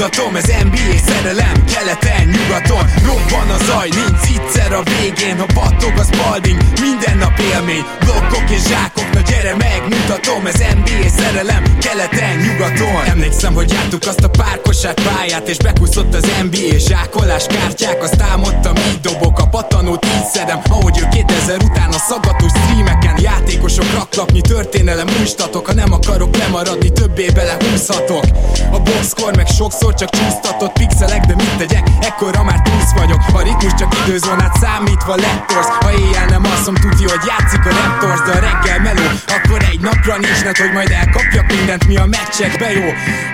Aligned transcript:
megmutatom 0.00 0.36
Ez 0.36 0.64
NBA 0.64 0.98
szerelem, 1.06 1.64
keleten, 1.64 2.28
nyugaton 2.28 2.84
Robban 3.04 3.50
a 3.50 3.64
zaj, 3.64 3.88
nincs 3.88 4.38
egyszer 4.38 4.72
a 4.72 4.82
végén 4.82 5.38
Ha 5.38 5.46
battog 5.54 5.98
a 5.98 6.02
spalding, 6.02 6.60
minden 6.80 7.16
nap 7.16 7.38
élmény 7.38 7.84
Blokkok 8.00 8.50
és 8.50 8.62
zsákok, 8.62 8.99
na 9.20 9.30
gyere 9.30 9.54
megmutatom 9.56 10.46
Ez 10.46 10.58
NBA 10.58 11.08
szerelem, 11.16 11.62
keleten, 11.78 12.36
nyugaton. 12.36 13.04
Emlékszem, 13.04 13.54
hogy 13.54 13.72
jártuk 13.72 14.06
azt 14.06 14.24
a 14.24 14.28
párkosát 14.28 15.00
pályát 15.02 15.48
És 15.48 15.56
bekúszott 15.56 16.14
az 16.14 16.30
NBA 16.42 16.78
zsákolás 16.78 17.46
kártyák. 17.46 18.02
Azt 18.02 18.22
álmodtam, 18.22 18.76
így 18.76 19.00
dobok 19.00 19.38
a 19.38 19.46
patanót, 19.46 20.04
így 20.04 20.24
szedem 20.32 20.60
Ahogy 20.70 20.98
ő 20.98 21.08
2000 21.10 21.62
után 21.62 21.88
a 21.88 21.98
szaggatós 22.08 22.50
streameken 22.50 23.16
Játékosok 23.20 23.92
raklapnyi 23.94 24.40
történelem 24.40 25.06
újstatok 25.20 25.66
Ha 25.66 25.74
nem 25.74 25.92
akarok 25.92 26.36
lemaradni, 26.36 26.92
többé 26.92 27.26
bele 27.34 27.56
húzhatok 27.60 28.24
A 28.72 28.78
boxkor 28.78 29.36
meg 29.36 29.46
sokszor 29.46 29.94
csak 29.94 30.10
csúsztatott 30.10 30.72
pixelek 30.72 31.24
De 31.24 31.34
mit 31.34 31.56
tegyek, 31.56 31.88
ekkora 32.00 32.42
már 32.42 32.60
túsz 32.62 32.92
vagyok. 32.96 33.20
A 33.32 33.42
ritmus 33.42 33.74
csak 33.78 33.96
időzónát 34.06 34.56
számítva 34.60 35.14
lettorsz 35.14 35.68
Ha 35.80 35.92
éjjel 35.92 36.26
nem 36.26 36.44
asszom, 36.44 36.74
tudja, 36.74 37.08
hogy 37.08 37.24
játszik 37.26 37.66
a 37.66 37.70
Raptors 37.80 38.20
De 38.20 38.32
a 38.38 38.40
reggel 38.40 38.80
meló, 38.80 39.09
akkor 39.36 39.62
egy 39.70 39.80
napra 39.80 40.16
nincs 40.16 40.58
hogy 40.58 40.72
majd 40.72 40.90
elkapjak 40.90 41.46
mindent, 41.46 41.86
mi 41.86 41.96
a 41.96 42.06
meccsekbe 42.06 42.72
jó. 42.72 42.88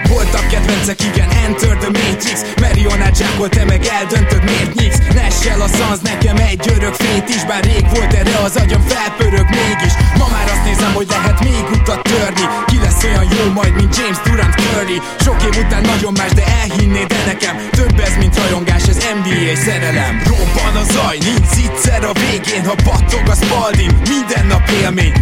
Voltak 0.09 0.49
kedvencek, 0.49 1.01
igen, 1.03 1.29
Enter 1.45 1.77
the 1.77 1.91
Matrix. 1.99 2.39
Marionát 2.61 3.17
zsákol, 3.17 3.49
te 3.49 3.65
meg 3.65 3.85
eldöntöd, 3.85 4.45
miért 4.45 4.75
nyíksz 4.75 5.01
Nessel 5.15 5.61
a 5.61 5.69
szansz, 5.69 6.01
nekem 6.01 6.37
egy 6.37 6.73
örök 6.77 6.95
fét 6.95 7.29
is 7.29 7.45
Bár 7.45 7.65
rég 7.65 7.85
volt 7.95 8.13
erre 8.13 8.37
az 8.45 8.57
agyam, 8.57 8.81
felpörög 8.81 9.49
mégis. 9.61 9.95
Ma 10.19 10.27
már 10.35 10.47
azt 10.55 10.65
nézem, 10.65 10.93
hogy 10.95 11.07
lehet 11.09 11.45
még 11.45 11.65
utat 11.73 12.03
törni. 12.03 12.47
Ki 12.67 12.77
lesz 12.85 13.05
olyan 13.05 13.27
jó 13.37 13.53
majd, 13.53 13.75
mint 13.75 13.97
James 13.97 14.19
Durant 14.25 14.55
Curry? 14.55 14.99
Sok 15.21 15.43
év 15.43 15.65
után 15.65 15.83
nagyon 15.83 16.13
más, 16.13 16.33
de 16.33 16.45
elhinnéd 16.63 17.07
de 17.07 17.23
nekem 17.27 17.55
Több 17.71 18.01
ez, 18.01 18.17
mint 18.19 18.37
rajongás, 18.37 18.83
ez 18.83 18.99
NBA 19.19 19.57
szerelem. 19.65 20.23
Robban 20.25 20.77
a 20.83 20.85
zaj, 20.93 21.19
nincs 21.19 21.47
egyszer 21.77 22.05
a 22.05 22.13
végén 22.13 22.65
Ha 22.65 22.75
battog 22.85 23.29
a 23.29 23.35
spalding, 23.35 23.93
minden 24.09 24.47
nap 24.47 24.71
élmény 24.83 25.13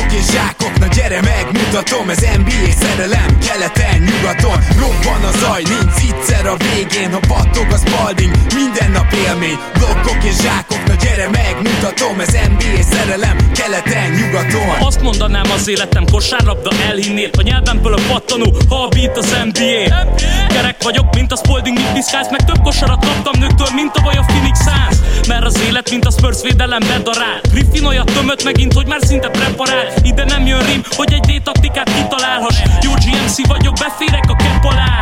Blokkok 0.00 0.18
és 0.18 0.30
zsákok, 0.32 0.78
na 0.78 0.86
gyere 0.86 1.20
megmutatom 1.20 2.10
Ez 2.10 2.20
NBA 2.20 2.72
szerelem, 2.80 3.38
keleten, 3.38 3.98
nyugaton 4.08 4.58
Robban 4.78 5.22
a 5.30 5.32
zaj, 5.38 5.62
nincs 5.62 6.00
egyszer 6.20 6.46
a 6.46 6.56
végén 6.56 7.12
Ha 7.12 7.20
battog 7.28 7.66
a 7.70 7.76
spalding, 7.76 8.34
minden 8.54 8.90
nap 8.90 9.12
élmény. 9.26 9.58
Blokkok 9.78 10.24
és 10.24 10.36
zsákok, 10.42 10.86
na 10.86 10.94
gyere 10.94 11.28
megmutatom 11.28 12.20
Ez 12.20 12.32
NBA 12.32 12.82
szerelem, 12.90 13.36
keleten, 13.52 14.10
nyugaton. 14.10 14.86
Azt 14.88 15.02
mondanám 15.02 15.50
az 15.50 15.68
életem 15.68 16.04
kosárlabda 16.12 16.70
elhinnél 16.88 17.30
A 17.38 17.42
nyelvemből 17.42 17.94
a 17.94 18.00
pattanó, 18.08 18.56
ha 18.68 18.76
a 18.82 18.88
beat 18.88 19.16
az 19.16 19.36
NBA 19.44 20.06
Kerek 20.48 20.82
vagyok, 20.82 21.14
mint 21.14 21.32
a 21.32 21.36
Spalding, 21.36 21.76
mit 21.76 21.92
piszkálsz 21.92 22.30
Meg 22.30 22.44
több 22.44 22.62
kosarat 22.62 23.04
kaptam 23.04 23.40
nőktől, 23.40 23.68
mint 23.74 23.96
a 23.96 24.00
baj 24.02 24.16
a 24.16 24.24
Phoenix 24.26 24.58
Suns. 24.62 24.96
Mert 25.28 25.44
az 25.44 25.60
élet, 25.68 25.90
mint 25.90 26.04
a 26.04 26.10
Spurs 26.10 26.42
védelem 26.42 26.80
bedarál 26.88 27.40
Griffin 27.52 27.84
olyat 27.84 28.12
tömött 28.12 28.44
megint, 28.44 28.72
hogy 28.72 28.86
már 28.86 29.00
szinte 29.02 29.28
preparál 29.28 29.89
Ide 30.02 30.24
nem 30.24 30.46
jön 30.46 30.66
rim, 30.66 30.82
hogy 30.96 31.12
egy 31.12 31.20
D-taktikát 31.20 31.90
kitalálhass. 31.94 32.62
Jó 32.82 32.90
GMC 32.90 33.46
vagyok, 33.46 33.74
beférek 33.74 34.30
a 34.30 34.36
kepp 34.36 34.64
alá 34.64 35.00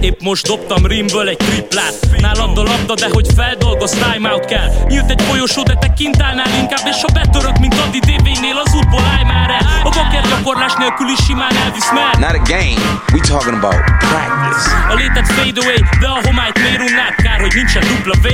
Épp 0.00 0.20
most 0.20 0.46
dobtam 0.46 0.86
rimből 0.86 1.28
egy 1.28 1.36
triplát. 1.36 1.94
Nálad 2.18 2.58
a 2.58 2.62
labda, 2.62 2.94
de 2.94 3.08
hogy 3.12 3.26
feldolgoz, 3.36 3.90
timeout 3.90 4.44
kell. 4.44 4.68
Nyílt 4.88 5.10
egy 5.10 5.22
folyosó, 5.22 5.62
de 5.62 5.74
te 5.74 5.92
kint 5.92 6.22
állnál 6.22 6.50
inkább 6.60 6.86
És 6.86 7.00
ha 7.02 7.12
betörök, 7.12 7.58
mint 7.58 7.74
Adi 7.86 7.98
DV-nél, 7.98 8.56
az 8.64 8.74
útból 8.74 9.04
állj 9.14 9.24
már 9.24 9.50
el. 9.50 9.66
A 9.84 9.88
baker 9.88 10.24
gyakorlás 10.28 10.74
nélkül 10.78 11.08
is 11.08 11.24
simán 11.26 11.56
elvisz 11.64 11.92
már 11.92 12.14
Not 12.18 12.36
a 12.40 12.42
game, 12.54 12.80
we 13.12 13.20
talking 13.20 13.56
about 13.62 13.80
practice. 14.08 14.64
A 14.92 14.94
létet 14.94 15.26
fade 15.32 15.60
away, 15.62 15.80
de 16.00 16.06
a 16.06 16.18
homályt 16.26 16.58
miért 16.62 16.82
unnád? 16.88 17.14
Kár, 17.24 17.40
hogy 17.40 17.54
nincsen 17.54 17.82
dupla 17.90 18.16
V, 18.24 18.26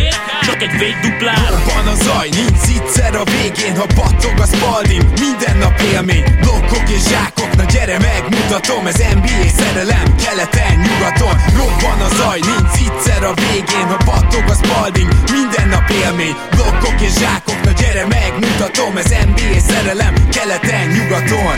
csak 0.47 0.63
egy 0.63 0.75
V 0.81 0.83
duplár 1.03 1.49
Robban 1.51 1.87
a 1.95 1.97
zaj, 2.05 2.29
nincs 2.29 2.55
egyszer 2.85 3.15
a 3.15 3.25
végén 3.25 3.77
Ha 3.77 3.87
battog 3.95 4.39
a 4.41 4.47
spalding, 4.47 5.05
minden 5.21 5.57
nap 5.57 5.81
élmény 5.93 6.25
Blokkok 6.41 6.89
és 6.89 7.03
zsákok, 7.09 7.57
na 7.57 7.65
gyere 7.65 7.99
megmutatom 7.99 8.87
Ez 8.87 8.97
NBA 9.15 9.49
szerelem, 9.59 10.17
keleten, 10.25 10.75
nyugaton 10.79 11.37
Robban 11.57 12.01
a 12.01 12.15
zaj, 12.15 12.41
nincs 12.51 12.75
egyszer 13.05 13.23
a 13.25 13.35
végén 13.35 13.87
Ha 13.87 13.97
battog 14.05 14.45
a 14.47 14.55
spalding, 14.55 15.09
minden 15.33 15.69
nap 15.69 15.91
élmény. 15.91 16.37
Blokkok 16.51 17.01
és 17.01 17.13
zsákok, 17.19 17.65
na 17.65 17.71
gyere 17.71 18.07
megmutatom 18.07 18.97
Ez 18.97 19.09
NBA 19.09 19.61
szerelem, 19.69 20.15
keleten, 20.31 20.87
nyugaton. 20.89 21.57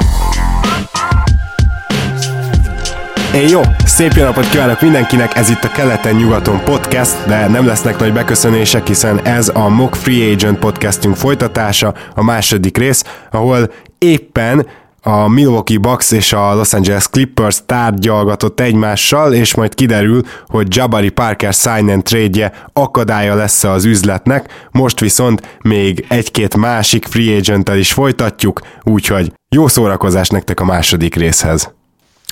Én 3.35 3.49
jó, 3.49 3.61
szép 3.85 4.13
jó 4.13 4.25
napot 4.25 4.49
kívánok 4.49 4.81
mindenkinek, 4.81 5.37
ez 5.37 5.51
itt 5.51 5.65
a 5.65 5.69
Keleten-nyugaton 5.69 6.65
podcast, 6.65 7.27
de 7.27 7.49
nem 7.49 7.67
lesznek 7.67 7.99
nagy 7.99 8.13
beköszönések, 8.13 8.87
hiszen 8.87 9.25
ez 9.25 9.51
a 9.55 9.69
Mock 9.69 9.95
Free 9.95 10.33
Agent 10.33 10.59
podcastünk 10.59 11.17
folytatása, 11.17 11.95
a 12.15 12.23
második 12.23 12.79
rész, 12.79 13.05
ahol 13.31 13.73
éppen 13.99 14.67
a 15.09 15.29
Milwaukee 15.29 15.79
Bucks 15.79 16.11
és 16.11 16.33
a 16.33 16.55
Los 16.55 16.73
Angeles 16.73 17.09
Clippers 17.09 17.61
tárgyalgatott 17.67 18.61
egymással, 18.61 19.33
és 19.33 19.55
majd 19.55 19.75
kiderül, 19.75 20.23
hogy 20.47 20.77
Jabari 20.77 21.09
Parker 21.09 21.53
sign 21.53 21.89
and 21.89 22.03
trade 22.03 22.53
akadálya 22.73 23.35
lesz 23.35 23.65
az 23.65 23.85
üzletnek, 23.85 24.69
most 24.71 25.01
viszont 25.01 25.59
még 25.63 26.05
egy-két 26.09 26.57
másik 26.57 27.05
free 27.05 27.37
agent 27.37 27.69
is 27.69 27.93
folytatjuk, 27.93 28.61
úgyhogy 28.83 29.33
jó 29.49 29.69
szórakozás 29.69 30.29
nektek 30.29 30.61
a 30.61 30.65
második 30.65 31.15
részhez. 31.15 31.73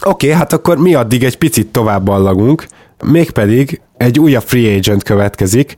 Oké, 0.04 0.26
okay, 0.26 0.38
hát 0.38 0.52
akkor 0.52 0.78
mi 0.78 0.94
addig 0.94 1.24
egy 1.24 1.38
picit 1.38 1.66
tovább 1.66 2.04
ballagunk, 2.04 2.66
mégpedig 3.04 3.80
egy 3.96 4.18
újabb 4.18 4.44
free 4.44 4.76
agent 4.76 5.02
következik, 5.02 5.74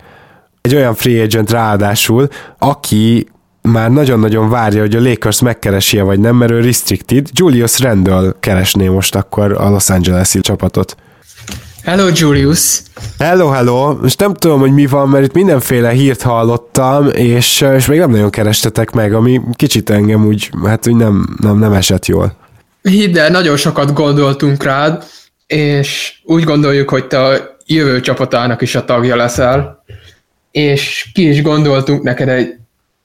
egy 0.61 0.75
olyan 0.75 0.95
free 0.95 1.23
agent 1.23 1.51
ráadásul, 1.51 2.29
aki 2.59 3.27
már 3.67 3.91
nagyon-nagyon 3.91 4.49
várja, 4.49 4.81
hogy 4.81 4.97
a 4.97 5.01
Lakers 5.01 5.41
megkeresi 5.41 6.01
vagy 6.01 6.21
nem, 6.21 6.37
mert 6.37 6.53
ő 6.53 6.61
restricted. 6.61 7.29
Julius 7.33 7.81
Randle 7.81 8.35
keresné 8.41 8.89
most 8.89 9.15
akkor 9.15 9.53
a 9.53 9.71
Los 9.71 9.91
Angeles-i 9.91 10.41
csapatot. 10.41 10.97
Hello, 11.83 12.09
Julius! 12.15 12.81
Hello, 13.19 13.49
hello! 13.49 13.99
Most 14.03 14.21
nem 14.21 14.35
tudom, 14.35 14.61
hogy 14.61 14.73
mi 14.73 14.87
van, 14.87 15.09
mert 15.09 15.25
itt 15.25 15.33
mindenféle 15.33 15.91
hírt 15.91 16.23
hallottam, 16.23 17.09
és, 17.09 17.61
és 17.77 17.87
még 17.87 17.99
nem 17.99 18.11
nagyon 18.11 18.31
kerestetek 18.31 18.91
meg, 18.91 19.15
ami 19.15 19.41
kicsit 19.53 19.91
engem 19.91 20.27
úgy, 20.27 20.51
hát 20.65 20.89
úgy 20.89 20.97
nem, 20.97 21.37
nem, 21.41 21.59
nem 21.59 21.73
esett 21.73 22.07
jól. 22.07 22.37
Hidd 22.83 23.19
el, 23.19 23.31
nagyon 23.31 23.57
sokat 23.57 23.93
gondoltunk 23.93 24.63
rád, 24.63 25.05
és 25.47 26.19
úgy 26.25 26.45
gondoljuk, 26.45 26.91
hogy 26.91 27.07
te 27.07 27.25
a 27.25 27.57
jövő 27.67 28.01
csapatának 28.01 28.63
is 28.63 28.75
a 28.75 28.85
tagja 28.85 29.17
leszel, 29.17 29.85
és 30.51 31.11
ki 31.15 31.29
is 31.29 31.43
gondoltunk 31.43 32.03
neked 32.03 32.29
egy 32.29 32.55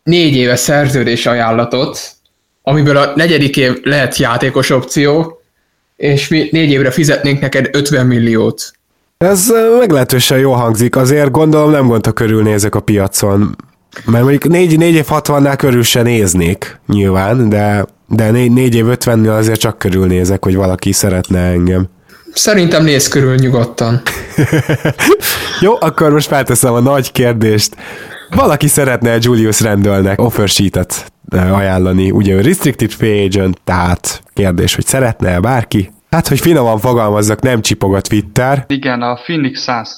négy 0.03 0.35
éves 0.35 0.59
szerződés 0.59 1.25
ajánlatot, 1.25 2.11
amiből 2.63 2.97
a 2.97 3.11
negyedik 3.15 3.57
év 3.57 3.79
lehet 3.83 4.17
játékos 4.17 4.69
opció, 4.69 5.41
és 5.95 6.27
mi 6.27 6.47
négy 6.51 6.69
évre 6.69 6.91
fizetnénk 6.91 7.41
neked 7.41 7.69
50 7.71 8.05
milliót. 8.05 8.71
Ez 9.17 9.51
meglehetősen 9.79 10.39
jó 10.39 10.51
hangzik, 10.51 10.95
azért 10.95 11.31
gondolom 11.31 11.71
nem 11.71 11.87
gondta 11.87 12.11
körülnézek 12.11 12.75
a 12.75 12.79
piacon, 12.79 13.55
mert 14.05 14.23
mondjuk 14.23 14.47
4, 14.47 14.77
4 14.77 14.93
év 14.93 15.05
60-nál 15.09 15.55
körül 15.57 15.83
se 15.83 16.01
néznék 16.01 16.79
nyilván, 16.87 17.49
de, 17.49 17.85
de 18.07 18.31
4, 18.31 18.51
4 18.51 18.75
év 18.75 18.85
50-nél 18.87 19.37
azért 19.37 19.59
csak 19.59 19.77
körülnézek, 19.77 20.43
hogy 20.43 20.55
valaki 20.55 20.91
szeretne 20.91 21.39
engem. 21.39 21.89
Szerintem 22.33 22.83
néz 22.83 23.07
körül 23.07 23.35
nyugodtan. 23.35 24.01
Jó, 25.61 25.73
akkor 25.79 26.11
most 26.11 26.27
felteszem 26.27 26.73
a 26.73 26.79
nagy 26.79 27.11
kérdést. 27.11 27.75
Valaki 28.35 28.67
szeretne 28.67 29.17
Julius 29.19 29.61
Randallnek 29.61 30.21
offer 30.21 30.47
sheet-et 30.47 31.11
eh, 31.29 31.57
ajánlani, 31.57 32.11
ugye 32.11 32.33
ő 32.33 32.41
restricted 32.41 32.91
free 32.91 33.23
agent, 33.23 33.61
tehát 33.63 34.23
kérdés, 34.33 34.75
hogy 34.75 34.85
szeretne 34.85 35.39
bárki? 35.39 35.91
Hát, 36.09 36.27
hogy 36.27 36.39
finoman 36.39 36.79
fogalmazzak, 36.79 37.41
nem 37.41 37.61
csipog 37.61 37.95
a 37.95 38.01
Twitter. 38.01 38.65
Igen, 38.67 39.01
a 39.01 39.13
Phoenix 39.13 39.63
Suns. 39.63 39.89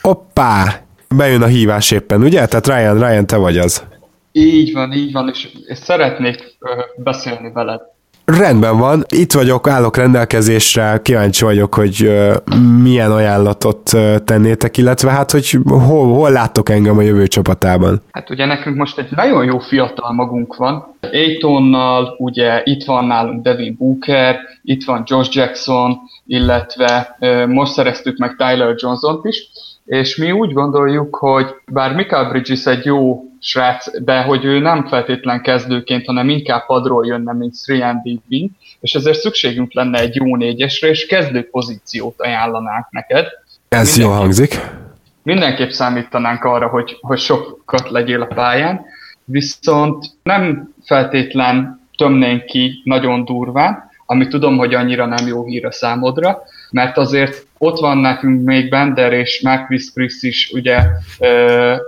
Hoppá! 0.00 0.80
Bejön 1.08 1.42
a 1.42 1.46
hívás 1.46 1.90
éppen, 1.90 2.22
ugye? 2.22 2.46
Tehát 2.46 2.66
Ryan, 2.66 2.98
Ryan, 2.98 3.26
te 3.26 3.36
vagy 3.36 3.58
az. 3.58 3.84
Így 4.32 4.72
van, 4.72 4.92
így 4.92 5.12
van, 5.12 5.28
és, 5.28 5.48
szeretnék 5.68 6.38
beszélni 6.96 7.52
veled. 7.52 7.80
Rendben 8.24 8.78
van, 8.78 9.04
itt 9.08 9.32
vagyok, 9.32 9.68
állok 9.68 9.96
rendelkezésre, 9.96 11.00
kíváncsi 11.02 11.44
vagyok, 11.44 11.74
hogy 11.74 12.10
milyen 12.82 13.10
ajánlatot 13.10 13.90
tennétek, 14.24 14.76
illetve 14.76 15.10
hát, 15.10 15.30
hogy 15.30 15.58
hol, 15.64 16.14
hol 16.14 16.30
láttok 16.30 16.68
engem 16.68 16.98
a 16.98 17.02
jövő 17.02 17.26
csapatában. 17.26 18.02
Hát 18.10 18.30
ugye 18.30 18.46
nekünk 18.46 18.76
most 18.76 18.98
egy 18.98 19.08
nagyon 19.10 19.44
jó 19.44 19.58
fiatal 19.58 20.12
magunk 20.12 20.56
van. 20.56 20.96
Aitonnal, 21.12 22.14
ugye 22.18 22.60
itt 22.64 22.84
van 22.84 23.04
nálunk 23.04 23.42
Devin 23.42 23.76
Booker, 23.78 24.36
itt 24.62 24.84
van 24.84 25.02
Josh 25.06 25.36
Jackson, 25.36 25.98
illetve 26.26 27.16
most 27.48 27.72
szereztük 27.72 28.18
meg 28.18 28.36
Tyler 28.36 28.74
Johnson-t 28.76 29.24
is, 29.24 29.48
és 29.84 30.16
mi 30.16 30.32
úgy 30.32 30.52
gondoljuk, 30.52 31.16
hogy 31.16 31.46
bár 31.66 31.94
Michael 31.94 32.28
Bridges 32.28 32.66
egy 32.66 32.84
jó 32.84 33.24
srác, 33.44 34.02
de 34.02 34.22
hogy 34.22 34.44
ő 34.44 34.58
nem 34.58 34.86
feltétlen 34.86 35.42
kezdőként, 35.42 36.06
hanem 36.06 36.28
inkább 36.28 36.66
padról 36.66 37.06
jönne, 37.06 37.32
mint 37.32 37.54
3 37.80 38.02
wing, 38.28 38.50
és 38.80 38.92
ezért 38.94 39.18
szükségünk 39.18 39.72
lenne 39.72 39.98
egy 39.98 40.14
jó 40.14 40.36
négyesre, 40.36 40.88
és 40.88 41.06
kezdő 41.06 41.48
pozíciót 41.50 42.20
ajánlanánk 42.20 42.86
neked. 42.90 43.26
Ez 43.68 43.98
jó 43.98 44.10
hangzik. 44.10 44.60
Mindenképp 45.22 45.70
számítanánk 45.70 46.44
arra, 46.44 46.68
hogy, 46.68 46.98
hogy 47.00 47.18
sokat 47.18 47.90
legyél 47.90 48.22
a 48.22 48.26
pályán, 48.26 48.84
viszont 49.24 50.06
nem 50.22 50.74
feltétlen 50.84 51.80
tömnénk 51.96 52.44
ki 52.44 52.80
nagyon 52.84 53.24
durván, 53.24 53.90
ami 54.06 54.28
tudom, 54.28 54.56
hogy 54.56 54.74
annyira 54.74 55.06
nem 55.06 55.26
jó 55.26 55.44
hír 55.44 55.66
a 55.66 55.72
számodra, 55.72 56.42
mert 56.70 56.96
azért 56.96 57.46
ott 57.58 57.78
van 57.78 57.98
nekünk 57.98 58.44
még 58.44 58.68
Bender 58.68 59.12
és 59.12 59.40
Marquis 59.42 59.92
Chris 59.92 60.22
is 60.22 60.50
ugye 60.52 60.78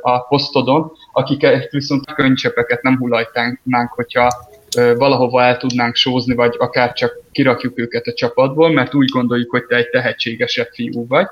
a 0.02 0.18
posztodon, 0.18 0.92
akiket 1.14 1.70
viszont 1.70 2.14
könycsepeket 2.14 2.82
nem 2.82 2.98
hullajtánk, 2.98 3.58
hogyha 3.94 4.28
valahova 4.96 5.42
el 5.42 5.56
tudnánk 5.56 5.94
sózni, 5.94 6.34
vagy 6.34 6.54
akár 6.58 6.92
csak 6.92 7.12
kirakjuk 7.32 7.78
őket 7.78 8.06
a 8.06 8.12
csapatból, 8.12 8.72
mert 8.72 8.94
úgy 8.94 9.08
gondoljuk, 9.08 9.50
hogy 9.50 9.64
te 9.64 9.76
egy 9.76 9.88
tehetségesebb 9.88 10.68
fiú 10.72 11.06
vagy. 11.06 11.26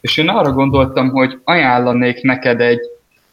És 0.00 0.16
én 0.16 0.28
arra 0.28 0.52
gondoltam, 0.52 1.10
hogy 1.10 1.38
ajánlanék 1.44 2.22
neked 2.22 2.60
egy 2.60 2.80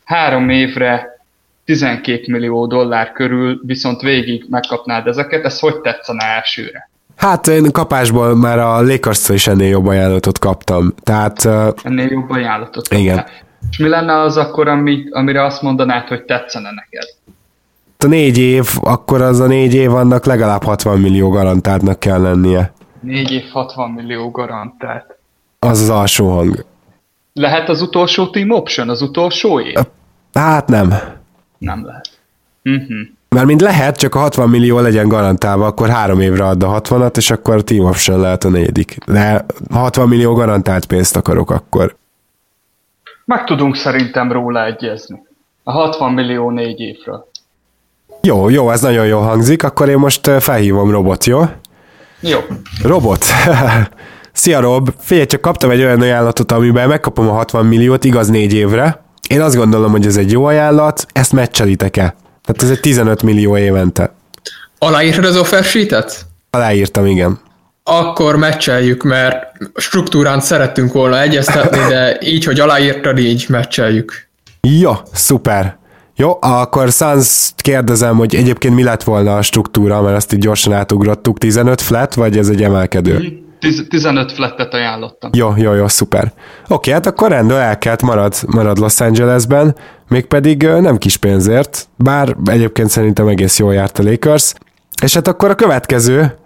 három 0.04 0.50
évre 0.50 1.20
12 1.66 2.24
millió 2.28 2.68
dollár 2.68 3.12
körül, 3.12 3.60
viszont 3.66 4.02
végig 4.02 4.46
megkapnád 4.50 5.08
ezeket, 5.08 5.46
ez 5.46 5.60
hogy 5.60 5.80
tetszene 5.80 6.26
elsőre? 6.26 6.90
Hát 7.16 7.48
én 7.48 7.72
kapásból 7.72 8.36
már 8.36 8.60
a 8.60 8.82
lakers 8.82 9.30
is 9.30 9.48
ennél 9.48 9.70
jobb 9.70 9.88
ajánlatot 9.88 10.40
kaptam. 10.40 10.94
Tehát, 11.04 11.46
ennél 11.84 12.08
jobb 12.08 12.30
ajánlatot 12.30 12.88
kaptam. 12.88 13.00
Igen. 13.00 13.26
És 13.70 13.78
mi 13.78 13.88
lenne 13.88 14.20
az 14.20 14.38
akkor, 14.38 14.68
ami, 14.68 15.04
amire 15.12 15.44
azt 15.46 15.62
mondanád, 15.62 16.08
hogy 16.08 16.24
tetszene 16.24 16.70
neked? 16.72 17.10
A 17.98 18.08
négy 18.08 18.38
év, 18.38 18.70
akkor 18.82 19.22
az 19.22 19.40
a 19.40 19.48
négy 19.48 19.74
év 19.74 19.94
annak 19.94 20.26
legalább 20.26 20.64
60 20.64 21.00
millió 21.00 21.30
garantáltnak 21.30 22.00
kell 22.00 22.22
lennie. 22.22 22.74
Négy 23.00 23.32
év 23.32 23.50
60 23.52 23.90
millió 23.90 24.32
garantált. 24.32 25.18
Az 25.60 25.82
az 25.82 25.90
alsó 25.90 26.30
hang. 26.30 26.66
Lehet 27.34 27.70
az 27.70 27.82
utolsó 27.82 28.30
team 28.30 28.50
option, 28.50 28.90
az 28.90 29.02
utolsó 29.02 29.60
év? 29.60 29.76
Hát 30.34 30.68
nem. 30.68 30.94
Nem 31.58 31.86
lehet. 31.86 32.10
Uh-huh. 32.64 33.08
Mert 33.30 33.46
mind 33.46 33.62
lehet, 33.62 33.98
csak 33.98 34.16
a 34.16 34.20
60 34.20 34.50
millió 34.50 34.80
legyen 34.80 35.08
garantálva, 35.08 35.66
akkor 35.66 35.90
három 35.90 36.20
évre 36.20 36.46
add 36.46 36.64
a 36.64 36.82
60-at, 36.82 37.18
és 37.18 37.32
akkor 37.32 37.56
a 37.56 37.62
team 37.62 37.86
option 37.86 38.20
lehet 38.20 38.44
a 38.44 38.50
negyedik. 38.50 38.98
De 39.06 39.46
60 39.72 40.08
millió 40.08 40.34
garantált 40.34 40.86
pénzt 40.86 41.16
akarok 41.16 41.52
akkor. 41.52 41.96
Meg 43.26 43.44
tudunk 43.44 43.76
szerintem 43.76 44.32
róla 44.32 44.66
egyezni. 44.66 45.22
A 45.64 45.72
60 45.72 46.14
millió 46.14 46.50
négy 46.50 46.80
évről. 46.80 47.30
Jó, 48.22 48.50
jó, 48.50 48.72
ez 48.72 48.82
nagyon 48.82 49.06
jó 49.06 49.20
hangzik, 49.20 49.64
akkor 49.64 49.90
én 49.90 49.98
most 49.98 50.30
felhívom 50.40 50.92
Robot, 50.92 51.26
jó? 51.26 51.42
Jó. 52.20 52.40
Robot. 52.84 53.26
Szia 54.34 54.60
Rob, 54.60 54.90
figyelj, 55.00 55.26
csak 55.26 55.42
kaptam 55.42 55.70
egy 55.70 55.82
olyan 55.82 56.02
ajánlatot, 56.02 56.52
amiben 56.52 56.88
megkapom 56.88 57.30
a 57.30 57.34
60 57.34 57.66
milliót, 57.66 58.04
igaz 58.04 58.28
négy 58.28 58.54
évre. 58.54 59.04
Én 59.28 59.42
azt 59.42 59.56
gondolom, 59.56 59.92
hogy 59.92 60.06
ez 60.06 60.18
egy 60.18 60.32
jó 60.32 60.46
ajánlat, 60.46 61.06
ezt 61.14 61.32
meccselitek-e? 61.32 62.16
Tehát 62.44 62.64
ez 62.64 62.70
egy 62.70 62.80
15 62.80 63.24
millió 63.24 63.58
évente. 63.58 64.14
Aláírtad 64.78 65.26
az 65.26 65.38
offer 65.38 65.64
sheet-et? 65.64 66.26
Aláírtam, 66.50 67.06
igen. 67.06 67.40
Akkor 67.84 68.36
meccseljük, 68.36 69.04
mert 69.04 69.52
struktúrán 69.76 70.40
szerettünk 70.40 70.94
volna 70.94 71.22
egyeztetni, 71.22 71.80
de 71.88 72.18
így, 72.20 72.44
hogy 72.44 72.60
aláírtad, 72.60 73.18
így 73.20 73.46
meccseljük. 73.50 74.30
Jó, 74.62 74.92
szuper. 75.14 75.80
Jó, 76.16 76.38
akkor 76.42 76.92
Sans 76.92 77.52
kérdezem, 77.58 78.18
hogy 78.18 78.36
egyébként 78.36 78.76
mi 78.76 78.84
lett 78.84 79.04
volna 79.04 79.38
a 79.38 79.42
struktúra, 79.42 80.02
mert 80.02 80.16
azt 80.16 80.34
így 80.34 80.40
gyorsan 80.40 80.74
átugrottuk. 80.74 81.38
15 81.38 81.82
flat, 81.82 82.14
vagy 82.14 82.38
ez 82.38 82.50
egy 82.50 82.64
emelkedő? 82.64 83.18
Mm. 83.18 83.50
15 83.90 84.32
flattet 84.32 84.74
ajánlottam. 84.74 85.30
Jó, 85.34 85.54
jó, 85.58 85.74
jó, 85.74 85.88
szuper. 85.88 86.34
Oké, 86.68 86.92
hát 86.92 87.06
akkor 87.06 87.30
rendben 87.30 87.60
elkelt 87.60 88.02
marad, 88.02 88.34
marad 88.48 88.78
Los 88.78 89.00
Angelesben, 89.00 89.76
mégpedig 90.08 90.64
nem 90.64 90.98
kis 90.98 91.18
pénzért, 91.18 91.88
bár 91.96 92.36
egyébként 92.46 92.90
szerintem 92.90 93.28
egész 93.28 93.60
jól 93.60 93.74
járt 93.74 94.00
a 94.00 94.04
Lakers. 94.04 94.54
És 95.04 95.14
hát 95.14 95.28
akkor 95.28 95.50
a 95.50 95.56
következő, 95.56 96.38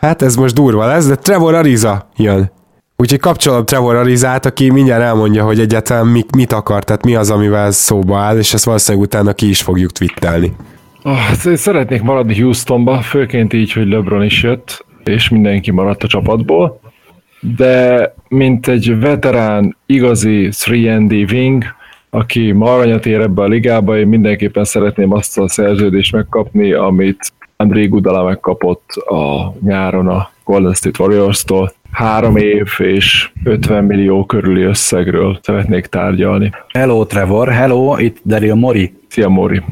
hát 0.00 0.22
ez 0.22 0.36
most 0.36 0.54
durva 0.54 0.86
lesz, 0.86 1.06
de 1.06 1.14
Trevor 1.14 1.54
Ariza 1.54 2.08
jön. 2.16 2.50
Úgyhogy 2.96 3.18
kapcsolom 3.18 3.64
Trevor 3.64 3.94
Arizát, 3.94 4.46
aki 4.46 4.70
mindjárt 4.70 5.02
elmondja, 5.02 5.44
hogy 5.44 5.60
egyáltalán 5.60 6.06
mit, 6.06 6.34
mit 6.36 6.52
akar, 6.52 6.84
tehát 6.84 7.04
mi 7.04 7.14
az, 7.14 7.30
amivel 7.30 7.70
szóba 7.70 8.18
áll, 8.18 8.38
és 8.38 8.54
ezt 8.54 8.64
valószínűleg 8.64 9.06
utána 9.06 9.32
ki 9.32 9.48
is 9.48 9.62
fogjuk 9.62 9.90
twittelni. 9.90 10.52
Oh, 11.02 11.32
szeretnék 11.54 12.02
maradni 12.02 12.40
Houstonba, 12.40 13.00
főként 13.00 13.52
így, 13.52 13.72
hogy 13.72 13.88
LeBron 13.88 14.22
is 14.22 14.42
jött 14.42 14.84
és 15.04 15.28
mindenki 15.28 15.70
maradt 15.70 16.02
a 16.02 16.08
csapatból, 16.08 16.80
de 17.56 18.14
mint 18.28 18.68
egy 18.68 19.00
veterán, 19.00 19.76
igazi 19.86 20.48
3D 20.52 21.32
wing, 21.32 21.64
aki 22.10 22.52
ma 22.52 22.74
aranyat 22.74 23.06
ér 23.06 23.20
ebbe 23.20 23.42
a 23.42 23.46
ligába, 23.46 23.98
én 23.98 24.06
mindenképpen 24.06 24.64
szeretném 24.64 25.12
azt 25.12 25.38
a 25.38 25.48
szerződést 25.48 26.12
megkapni, 26.12 26.72
amit 26.72 27.32
André 27.60 27.86
Gudala 27.86 28.24
megkapott 28.24 28.90
a 28.92 29.52
nyáron 29.62 30.08
a 30.08 30.30
Golden 30.44 30.74
State 30.74 31.02
Warriors-tól. 31.02 31.72
Három 31.90 32.36
év 32.36 32.66
és 32.78 33.30
50 33.44 33.84
millió 33.84 34.24
körüli 34.24 34.62
összegről 34.62 35.38
szeretnék 35.42 35.86
tárgyalni. 35.86 36.50
Hello 36.68 37.04
Trevor, 37.04 37.48
hello, 37.48 37.98
itt 37.98 38.20
Daryl 38.24 38.54
Mori. 38.54 38.94
Szia 39.08 39.28
Mori. 39.28 39.62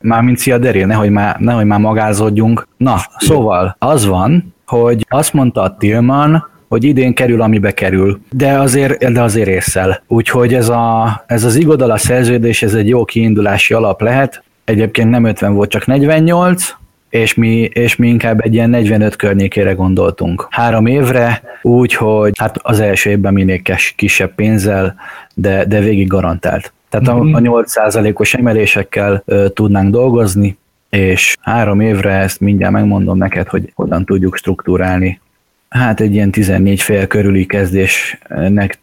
Mármint 0.00 0.38
szia 0.38 0.58
Daryl, 0.58 0.86
nehogy 0.86 1.10
már, 1.10 1.36
nehogy 1.38 1.64
már 1.64 1.80
magázódjunk. 1.80 2.68
Na, 2.76 2.96
szóval 3.18 3.76
az 3.78 4.06
van, 4.06 4.54
hogy 4.66 5.06
azt 5.08 5.32
mondta 5.32 5.62
a 5.62 5.76
Tillman, 5.76 6.50
hogy 6.68 6.84
idén 6.84 7.14
kerül, 7.14 7.42
amibe 7.42 7.70
kerül, 7.70 8.20
de 8.30 8.58
azért, 8.58 9.12
de 9.12 9.22
azért 9.22 9.48
észel. 9.48 10.02
Úgyhogy 10.06 10.54
ez, 10.54 10.68
a, 10.68 11.24
ez 11.26 11.44
az 11.44 11.54
igodala 11.56 11.96
szerződés, 11.96 12.62
ez 12.62 12.74
egy 12.74 12.88
jó 12.88 13.04
kiindulási 13.04 13.74
alap 13.74 14.00
lehet. 14.00 14.42
Egyébként 14.64 15.10
nem 15.10 15.24
50 15.24 15.54
volt, 15.54 15.70
csak 15.70 15.86
48, 15.86 16.74
és 17.14 17.34
mi, 17.34 17.60
és 17.72 17.96
mi 17.96 18.08
inkább 18.08 18.40
egy 18.40 18.54
ilyen 18.54 18.70
45 18.70 19.16
környékére 19.16 19.72
gondoltunk. 19.72 20.46
Három 20.50 20.86
évre, 20.86 21.42
úgyhogy 21.62 22.32
hát 22.38 22.58
az 22.62 22.80
első 22.80 23.10
évben 23.10 23.32
minél 23.32 23.60
kisebb 23.96 24.34
pénzzel, 24.34 24.94
de, 25.34 25.64
de 25.64 25.80
végig 25.80 26.06
garantált. 26.06 26.72
Tehát 26.88 27.08
a, 27.08 27.20
a 27.20 27.40
8%-os 27.40 28.34
emelésekkel 28.34 29.22
ö, 29.26 29.48
tudnánk 29.48 29.90
dolgozni, 29.90 30.58
és 30.90 31.36
három 31.40 31.80
évre 31.80 32.12
ezt 32.12 32.40
mindjárt 32.40 32.72
megmondom 32.72 33.18
neked, 33.18 33.48
hogy 33.48 33.72
hogyan 33.74 34.04
tudjuk 34.04 34.36
struktúrálni. 34.36 35.20
Hát 35.68 36.00
egy 36.00 36.14
ilyen 36.14 36.30
14 36.30 36.82
fél 36.82 37.06
körüli 37.06 37.46
kezdésnek 37.46 38.78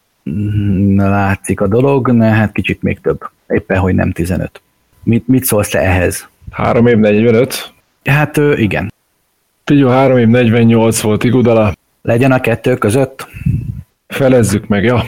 látszik 0.95 1.61
a 1.61 1.67
dolog, 1.67 2.11
ne, 2.11 2.29
hát 2.29 2.51
kicsit 2.51 2.81
még 2.81 2.99
több. 3.01 3.29
Éppen, 3.47 3.77
hogy 3.77 3.95
nem 3.95 4.11
15. 4.11 4.61
Mit, 5.03 5.27
mit 5.27 5.43
szólsz 5.43 5.69
te 5.69 5.79
ehhez? 5.79 6.27
Három 6.51 6.87
év 6.87 6.97
45? 6.97 7.73
Hát 8.05 8.37
igen. 8.55 8.93
Figyelj, 9.63 9.91
három 9.91 10.17
év 10.17 10.27
48 10.27 10.99
volt 10.99 11.23
Igudala. 11.23 11.73
Legyen 12.01 12.31
a 12.31 12.39
kettő 12.39 12.75
között? 12.75 13.27
Felezzük 14.07 14.67
meg, 14.67 14.83
ja. 14.83 15.05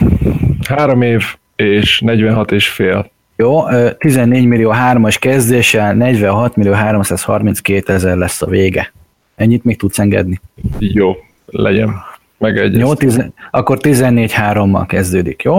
Három 0.68 1.02
év 1.02 1.22
és 1.56 2.00
46 2.00 2.52
és 2.52 2.68
fél. 2.68 3.10
Jó, 3.36 3.62
14 3.98 4.46
millió 4.46 4.70
hármas 4.70 5.18
kezdéssel 5.18 5.94
46 5.94 6.56
millió 6.56 6.72
332 6.72 7.92
ezer 7.92 8.16
lesz 8.16 8.42
a 8.42 8.46
vége. 8.46 8.92
Ennyit 9.36 9.64
még 9.64 9.76
tudsz 9.78 9.98
engedni? 9.98 10.40
Jó, 10.78 11.16
legyen. 11.46 11.94
Megegyeztem. 12.38 12.80
Jó, 12.80 12.94
tizen- 12.94 13.34
akkor 13.50 13.78
14-3-mal 13.80 14.84
kezdődik, 14.88 15.42
jó? 15.42 15.56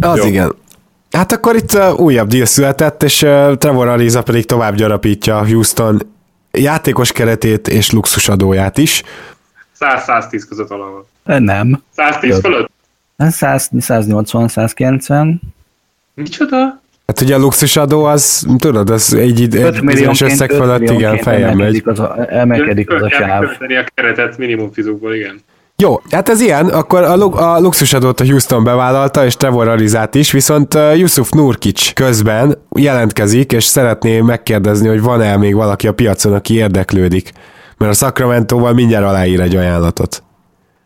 Az 0.00 0.18
jó. 0.18 0.24
igen. 0.24 0.54
Hát 1.10 1.32
akkor 1.32 1.56
itt 1.56 1.74
uh, 1.74 2.00
újabb 2.00 2.28
deal 2.28 2.44
született, 2.44 3.02
és 3.02 3.22
uh, 3.22 3.56
Trevor 3.56 3.88
Ariza 3.88 4.22
pedig 4.22 4.44
tovább 4.44 4.74
gyarapítja 4.74 5.46
Houston 5.46 6.00
játékos 6.58 7.12
keretét 7.12 7.68
és 7.68 7.90
luxusadóját 7.90 8.78
is. 8.78 9.02
100-110 9.80 10.42
között 10.48 10.68
valahol. 10.68 11.06
Nem. 11.24 11.82
110 11.90 12.30
Jó. 12.30 12.40
fölött? 12.40 12.70
100, 13.16 13.70
180, 13.78 14.48
190. 14.48 15.40
Micsoda? 16.14 16.80
Hát 17.06 17.20
ugye 17.20 17.34
a 17.34 17.38
luxusadó 17.38 18.04
az, 18.04 18.46
tudod, 18.58 18.90
az 18.90 19.14
egy, 19.14 19.56
egy 19.56 19.84
bizonyos 19.84 20.20
összeg 20.20 20.50
fölött, 20.50 20.90
igen, 20.90 21.18
fejem 21.18 21.56
megy. 21.56 21.82
Az 21.84 21.98
a, 21.98 22.26
emelkedik 22.28 22.90
az 22.90 23.02
a 23.02 23.08
sáv. 23.08 23.42
a 23.44 23.86
keretet 23.94 24.38
minimum 24.38 24.72
fizukból, 24.72 25.14
igen. 25.14 25.40
Jó, 25.82 26.00
hát 26.10 26.28
ez 26.28 26.40
ilyen, 26.40 26.68
akkor 26.68 27.02
a, 27.02 27.54
a 27.54 27.60
luxusadót 27.60 28.20
a 28.20 28.24
Houston 28.24 28.64
bevállalta, 28.64 29.24
és 29.24 29.36
Trevor 29.36 29.68
Arizát 29.68 30.14
is, 30.14 30.32
viszont 30.32 30.74
Yusuf 30.94 31.30
Nurkic 31.30 31.92
közben 31.92 32.58
jelentkezik, 32.76 33.52
és 33.52 33.64
szeretné 33.64 34.20
megkérdezni, 34.20 34.88
hogy 34.88 35.02
van-e 35.02 35.36
még 35.36 35.54
valaki 35.54 35.88
a 35.88 35.92
piacon, 35.92 36.34
aki 36.34 36.54
érdeklődik. 36.54 37.32
Mert 37.76 37.92
a 37.92 37.94
Sacramento-val 37.94 38.72
mindjárt 38.72 39.04
aláír 39.04 39.40
egy 39.40 39.56
ajánlatot. 39.56 40.22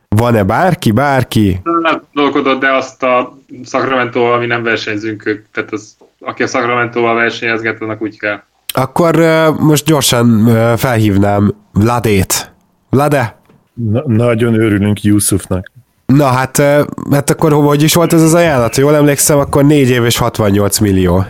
Van-e 0.09 0.43
bárki, 0.43 0.91
bárki? 0.91 1.61
Nem 1.63 2.03
dolgodott, 2.13 2.61
de 2.61 2.73
azt 2.73 3.03
a 3.03 3.39
Sacramento-val 3.65 4.39
mi 4.39 4.47
nem 4.47 4.63
versenyzünk, 4.63 5.27
ők, 5.27 5.47
tehát 5.53 5.73
az, 5.73 5.97
aki 6.21 6.43
a 6.43 6.47
Sacramento-val 6.47 7.15
versenyezget, 7.15 7.81
annak 7.81 8.03
úgy 8.03 8.19
kell. 8.19 8.43
Akkor 8.75 9.19
uh, 9.19 9.59
most 9.59 9.85
gyorsan 9.85 10.43
uh, 10.47 10.77
felhívnám 10.77 11.55
Vladét. 11.73 12.53
Vlade? 12.91 13.41
Na, 13.75 14.03
nagyon 14.07 14.55
örülünk 14.55 15.03
Yusufnak. 15.03 15.71
Na 16.07 16.27
hát, 16.27 16.59
uh, 16.59 16.85
hát 17.11 17.31
akkor 17.31 17.53
hogy 17.53 17.83
is 17.83 17.95
volt 17.95 18.13
ez 18.13 18.23
az 18.23 18.35
ajánlat? 18.35 18.77
Jól 18.77 18.95
emlékszem, 18.95 19.39
akkor 19.39 19.65
4 19.65 19.89
év 19.89 20.05
és 20.05 20.19
68 20.19 20.79
millió. 20.79 21.25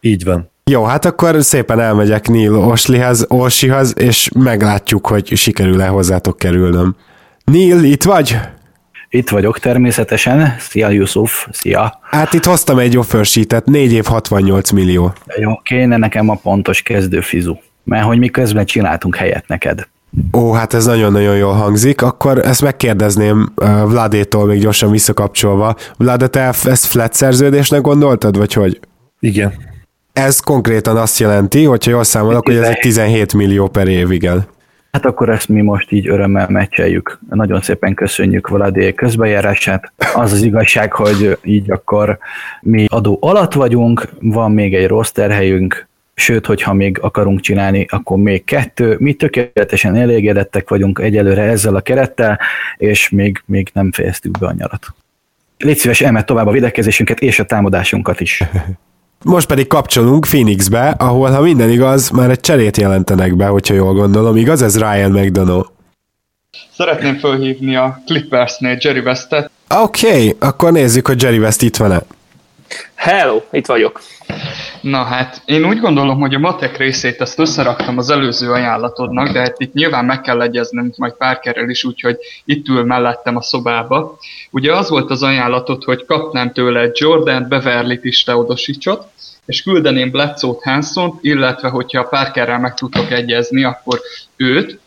Így 0.00 0.24
van. 0.24 0.50
Jó, 0.70 0.84
hát 0.84 1.04
akkor 1.04 1.42
szépen 1.42 1.80
elmegyek 1.80 2.28
Neil 2.28 2.54
Oslihez, 2.54 3.24
Orsihoz, 3.28 3.98
és 3.98 4.30
meglátjuk, 4.34 5.06
hogy 5.06 5.36
sikerül-e 5.36 5.86
hozzátok 5.86 6.38
kerülnöm. 6.38 6.96
Neil, 7.44 7.82
itt 7.82 8.02
vagy? 8.02 8.38
Itt 9.08 9.28
vagyok 9.28 9.58
természetesen. 9.58 10.56
Szia 10.58 10.88
Yusuf, 10.88 11.46
szia. 11.50 11.98
Hát 12.02 12.32
itt 12.32 12.44
hoztam 12.44 12.78
egy 12.78 12.98
offer 12.98 13.24
sheetet, 13.24 13.66
4 13.66 13.92
év 13.92 14.04
68 14.04 14.70
millió. 14.70 15.12
Jó, 15.36 15.56
kéne 15.56 15.96
nekem 15.96 16.28
a 16.28 16.34
pontos 16.34 16.82
kezdőfizu. 16.82 17.56
Mert 17.84 18.04
hogy 18.04 18.18
mi 18.18 18.28
közben 18.28 18.64
csináltunk 18.64 19.16
helyet 19.16 19.48
neked. 19.48 19.88
Ó, 20.32 20.52
hát 20.52 20.74
ez 20.74 20.86
nagyon-nagyon 20.86 21.36
jól 21.36 21.52
hangzik. 21.52 22.02
Akkor 22.02 22.38
ezt 22.38 22.62
megkérdezném 22.62 23.52
uh, 23.56 23.90
Vladétól 23.90 24.46
még 24.46 24.60
gyorsan 24.60 24.90
visszakapcsolva. 24.90 25.76
Vlad, 25.96 26.30
te 26.30 26.40
ezt 26.64 26.86
flat 26.86 27.12
szerződésnek 27.12 27.80
gondoltad, 27.80 28.36
vagy 28.36 28.52
hogy? 28.52 28.80
Igen. 29.20 29.52
Ez 30.12 30.40
konkrétan 30.40 30.96
azt 30.96 31.18
jelenti, 31.18 31.64
hogyha 31.64 31.90
jól 31.90 32.04
számolok, 32.04 32.46
hogy 32.46 32.56
ez 32.56 32.68
egy 32.68 32.78
17 32.78 33.34
millió 33.34 33.68
per 33.68 33.88
év, 33.88 34.10
igen. 34.10 34.46
Hát 34.92 35.04
akkor 35.04 35.28
ezt 35.28 35.48
mi 35.48 35.60
most 35.60 35.92
így 35.92 36.08
örömmel 36.08 36.48
meccseljük. 36.48 37.18
Nagyon 37.30 37.60
szépen 37.60 37.94
köszönjük 37.94 38.48
Vladé 38.48 38.92
közbejárását. 38.92 39.92
Az 40.14 40.32
az 40.32 40.42
igazság, 40.42 40.92
hogy 40.92 41.38
így 41.42 41.70
akkor 41.70 42.18
mi 42.60 42.84
adó 42.88 43.18
alatt 43.20 43.52
vagyunk, 43.52 44.08
van 44.20 44.52
még 44.52 44.74
egy 44.74 44.86
rossz 44.86 45.10
terhelyünk, 45.10 45.88
sőt, 46.18 46.46
hogyha 46.46 46.72
még 46.72 46.98
akarunk 47.00 47.40
csinálni, 47.40 47.86
akkor 47.90 48.16
még 48.18 48.44
kettő. 48.44 48.96
Mi 48.98 49.12
tökéletesen 49.12 49.96
elégedettek 49.96 50.68
vagyunk 50.68 50.98
egyelőre 50.98 51.42
ezzel 51.42 51.76
a 51.76 51.80
kerettel, 51.80 52.38
és 52.76 53.08
még, 53.08 53.42
még 53.46 53.70
nem 53.72 53.92
fejeztük 53.92 54.38
be 54.38 54.46
a 54.46 54.54
nyarat. 54.58 54.86
Légy 55.58 55.76
szíves, 55.76 56.00
emelt 56.00 56.26
tovább 56.26 56.46
a 56.46 56.50
védekezésünket 56.50 57.20
és 57.20 57.38
a 57.38 57.44
támadásunkat 57.44 58.20
is. 58.20 58.42
Most 59.24 59.46
pedig 59.46 59.66
kapcsolunk 59.66 60.26
Phoenixbe, 60.26 60.88
ahol, 60.88 61.30
ha 61.30 61.40
minden 61.40 61.70
igaz, 61.70 62.10
már 62.10 62.30
egy 62.30 62.40
cserét 62.40 62.76
jelentenek 62.76 63.36
be, 63.36 63.46
hogyha 63.46 63.74
jól 63.74 63.94
gondolom. 63.94 64.36
Igaz 64.36 64.62
ez 64.62 64.78
Ryan 64.78 65.10
McDonough? 65.10 65.68
Szeretném 66.76 67.18
felhívni 67.18 67.76
a 67.76 68.02
Clippersnél 68.06 68.76
Jerry 68.80 69.00
Westet. 69.00 69.50
Oké, 69.68 70.06
okay, 70.06 70.36
akkor 70.38 70.72
nézzük, 70.72 71.06
hogy 71.06 71.22
Jerry 71.22 71.38
West 71.38 71.62
itt 71.62 71.76
van-e. 71.76 72.02
Hello, 72.94 73.42
itt 73.50 73.66
vagyok. 73.66 74.00
Na 74.80 75.02
hát, 75.02 75.42
én 75.44 75.64
úgy 75.64 75.78
gondolom, 75.78 76.20
hogy 76.20 76.34
a 76.34 76.38
matek 76.38 76.76
részét 76.76 77.20
ezt 77.20 77.38
összeraktam 77.38 77.98
az 77.98 78.10
előző 78.10 78.50
ajánlatodnak, 78.50 79.28
de 79.28 79.38
hát 79.38 79.60
itt 79.60 79.72
nyilván 79.72 80.04
meg 80.04 80.20
kell 80.20 80.42
egyeznem 80.42 80.92
majd 80.96 81.12
Parkerrel 81.12 81.68
is, 81.68 81.84
úgyhogy 81.84 82.18
itt 82.44 82.68
ül 82.68 82.84
mellettem 82.84 83.36
a 83.36 83.42
szobába. 83.42 84.18
Ugye 84.50 84.74
az 84.74 84.88
volt 84.88 85.10
az 85.10 85.22
ajánlatod, 85.22 85.84
hogy 85.84 86.04
kapnám 86.04 86.52
tőle 86.52 86.90
Jordan 86.92 87.48
Beverly-t 87.48 88.04
is 88.04 88.22
Teodosicsot, 88.22 89.06
és 89.46 89.62
küldeném 89.62 90.10
Bledsoe-t 90.10 90.62
Hanson, 90.62 91.18
illetve 91.20 91.68
hogyha 91.68 92.08
Parkerrel 92.08 92.58
meg 92.58 92.74
tudtok 92.74 93.10
egyezni, 93.10 93.64
akkor 93.64 94.00
őt, 94.36 94.78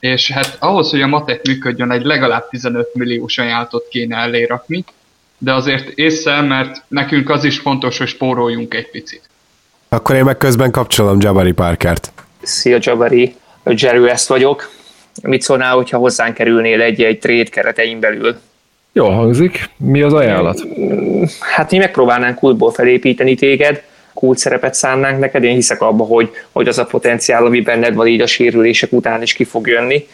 és 0.00 0.30
hát 0.30 0.56
ahhoz, 0.58 0.90
hogy 0.90 1.02
a 1.02 1.06
matek 1.06 1.46
működjön, 1.46 1.90
egy 1.90 2.04
legalább 2.04 2.48
15 2.48 2.94
milliós 2.94 3.38
ajánlatot 3.38 3.88
kéne 3.88 4.16
elérakni, 4.16 4.84
de 5.38 5.54
azért 5.54 5.88
észre, 5.88 6.40
mert 6.40 6.82
nekünk 6.88 7.30
az 7.30 7.44
is 7.44 7.58
fontos, 7.58 7.98
hogy 7.98 8.06
spóroljunk 8.06 8.74
egy 8.74 8.90
picit. 8.90 9.28
Akkor 9.88 10.14
én 10.14 10.24
meg 10.24 10.36
közben 10.36 10.70
kapcsolom 10.70 11.20
Jabari 11.20 11.52
Parkert. 11.52 12.12
Szia 12.42 12.78
Jabari, 12.80 13.34
Jerry 13.64 13.98
West 13.98 14.26
vagyok. 14.26 14.70
Mit 15.22 15.42
szólnál, 15.42 15.74
hogyha 15.74 15.98
hozzánk 15.98 16.34
kerülnél 16.34 16.80
egy, 16.80 17.02
egy 17.02 17.18
trade 17.18 17.50
keretein 17.50 18.00
belül? 18.00 18.36
Jó 18.92 19.08
hangzik. 19.08 19.70
Mi 19.76 20.02
az 20.02 20.12
ajánlat? 20.12 20.60
Hát 21.40 21.70
mi 21.70 21.78
megpróbálnánk 21.78 22.38
kultból 22.38 22.72
felépíteni 22.72 23.34
téged, 23.34 23.82
kult 24.14 24.38
szerepet 24.38 24.74
szánnánk 24.74 25.18
neked, 25.18 25.42
én 25.42 25.54
hiszek 25.54 25.82
abba, 25.82 26.04
hogy, 26.04 26.30
hogy 26.52 26.68
az 26.68 26.78
a 26.78 26.84
potenciál, 26.84 27.46
ami 27.46 27.60
benned 27.60 27.94
van 27.94 28.06
így 28.06 28.20
a 28.20 28.26
sérülések 28.26 28.92
után 28.92 29.22
is 29.22 29.32
ki 29.32 29.44
fog 29.44 29.66
jönni. 29.66 30.06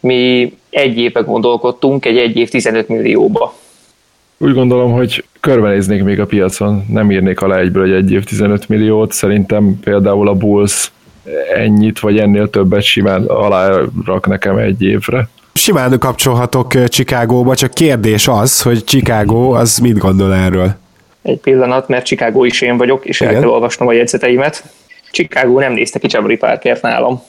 Mi 0.00 0.52
egy 0.70 0.98
évbe 0.98 1.20
gondolkodtunk, 1.20 2.04
egy 2.04 2.18
egy 2.18 2.36
év 2.36 2.48
15 2.48 2.88
millióba. 2.88 3.54
Úgy 4.38 4.54
gondolom, 4.54 4.92
hogy 4.92 5.24
körbenéznék 5.40 6.02
még 6.02 6.20
a 6.20 6.26
piacon, 6.26 6.84
nem 6.88 7.10
írnék 7.10 7.40
alá 7.40 7.58
egyből 7.58 7.82
egy 7.82 7.92
egy 7.92 8.12
év 8.12 8.24
15 8.24 8.68
milliót, 8.68 9.12
szerintem 9.12 9.78
például 9.80 10.28
a 10.28 10.34
Bulls 10.34 10.92
ennyit, 11.54 12.00
vagy 12.00 12.18
ennél 12.18 12.50
többet 12.50 12.82
simán 12.82 13.24
alárak 13.24 14.26
nekem 14.26 14.56
egy 14.56 14.82
évre. 14.82 15.28
Simán 15.52 15.98
kapcsolhatok 15.98 16.84
Chicagóba, 16.84 17.54
csak 17.54 17.74
kérdés 17.74 18.28
az, 18.28 18.62
hogy 18.62 18.84
Chicago 18.84 19.50
az 19.50 19.78
mit 19.78 19.98
gondol 19.98 20.34
erről? 20.34 20.74
Egy 21.22 21.38
pillanat, 21.38 21.88
mert 21.88 22.04
Chicago 22.04 22.44
is 22.44 22.60
én 22.60 22.76
vagyok, 22.76 23.04
és 23.04 23.20
Igen? 23.20 23.34
el 23.34 23.40
kell 23.40 23.48
olvasnom 23.48 23.88
a 23.88 23.92
jegyzeteimet. 23.92 24.64
Chicago 25.10 25.58
nem 25.58 25.72
nézte 25.72 25.98
ki 25.98 26.06
Jabari 26.10 26.36
Parkert 26.36 26.82
nálam. 26.82 27.22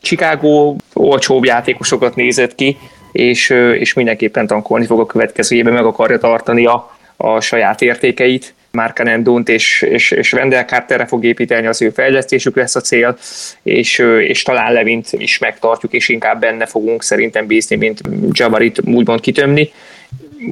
Chicago 0.00 0.76
olcsóbb 0.92 1.44
játékosokat 1.44 2.16
nézett 2.16 2.54
ki, 2.54 2.76
és, 3.14 3.50
és 3.78 3.92
mindenképpen 3.92 4.46
tankolni 4.46 4.86
fog 4.86 5.00
a 5.00 5.06
következő 5.06 5.56
évben, 5.56 5.72
meg 5.72 5.84
akarja 5.84 6.18
tartani 6.18 6.66
a, 6.66 6.96
a 7.16 7.40
saját 7.40 7.82
értékeit. 7.82 8.54
Mark 8.70 9.02
Dont 9.02 9.48
és, 9.48 9.82
és, 9.82 10.10
és 10.10 10.32
Wendell 10.32 10.64
Carterre 10.64 11.06
fog 11.06 11.24
építeni, 11.24 11.66
az 11.66 11.82
ő 11.82 11.90
fejlesztésük 11.90 12.56
lesz 12.56 12.74
a 12.74 12.80
cél, 12.80 13.16
és, 13.62 13.98
és 14.20 14.42
talán 14.42 14.72
Levint 14.72 15.12
is 15.12 15.38
megtartjuk, 15.38 15.92
és 15.92 16.08
inkább 16.08 16.40
benne 16.40 16.66
fogunk 16.66 17.02
szerintem 17.02 17.46
bízni, 17.46 17.76
mint 17.76 18.00
Jabarit 18.30 18.80
úgymond 18.84 19.20
kitömni. 19.20 19.72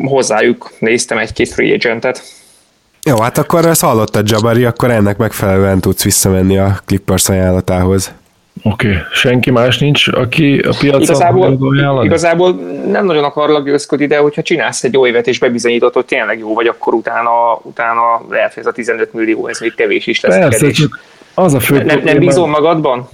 Hozzájuk 0.04 0.73
néztem 0.78 1.19
egy-két 1.19 1.49
free 1.49 1.75
agentet. 1.75 2.23
Jó, 3.04 3.21
hát 3.21 3.38
akkor 3.38 3.66
ezt 3.66 3.81
hallottad 3.81 4.31
Jabari, 4.31 4.64
akkor 4.64 4.90
ennek 4.90 5.16
megfelelően 5.16 5.81
tudsz 5.81 6.04
visszamenni 6.04 6.59
a 6.59 6.81
Clippers 6.87 7.28
ajánlatához. 7.28 8.12
Oké, 8.62 8.88
okay. 8.88 9.00
senki 9.12 9.50
más 9.50 9.78
nincs, 9.78 10.09
aki 10.09 10.59
a 10.59 10.75
piacon 10.80 11.02
igazából, 11.02 11.75
igazából 12.04 12.52
nem 12.87 13.04
nagyon 13.04 13.25
akarlak 13.25 13.64
győzködni, 13.64 14.06
de 14.06 14.18
hogyha 14.18 14.42
csinálsz 14.42 14.85
egy 14.85 14.92
jó 14.92 15.06
évet 15.06 15.26
és 15.26 15.38
bebizonyítod, 15.38 15.92
hogy 15.92 16.04
tényleg 16.04 16.38
jó 16.38 16.54
vagy, 16.54 16.66
akkor 16.66 16.94
utána, 16.94 17.61
utána 17.62 18.00
lehet, 18.30 18.54
hogy 18.54 18.62
ez 18.62 18.68
a 18.68 18.73
15 18.73 19.12
millió, 19.12 19.47
ez 19.47 19.61
még 19.61 19.75
kevés 19.75 20.06
is 20.06 20.21
lesz. 20.21 20.38
Persze, 20.38 20.71
csak 20.71 21.00
az 21.35 21.54
a 21.54 21.61
fő 21.61 21.82
nem, 21.82 22.00
nem 22.04 22.18
bízol 22.18 22.47
magadban? 22.47 23.09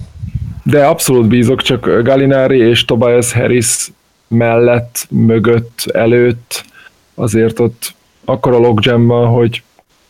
De 0.63 0.85
abszolút 0.85 1.27
bízok, 1.27 1.61
csak 1.61 2.01
Galinari 2.03 2.57
és 2.57 2.85
Tobias 2.85 3.33
Harris 3.33 3.91
mellett, 4.27 5.07
mögött, 5.09 5.83
előtt 5.93 6.63
azért 7.15 7.59
ott 7.59 7.93
akkor 8.25 8.53
a 8.53 8.57
logjam 8.57 9.07
hogy 9.07 9.63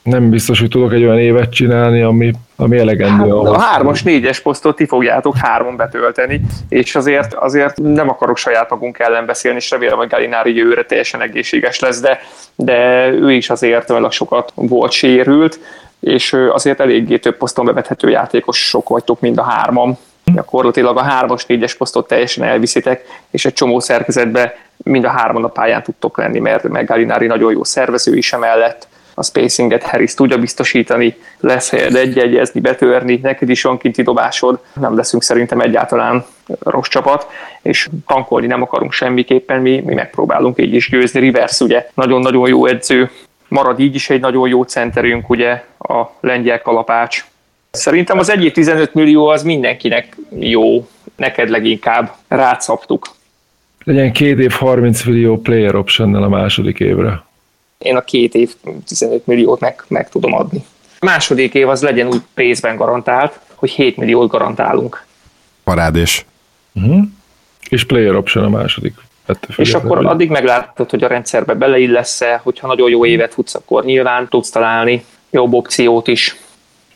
nem 0.03 0.29
biztos, 0.29 0.59
hogy 0.59 0.69
tudok 0.69 0.93
egy 0.93 1.03
olyan 1.03 1.19
évet 1.19 1.53
csinálni, 1.53 2.01
ami, 2.01 2.33
ami 2.60 2.78
elegendő. 2.78 3.36
Hát. 3.36 3.46
A 3.46 3.60
hármas, 3.60 4.04
négyes 4.04 4.39
posztot 4.39 4.75
ti 4.75 4.86
fogjátok 4.86 5.38
hárman 5.38 5.75
betölteni, 5.75 6.42
és 6.70 6.96
azért, 6.96 7.34
azért 7.34 7.78
nem 7.78 8.10
akarok 8.10 8.38
saját 8.38 8.70
magunk 8.70 9.00
ellen 9.00 9.25
beszélni, 9.25 9.58
és 9.58 9.70
remélem, 9.70 9.98
hogy 9.98 10.08
Galinári 10.08 10.56
jövőre 10.56 10.84
teljesen 10.84 11.22
egészséges 11.22 11.80
lesz, 11.80 12.00
de, 12.00 12.20
de 12.56 13.08
ő 13.08 13.32
is 13.32 13.50
azért 13.50 13.89
olyan 13.89 14.12
sokat 14.12 14.51
volt 14.56 14.92
sérült, 14.92 15.60
és 16.00 16.34
azért 16.34 16.80
eléggé 16.80 17.18
több 17.18 17.38
poszton 17.38 17.66
bevethető 17.66 18.10
játékosok 18.10 18.89
vagytok, 18.89 19.20
mind 19.20 19.38
a 19.38 19.44
hárman. 19.44 19.98
Gyakorlatilag 20.36 20.98
a 20.98 21.04
hármas, 21.04 21.46
négyes 21.46 21.75
posztot 21.75 22.08
teljesen 22.08 22.44
elviszitek, 22.44 23.06
és 23.32 23.46
egy 23.46 23.54
csomó 23.54 23.80
szerkezetbe 23.80 24.58
mind 24.78 25.06
a 25.06 25.10
hárman 25.10 25.44
a 25.44 25.48
pályán 25.48 25.84
tudtok 25.84 26.18
lenni, 26.18 26.39
mert 26.39 26.68
meg 26.68 26.86
Galinári 26.86 27.25
nagyon 27.25 27.51
jó 27.51 27.63
szervező 27.63 28.16
is 28.16 28.34
emellett, 28.34 28.88
a 29.20 29.24
spacinget 29.24 29.84
Harris 29.84 30.14
tudja 30.14 30.38
biztosítani, 30.38 31.16
lesz 31.40 31.70
helyed 31.70 31.96
egy-egyezni, 31.96 32.60
betörni, 32.60 33.20
neked 33.24 33.50
is 33.50 33.62
van 33.62 33.78
kinti 33.78 34.02
dobásod, 34.02 34.60
nem 34.74 34.96
leszünk 34.96 35.24
szerintem 35.24 35.60
egyáltalán 35.60 36.26
rossz 36.60 36.88
csapat, 36.88 37.28
és 37.62 37.90
tankolni 38.08 38.48
nem 38.48 38.62
akarunk 38.62 38.92
semmiképpen, 38.92 39.62
mi, 39.62 39.80
mi 39.86 39.94
megpróbálunk 39.94 40.62
így 40.62 40.74
is 40.74 40.90
győzni. 40.90 41.20
Rivers 41.20 41.60
ugye 41.60 41.90
nagyon-nagyon 41.94 42.48
jó 42.50 42.66
edző, 42.66 43.10
marad 43.48 43.80
így 43.80 43.96
is 43.96 44.10
egy 44.10 44.20
nagyon 44.20 44.48
jó 44.48 44.64
centerünk, 44.64 45.30
ugye 45.30 45.64
a 45.80 46.04
lengyel 46.20 46.62
kalapács. 46.62 47.26
Szerintem 47.72 48.20
az 48.20 48.30
1 48.30 48.52
15 48.54 48.94
millió 48.94 49.28
az 49.28 49.44
mindenkinek 49.44 50.18
jó, 50.40 50.88
neked 51.16 51.50
leginkább 51.50 52.16
rátszaptuk. 52.28 53.08
Legyen 53.84 54.12
két 54.12 54.40
év 54.40 54.52
30 54.52 55.04
millió 55.04 55.38
player 55.38 55.76
option 55.76 56.16
a 56.16 56.30
második 56.30 56.80
évre 56.80 57.28
én 57.86 57.95
a 57.95 58.01
két 58.01 58.36
év 58.36 58.55
15 58.88 59.27
milliót 59.27 59.59
meg, 59.59 59.83
meg 59.88 60.09
tudom 60.09 60.33
adni. 60.33 60.65
A 61.00 61.05
második 61.05 61.53
év 61.53 61.69
az 61.69 61.81
legyen 61.81 62.07
úgy 62.07 62.21
részben 62.33 62.75
garantált, 62.75 63.39
hogy 63.55 63.69
7 63.69 63.98
milliót 63.98 64.29
garantálunk. 64.29 65.05
Parádés. 65.63 66.25
Uh-huh. 66.74 67.03
És 67.69 67.83
player 67.83 68.15
option 68.15 68.43
a 68.43 68.50
második. 68.50 68.93
És 69.57 69.74
akkor 69.74 70.05
addig 70.05 70.29
meglátod, 70.29 70.89
hogy 70.89 71.03
a 71.03 71.07
rendszerbe 71.07 71.53
beleillesz-e, 71.53 72.39
hogyha 72.43 72.67
nagyon 72.67 72.89
jó 72.89 73.05
évet 73.05 73.33
futsz, 73.33 73.55
akkor 73.55 73.83
nyilván 73.83 74.27
tudsz 74.27 74.50
találni 74.50 75.05
jobb 75.31 75.53
opciót 75.53 76.07
is. 76.07 76.36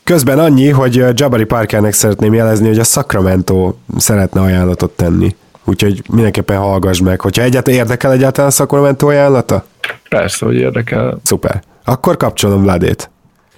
Közben 0.03 0.39
annyi, 0.39 0.69
hogy 0.69 1.03
Jabari 1.13 1.45
Parkernek 1.45 1.93
szeretném 1.93 2.33
jelezni, 2.33 2.67
hogy 2.67 2.79
a 2.79 2.83
Sacramento 2.83 3.73
szeretne 3.97 4.41
ajánlatot 4.41 4.91
tenni. 4.91 5.35
Úgyhogy 5.65 6.01
mindenképpen 6.09 6.57
hallgass 6.57 6.99
meg. 6.99 7.21
Hogyha 7.21 7.43
egyáltalán 7.43 7.79
érdekel 7.79 8.11
egyáltalán 8.11 8.49
a 8.49 8.53
Sacramento 8.53 9.07
ajánlata? 9.07 9.65
Persze, 10.13 10.45
hogy 10.45 10.55
érdekel. 10.55 11.19
Szuper. 11.23 11.63
Akkor 11.83 12.17
kapcsolom 12.17 12.61
Vladét. 12.61 13.09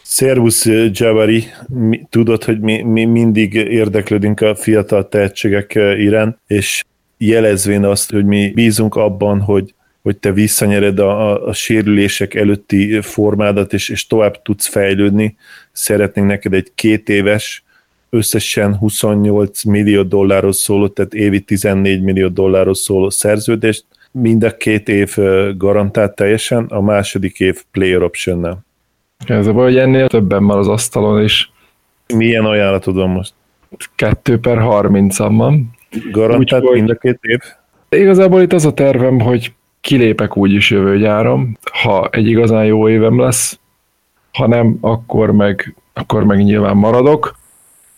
Szervusz, 0.01 0.65
Jabari. 0.91 1.43
Mi, 1.67 2.07
tudod, 2.09 2.43
hogy 2.43 2.59
mi, 2.59 2.81
mi 2.81 3.05
mindig 3.05 3.53
érdeklődünk 3.53 4.41
a 4.41 4.55
fiatal 4.55 5.09
tehetségek 5.09 5.73
iránt, 5.97 6.37
és 6.47 6.83
jelezvén 7.17 7.83
azt, 7.83 8.11
hogy 8.11 8.25
mi 8.25 8.51
bízunk 8.53 8.95
abban, 8.95 9.39
hogy 9.39 9.73
hogy 10.01 10.17
te 10.17 10.31
visszanyered 10.31 10.99
a, 10.99 11.29
a, 11.29 11.47
a 11.47 11.53
sérülések 11.53 12.35
előtti 12.35 13.01
formádat, 13.01 13.73
és, 13.73 13.89
és 13.89 14.07
tovább 14.07 14.41
tudsz 14.41 14.67
fejlődni. 14.67 15.35
Szeretnénk 15.71 16.27
neked 16.27 16.53
egy 16.53 16.71
két 16.75 17.09
éves, 17.09 17.63
összesen 18.09 18.75
28 18.75 19.63
millió 19.63 20.03
dollárhoz 20.03 20.57
szóló, 20.57 20.87
tehát 20.87 21.13
évi 21.13 21.39
14 21.39 22.01
millió 22.01 22.27
dollárhoz 22.27 22.79
szóló 22.79 23.09
szerződést, 23.09 23.85
mind 24.21 24.43
a 24.43 24.57
két 24.57 24.89
év 24.89 25.15
garantált 25.57 26.15
teljesen, 26.15 26.65
a 26.65 26.81
második 26.81 27.39
év 27.39 27.63
player 27.71 28.03
option 28.03 28.63
Ez 29.25 29.47
a 29.47 29.53
baj, 29.53 29.63
hogy 29.63 29.77
ennél 29.77 30.07
többen 30.07 30.45
van 30.45 30.57
az 30.57 30.67
asztalon 30.67 31.23
is. 31.23 31.51
Milyen 32.13 32.45
ajánlatod 32.45 32.95
van 32.95 33.09
most? 33.09 33.33
2 33.95 34.39
per 34.39 34.57
30 34.57 35.17
van. 35.17 35.71
Garantált 36.11 36.63
Úgy, 36.63 36.73
mind 36.73 36.89
a 36.89 36.95
két 36.95 37.19
év? 37.21 37.39
Igazából 37.89 38.41
itt 38.41 38.53
az 38.53 38.65
a 38.65 38.73
tervem, 38.73 39.19
hogy 39.19 39.53
kilépek 39.81 40.37
úgyis 40.37 40.71
jövő 40.71 40.97
gyáron, 40.97 41.57
ha 41.71 42.09
egy 42.11 42.27
igazán 42.27 42.65
jó 42.65 42.89
évem 42.89 43.19
lesz, 43.19 43.59
ha 44.31 44.47
nem, 44.47 44.77
akkor 44.81 45.31
meg, 45.31 45.75
akkor 45.93 46.23
meg 46.23 46.43
nyilván 46.43 46.77
maradok. 46.77 47.35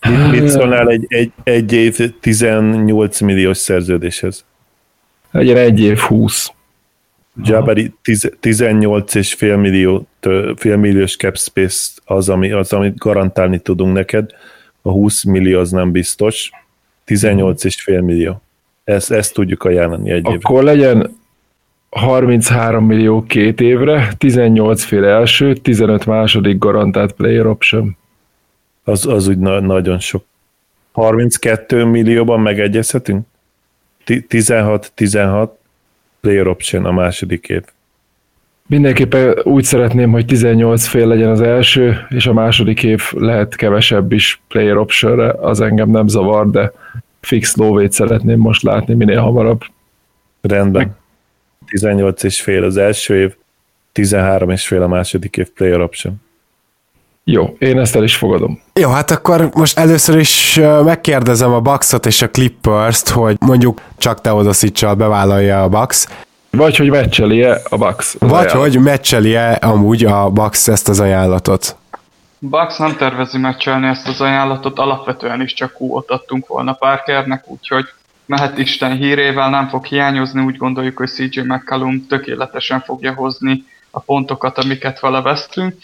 Mit, 0.09 0.31
mit 0.31 0.49
szólnál 0.49 0.89
egy, 0.89 1.05
egy, 1.07 1.31
egy 1.43 1.73
év 1.73 1.97
18 2.19 3.19
milliós 3.19 3.57
szerződéshez? 3.57 4.45
Legyen 5.31 5.57
egy 5.57 5.79
év 5.79 5.97
20. 5.97 6.51
Jabari 7.43 7.93
18 8.39 9.15
és 9.15 9.33
fél, 9.33 9.57
millió, 9.57 10.07
fél 10.55 10.77
milliós 10.77 11.15
cap 11.15 11.37
space 11.37 11.91
az, 12.05 12.29
ami, 12.29 12.51
az, 12.51 12.73
amit 12.73 12.97
garantálni 12.97 13.59
tudunk 13.59 13.93
neked. 13.93 14.29
A 14.81 14.89
20 14.89 15.23
millió 15.23 15.59
az 15.59 15.71
nem 15.71 15.91
biztos. 15.91 16.51
18 17.03 17.63
és 17.63 17.81
fél 17.81 18.01
millió. 18.01 18.41
Ezt, 18.83 19.11
ezt 19.11 19.33
tudjuk 19.33 19.63
ajánlani 19.63 20.09
egy 20.09 20.25
évre. 20.25 20.39
Akkor 20.41 20.63
legyen 20.63 21.17
33 21.89 22.85
millió 22.85 23.23
két 23.23 23.61
évre, 23.61 24.13
18 24.17 24.83
fél 24.83 25.05
első, 25.05 25.55
15 25.55 26.05
második 26.05 26.57
garantált 26.57 27.11
player 27.11 27.45
option. 27.45 27.97
Az, 28.83 29.05
az 29.05 29.27
úgy 29.27 29.37
na- 29.37 29.59
nagyon 29.59 29.99
sok. 29.99 30.25
32 30.91 31.85
millióban 31.85 32.39
megegyezhetünk? 32.39 33.25
16-16 34.07 35.49
player 36.19 36.47
option 36.47 36.85
a 36.85 36.91
második 36.91 37.49
év. 37.49 37.63
Mindenképpen 38.67 39.35
úgy 39.43 39.63
szeretném, 39.63 40.11
hogy 40.11 40.25
18 40.25 40.85
fél 40.85 41.07
legyen 41.07 41.29
az 41.29 41.41
első, 41.41 42.05
és 42.09 42.27
a 42.27 42.33
második 42.33 42.83
év 42.83 43.01
lehet 43.11 43.55
kevesebb 43.55 44.11
is 44.11 44.41
player 44.47 44.77
optionre, 44.77 45.31
az 45.31 45.61
engem 45.61 45.89
nem 45.89 46.07
zavar, 46.07 46.49
de 46.49 46.71
fix 47.19 47.55
lóvét 47.55 47.91
szeretném 47.91 48.39
most 48.39 48.63
látni 48.63 48.93
minél 48.93 49.19
hamarabb. 49.19 49.61
Rendben. 50.41 50.81
Meg 50.81 50.91
18 51.65 52.23
és 52.23 52.41
fél 52.41 52.63
az 52.63 52.77
első 52.77 53.21
év, 53.21 53.35
13 53.91 54.49
és 54.49 54.67
fél 54.67 54.81
a 54.81 54.87
második 54.87 55.37
év 55.37 55.49
player 55.49 55.81
option. 55.81 56.21
Jó, 57.29 57.55
én 57.59 57.79
ezt 57.79 57.95
el 57.95 58.03
is 58.03 58.15
fogadom. 58.15 58.61
Jó, 58.73 58.89
hát 58.89 59.11
akkor 59.11 59.49
most 59.53 59.79
először 59.79 60.17
is 60.17 60.59
megkérdezem 60.83 61.53
a 61.53 61.59
Bucksot 61.59 62.05
és 62.05 62.21
a 62.21 62.29
Clippers-t, 62.29 63.09
hogy 63.09 63.35
mondjuk 63.39 63.81
csak 63.97 64.21
Teodosicsal 64.21 64.95
bevállalja 64.95 65.63
a 65.63 65.69
Bucks. 65.69 66.07
Vagy 66.51 66.77
hogy 66.77 66.89
meccseli-e 66.89 67.61
a 67.69 67.77
Bucks. 67.77 68.15
Vagy 68.19 68.31
ajánlat. 68.31 68.51
hogy 68.51 68.79
meccseli-e 68.79 69.59
amúgy 69.61 70.05
a 70.05 70.29
Bucks 70.29 70.67
ezt 70.67 70.89
az 70.89 70.99
ajánlatot. 70.99 71.75
Bucks 72.39 72.77
nem 72.77 72.95
tervezi 72.95 73.37
meccselni 73.37 73.87
ezt 73.87 74.07
az 74.07 74.21
ajánlatot, 74.21 74.79
alapvetően 74.79 75.41
is 75.41 75.53
csak 75.53 75.73
kúot 75.73 76.09
adtunk 76.09 76.47
volna 76.47 76.73
Parkernek, 76.73 77.43
úgyhogy 77.47 77.85
mehet 78.25 78.57
Isten 78.57 78.97
hírével, 78.97 79.49
nem 79.49 79.67
fog 79.67 79.85
hiányozni, 79.85 80.41
úgy 80.41 80.57
gondoljuk, 80.57 80.97
hogy 80.97 81.09
CJ 81.09 81.39
McCallum 81.39 82.05
tökéletesen 82.09 82.81
fogja 82.81 83.13
hozni 83.13 83.63
a 83.91 83.99
pontokat, 83.99 84.57
amiket 84.57 84.99
vele 84.99 85.21
vesztünk. 85.21 85.75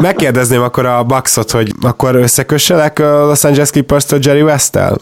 Megkérdezném 0.00 0.62
akkor 0.62 0.86
a 0.86 1.04
Bucksot, 1.04 1.50
hogy 1.50 1.72
akkor 1.82 2.14
összekösselek 2.14 2.98
a 2.98 3.26
Los 3.26 3.44
Angeles 3.44 3.70
clippers 3.70 4.12
a 4.12 4.16
Jerry 4.20 4.42
West-tel? 4.42 4.98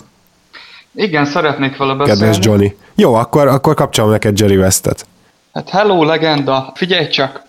Igen, 0.95 1.25
szeretnék 1.25 1.77
vele 1.77 1.95
beszélni. 1.95 2.21
Kedves 2.21 2.39
Johnny. 2.47 2.77
Jó, 2.95 3.15
akkor, 3.15 3.47
akkor 3.47 3.75
kapcsolom 3.75 4.11
neked 4.11 4.39
Jerry 4.39 4.57
Westet. 4.57 5.07
Hát 5.53 5.69
hello, 5.69 6.05
legenda! 6.05 6.73
Figyelj 6.75 7.09
csak, 7.09 7.43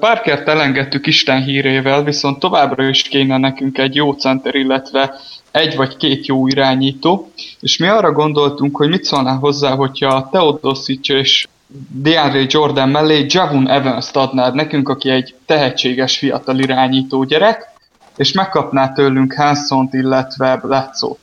Parkert 0.00 0.48
elengedtük 0.48 1.06
Isten 1.06 1.42
hírével, 1.42 2.02
viszont 2.02 2.38
továbbra 2.38 2.88
is 2.88 3.02
kéne 3.02 3.38
nekünk 3.38 3.78
egy 3.78 3.94
jó 3.94 4.12
center, 4.12 4.54
illetve 4.54 5.14
egy 5.50 5.76
vagy 5.76 5.96
két 5.96 6.26
jó 6.26 6.46
irányító, 6.46 7.32
és 7.60 7.76
mi 7.76 7.86
arra 7.86 8.12
gondoltunk, 8.12 8.76
hogy 8.76 8.88
mit 8.88 9.04
szólnál 9.04 9.36
hozzá, 9.36 9.74
hogyha 9.74 10.28
Teodosic 10.32 11.08
és 11.08 11.46
DeAndre 11.88 12.44
Jordan 12.48 12.88
mellé 12.88 13.26
Javon 13.28 13.68
Evans-t 13.68 14.16
adnád 14.16 14.54
nekünk, 14.54 14.88
aki 14.88 15.10
egy 15.10 15.34
tehetséges 15.46 16.18
fiatal 16.18 16.58
irányító 16.58 17.24
gyerek, 17.24 17.72
és 18.16 18.32
megkapná 18.32 18.92
tőlünk 18.92 19.34
Hansont, 19.34 19.94
illetve 19.94 20.56
Bledsoe-t. 20.56 21.18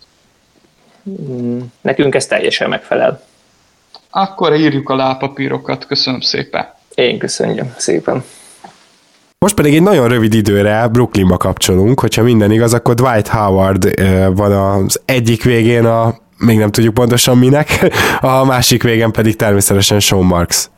Hmm, 1.03 1.71
nekünk 1.81 2.15
ez 2.15 2.25
teljesen 2.25 2.69
megfelel. 2.69 3.23
Akkor 4.09 4.55
írjuk 4.55 4.89
a 4.89 4.95
lápapírokat, 4.95 5.85
köszönöm 5.85 6.19
szépen. 6.19 6.73
Én 6.95 7.17
köszönjük 7.17 7.73
szépen. 7.77 8.23
Most 9.39 9.55
pedig 9.55 9.75
egy 9.75 9.81
nagyon 9.81 10.07
rövid 10.07 10.33
időre 10.33 10.87
Brooklynba 10.87 11.37
kapcsolunk, 11.37 11.99
hogyha 11.99 12.23
minden 12.23 12.51
igaz, 12.51 12.73
akkor 12.73 12.93
Dwight 12.93 13.27
Howard 13.27 14.01
van 14.35 14.51
az 14.51 15.01
egyik 15.05 15.43
végén 15.43 15.85
a 15.85 16.15
még 16.37 16.57
nem 16.57 16.71
tudjuk 16.71 16.93
pontosan 16.93 17.37
minek, 17.37 17.95
a 18.19 18.45
másik 18.45 18.83
végen 18.83 19.11
pedig 19.11 19.35
természetesen 19.35 19.99
Sean 19.99 20.25
Marks. 20.25 20.69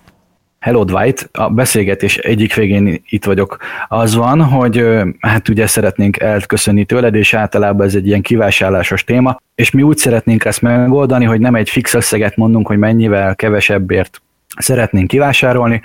Hello 0.60 0.84
Dwight, 0.84 1.30
a 1.32 1.50
beszélgetés 1.50 2.18
egyik 2.18 2.54
végén 2.54 3.04
itt 3.10 3.26
vagyok. 3.26 3.58
Az 3.88 4.16
van, 4.16 4.44
hogy 4.44 4.86
hát 5.20 5.50
ugye 5.50 5.68
szeretnénk 5.68 6.20
elköszönni 6.20 6.86
tőled, 6.86 7.16
és 7.16 7.34
általában 7.34 7.88
ez 7.88 7.96
egy 7.96 8.08
ilyen 8.08 8.22
kivásárlásos 8.22 9.04
téma, 9.04 9.42
és 9.56 9.72
mi 9.72 9.82
úgy 9.82 9.98
szeretnénk 9.98 10.46
ezt 10.46 10.62
megoldani, 10.62 11.26
hogy 11.26 11.40
nem 11.40 11.56
egy 11.56 11.70
fix 11.70 11.94
összeget 11.94 12.36
mondunk, 12.36 12.68
hogy 12.68 12.78
mennyivel 12.78 13.36
kevesebbért 13.36 14.22
szeretnénk 14.58 15.08
kivásárolni, 15.08 15.82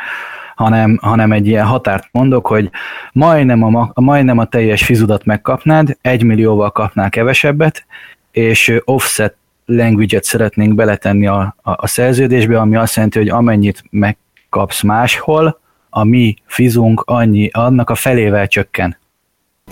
hanem, 0.54 0.98
hanem 1.02 1.32
egy 1.32 1.46
ilyen 1.46 1.66
határt 1.66 2.08
mondok, 2.12 2.46
hogy 2.46 2.70
majdnem 3.12 3.62
a, 3.62 3.90
majdnem 3.94 4.38
a 4.38 4.44
teljes 4.44 4.84
fizudat 4.84 5.24
megkapnád, 5.24 5.96
egy 6.00 6.22
millióval 6.22 6.70
kapnál 6.70 7.10
kevesebbet, 7.10 7.86
és 8.30 8.80
offset 8.84 9.36
language-et 9.64 10.24
szeretnénk 10.24 10.74
beletenni 10.74 11.26
a, 11.26 11.56
a, 11.62 11.70
a 11.70 11.86
szerződésbe, 11.86 12.58
ami 12.60 12.76
azt 12.76 12.94
jelenti, 12.94 13.18
hogy 13.18 13.28
amennyit 13.28 13.84
megkapsz 13.90 14.82
máshol, 14.82 15.60
a 15.94 16.04
mi 16.04 16.34
fizunk 16.46 17.02
annyi, 17.06 17.50
annak 17.52 17.90
a 17.90 17.94
felével 17.94 18.46
csökken. 18.46 18.96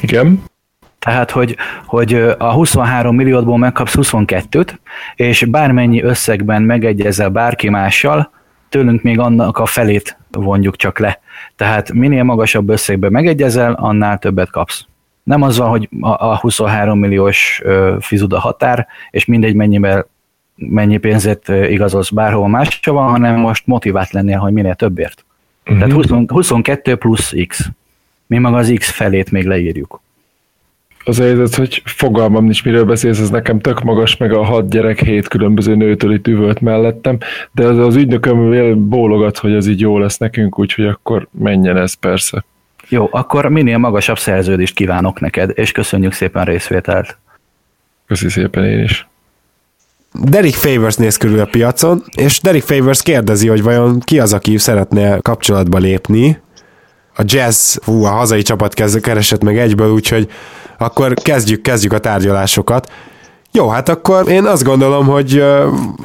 Igen. 0.02 0.42
Tehát, 0.98 1.30
hogy, 1.30 1.56
hogy 1.86 2.14
a 2.38 2.52
23 2.52 3.14
millióból 3.14 3.58
megkapsz 3.58 3.94
22-t, 3.96 4.74
és 5.14 5.44
bármennyi 5.44 6.02
összegben 6.02 6.62
megegyezel 6.62 7.28
bárki 7.28 7.68
mással, 7.68 8.30
tőlünk 8.68 9.02
még 9.02 9.18
annak 9.18 9.58
a 9.58 9.66
felét 9.66 10.16
vonjuk 10.30 10.76
csak 10.76 10.98
le. 10.98 11.20
Tehát 11.56 11.92
minél 11.92 12.22
magasabb 12.22 12.68
összegben 12.68 13.12
megegyezel, 13.12 13.72
annál 13.72 14.18
többet 14.18 14.50
kapsz. 14.50 14.86
Nem 15.30 15.42
az 15.42 15.58
van, 15.58 15.68
hogy 15.68 15.88
a 16.00 16.38
23 16.38 16.98
milliós 16.98 17.62
fizuda 18.00 18.38
határ, 18.38 18.86
és 19.10 19.24
mindegy 19.24 19.54
mennyivel 19.54 20.06
mennyi 20.54 20.96
pénzet 20.96 21.48
igazolsz 21.48 22.10
bárhol 22.10 22.48
másra 22.48 22.92
van, 22.92 23.10
hanem 23.10 23.40
most 23.40 23.66
motivált 23.66 24.10
lennél, 24.10 24.38
hogy 24.38 24.52
minél 24.52 24.74
többért. 24.74 25.24
Uh-huh. 25.64 25.78
Tehát 25.78 25.94
20, 25.94 26.26
22 26.26 26.96
plusz 26.96 27.32
X. 27.46 27.70
Mi 28.26 28.38
maga 28.38 28.56
az 28.56 28.72
X 28.76 28.90
felét 28.90 29.30
még 29.30 29.46
leírjuk 29.46 30.00
az 31.04 31.18
helyzet, 31.18 31.54
hogy 31.54 31.82
fogalmam 31.84 32.44
nincs, 32.44 32.64
miről 32.64 32.84
beszélsz, 32.84 33.20
ez 33.20 33.30
nekem 33.30 33.60
tök 33.60 33.82
magas, 33.82 34.16
meg 34.16 34.32
a 34.32 34.44
hat 34.44 34.70
gyerek 34.70 35.00
hét 35.00 35.28
különböző 35.28 35.74
nőtől 35.74 36.12
itt 36.12 36.26
üvölt 36.26 36.60
mellettem, 36.60 37.18
de 37.52 37.66
az, 37.66 37.78
az 37.78 37.96
ügynököm 37.96 38.88
bólogat, 38.88 39.38
hogy 39.38 39.52
ez 39.52 39.66
így 39.66 39.80
jó 39.80 39.98
lesz 39.98 40.18
nekünk, 40.18 40.58
úgyhogy 40.58 40.84
akkor 40.84 41.28
menjen 41.30 41.76
ez 41.76 41.94
persze. 41.94 42.44
Jó, 42.90 43.08
akkor 43.10 43.48
minél 43.48 43.78
magasabb 43.78 44.18
szerződést 44.18 44.74
kívánok 44.74 45.20
neked, 45.20 45.50
és 45.54 45.72
köszönjük 45.72 46.12
szépen 46.12 46.44
részvételt. 46.44 47.18
Köszi 48.06 48.28
szépen 48.28 48.64
én 48.64 48.82
is. 48.82 49.08
Derek 50.12 50.54
Favors 50.54 50.96
néz 50.96 51.16
körül 51.16 51.40
a 51.40 51.44
piacon, 51.44 52.02
és 52.16 52.40
Derek 52.40 52.62
Favors 52.62 53.02
kérdezi, 53.02 53.48
hogy 53.48 53.62
vajon 53.62 54.00
ki 54.00 54.18
az, 54.18 54.32
aki 54.32 54.58
szeretne 54.58 55.18
kapcsolatba 55.18 55.78
lépni. 55.78 56.40
A 57.16 57.22
Jazz, 57.24 57.76
hú, 57.84 58.04
a 58.04 58.08
hazai 58.08 58.42
csapat 58.42 58.74
kezd, 58.74 59.00
keresett 59.00 59.42
meg 59.42 59.58
egyből, 59.58 59.92
úgyhogy 59.92 60.30
akkor 60.78 61.14
kezdjük, 61.14 61.62
kezdjük 61.62 61.92
a 61.92 61.98
tárgyalásokat. 61.98 62.92
Jó, 63.52 63.68
hát 63.68 63.88
akkor 63.88 64.28
én 64.28 64.44
azt 64.44 64.64
gondolom, 64.64 65.06
hogy 65.06 65.44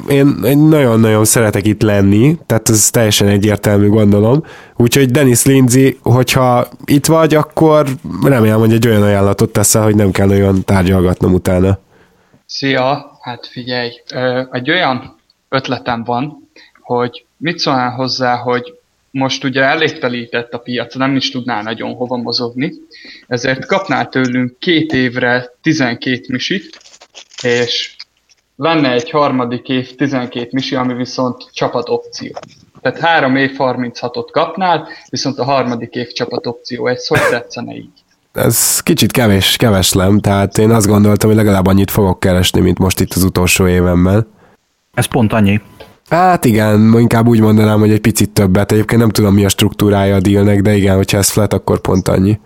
én 0.08 0.58
nagyon-nagyon 0.58 1.24
szeretek 1.24 1.66
itt 1.66 1.82
lenni, 1.82 2.38
tehát 2.46 2.68
ez 2.68 2.90
teljesen 2.90 3.28
egyértelmű 3.28 3.88
gondolom. 3.88 4.44
Úgyhogy 4.76 5.10
Dennis 5.10 5.44
Lindsay, 5.44 5.98
hogyha 6.02 6.68
itt 6.84 7.06
vagy, 7.06 7.34
akkor 7.34 7.86
remélem, 8.24 8.58
hogy 8.58 8.72
egy 8.72 8.88
olyan 8.88 9.02
ajánlatot 9.02 9.52
teszel, 9.52 9.82
hogy 9.82 9.94
nem 9.94 10.10
kell 10.10 10.28
olyan 10.28 10.64
tárgyalgatnom 10.64 11.34
utána. 11.34 11.78
Szia, 12.46 13.18
hát 13.20 13.46
figyelj, 13.46 13.90
egy 14.50 14.70
olyan 14.70 15.16
ötletem 15.48 16.04
van, 16.04 16.48
hogy 16.80 17.24
mit 17.36 17.58
szólnál 17.58 17.90
hozzá, 17.90 18.36
hogy 18.36 18.74
most 19.10 19.44
ugye 19.44 19.62
elégtelített 19.62 20.52
a 20.52 20.58
piac, 20.58 20.94
nem 20.94 21.16
is 21.16 21.30
tudná 21.30 21.62
nagyon 21.62 21.94
hova 21.94 22.16
mozogni, 22.16 22.72
ezért 23.26 23.66
kapnál 23.66 24.08
tőlünk 24.08 24.58
két 24.58 24.92
évre 24.92 25.52
12 25.62 26.20
misit, 26.28 26.78
és 27.42 27.96
lenne 28.56 28.92
egy 28.92 29.10
harmadik 29.10 29.68
év 29.68 29.94
12 29.94 30.48
misi, 30.52 30.74
ami 30.74 30.94
viszont 30.94 31.50
csapatopció. 31.52 32.30
Tehát 32.80 32.98
három 32.98 33.36
év 33.36 33.50
36-ot 33.58 34.28
kapnál, 34.30 34.88
viszont 35.08 35.38
a 35.38 35.44
harmadik 35.44 35.94
év 35.94 36.12
csapatopció. 36.12 36.86
Ez 36.86 37.06
hogy 37.06 37.20
tetszene 37.30 37.74
így? 37.74 37.90
Ez 38.32 38.80
kicsit 38.80 39.12
kevés, 39.12 39.56
keveslem, 39.56 40.20
tehát 40.20 40.58
én 40.58 40.70
azt 40.70 40.86
gondoltam, 40.86 41.28
hogy 41.28 41.38
legalább 41.38 41.66
annyit 41.66 41.90
fogok 41.90 42.20
keresni, 42.20 42.60
mint 42.60 42.78
most 42.78 43.00
itt 43.00 43.12
az 43.14 43.22
utolsó 43.22 43.66
évemmel. 43.68 44.26
Ez 44.94 45.04
pont 45.04 45.32
annyi. 45.32 45.60
Hát 46.08 46.44
igen, 46.44 46.94
inkább 46.98 47.26
úgy 47.26 47.40
mondanám, 47.40 47.78
hogy 47.78 47.90
egy 47.90 48.00
picit 48.00 48.30
többet. 48.30 48.72
Egyébként 48.72 49.00
nem 49.00 49.10
tudom, 49.10 49.34
mi 49.34 49.44
a 49.44 49.48
struktúrája 49.48 50.14
a 50.14 50.20
dealnek, 50.20 50.62
de 50.62 50.74
igen, 50.76 50.96
hogyha 50.96 51.18
ez 51.18 51.30
flat, 51.30 51.52
akkor 51.52 51.80
pont 51.80 52.08
annyi. 52.08 52.40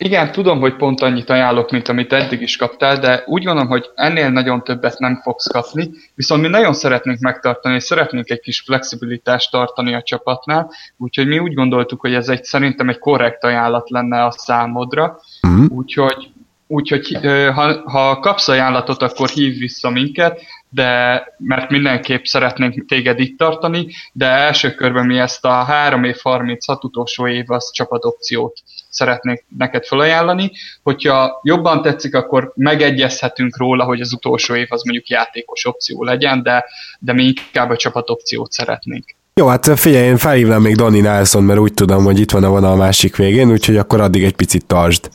Igen, 0.00 0.32
tudom, 0.32 0.60
hogy 0.60 0.76
pont 0.76 1.00
annyit 1.00 1.30
ajánlok, 1.30 1.70
mint 1.70 1.88
amit 1.88 2.12
eddig 2.12 2.40
is 2.40 2.56
kaptál, 2.56 2.98
de 2.98 3.22
úgy 3.26 3.44
gondolom, 3.44 3.68
hogy 3.68 3.90
ennél 3.94 4.30
nagyon 4.30 4.64
többet 4.64 4.98
nem 4.98 5.20
fogsz 5.22 5.46
kapni, 5.46 5.90
viszont 6.14 6.42
mi 6.42 6.48
nagyon 6.48 6.74
szeretnénk 6.74 7.18
megtartani, 7.18 7.74
és 7.74 7.82
szeretnénk 7.82 8.30
egy 8.30 8.40
kis 8.40 8.60
flexibilitást 8.60 9.50
tartani 9.50 9.94
a 9.94 10.02
csapatnál, 10.02 10.70
úgyhogy 10.96 11.26
mi 11.26 11.38
úgy 11.38 11.54
gondoltuk, 11.54 12.00
hogy 12.00 12.14
ez 12.14 12.28
egy 12.28 12.44
szerintem 12.44 12.88
egy 12.88 12.98
korrekt 12.98 13.44
ajánlat 13.44 13.90
lenne 13.90 14.24
a 14.24 14.30
számodra, 14.30 15.20
uh-huh. 15.42 15.70
úgyhogy 15.70 16.30
Úgyhogy 16.70 17.18
ha, 17.54 17.90
ha 17.90 18.18
kapsz 18.20 18.48
ajánlatot, 18.48 19.02
akkor 19.02 19.28
hív 19.28 19.58
vissza 19.58 19.90
minket, 19.90 20.40
de 20.68 21.22
mert 21.38 21.70
mindenképp 21.70 22.24
szeretnénk 22.24 22.84
téged 22.86 23.20
itt 23.20 23.38
tartani, 23.38 23.86
de 24.12 24.26
első 24.26 24.74
körben 24.74 25.06
mi 25.06 25.18
ezt 25.18 25.44
a 25.44 25.52
3 25.52 26.04
év 26.04 26.16
36 26.22 26.84
utolsó 26.84 27.28
év 27.28 27.50
az 27.50 27.70
csapatopciót 27.72 28.62
szeretnék 28.98 29.44
neked 29.58 29.84
felajánlani. 29.84 30.50
Hogyha 30.82 31.40
jobban 31.42 31.82
tetszik, 31.82 32.14
akkor 32.14 32.52
megegyezhetünk 32.54 33.56
róla, 33.58 33.84
hogy 33.84 34.00
az 34.00 34.12
utolsó 34.12 34.54
év 34.54 34.66
az 34.70 34.82
mondjuk 34.82 35.08
játékos 35.08 35.66
opció 35.66 36.04
legyen, 36.04 36.42
de, 36.42 36.64
de 36.98 37.12
mi 37.12 37.22
inkább 37.22 37.70
a 37.70 37.76
csapatopciót 37.76 38.52
szeretnénk. 38.52 39.04
Jó, 39.34 39.46
hát 39.46 39.78
figyelj, 39.78 40.06
én 40.06 40.16
felhívnám 40.16 40.62
még 40.62 40.74
Donny 40.74 41.02
Nelson, 41.02 41.42
mert 41.42 41.58
úgy 41.58 41.74
tudom, 41.74 42.04
hogy 42.04 42.20
itt 42.20 42.30
van 42.30 42.44
a 42.44 42.48
vonal 42.48 42.72
a 42.72 42.76
másik 42.76 43.16
végén, 43.16 43.50
úgyhogy 43.50 43.76
akkor 43.76 44.00
addig 44.00 44.24
egy 44.24 44.36
picit 44.36 44.66
tartsd. 44.66 45.08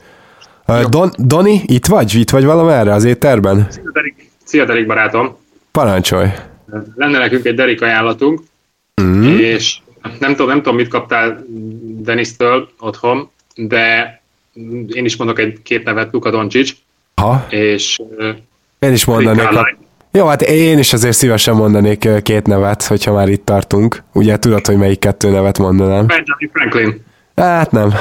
Don, 0.89 1.11
Doni, 1.17 1.61
itt 1.65 1.85
vagy? 1.85 2.13
Itt 2.13 2.29
vagy 2.29 2.45
valamerre 2.45 2.93
az 2.93 3.03
étterben? 3.03 3.67
Szia 3.69 3.91
Derek, 3.93 4.29
Szia, 4.43 4.65
Derek 4.65 4.85
barátom! 4.85 5.37
Parancsolj! 5.71 6.27
Lenne 6.95 7.17
nekünk 7.17 7.45
egy 7.45 7.55
Derek 7.55 7.81
ajánlatunk, 7.81 8.41
mm. 9.01 9.23
és 9.23 9.77
nem 10.19 10.31
tudom, 10.31 10.47
nem 10.47 10.57
tudom, 10.57 10.75
mit 10.75 10.87
kaptál 10.87 11.43
Denisztől 11.97 12.69
otthon, 12.79 13.29
de 13.55 14.21
én 14.87 15.05
is 15.05 15.15
mondok 15.15 15.39
egy 15.39 15.61
két 15.63 15.83
nevet, 15.83 16.13
Luka 16.13 16.29
Doncic, 16.29 16.71
ha? 17.15 17.45
és 17.49 18.01
én 18.79 18.91
is 18.91 19.05
mondanék. 19.05 19.43
A... 19.43 19.77
Jó, 20.11 20.25
hát 20.25 20.41
én 20.41 20.77
is 20.77 20.93
azért 20.93 21.15
szívesen 21.15 21.55
mondanék 21.55 22.07
két 22.23 22.47
nevet, 22.47 22.83
hogyha 22.83 23.13
már 23.13 23.29
itt 23.29 23.45
tartunk. 23.45 24.03
Ugye 24.13 24.37
tudod, 24.37 24.65
hogy 24.65 24.77
melyik 24.77 24.99
kettő 24.99 25.29
nevet 25.29 25.57
mondanám? 25.57 26.07
Benjamin 26.07 26.49
Franklin. 26.53 27.05
Hát 27.35 27.71
nem. 27.71 27.93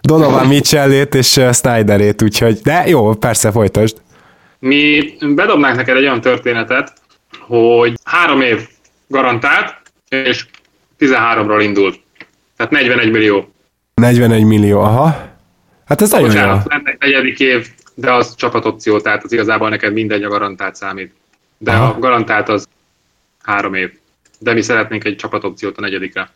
Donovan 0.00 0.46
Mitchellét 0.52 1.14
és 1.14 1.40
Snyderét, 1.52 2.22
úgyhogy, 2.22 2.58
de 2.62 2.88
jó, 2.88 3.14
persze, 3.14 3.50
folytasd. 3.50 3.96
Mi 4.58 5.14
bedobnánk 5.34 5.76
neked 5.76 5.96
egy 5.96 6.02
olyan 6.02 6.20
történetet, 6.20 6.92
hogy 7.38 7.94
három 8.04 8.40
év 8.40 8.68
garantált, 9.08 9.74
és 10.08 10.46
13-ról 10.98 11.60
indul. 11.62 11.94
Tehát 12.56 12.72
41 12.72 13.10
millió. 13.10 13.48
41 14.00 14.44
millió, 14.44 14.80
aha. 14.80 15.34
Hát 15.86 16.00
ez 16.02 16.10
nagyon 16.10 16.32
jó. 16.32 16.52
egy 16.84 16.96
negyedik 16.98 17.40
év, 17.40 17.68
de 17.94 18.12
az 18.12 18.34
csapatopció, 18.34 19.00
tehát 19.00 19.24
az 19.24 19.32
igazából 19.32 19.68
neked 19.68 19.92
mindegy 19.92 20.22
a 20.22 20.28
garantált 20.28 20.74
számít. 20.74 21.12
De 21.58 21.72
aha. 21.72 21.94
a 21.94 21.98
garantált 21.98 22.48
az 22.48 22.68
három 23.42 23.74
év. 23.74 23.90
De 24.38 24.52
mi 24.52 24.62
szeretnénk 24.62 25.04
egy 25.04 25.16
csapatopciót 25.16 25.76
a 25.76 25.80
negyedikre. 25.80 26.30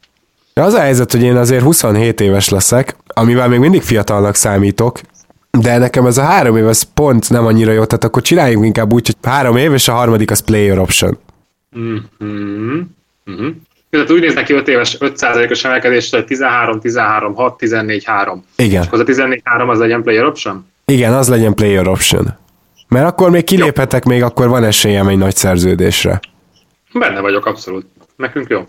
Az 0.55 0.75
a 0.75 0.81
helyzet, 0.81 1.13
hogy 1.13 1.23
én 1.23 1.37
azért 1.37 1.63
27 1.63 2.21
éves 2.21 2.49
leszek, 2.49 2.97
amivel 3.07 3.49
még 3.49 3.59
mindig 3.59 3.83
fiatalnak 3.83 4.35
számítok, 4.35 5.01
de 5.51 5.79
nekem 5.79 6.07
ez 6.07 6.19
a 6.19 6.23
három 6.23 6.57
év, 6.57 6.67
ez 6.67 6.83
pont 6.83 7.31
nem 7.31 7.47
annyira 7.47 7.73
jó, 7.73 7.85
tehát 7.85 8.05
akkor 8.05 8.23
csináljunk 8.23 8.65
inkább 8.65 8.93
úgy, 8.93 9.07
hogy 9.07 9.17
három 9.23 9.57
év, 9.57 9.73
és 9.73 9.89
a 9.89 9.93
harmadik 9.93 10.31
az 10.31 10.41
player 10.41 10.79
option. 10.79 11.19
Mm-hmm. 11.79 12.81
Mm-hmm. 13.31 13.49
Tehát 13.91 14.11
úgy 14.11 14.21
néznek 14.21 14.45
ki 14.45 14.53
5 14.53 14.69
éves 14.69 14.97
5%-os 15.01 15.65
emelkedésre, 15.65 16.25
13, 16.25 16.81
13, 16.81 17.35
6, 17.35 17.57
14, 17.57 18.05
3. 18.05 18.45
Igen. 18.57 18.81
És 18.81 18.87
akkor 18.87 18.99
az 18.99 19.01
a 19.01 19.05
14, 19.05 19.41
3 19.45 19.69
az 19.69 19.79
legyen 19.79 20.03
player 20.03 20.25
option? 20.25 20.67
Igen, 20.85 21.13
az 21.13 21.29
legyen 21.29 21.55
player 21.55 21.89
option. 21.89 22.39
Mert 22.89 23.07
akkor 23.07 23.31
még 23.31 23.45
kiléphetek, 23.45 24.05
jó. 24.05 24.11
még 24.13 24.23
akkor 24.23 24.49
van 24.49 24.65
esélyem 24.65 25.09
egy 25.09 25.19
nagy 25.19 25.37
szerződésre. 25.37 26.21
Benne 26.93 27.21
vagyok, 27.21 27.47
abszolút. 27.47 27.87
Nekünk 28.17 28.49
jó. 28.49 28.61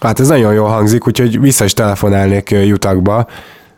Hát 0.00 0.20
ez 0.20 0.28
nagyon 0.28 0.54
jól 0.54 0.68
hangzik, 0.68 1.06
úgyhogy 1.06 1.40
vissza 1.40 1.64
is 1.64 1.72
telefonálnék 1.72 2.50
Jutakba. 2.50 3.26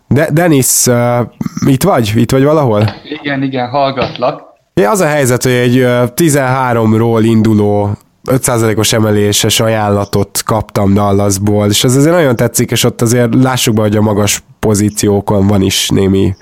De 0.08 0.28
Denis, 0.32 0.86
uh, 0.86 1.18
itt 1.66 1.82
vagy? 1.82 2.12
Itt 2.14 2.30
vagy 2.30 2.44
valahol? 2.44 2.94
Igen, 3.20 3.42
igen, 3.42 3.68
hallgatlak. 3.68 4.42
Ja, 4.74 4.90
az 4.90 5.00
a 5.00 5.06
helyzet, 5.06 5.42
hogy 5.42 5.52
egy 5.52 5.84
13-ról 6.16 7.20
induló 7.22 7.96
5%-os 8.30 8.92
emeléses 8.92 9.60
ajánlatot 9.60 10.42
kaptam 10.44 10.94
Dallasból, 10.94 11.68
és 11.68 11.84
ez 11.84 11.96
azért 11.96 12.14
nagyon 12.14 12.36
tetszik, 12.36 12.70
és 12.70 12.84
ott 12.84 13.00
azért 13.00 13.34
lássuk 13.34 13.74
be, 13.74 13.80
hogy 13.80 13.96
a 13.96 14.00
magas 14.00 14.42
pozíciókon 14.58 15.46
van 15.46 15.62
is 15.62 15.88
némi 15.88 16.34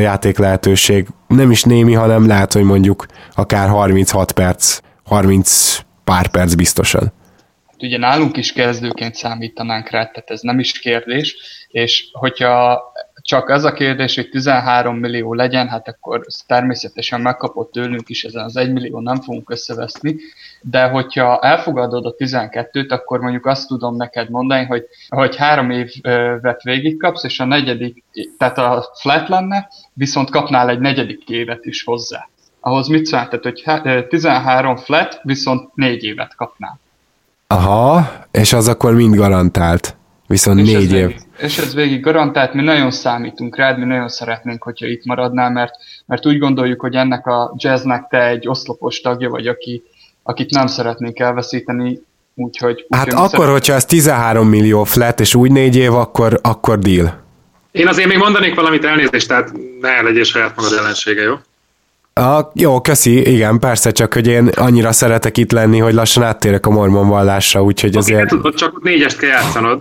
játék 0.00 0.38
lehetőség. 0.38 1.06
Nem 1.26 1.50
is 1.50 1.62
némi, 1.62 1.92
hanem 1.92 2.26
lehet, 2.26 2.52
hogy 2.52 2.62
mondjuk 2.62 3.06
akár 3.34 3.68
36 3.68 4.32
perc, 4.32 4.80
30 5.04 5.78
pár 6.04 6.28
perc 6.28 6.54
biztosan 6.54 7.12
ugye 7.82 7.98
nálunk 7.98 8.36
is 8.36 8.52
kezdőként 8.52 9.14
számítanánk 9.14 9.90
rá, 9.90 10.06
tehát 10.06 10.30
ez 10.30 10.40
nem 10.40 10.58
is 10.58 10.78
kérdés, 10.78 11.36
és 11.68 12.08
hogyha 12.12 12.82
csak 13.22 13.48
az 13.48 13.64
a 13.64 13.72
kérdés, 13.72 14.14
hogy 14.14 14.28
13 14.28 14.96
millió 14.96 15.34
legyen, 15.34 15.68
hát 15.68 15.88
akkor 15.88 16.26
természetesen 16.46 17.20
megkapott 17.20 17.72
tőlünk 17.72 18.08
is, 18.08 18.24
ezen 18.24 18.44
az 18.44 18.56
1 18.56 18.72
millió 18.72 19.00
nem 19.00 19.20
fogunk 19.20 19.50
összeveszni, 19.50 20.16
de 20.62 20.88
hogyha 20.88 21.38
elfogadod 21.38 22.06
a 22.06 22.14
12-t, 22.14 22.88
akkor 22.88 23.20
mondjuk 23.20 23.46
azt 23.46 23.68
tudom 23.68 23.96
neked 23.96 24.30
mondani, 24.30 24.64
hogy, 24.64 24.84
hogy 25.08 25.36
három 25.36 25.70
évet 25.70 26.62
végigkapsz, 26.62 27.24
és 27.24 27.40
a 27.40 27.44
negyedik, 27.44 28.04
tehát 28.38 28.58
a 28.58 28.84
flat 29.00 29.28
lenne, 29.28 29.68
viszont 29.92 30.30
kapnál 30.30 30.68
egy 30.68 30.80
negyedik 30.80 31.28
évet 31.28 31.64
is 31.64 31.84
hozzá. 31.84 32.28
Ahhoz 32.60 32.88
mit? 32.88 33.10
Tehát, 33.10 33.38
hogy 33.42 34.06
13 34.08 34.76
flat, 34.76 35.20
viszont 35.22 35.74
négy 35.74 36.04
évet 36.04 36.34
kapnál. 36.34 36.80
Aha, 37.46 38.12
és 38.30 38.52
az 38.52 38.68
akkor 38.68 38.94
mind 38.94 39.14
garantált. 39.14 39.96
Viszont 40.26 40.58
és 40.58 40.72
négy 40.72 40.92
év. 40.92 41.06
Végig, 41.06 41.22
és 41.38 41.58
ez 41.58 41.74
végig 41.74 42.00
garantált, 42.00 42.54
mi 42.54 42.62
nagyon 42.62 42.90
számítunk 42.90 43.56
rád, 43.56 43.78
mi 43.78 43.84
nagyon 43.84 44.08
szeretnénk, 44.08 44.62
hogyha 44.62 44.86
itt 44.86 45.04
maradnál, 45.04 45.50
mert, 45.50 45.74
mert 46.06 46.26
úgy 46.26 46.38
gondoljuk, 46.38 46.80
hogy 46.80 46.94
ennek 46.94 47.26
a 47.26 47.54
jazznek 47.56 48.06
te 48.08 48.26
egy 48.26 48.48
oszlopos 48.48 49.00
tagja 49.00 49.30
vagy, 49.30 49.46
aki, 49.46 49.82
akit 50.22 50.50
nem 50.50 50.66
szeretnénk 50.66 51.18
elveszíteni, 51.18 52.00
úgyhogy... 52.34 52.86
Hát 52.90 53.06
úgy, 53.06 53.12
akkor, 53.12 53.28
szeret... 53.28 53.50
hogyha 53.50 53.74
ez 53.74 53.84
13 53.84 54.48
millió 54.48 54.84
flat, 54.84 55.20
és 55.20 55.34
úgy 55.34 55.52
négy 55.52 55.76
év, 55.76 55.94
akkor, 55.94 56.38
akkor 56.42 56.78
deal. 56.78 57.20
Én 57.70 57.88
azért 57.88 58.08
még 58.08 58.18
mondanék 58.18 58.54
valamit 58.54 58.84
elnézést, 58.84 59.28
tehát 59.28 59.52
ne 59.80 60.02
legyél 60.02 60.24
saját 60.24 60.56
magad 60.56 60.72
ellensége, 60.78 61.22
jó? 61.22 61.34
A, 62.14 62.50
jó, 62.54 62.80
köszi, 62.80 63.32
igen, 63.32 63.58
persze, 63.58 63.90
csak 63.90 64.14
hogy 64.14 64.26
én 64.26 64.46
annyira 64.46 64.92
szeretek 64.92 65.36
itt 65.36 65.52
lenni, 65.52 65.78
hogy 65.78 65.94
lassan 65.94 66.22
áttérek 66.22 66.66
a 66.66 66.70
mormon 66.70 67.08
vallásra, 67.08 67.62
úgyhogy 67.62 67.96
okay, 67.96 68.02
azért... 68.02 68.28
Tudod, 68.28 68.54
csak 68.54 68.82
négyest 68.82 69.18
kell 69.18 69.28
játszanod. 69.28 69.80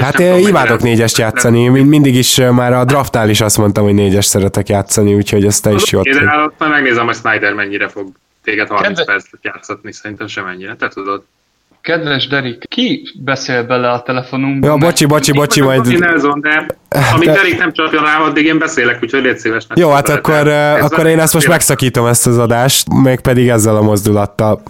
Hát 0.00 0.18
én 0.18 0.38
imádok 0.38 0.82
négyest 0.82 1.18
játszani, 1.18 1.68
Mind, 1.68 1.88
mindig 1.88 2.14
is 2.14 2.36
már 2.36 2.72
a 2.72 2.84
draftnál 2.84 3.28
is 3.28 3.40
azt 3.40 3.58
mondtam, 3.58 3.84
hogy 3.84 3.94
négyest 3.94 4.28
szeretek 4.28 4.68
játszani, 4.68 5.14
úgyhogy 5.14 5.44
ezt 5.44 5.62
te 5.62 5.72
is 5.72 5.90
jót. 5.90 6.06
Én 6.06 6.30
majd 6.58 6.70
megnézem, 6.70 7.06
hogy 7.06 7.14
Snyder 7.14 7.52
mennyire 7.52 7.88
fog 7.88 8.08
téged 8.46 8.68
30 8.68 8.86
Kedve- 8.86 9.06
percet 9.06 9.38
játszatni, 9.42 9.92
szerintem 9.92 10.26
sem 10.26 10.46
ennyire, 10.46 10.74
te 10.76 10.88
tudod. 10.88 11.22
Kedves 11.80 12.26
Derik, 12.26 12.64
ki 12.68 13.10
beszél 13.24 13.64
bele 13.64 13.90
a 13.90 14.02
telefonunkba? 14.02 14.66
Ja, 14.66 14.76
bocsi, 14.76 15.04
bocsi, 15.04 15.32
bocsi, 15.32 15.60
Én 15.60 15.66
majd... 15.66 15.82
Bobby 15.82 15.98
Nelson, 15.98 16.40
de 16.40 16.66
amíg 17.14 17.28
Derek 17.28 17.58
nem 17.58 17.72
csapja 17.72 18.00
rá, 18.00 18.18
addig 18.18 18.44
én 18.44 18.58
beszélek, 18.58 19.02
úgyhogy 19.02 19.22
légy 19.22 19.38
szíves. 19.38 19.66
Jó, 19.74 19.90
hát 19.90 20.08
akkor, 20.08 20.46
uh, 20.46 20.76
Ez 20.76 20.84
akkor 20.84 21.06
a- 21.06 21.08
én 21.08 21.18
ezt 21.18 21.34
most 21.34 21.48
megszakítom 21.48 22.06
ezt 22.06 22.26
az 22.26 22.38
adást, 22.38 22.92
mégpedig 23.02 23.48
ezzel 23.48 23.76
a 23.76 23.82
mozdulattal. 23.82 24.62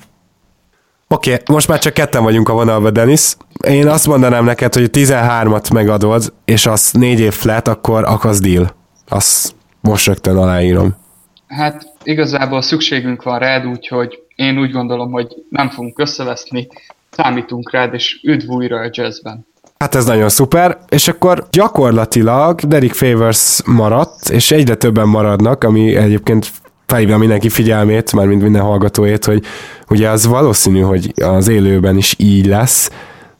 Oké, 1.08 1.32
okay, 1.32 1.42
most 1.54 1.68
már 1.68 1.78
csak 1.78 1.92
ketten 1.92 2.22
vagyunk 2.22 2.48
a 2.48 2.52
vonalban, 2.52 2.92
Denis. 2.92 3.36
Én 3.68 3.88
azt 3.88 4.06
mondanám 4.06 4.44
neked, 4.44 4.74
hogy 4.74 4.90
13-at 4.92 5.72
megadod, 5.72 6.32
és 6.44 6.66
az 6.66 6.90
négy 6.92 7.20
év 7.20 7.32
flat, 7.32 7.68
akkor 7.68 8.04
akasz 8.04 8.40
deal. 8.40 8.74
Azt 9.08 9.54
most 9.80 10.06
rögtön 10.06 10.36
aláírom. 10.36 11.04
Hát 11.48 11.92
igazából 12.02 12.62
szükségünk 12.62 13.22
van 13.22 13.38
rád, 13.38 13.66
úgyhogy 13.66 14.18
én 14.34 14.58
úgy 14.58 14.70
gondolom, 14.70 15.10
hogy 15.10 15.28
nem 15.48 15.68
fogunk 15.68 15.98
összeveszni, 15.98 16.68
számítunk 17.10 17.70
rád, 17.70 17.94
és 17.94 18.20
üdv 18.22 18.50
újra 18.50 18.80
a 18.80 18.88
jazzben. 18.92 19.46
Hát 19.78 19.94
ez 19.94 20.04
nagyon 20.04 20.28
szuper, 20.28 20.78
és 20.88 21.08
akkor 21.08 21.46
gyakorlatilag 21.50 22.60
Derek 22.60 22.92
Favors 22.92 23.60
maradt, 23.66 24.28
és 24.28 24.50
egyre 24.50 24.74
többen 24.74 25.08
maradnak, 25.08 25.64
ami 25.64 25.96
egyébként 25.96 26.50
felhívja 26.86 27.16
mindenki 27.16 27.48
figyelmét, 27.48 28.12
mármint 28.12 28.42
minden 28.42 28.62
hallgatóét, 28.62 29.24
hogy 29.24 29.44
ugye 29.88 30.08
az 30.08 30.26
valószínű, 30.26 30.80
hogy 30.80 31.12
az 31.22 31.48
élőben 31.48 31.96
is 31.96 32.14
így 32.18 32.46
lesz, 32.46 32.90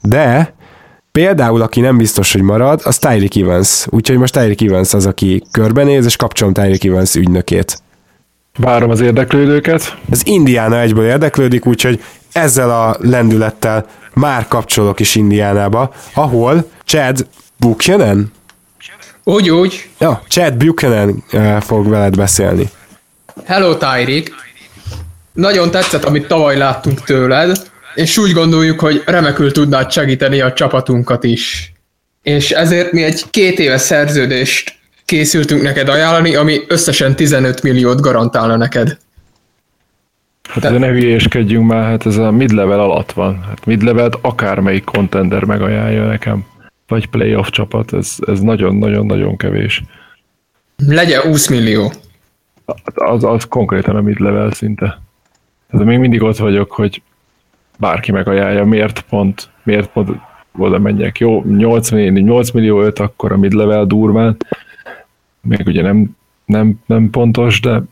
de 0.02 0.54
például, 1.12 1.62
aki 1.62 1.80
nem 1.80 1.96
biztos, 1.96 2.32
hogy 2.32 2.42
marad, 2.42 2.80
az 2.84 2.98
Tyreek 2.98 3.36
Evans. 3.36 3.86
Úgyhogy 3.90 4.18
most 4.18 4.32
Tyreek 4.32 4.60
Evans 4.60 4.94
az, 4.94 5.06
aki 5.06 5.42
körbenéz, 5.50 6.04
és 6.04 6.16
kapcsolom 6.16 6.52
Tyreek 6.52 6.84
Evans 6.84 7.14
ügynökét. 7.14 7.82
Várom 8.56 8.90
az 8.90 9.00
érdeklődőket. 9.00 9.96
Az 10.10 10.22
Indiana 10.26 10.80
egyből 10.80 11.06
érdeklődik, 11.06 11.66
úgyhogy 11.66 12.02
ezzel 12.32 12.70
a 12.70 12.96
lendülettel 13.00 13.86
már 14.14 14.48
kapcsolok 14.48 15.00
is 15.00 15.14
Indiánába, 15.14 15.94
ahol 16.14 16.70
Chad 16.84 17.26
Buchanan, 17.56 18.32
Úgy, 19.24 19.50
úgy. 19.50 19.88
ja, 19.98 20.22
Chad 20.28 20.54
Buchanan 20.56 21.24
eh, 21.30 21.60
fog 21.60 21.88
veled 21.88 22.16
beszélni. 22.16 22.68
Hello, 23.44 23.76
Tyreek. 23.76 24.30
Nagyon 25.32 25.70
tetszett, 25.70 26.04
amit 26.04 26.26
tavaly 26.26 26.56
láttunk 26.56 27.04
tőled, 27.04 27.70
és 27.94 28.18
úgy 28.18 28.32
gondoljuk, 28.32 28.80
hogy 28.80 29.02
remekül 29.06 29.52
tudnád 29.52 29.90
segíteni 29.92 30.40
a 30.40 30.52
csapatunkat 30.52 31.24
is. 31.24 31.72
És 32.22 32.50
ezért 32.50 32.92
mi 32.92 33.02
egy 33.02 33.30
két 33.30 33.58
éves 33.58 33.80
szerződést 33.80 34.75
készültünk 35.06 35.62
neked 35.62 35.88
ajánlani, 35.88 36.34
ami 36.34 36.60
összesen 36.68 37.16
15 37.16 37.62
milliót 37.62 38.00
garantálna 38.00 38.56
neked. 38.56 38.98
Hát 40.48 40.72
de 40.72 40.78
ne 40.78 40.88
hülyéskedjünk 40.88 41.66
már, 41.66 41.84
hát 41.84 42.06
ez 42.06 42.16
a 42.16 42.30
mid-level 42.30 42.80
alatt 42.80 43.12
van. 43.12 43.42
Hát 43.42 43.66
mid-level 43.66 44.10
akármelyik 44.20 44.84
contender 44.84 45.44
megajánlja 45.44 46.06
nekem. 46.06 46.44
Vagy 46.88 47.06
playoff 47.06 47.48
csapat, 47.48 47.92
ez, 47.92 48.14
ez 48.26 48.40
nagyon-nagyon-nagyon 48.40 49.36
kevés. 49.36 49.82
Legyen 50.86 51.20
20 51.20 51.48
millió. 51.48 51.92
Az, 52.94 53.24
az 53.24 53.44
konkrétan 53.44 53.96
a 53.96 54.00
mid-level 54.00 54.50
szinte. 54.50 55.00
Tehát 55.70 55.86
még 55.86 55.98
mindig 55.98 56.22
ott 56.22 56.36
vagyok, 56.36 56.72
hogy 56.72 57.02
bárki 57.78 58.12
megajánlja, 58.12 58.64
miért 58.64 59.00
pont, 59.00 59.48
miért 59.62 59.88
pont 59.88 60.10
oda 60.58 60.78
menjek. 60.78 61.18
Jó, 61.18 61.42
8 61.42 61.90
millió, 61.90 62.24
8 62.24 62.50
millió 62.50 62.82
5, 62.82 62.98
akkor 62.98 63.32
a 63.32 63.36
mid-level 63.36 63.84
durván. 63.84 64.36
Még 65.48 65.66
ugye 65.66 65.82
nem, 65.82 66.16
nem, 66.44 66.80
nem 66.86 67.10
pontos, 67.10 67.60
de 67.60 67.82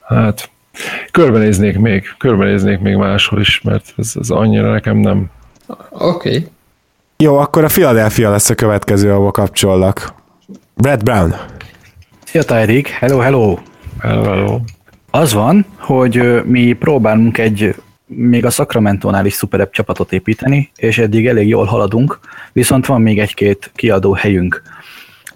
hát 0.00 0.50
körbenéznék 1.10 1.78
még, 1.78 2.14
körbenéznék 2.18 2.78
még 2.78 2.96
máshol 2.96 3.40
is, 3.40 3.60
mert 3.60 3.94
ez, 3.96 4.12
ez 4.20 4.30
annyira 4.30 4.70
nekem 4.70 4.96
nem. 4.96 5.30
Oké. 5.90 6.28
Okay. 6.28 6.46
Jó, 7.16 7.36
akkor 7.36 7.64
a 7.64 7.68
Philadelphia 7.68 8.30
lesz 8.30 8.50
a 8.50 8.54
következő, 8.54 9.12
ahol 9.12 9.30
kapcsollak. 9.30 10.14
Brad 10.74 11.02
Brown. 11.02 11.34
Szia 12.24 12.42
Tyreek, 12.42 12.88
hello, 12.88 13.18
hello! 13.18 13.58
Hello, 14.00 14.22
hello. 14.22 14.60
Az 15.10 15.32
van, 15.32 15.66
hogy 15.78 16.42
mi 16.44 16.72
próbálunk 16.72 17.38
egy 17.38 17.74
még 18.06 18.44
a 18.44 18.50
Sacramento-nál 18.50 19.26
is 19.26 19.32
szuperebb 19.32 19.70
csapatot 19.70 20.12
építeni, 20.12 20.70
és 20.76 20.98
eddig 20.98 21.26
elég 21.26 21.48
jól 21.48 21.64
haladunk, 21.64 22.18
viszont 22.52 22.86
van 22.86 23.02
még 23.02 23.18
egy-két 23.18 23.70
kiadó 23.74 24.12
helyünk. 24.12 24.62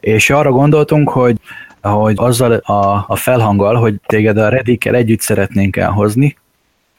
És 0.06 0.30
arra 0.30 0.50
gondoltunk, 0.50 1.08
hogy, 1.08 1.36
hogy 1.80 2.14
azzal 2.16 2.52
a, 2.52 3.04
a 3.08 3.16
felhanggal, 3.16 3.74
hogy 3.74 3.94
téged 4.06 4.36
a 4.36 4.48
Redikkel 4.48 4.94
együtt 4.94 5.20
szeretnénk 5.20 5.76
elhozni, 5.76 6.36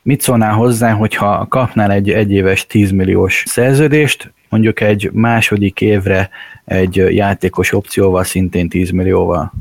mit 0.02 0.22
szólnál 0.22 0.54
hozzá, 0.54 0.92
hogyha 0.92 1.46
kapnál 1.50 1.92
egy 1.92 2.10
egyéves 2.10 2.66
10 2.66 2.92
milliós 2.92 3.44
szerződést, 3.46 4.34
mondjuk 4.50 4.82
egy 4.82 5.10
második 5.14 5.82
évre 5.82 6.30
egy 6.66 6.96
játékos 6.96 7.74
opcióval, 7.74 8.24
szintén 8.24 8.70
10 8.70 8.90
millióval? 8.90 9.54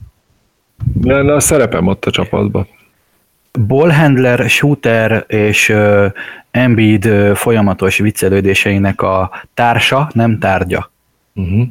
Mi 1.03 1.11
lenne 1.11 1.35
a 1.35 1.41
szerepem 1.41 1.87
ott 1.87 2.05
a 2.05 2.11
csapatban? 2.11 2.67
ballhandler, 3.67 4.51
shooter 4.51 5.25
és 5.27 5.69
uh, 5.69 6.13
Embiid 6.51 7.09
folyamatos 7.35 7.99
viccelődéseinek 7.99 9.03
a 9.03 9.31
társa, 9.55 10.11
nem 10.13 10.39
tárgya. 10.39 10.91
Uh-huh. 11.35 11.67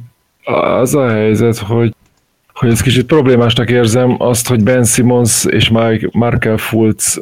Az 0.45 0.95
a 0.95 1.10
helyzet, 1.10 1.58
hogy 1.58 1.93
hogy 2.53 2.69
ez 2.69 2.81
kicsit 2.81 3.05
problémásnak 3.05 3.69
érzem 3.69 4.15
azt, 4.17 4.47
hogy 4.47 4.63
Ben 4.63 4.84
Simmons 4.84 5.45
és 5.45 5.69
Mike, 5.69 6.10
Markel 6.12 6.58
Fultz 6.58 7.21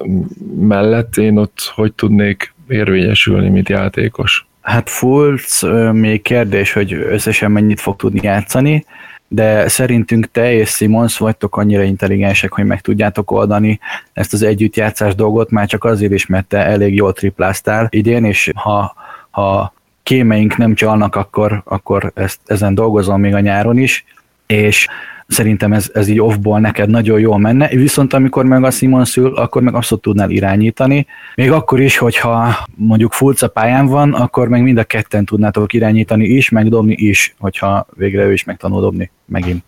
mellett 0.59 1.17
én 1.17 1.37
ott 1.37 1.71
hogy 1.75 1.93
tudnék 1.93 2.53
érvényesülni, 2.67 3.49
mint 3.49 3.69
játékos. 3.69 4.47
Hát 4.61 4.89
Fultz 4.89 5.65
még 5.91 6.21
kérdés, 6.21 6.73
hogy 6.73 6.93
összesen 6.93 7.51
mennyit 7.51 7.79
fog 7.79 7.95
tudni 7.95 8.19
játszani, 8.23 8.85
de 9.27 9.67
szerintünk 9.67 10.31
te 10.31 10.53
és 10.53 10.69
Simons 10.69 11.17
vagytok 11.17 11.57
annyira 11.57 11.81
intelligensek, 11.81 12.51
hogy 12.51 12.65
meg 12.65 12.81
tudjátok 12.81 13.31
oldani 13.31 13.79
ezt 14.13 14.33
az 14.33 14.41
együttjátszás 14.41 15.15
dolgot, 15.15 15.49
már 15.49 15.67
csak 15.67 15.83
azért 15.83 16.13
is, 16.13 16.25
mert 16.25 16.45
te 16.45 16.57
elég 16.57 16.95
jól 16.95 17.13
tripláztál 17.13 17.87
idén, 17.89 18.25
és 18.25 18.51
ha, 18.55 18.95
ha 19.29 19.73
kémeink 20.03 20.57
nem 20.57 20.73
csalnak, 20.73 21.15
akkor, 21.15 21.61
akkor 21.65 22.11
ezt, 22.15 22.39
ezen 22.45 22.75
dolgozom 22.75 23.19
még 23.19 23.33
a 23.33 23.39
nyáron 23.39 23.77
is, 23.77 24.05
és 24.45 24.87
szerintem 25.27 25.73
ez, 25.73 25.89
ez 25.93 26.07
így 26.07 26.19
offból 26.19 26.59
neked 26.59 26.89
nagyon 26.89 27.19
jól 27.19 27.39
menne, 27.39 27.67
viszont 27.67 28.13
amikor 28.13 28.45
meg 28.45 28.63
a 28.63 28.71
Simon 28.71 29.05
szül, 29.05 29.35
akkor 29.35 29.61
meg 29.61 29.73
abszolút 29.73 30.03
tudnál 30.03 30.29
irányítani, 30.29 31.05
még 31.35 31.51
akkor 31.51 31.79
is, 31.79 31.97
hogyha 31.97 32.57
mondjuk 32.75 33.13
Fulca 33.13 33.47
pályán 33.47 33.85
van, 33.85 34.13
akkor 34.13 34.47
meg 34.47 34.61
mind 34.61 34.77
a 34.77 34.83
ketten 34.83 35.25
tudnátok 35.25 35.73
irányítani 35.73 36.25
is, 36.25 36.49
meg 36.49 36.69
dobni 36.69 36.93
is, 36.93 37.35
hogyha 37.39 37.85
végre 37.95 38.23
ő 38.23 38.33
is 38.33 38.43
megtanul 38.43 38.81
dobni 38.81 39.11
megint. 39.25 39.63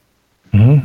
Uh-huh. 0.51 0.77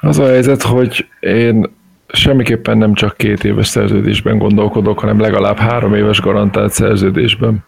Az 0.00 0.18
a 0.18 0.26
helyzet, 0.26 0.62
hogy 0.62 1.06
én 1.20 1.66
semmiképpen 2.08 2.78
nem 2.78 2.94
csak 2.94 3.16
két 3.16 3.44
éves 3.44 3.66
szerződésben 3.66 4.38
gondolkodok, 4.38 4.98
hanem 4.98 5.20
legalább 5.20 5.56
három 5.56 5.94
éves 5.94 6.20
garantált 6.20 6.72
szerződésben. 6.72 7.64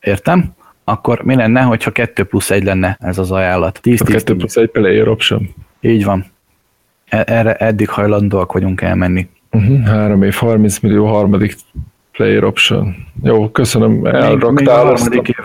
Értem? 0.00 0.54
Akkor 0.84 1.22
mi 1.22 1.34
lenne, 1.34 1.60
hogyha 1.60 1.90
2 1.90 2.24
plusz 2.24 2.50
1 2.50 2.64
lenne 2.64 2.96
ez 3.00 3.18
az 3.18 3.30
ajánlat? 3.30 3.78
10 3.82 4.00
A 4.00 4.04
2 4.04 4.36
plusz 4.36 4.56
1 4.56 4.70
player 4.70 5.08
option. 5.08 5.54
Így 5.80 6.04
van. 6.04 6.24
E- 7.08 7.24
Erre 7.26 7.54
eddig 7.54 7.88
hajlandóak 7.88 8.52
vagyunk 8.52 8.80
elmenni. 8.80 9.28
Uh-huh. 9.50 9.86
3 9.86 10.22
év, 10.22 10.34
30 10.34 10.78
millió, 10.78 11.06
harmadik 11.06 11.56
player 12.12 12.44
option. 12.44 12.96
Jó, 13.22 13.50
köszönöm, 13.50 14.06
elraktál 14.06 14.86
a 14.86 14.90
azt. 14.90 15.02
harmadik 15.02 15.28
év. 15.28 15.44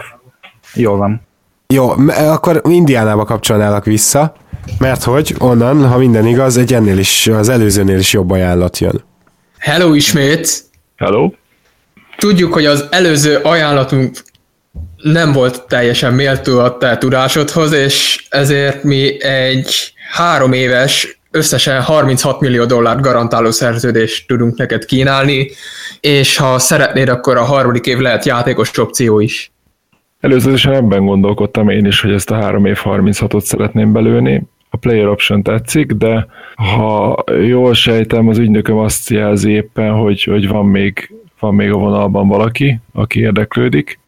Jó 0.74 0.96
van. 0.96 1.22
Jó, 1.68 1.90
akkor 2.18 2.62
Indiánába 2.70 3.24
kapcsolnálak 3.26 3.86
vissza, 3.86 4.36
mert 4.80 5.04
hogy 5.04 5.36
onnan, 5.40 5.88
ha 5.88 5.98
minden 5.98 6.26
igaz, 6.26 6.58
egy 6.58 6.74
ennél 6.74 6.98
is, 6.98 7.28
az 7.28 7.50
előzőnél 7.50 7.98
is 7.98 8.14
jobb 8.14 8.32
ajánlat 8.32 8.78
jön. 8.78 9.04
Hello 9.58 9.94
ismét! 9.94 10.64
Hello? 10.96 11.32
Tudjuk, 12.18 12.54
hogy 12.54 12.66
az 12.66 12.88
előző 12.92 13.36
ajánlatunk 13.38 14.18
nem 15.04 15.32
volt 15.32 15.68
teljesen 15.68 16.14
méltó 16.14 16.60
a 16.60 16.78
te 16.78 16.98
tudásodhoz, 16.98 17.72
és 17.72 18.26
ezért 18.30 18.84
mi 18.84 19.24
egy 19.24 19.94
három 20.12 20.54
éves, 20.54 21.20
összesen 21.32 21.82
36 21.82 22.40
millió 22.40 22.66
dollárt 22.66 23.02
garantáló 23.02 23.52
szerződést 23.52 24.28
tudunk 24.28 24.58
neked 24.58 24.86
kínálni, 24.86 25.50
és 26.00 26.38
ha 26.38 26.60
szeretnéd, 26.60 27.10
akkor 27.10 27.38
a 27.38 27.44
harmadik 27.44 27.86
év 27.86 27.98
lehet 27.98 28.26
játékos 28.26 28.78
opció 28.78 29.20
is. 29.20 29.52
Előzetesen 30.20 30.74
ebben 30.74 31.06
gondolkodtam 31.06 31.70
én 31.70 31.86
is, 31.86 32.02
hogy 32.02 32.12
ezt 32.12 32.32
a 32.32 32.36
3 32.36 32.66
év 32.66 32.80
36-ot 32.84 33.42
szeretném 33.42 33.92
belőni. 33.92 34.44
A 34.70 34.78
player 34.78 35.08
option 35.08 35.44
tetszik, 35.44 35.92
de 35.92 36.28
ha 36.56 37.24
jól 37.48 37.74
sejtem, 37.74 38.28
az 38.28 38.38
ügynököm 38.38 38.78
azt 38.78 39.10
jelzi 39.10 39.52
éppen, 39.52 39.92
hogy, 39.92 40.24
hogy 40.24 40.48
van, 40.48 40.66
még, 40.66 41.12
van 41.40 41.56
még 41.56 41.72
a 41.72 41.78
vonalban 41.78 42.28
valaki, 42.28 42.80
aki 42.94 43.20
érdeklődik. 43.20 44.00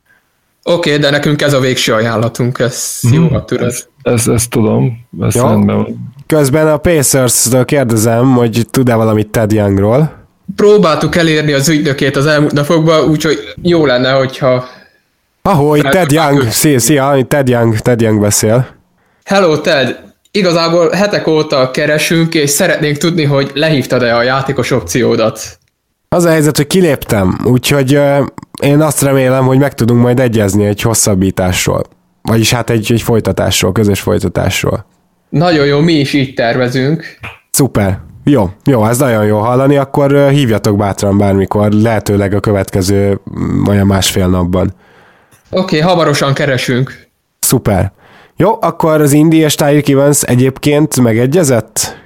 Oké, 0.68 0.90
okay, 0.90 1.02
de 1.02 1.10
nekünk 1.10 1.42
ez 1.42 1.54
a 1.54 1.60
végső 1.60 1.94
ajánlatunk, 1.94 2.60
ez 2.60 3.00
hmm. 3.02 3.14
jó, 3.14 3.28
ha 3.28 3.46
tudod. 3.46 3.68
Ezt, 3.68 3.90
ezt, 4.02 4.28
ezt 4.28 4.50
tudom, 4.50 5.06
ezt 5.22 5.36
Jó. 5.36 5.48
rendben 5.48 5.76
van. 5.76 6.14
Közben 6.28 6.68
a 6.68 6.78
Pacers-től 6.78 7.66
kérdezem, 7.66 8.34
hogy 8.34 8.68
tud-e 8.72 8.96
valamit 8.96 9.28
Ted 9.28 9.52
Youngról. 9.52 10.28
próbáltuk 10.56 11.16
elérni 11.16 11.54
az 11.54 11.70
ügynökét 11.70 12.16
az 12.16 12.26
elmúlt 12.26 12.54
napokban, 12.54 13.10
úgyhogy 13.10 13.40
jó 13.62 13.86
lenne, 13.86 14.12
hogyha... 14.12 14.66
Ahogy, 15.42 15.82
Ted 15.82 16.12
Young, 16.12 16.50
szia, 16.50 16.80
szia, 16.80 17.26
Ted 17.28 17.48
Young, 17.48 17.78
Ted 17.78 18.02
Young 18.02 18.22
beszél. 18.22 18.68
Hello, 19.24 19.58
Ted! 19.58 20.00
Igazából 20.32 20.90
hetek 20.90 21.28
óta 21.28 21.72
keresünk, 21.72 22.34
és 22.34 22.50
szeretnénk 22.50 22.98
tudni, 22.98 23.24
hogy 23.24 23.52
lehívtad-e 23.54 24.16
a 24.16 24.22
játékos 24.22 24.72
opciódat. 24.72 25.60
Az 26.16 26.26
a 26.26 26.30
helyzet, 26.30 26.58
hogy 26.58 26.68
kiléptem, 26.68 27.38
úgyhogy 27.44 28.00
én 28.62 28.82
azt 28.82 29.02
remélem, 29.02 29.46
hogy 29.46 29.58
meg 29.58 29.74
tudunk 29.74 30.02
majd 30.02 30.20
egyezni 30.20 30.66
egy 30.66 30.82
hosszabbításról. 30.82 31.84
Vagyis 32.22 32.54
hát 32.54 32.70
egy, 32.70 32.92
egy 32.92 33.02
folytatásról, 33.02 33.72
közös 33.72 34.00
folytatásról. 34.00 34.86
Nagyon 35.30 35.66
jó, 35.66 35.80
mi 35.80 35.94
is 35.94 36.14
így 36.14 36.34
tervezünk. 36.34 37.04
Szuper. 37.52 38.00
Jó, 38.24 38.50
jó, 38.66 38.86
ez 38.86 38.98
nagyon 38.98 39.26
jó 39.26 39.38
hallani, 39.38 39.78
akkor 39.78 40.30
hívjatok 40.30 40.78
bátran 40.78 41.18
bármikor, 41.18 41.72
lehetőleg 41.72 42.34
a 42.34 42.40
következő 42.40 43.20
olyan 43.68 43.88
másfél 43.88 44.28
napban. 44.28 44.74
Oké, 45.50 45.78
okay, 45.78 45.80
hamarosan 45.80 46.34
keresünk. 46.34 47.08
Szuper. 47.40 47.92
Jó, 48.36 48.58
akkor 48.62 49.02
az 49.02 49.12
Indi 49.14 49.38
és 49.38 49.56
Tyreek 49.56 49.90
Evans 49.90 50.22
egyébként 50.22 51.00
megegyezett? 51.02 51.98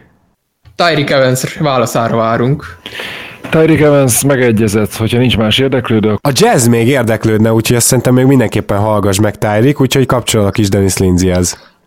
Tyreek 0.75 1.09
Evans 1.09 1.53
válaszára 1.53 2.15
várunk. 2.15 2.77
Tyreek 3.49 3.79
Evans 3.79 4.23
megegyezett, 4.23 4.93
hogyha 4.93 5.17
nincs 5.17 5.37
más 5.37 5.59
érdeklődő. 5.59 6.15
A 6.21 6.31
jazz 6.33 6.67
még 6.67 6.87
érdeklődne, 6.87 7.53
úgyhogy 7.53 7.75
azt 7.75 7.85
szerintem 7.85 8.13
még 8.13 8.25
mindenképpen 8.25 8.79
hallgass 8.79 9.19
meg 9.19 9.37
Tyreek, 9.37 9.81
úgyhogy 9.81 10.05
kapcsolok 10.05 10.57
is 10.57 10.69
Dennis 10.69 10.97
Lindsayhez. 10.97 11.77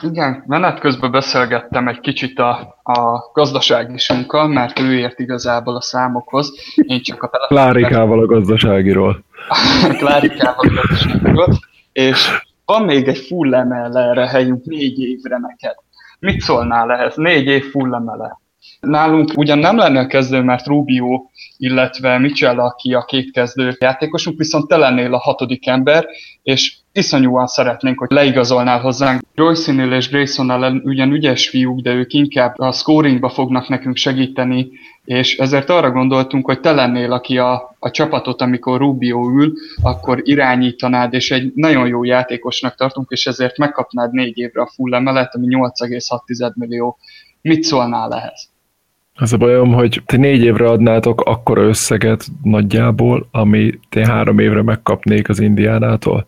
Igen, 0.00 0.44
menet 0.46 0.80
közben 0.80 1.10
beszélgettem 1.10 1.88
egy 1.88 2.00
kicsit 2.00 2.38
a, 2.38 2.78
a 2.82 3.30
gazdaságisunkkal, 3.32 4.48
mert 4.48 4.80
ő 4.80 4.98
ért 4.98 5.18
igazából 5.18 5.76
a 5.76 5.80
számokhoz. 5.80 6.52
Én 6.74 7.02
csak 7.02 7.22
a 7.22 7.28
Klárikával 7.28 8.20
a 8.20 8.26
gazdaságiról. 8.26 9.24
Klárikával 9.98 10.66
a 10.66 10.82
gazdaságiról. 10.88 11.58
És 11.92 12.28
van 12.64 12.84
még 12.84 13.08
egy 13.08 13.18
full 13.18 13.48
lemel 13.48 13.98
erre 13.98 14.26
helyünk 14.26 14.64
négy 14.64 14.98
évre 14.98 15.38
neked. 15.38 15.74
Mit 16.18 16.40
szólnál 16.40 16.92
ehhez? 16.92 17.14
Négy 17.16 17.46
év 17.46 17.70
full 17.70 17.88
lemele. 17.88 18.42
Nálunk 18.84 19.32
ugyan 19.36 19.58
nem 19.58 19.76
lenne 19.76 20.00
a 20.00 20.06
kezdő, 20.06 20.42
mert 20.42 20.66
Rubio, 20.66 21.22
illetve 21.56 22.18
Mitchell, 22.18 22.58
aki 22.58 22.94
a 22.94 23.04
két 23.04 23.30
kezdő 23.30 23.76
játékosunk, 23.80 24.38
viszont 24.38 24.68
te 24.68 24.76
lennél 24.76 25.14
a 25.14 25.18
hatodik 25.18 25.66
ember, 25.66 26.06
és 26.42 26.76
iszonyúan 26.92 27.46
szeretnénk, 27.46 27.98
hogy 27.98 28.10
leigazolnál 28.10 28.80
hozzánk. 28.80 29.20
Royce-nél 29.34 29.92
és 29.92 30.08
Grayson 30.08 30.80
ugyan 30.84 31.12
ügyes 31.12 31.48
fiúk, 31.48 31.80
de 31.80 31.92
ők 31.92 32.12
inkább 32.12 32.58
a 32.58 32.72
scoringba 32.72 33.28
fognak 33.28 33.68
nekünk 33.68 33.96
segíteni, 33.96 34.68
és 35.04 35.38
ezért 35.38 35.70
arra 35.70 35.90
gondoltunk, 35.90 36.46
hogy 36.46 36.60
te 36.60 36.72
lennél, 36.72 37.12
aki 37.12 37.38
a, 37.38 37.76
a 37.78 37.90
csapatot, 37.90 38.40
amikor 38.40 38.78
Rubio 38.78 39.30
ül, 39.30 39.52
akkor 39.82 40.20
irányítanád, 40.22 41.14
és 41.14 41.30
egy 41.30 41.52
nagyon 41.54 41.86
jó 41.86 42.04
játékosnak 42.04 42.74
tartunk, 42.74 43.10
és 43.10 43.26
ezért 43.26 43.58
megkapnád 43.58 44.12
négy 44.12 44.38
évre 44.38 44.62
a 44.62 44.70
full 44.74 44.94
emelet, 44.94 45.34
ami 45.34 45.46
8,6 45.50 46.54
millió. 46.54 46.98
Mit 47.40 47.62
szólnál 47.62 48.14
ehhez? 48.14 48.53
Az 49.18 49.32
a 49.32 49.36
bajom, 49.36 49.72
hogy 49.72 50.02
ti 50.06 50.16
négy 50.16 50.42
évre 50.42 50.68
adnátok 50.68 51.20
akkora 51.20 51.62
összeget 51.62 52.26
nagyjából, 52.42 53.28
ami 53.30 53.78
ti 53.88 54.04
három 54.04 54.38
évre 54.38 54.62
megkapnék 54.62 55.28
az 55.28 55.40
Indiánától. 55.40 56.24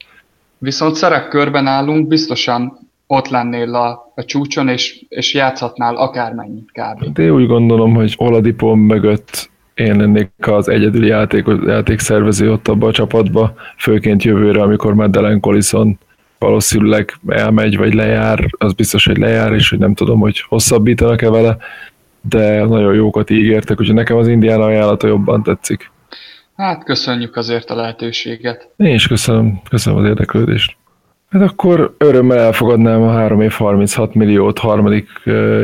Viszont 0.58 0.94
szerepkörben 0.94 1.66
állunk, 1.66 2.08
biztosan 2.08 2.78
ott 3.06 3.28
lennél 3.28 3.74
a, 3.74 4.12
a 4.14 4.24
csúcson, 4.24 4.68
és, 4.68 5.04
és 5.08 5.34
játszhatnál 5.34 5.96
akármennyit 5.96 6.70
kb. 6.72 7.12
De 7.12 7.22
én 7.22 7.30
úgy 7.30 7.46
gondolom, 7.46 7.94
hogy 7.94 8.14
Oladipon 8.18 8.78
mögött 8.78 9.50
én 9.74 9.96
lennék 9.96 10.30
az 10.38 10.68
egyedüli 10.68 11.06
játék, 11.06 11.44
játékszervező 11.66 12.52
ott 12.52 12.68
abban 12.68 12.88
a 12.88 12.92
csapatba, 12.92 13.54
főként 13.78 14.22
jövőre, 14.22 14.62
amikor 14.62 14.94
Madeleine 14.94 15.40
Collison 15.40 15.98
valószínűleg 16.38 17.12
elmegy, 17.26 17.76
vagy 17.76 17.94
lejár, 17.94 18.46
az 18.58 18.72
biztos, 18.72 19.06
hogy 19.06 19.16
lejár, 19.18 19.52
és 19.52 19.70
hogy 19.70 19.78
nem 19.78 19.94
tudom, 19.94 20.20
hogy 20.20 20.40
hosszabbítanak-e 20.40 21.30
vele, 21.30 21.56
de 22.28 22.64
nagyon 22.64 22.94
jókat 22.94 23.30
ígértek, 23.30 23.80
úgyhogy 23.80 23.94
nekem 23.94 24.16
az 24.16 24.28
indián 24.28 24.60
ajánlata 24.60 25.06
jobban 25.06 25.42
tetszik. 25.42 25.90
Hát 26.56 26.84
köszönjük 26.84 27.36
azért 27.36 27.70
a 27.70 27.74
lehetőséget. 27.74 28.68
Én 28.76 28.94
is 28.94 29.06
köszönöm, 29.06 29.60
köszönöm 29.70 29.98
az 29.98 30.08
érdeklődést. 30.08 30.76
Hát 31.30 31.42
akkor 31.42 31.94
örömmel 31.98 32.38
elfogadnám 32.38 33.02
a 33.02 33.12
3 33.12 33.40
év 33.40 33.52
36 33.52 34.14
milliót 34.14 34.58
harmadik 34.58 35.08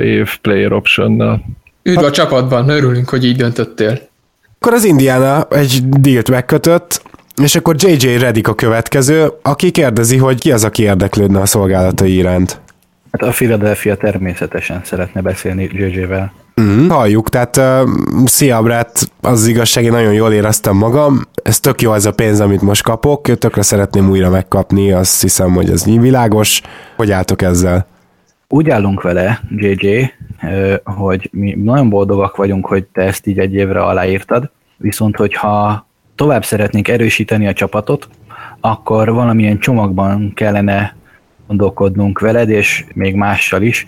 év 0.03 0.39
player 0.41 0.73
optionnal. 0.73 1.45
Üdv 1.83 1.99
a 1.99 2.03
hát... 2.03 2.13
csapatban, 2.13 2.69
örülünk, 2.69 3.09
hogy 3.09 3.25
így 3.25 3.37
döntöttél. 3.37 3.99
Akkor 4.59 4.73
az 4.73 4.85
Indiana 4.85 5.47
egy 5.51 5.89
dílt 5.89 6.31
megkötött, 6.31 7.03
és 7.43 7.55
akkor 7.55 7.75
JJ 7.79 8.17
Redick 8.19 8.49
a 8.49 8.55
következő, 8.55 9.33
aki 9.43 9.71
kérdezi, 9.71 10.17
hogy 10.17 10.41
ki 10.41 10.53
az, 10.53 10.65
aki 10.65 10.83
érdeklődne 10.83 11.41
a 11.41 11.47
szolgálatai 11.47 12.15
iránt. 12.15 12.61
Hát 13.13 13.23
a 13.23 13.31
Philadelphia 13.31 13.97
természetesen 13.97 14.81
szeretne 14.85 15.21
beszélni 15.21 15.69
JJ-vel. 15.73 16.33
Mm, 16.63 16.89
halljuk, 16.89 17.29
tehát 17.29 17.57
uh, 17.57 17.89
szia 18.25 18.63
Brett, 18.63 19.11
az 19.21 19.47
igazság, 19.47 19.85
én 19.85 19.91
nagyon 19.91 20.13
jól 20.13 20.33
éreztem 20.33 20.77
magam, 20.77 21.21
ez 21.43 21.61
tök 21.61 21.83
jó 21.83 21.93
ez 21.93 22.05
a 22.05 22.13
pénz, 22.13 22.41
amit 22.41 22.63
most 22.63 22.83
kapok, 22.83 23.39
tökre 23.39 23.63
szeretném 23.63 24.11
újra 24.11 24.31
megkapni, 24.31 24.93
azt 24.93 25.21
hiszem, 25.21 25.53
hogy 25.53 25.71
ez 25.71 25.85
világos. 25.85 26.61
Hogy 26.97 27.11
álltok 27.11 27.43
ezzel? 27.43 27.87
Úgy 28.49 28.71
állunk 28.71 29.03
vele, 29.03 29.41
JJ, 29.57 30.13
hogy 30.85 31.29
mi 31.33 31.55
nagyon 31.63 31.89
boldogak 31.89 32.37
vagyunk, 32.37 32.67
hogy 32.67 32.85
te 32.85 33.03
ezt 33.03 33.27
így 33.27 33.39
egy 33.39 33.55
évre 33.55 33.83
aláírtad, 33.83 34.51
viszont 34.77 35.17
hogyha 35.17 35.87
tovább 36.15 36.45
szeretnénk 36.45 36.89
erősíteni 36.89 37.47
a 37.47 37.53
csapatot, 37.53 38.09
akkor 38.61 39.13
valamilyen 39.13 39.59
csomagban 39.59 40.33
kellene 40.35 40.97
gondolkodnunk 41.47 42.21
veled, 42.21 42.51
és 42.51 42.85
még 42.95 43.15
mással 43.15 43.63
is. 43.63 43.87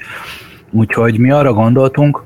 Úgyhogy 0.70 1.18
mi 1.18 1.30
arra 1.30 1.52
gondoltunk, 1.52 2.22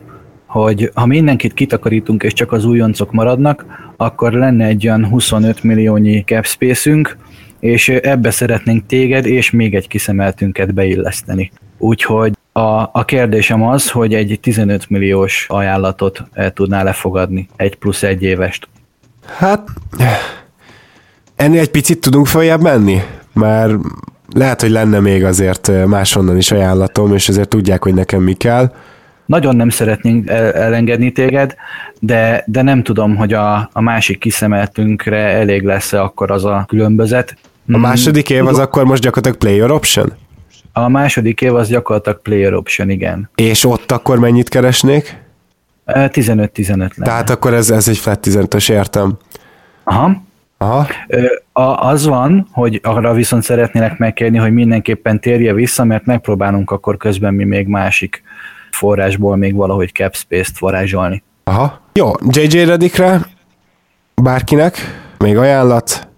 hogy 0.49 0.91
ha 0.95 1.07
mindenkit 1.07 1.55
kitakarítunk 1.55 2.23
és 2.23 2.33
csak 2.33 2.53
az 2.53 2.65
újoncok 2.65 3.13
maradnak, 3.13 3.67
akkor 3.97 4.33
lenne 4.33 4.65
egy 4.65 4.87
olyan 4.87 5.07
25 5.07 5.63
milliónyi 5.63 6.23
cap 6.27 6.47
space 6.47 7.17
és 7.61 7.89
ebbe 7.89 8.31
szeretnénk 8.31 8.87
téged 8.87 9.27
és 9.27 9.51
még 9.51 9.75
egy 9.75 9.89
kiszemeltünket 9.89 10.75
beilleszteni. 10.75 11.51
Úgyhogy 11.79 12.33
a, 12.53 12.91
a 12.93 13.05
kérdésem 13.05 13.63
az, 13.63 13.91
hogy 13.91 14.15
egy 14.15 14.39
15 14.43 14.91
milliós 14.91 15.47
ajánlatot 15.49 16.25
el 16.33 16.53
tudnál 16.53 16.85
lefogadni, 16.85 17.49
egy 17.57 17.77
plusz 17.77 18.03
egy 18.03 18.23
évest. 18.23 18.69
Hát, 19.37 19.69
ennél 21.37 21.61
egy 21.61 21.71
picit 21.71 22.01
tudunk 22.01 22.27
följebb 22.27 22.63
menni, 22.63 23.03
mert 23.33 23.73
lehet, 24.35 24.61
hogy 24.61 24.71
lenne 24.71 25.01
még 25.01 25.25
azért 25.25 25.87
máshonnan 25.87 26.37
is 26.37 26.51
ajánlatom, 26.51 27.15
és 27.15 27.29
azért 27.29 27.49
tudják, 27.49 27.83
hogy 27.83 27.95
nekem 27.95 28.23
mi 28.23 28.33
kell. 28.33 28.73
Nagyon 29.29 29.57
nem 29.57 29.69
szeretnénk 29.69 30.29
elengedni 30.29 31.13
téged, 31.13 31.55
de, 32.01 32.45
de 32.47 32.63
nem 32.63 32.83
tudom, 32.83 33.17
hogy 33.17 33.33
a, 33.33 33.71
a 33.73 33.81
másik 33.81 34.19
kiszemeltünkre 34.19 35.19
elég 35.19 35.63
lesz-e 35.63 36.03
akkor 36.03 36.31
az 36.31 36.45
a 36.45 36.65
különbözet. 36.69 37.37
A 37.73 37.79
második 37.79 38.31
év 38.31 38.47
az 38.47 38.59
akkor 38.59 38.85
most 38.85 39.03
gyakorlatilag 39.03 39.39
player 39.39 39.71
option? 39.71 40.13
A 40.73 40.89
második 40.89 41.41
év 41.41 41.55
az 41.55 41.69
gyakorlatilag 41.69 42.23
player 42.23 42.55
option, 42.55 42.91
igen. 42.91 43.31
És 43.35 43.65
ott 43.65 43.93
akkor 43.93 44.19
mennyit 44.19 44.49
keresnék? 44.49 45.17
15-15 45.87 46.67
lenne. 46.67 46.89
Tehát 46.97 47.31
akkor 47.31 47.55
ez, 47.55 47.71
ez 47.71 47.89
egy 47.89 47.99
flat 47.99 48.27
15-ös, 48.27 48.71
értem. 48.71 49.17
Aha. 49.85 50.23
Aha. 50.59 50.87
A, 51.53 51.63
az 51.63 52.07
van, 52.07 52.49
hogy 52.53 52.81
arra 52.83 53.13
viszont 53.13 53.43
szeretnének 53.43 53.99
megkérni, 53.99 54.39
hogy 54.39 54.53
mindenképpen 54.53 55.21
térje 55.21 55.53
vissza, 55.53 55.85
mert 55.85 56.05
megpróbálunk 56.05 56.71
akkor 56.71 56.97
közben 56.97 57.35
mi 57.35 57.45
még 57.45 57.67
másik 57.67 58.23
forrásból 58.71 59.37
még 59.37 59.55
valahogy 59.55 59.93
cap 59.93 60.15
space-t 60.15 60.59
varázsolni. 60.59 61.23
Aha. 61.45 61.81
Jó, 61.93 62.11
JJ 62.29 62.65
Redikre 62.65 63.21
bárkinek 64.23 64.77
még 65.19 65.37
ajánlat? 65.37 66.09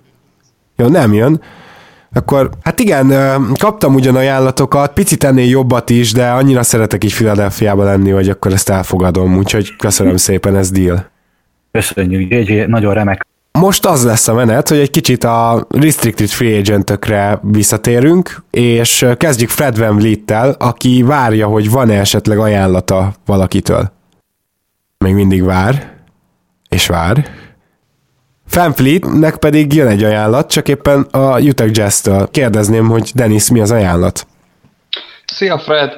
Jó, 0.77 0.87
nem 0.89 1.13
jön. 1.13 1.43
Akkor, 2.13 2.51
hát 2.63 2.81
igen, 2.81 3.13
kaptam 3.59 3.95
ugyan 3.95 4.17
ajánlatokat, 4.17 4.93
picit 4.93 5.25
ennél 5.25 5.49
jobbat 5.49 5.91
is, 5.91 6.13
de 6.13 6.31
annyira 6.31 6.63
szeretek 6.63 7.05
így 7.05 7.15
Philadelphia 7.15 7.75
lenni, 7.75 8.11
hogy 8.11 8.29
akkor 8.29 8.53
ezt 8.53 8.69
elfogadom, 8.69 9.37
úgyhogy 9.37 9.77
köszönöm 9.77 10.17
szépen, 10.17 10.57
ez 10.57 10.71
deal. 10.71 11.11
Köszönjük, 11.73 12.33
JJ, 12.33 12.65
nagyon 12.67 12.95
remek 12.95 13.27
most 13.53 13.87
az 13.87 14.05
lesz 14.05 14.29
a 14.29 14.35
menet, 14.35 14.69
hogy 14.69 14.79
egy 14.79 14.91
kicsit 14.91 15.25
a 15.25 15.67
restricted 15.69 16.29
free 16.29 16.59
agentökre 16.59 17.41
visszatérünk, 17.43 18.43
és 18.51 19.07
kezdjük 19.17 19.49
Fred 19.49 19.79
Van 19.79 19.97
Vliet-tel, 19.97 20.57
aki 20.59 21.03
várja, 21.03 21.47
hogy 21.47 21.71
van-e 21.71 21.99
esetleg 21.99 22.39
ajánlata 22.39 23.13
valakitől. 23.27 23.93
Még 24.99 25.15
mindig 25.15 25.43
vár, 25.43 25.93
és 26.69 26.87
vár. 26.87 27.31
Van 28.55 28.73
Fleetnek 28.73 29.37
pedig 29.37 29.73
jön 29.73 29.87
egy 29.87 30.05
ajánlat, 30.05 30.51
csak 30.51 30.69
éppen 30.69 31.03
a 31.03 31.41
Utah 31.41 31.71
Jazz-től. 31.73 32.29
Kérdezném, 32.31 32.89
hogy 32.89 33.11
Dennis, 33.15 33.51
mi 33.51 33.61
az 33.61 33.71
ajánlat? 33.71 34.27
Szia 35.27 35.59
Fred! 35.59 35.93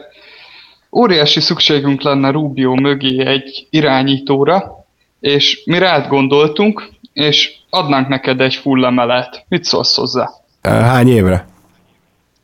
Óriási 0.96 1.40
szükségünk 1.40 2.02
lenne 2.02 2.30
Rubio 2.30 2.74
mögé 2.74 3.26
egy 3.26 3.66
irányítóra, 3.70 4.86
és 5.20 5.62
mi 5.64 5.78
rád 5.78 6.08
gondoltunk, 6.08 6.90
és 7.12 7.50
adnánk 7.70 8.08
neked 8.08 8.40
egy 8.40 8.54
full 8.54 8.84
emelet. 8.84 9.44
Mit 9.48 9.64
szólsz 9.64 9.96
hozzá? 9.96 10.30
Hány 10.62 11.08
évre? 11.08 11.46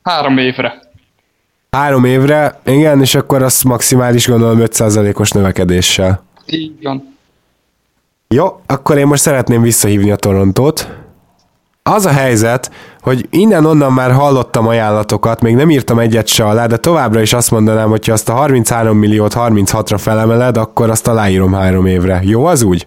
Három 0.03 0.39
évre. 0.39 0.81
Három 1.71 2.05
évre, 2.05 2.61
igen, 2.65 3.01
és 3.01 3.15
akkor 3.15 3.43
az 3.43 3.63
maximális 3.63 4.29
gondolom 4.29 4.59
5%-os 4.61 5.31
növekedéssel. 5.31 6.23
Így 6.47 6.83
van. 6.83 7.17
Jó, 8.29 8.61
akkor 8.67 8.99
én 8.99 9.07
most 9.07 9.23
szeretném 9.23 9.63
visszahívni 9.63 10.11
a 10.11 10.17
Torontót. 10.17 10.89
Az 11.83 12.07
a 12.07 12.11
helyzet, 12.11 12.71
hogy 13.01 13.27
innen-onnan 13.31 13.93
már 13.93 14.13
hallottam 14.13 14.67
ajánlatokat, 14.67 15.41
még 15.41 15.55
nem 15.55 15.71
írtam 15.71 15.99
egyet 15.99 16.27
se 16.27 16.45
alá, 16.45 16.67
de 16.67 16.77
továbbra 16.77 17.21
is 17.21 17.33
azt 17.33 17.51
mondanám, 17.51 17.89
hogy 17.89 18.07
ha 18.07 18.13
azt 18.13 18.29
a 18.29 18.33
33 18.33 18.99
milliót 18.99 19.35
36-ra 19.37 19.99
felemeled, 19.99 20.57
akkor 20.57 20.91
azt 20.91 21.09
aláírom 21.09 21.53
három 21.53 21.87
évre. 21.87 22.21
Jó 22.23 22.45
az 22.45 22.63
úgy? 22.63 22.87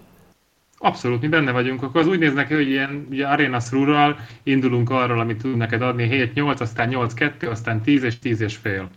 Abszolút, 0.84 1.20
mi 1.20 1.28
benne 1.28 1.50
vagyunk. 1.50 1.82
Akkor 1.82 2.00
az 2.00 2.06
úgy 2.06 2.18
néz 2.18 2.34
neki, 2.34 2.54
hogy 2.54 2.68
ilyen 2.68 3.06
ugye 3.10 3.26
Arena 3.26 3.58
Rural 3.70 4.16
indulunk 4.42 4.90
arról, 4.90 5.20
amit 5.20 5.42
tud 5.42 5.56
neked 5.56 5.82
adni 5.82 6.30
7-8, 6.34 6.60
aztán 6.60 6.88
8-2, 6.92 7.50
aztán 7.50 7.80
10 7.80 8.02
és 8.02 8.18
10 8.18 8.40
és 8.40 8.56
fél. 8.56 8.88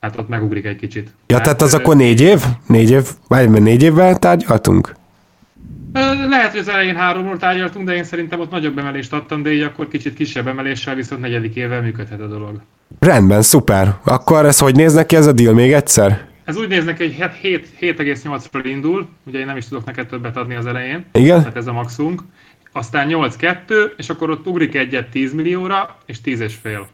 Hát 0.00 0.18
ott 0.18 0.28
megugrik 0.28 0.64
egy 0.64 0.76
kicsit. 0.76 1.06
Ja, 1.06 1.12
tehát, 1.26 1.42
tehát 1.42 1.62
az 1.62 1.74
akkor 1.74 1.96
négy 1.96 2.20
év? 2.20 2.42
Négy 2.66 2.90
év? 2.90 3.08
Vagy 3.28 3.50
négy 3.50 3.82
évvel 3.82 4.16
tárgyaltunk? 4.16 4.94
Lehet, 6.28 6.50
hogy 6.50 6.60
az 6.60 6.68
elején 6.68 6.96
háromról 6.96 7.36
tárgyaltunk, 7.36 7.86
de 7.86 7.94
én 7.94 8.04
szerintem 8.04 8.40
ott 8.40 8.50
nagyobb 8.50 8.78
emelést 8.78 9.12
adtam, 9.12 9.42
de 9.42 9.52
így 9.52 9.62
akkor 9.62 9.88
kicsit 9.88 10.14
kisebb 10.14 10.46
emeléssel, 10.46 10.94
viszont 10.94 11.20
negyedik 11.20 11.54
évvel 11.54 11.82
működhet 11.82 12.20
a 12.20 12.26
dolog. 12.26 12.60
Rendben, 12.98 13.42
szuper. 13.42 13.94
Akkor 14.04 14.44
ez 14.44 14.58
hogy 14.58 14.74
néz 14.74 14.92
neki 14.94 15.16
ez 15.16 15.26
a 15.26 15.32
deal 15.32 15.54
még 15.54 15.72
egyszer? 15.72 16.27
Ez 16.48 16.56
úgy 16.56 16.68
néz 16.68 16.84
neki, 16.84 17.04
hogy 17.04 17.30
7,8-ról 17.42 18.64
indul, 18.64 19.08
ugye 19.24 19.38
én 19.38 19.46
nem 19.46 19.56
is 19.56 19.68
tudok 19.68 19.84
neked 19.84 20.06
többet 20.06 20.36
adni 20.36 20.54
az 20.54 20.66
elején. 20.66 21.04
Igen. 21.12 21.38
Tehát 21.38 21.56
ez 21.56 21.66
a 21.66 21.72
maximum. 21.72 22.14
Aztán 22.72 23.08
8-2, 23.10 23.96
és 23.96 24.08
akkor 24.08 24.30
ott 24.30 24.46
ugrik 24.46 24.74
egyet 24.74 25.08
10 25.08 25.32
millióra, 25.32 25.96
és 26.06 26.20
10 26.20 26.40
és 26.40 26.54
fél. 26.62 26.88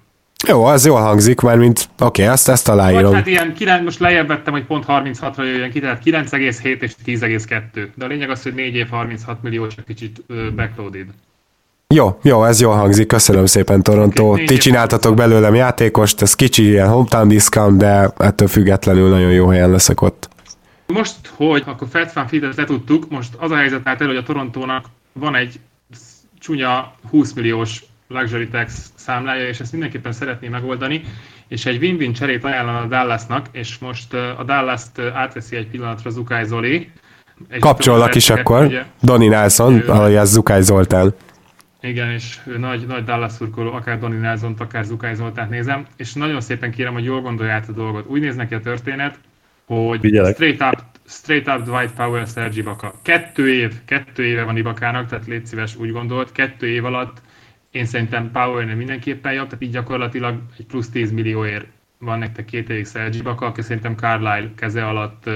Jó, 0.48 0.64
az 0.64 0.86
jól 0.86 1.00
hangzik, 1.00 1.40
már 1.40 1.56
mint 1.56 1.88
oké, 1.98 2.22
okay, 2.22 2.34
ezt, 2.34 2.48
ezt 2.48 2.68
aláírom. 2.68 3.04
Vagy 3.04 3.14
hát 3.14 3.26
ilyen, 3.26 3.54
9, 3.54 3.82
most 3.84 3.98
lejjebb 3.98 4.26
vettem, 4.26 4.52
hogy 4.52 4.64
pont 4.64 4.84
36-ra 4.88 5.38
jöjjön 5.38 5.70
ki, 5.70 5.80
tehát 5.80 6.02
9,7 6.04 6.80
és 6.80 6.92
10,2. 7.06 7.88
De 7.94 8.04
a 8.04 8.08
lényeg 8.08 8.30
az, 8.30 8.42
hogy 8.42 8.54
4 8.54 8.74
év 8.74 8.88
36 8.88 9.42
millió, 9.42 9.66
csak 9.66 9.84
kicsit 9.84 10.22
backloaded. 10.54 11.06
Jó, 11.88 12.18
jó, 12.22 12.44
ez 12.44 12.60
jól 12.60 12.74
hangzik, 12.74 13.06
köszönöm 13.06 13.46
szépen 13.46 13.82
Toronto. 13.82 14.36
Ti 14.46 14.56
csináltatok 14.56 15.14
belőlem 15.14 15.54
játékost, 15.54 16.22
ez 16.22 16.34
kicsi 16.34 16.62
ilyen 16.62 16.88
hometown 16.88 17.28
discount, 17.28 17.78
de 17.78 18.10
ettől 18.16 18.48
függetlenül 18.48 19.08
nagyon 19.08 19.32
jó 19.32 19.48
helyen 19.48 19.70
leszek 19.70 20.00
ott. 20.00 20.28
Most, 20.86 21.14
hogy 21.36 21.62
akkor 21.66 21.88
Fed 21.90 22.08
Fan 22.08 22.26
Feed-et 22.26 22.56
letudtuk, 22.56 23.10
most 23.10 23.34
az 23.38 23.50
a 23.50 23.56
helyzet 23.56 23.80
állt 23.84 24.00
elő, 24.00 24.08
hogy 24.08 24.18
a 24.18 24.22
Torontónak 24.22 24.84
van 25.12 25.34
egy 25.34 25.60
csúnya 26.38 26.94
20 27.10 27.32
milliós 27.32 27.84
luxury 28.08 28.48
tax 28.48 28.92
számlája, 28.94 29.48
és 29.48 29.60
ezt 29.60 29.72
mindenképpen 29.72 30.12
szeretné 30.12 30.48
megoldani, 30.48 31.02
és 31.48 31.66
egy 31.66 31.82
win-win 31.82 32.12
cserét 32.12 32.44
ajánlana 32.44 32.78
a 32.78 32.86
Dallasnak, 32.86 33.46
és 33.52 33.78
most 33.78 34.14
a 34.14 34.42
Dallas-t 34.46 34.98
átveszi 35.14 35.56
egy 35.56 35.66
pillanatra 35.66 36.10
Zukály 36.10 36.44
Zoli. 36.44 36.90
Kapcsolok 37.60 38.14
is 38.14 38.30
akkor, 38.30 38.64
ugye, 38.64 38.84
Doni 39.02 39.26
Nelson, 39.26 39.78
alias 39.78 40.28
Zukály 40.28 40.62
Zoltán. 40.62 41.14
Igen, 41.84 42.10
és 42.10 42.40
nagy, 42.58 42.86
nagy 42.86 43.04
Dallas 43.04 43.32
szurkoló, 43.32 43.72
akár 43.72 43.98
Doni 43.98 44.16
nelson 44.16 44.54
akár 44.58 44.84
Zukály 44.84 45.14
Zoltánt 45.14 45.50
nézem, 45.50 45.86
és 45.96 46.12
nagyon 46.12 46.40
szépen 46.40 46.70
kérem, 46.70 46.92
hogy 46.92 47.04
jól 47.04 47.20
gondolj 47.20 47.50
át 47.50 47.68
a 47.68 47.72
dolgot. 47.72 48.06
Úgy 48.06 48.20
néz 48.20 48.36
neki 48.36 48.54
a 48.54 48.60
történet, 48.60 49.18
hogy 49.66 50.00
Vigyelek. 50.00 50.34
straight 50.34 50.62
up, 50.62 50.84
straight 51.06 51.48
up 51.48 51.62
Dwight 51.62 51.94
Powell, 51.94 52.26
Sergi 52.26 52.62
Baka. 52.62 52.94
Kettő 53.02 53.52
év, 53.52 53.72
kettő 53.84 54.24
éve 54.24 54.42
van 54.42 54.56
Ibakának, 54.56 55.08
tehát 55.08 55.26
légy 55.26 55.46
szíves 55.46 55.76
úgy 55.76 55.92
gondolt, 55.92 56.32
kettő 56.32 56.66
év 56.66 56.84
alatt 56.84 57.20
én 57.70 57.84
szerintem 57.84 58.30
Powernél 58.30 58.74
mindenképpen 58.74 59.32
jobb, 59.32 59.46
tehát 59.46 59.62
így 59.62 59.70
gyakorlatilag 59.70 60.38
egy 60.58 60.66
plusz 60.66 60.90
10 60.90 61.12
millióért 61.12 61.66
van 61.98 62.18
nektek 62.18 62.44
két 62.44 62.70
évig 62.70 62.86
Sergi 62.86 63.22
Baka, 63.22 63.46
aki 63.46 63.62
szerintem 63.62 63.94
Carlisle 63.94 64.50
keze 64.56 64.86
alatt 64.86 65.30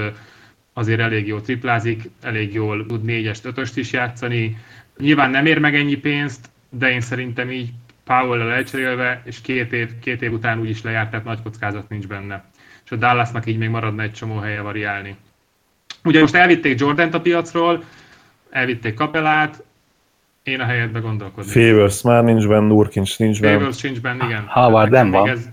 azért 0.73 0.99
elég 0.99 1.27
jó 1.27 1.39
triplázik, 1.39 2.09
elég 2.21 2.53
jól 2.53 2.85
tud 2.85 3.03
négyest, 3.03 3.45
ötöst 3.45 3.77
is 3.77 3.91
játszani. 3.91 4.57
Nyilván 4.99 5.29
nem 5.29 5.45
ér 5.45 5.59
meg 5.59 5.75
ennyi 5.75 5.95
pénzt, 5.95 6.49
de 6.69 6.89
én 6.91 7.01
szerintem 7.01 7.51
így 7.51 7.69
Powell-el 8.03 8.51
elcserélve, 8.51 9.21
és 9.25 9.41
két 9.41 9.73
év, 9.73 9.89
két 10.01 10.21
év 10.21 10.33
után 10.33 10.59
úgy 10.59 10.69
is 10.69 10.81
lejárt, 10.81 11.09
tehát 11.09 11.25
nagy 11.25 11.41
kockázat 11.43 11.89
nincs 11.89 12.07
benne. 12.07 12.43
És 12.85 12.91
a 12.91 12.95
Dallasnak 12.95 13.45
így 13.45 13.57
még 13.57 13.69
maradna 13.69 14.01
egy 14.01 14.13
csomó 14.13 14.37
helye 14.37 14.61
variálni. 14.61 15.15
Ugye 16.03 16.19
most 16.21 16.35
elvitték 16.35 16.79
Jordan 16.79 17.09
a 17.11 17.21
piacról, 17.21 17.83
elvitték 18.49 18.93
Kapelát, 18.93 19.63
én 20.43 20.59
a 20.59 20.65
helyetbe 20.65 20.99
gondolkodnék. 20.99 21.51
Favors 21.51 22.01
már 22.01 22.23
nincs 22.23 22.47
benne, 22.47 22.67
Nurkincs 22.67 23.19
nincs 23.19 23.41
benne. 23.41 23.57
Favors 23.57 23.81
nincs 23.81 24.01
benne, 24.01 24.25
igen. 24.25 24.45
Havard 24.47 24.91
nem 24.91 25.11
van. 25.11 25.29
Ez... 25.29 25.49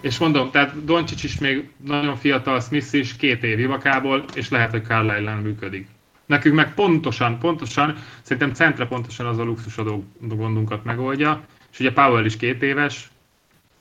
és 0.00 0.18
mondom, 0.18 0.50
tehát 0.50 0.84
Doncsics 0.84 1.24
is 1.24 1.38
még 1.38 1.68
nagyon 1.86 2.16
fiatal, 2.16 2.60
Smith 2.60 2.94
is 2.94 3.16
két 3.16 3.44
év 3.44 3.58
Ivakából, 3.58 4.24
és 4.34 4.48
lehet, 4.48 4.70
hogy 4.70 4.84
Carlisle 4.84 5.34
működik. 5.34 5.86
Nekünk 6.32 6.54
meg 6.54 6.74
pontosan, 6.74 7.38
pontosan, 7.38 7.94
szerintem 8.22 8.52
centre 8.52 8.86
pontosan 8.86 9.26
az 9.26 9.38
a 9.38 9.42
luxusadó 9.42 10.04
gondunkat 10.20 10.84
megoldja, 10.84 11.40
és 11.72 11.80
ugye 11.80 11.92
Powell 11.92 12.24
is 12.24 12.36
két 12.36 12.62
éves. 12.62 13.10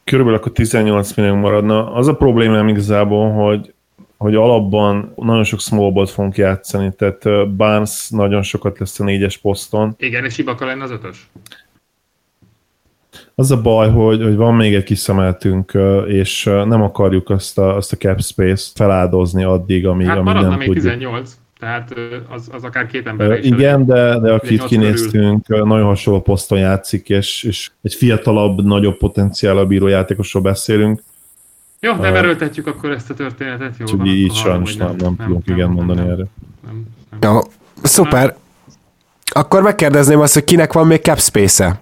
Körülbelül 0.04 0.40
akkor 0.40 0.52
18 0.52 1.14
millió 1.14 1.36
maradna. 1.36 1.94
Az 1.94 2.08
a 2.08 2.16
problémám 2.16 2.68
igazából, 2.68 3.32
hogy 3.32 3.74
hogy 4.18 4.36
alapban 4.36 5.14
nagyon 5.16 5.44
sok 5.44 5.60
smallball 5.60 6.06
fogunk 6.06 6.36
játszani, 6.36 6.92
tehát 6.98 7.50
Barnes 7.56 8.10
nagyon 8.10 8.42
sokat 8.42 8.80
lesz 8.80 9.00
a 9.00 9.04
négyes 9.04 9.38
poszton. 9.38 9.96
Igen, 9.98 10.26
és 10.26 10.38
Ibaka 10.38 10.66
lenne 10.66 10.84
az 10.84 10.92
ötös? 10.92 11.30
Az 13.36 13.52
a 13.52 13.62
baj, 13.62 13.90
hogy, 13.90 14.24
hogy 14.24 14.36
van 14.36 14.56
még 14.56 14.74
egy 14.74 14.84
kis 14.84 15.00
szemeltünk, 15.00 15.78
és 16.08 16.44
nem 16.44 16.82
akarjuk 16.82 17.30
azt 17.30 17.58
a, 17.58 17.76
azt 17.76 17.94
a 17.94 17.98
cap 17.98 18.22
space 18.22 18.72
feláldozni 18.76 19.44
addig, 19.44 19.88
amíg, 19.88 20.08
hát 20.08 20.18
amíg 20.18 20.34
nem 20.34 20.58
még 20.58 20.68
tudjuk. 20.68 20.84
18, 20.84 21.38
tehát 21.62 21.94
az, 22.30 22.50
az 22.52 22.64
akár 22.64 22.86
két 22.86 23.08
ember 23.08 23.40
is. 23.40 23.46
Igen, 23.46 23.86
de, 23.86 24.20
de 24.20 24.32
akit 24.32 24.64
kinéztünk, 24.64 25.44
körül. 25.44 25.66
nagyon 25.66 25.86
hasonló 25.86 26.22
poszton 26.22 26.60
játszik, 26.60 27.10
és, 27.10 27.44
és 27.44 27.72
egy 27.82 27.94
fiatalabb, 27.94 28.64
nagyobb 28.66 28.98
potenciál 28.98 29.58
a 29.58 29.66
bíró 29.66 29.88
játékosról 29.88 30.44
beszélünk, 30.44 31.02
jó, 31.84 31.96
nem 31.96 32.16
erőltetjük 32.16 32.68
akkor 32.68 32.92
ezt 32.92 33.10
a 33.10 33.14
történetet. 33.14 33.76
Jó, 33.78 33.86
Csak 33.86 34.08
így 34.08 34.34
sajnos 34.34 34.76
nem, 34.76 34.88
nem, 34.88 34.98
nem, 34.98 35.16
tudunk 35.16 35.48
igen 35.48 35.58
nem, 35.58 35.72
mondani 35.72 36.00
nem, 36.00 36.10
erre. 36.10 36.26
Nem, 36.66 36.86
nem. 37.20 37.34
Jó, 37.34 37.40
szuper. 37.82 38.36
Akkor 39.26 39.62
megkérdezném 39.62 40.20
azt, 40.20 40.34
hogy 40.34 40.44
kinek 40.44 40.74
van 40.74 40.88
még 40.88 41.02
cap 41.02 41.20
space-e? 41.20 41.80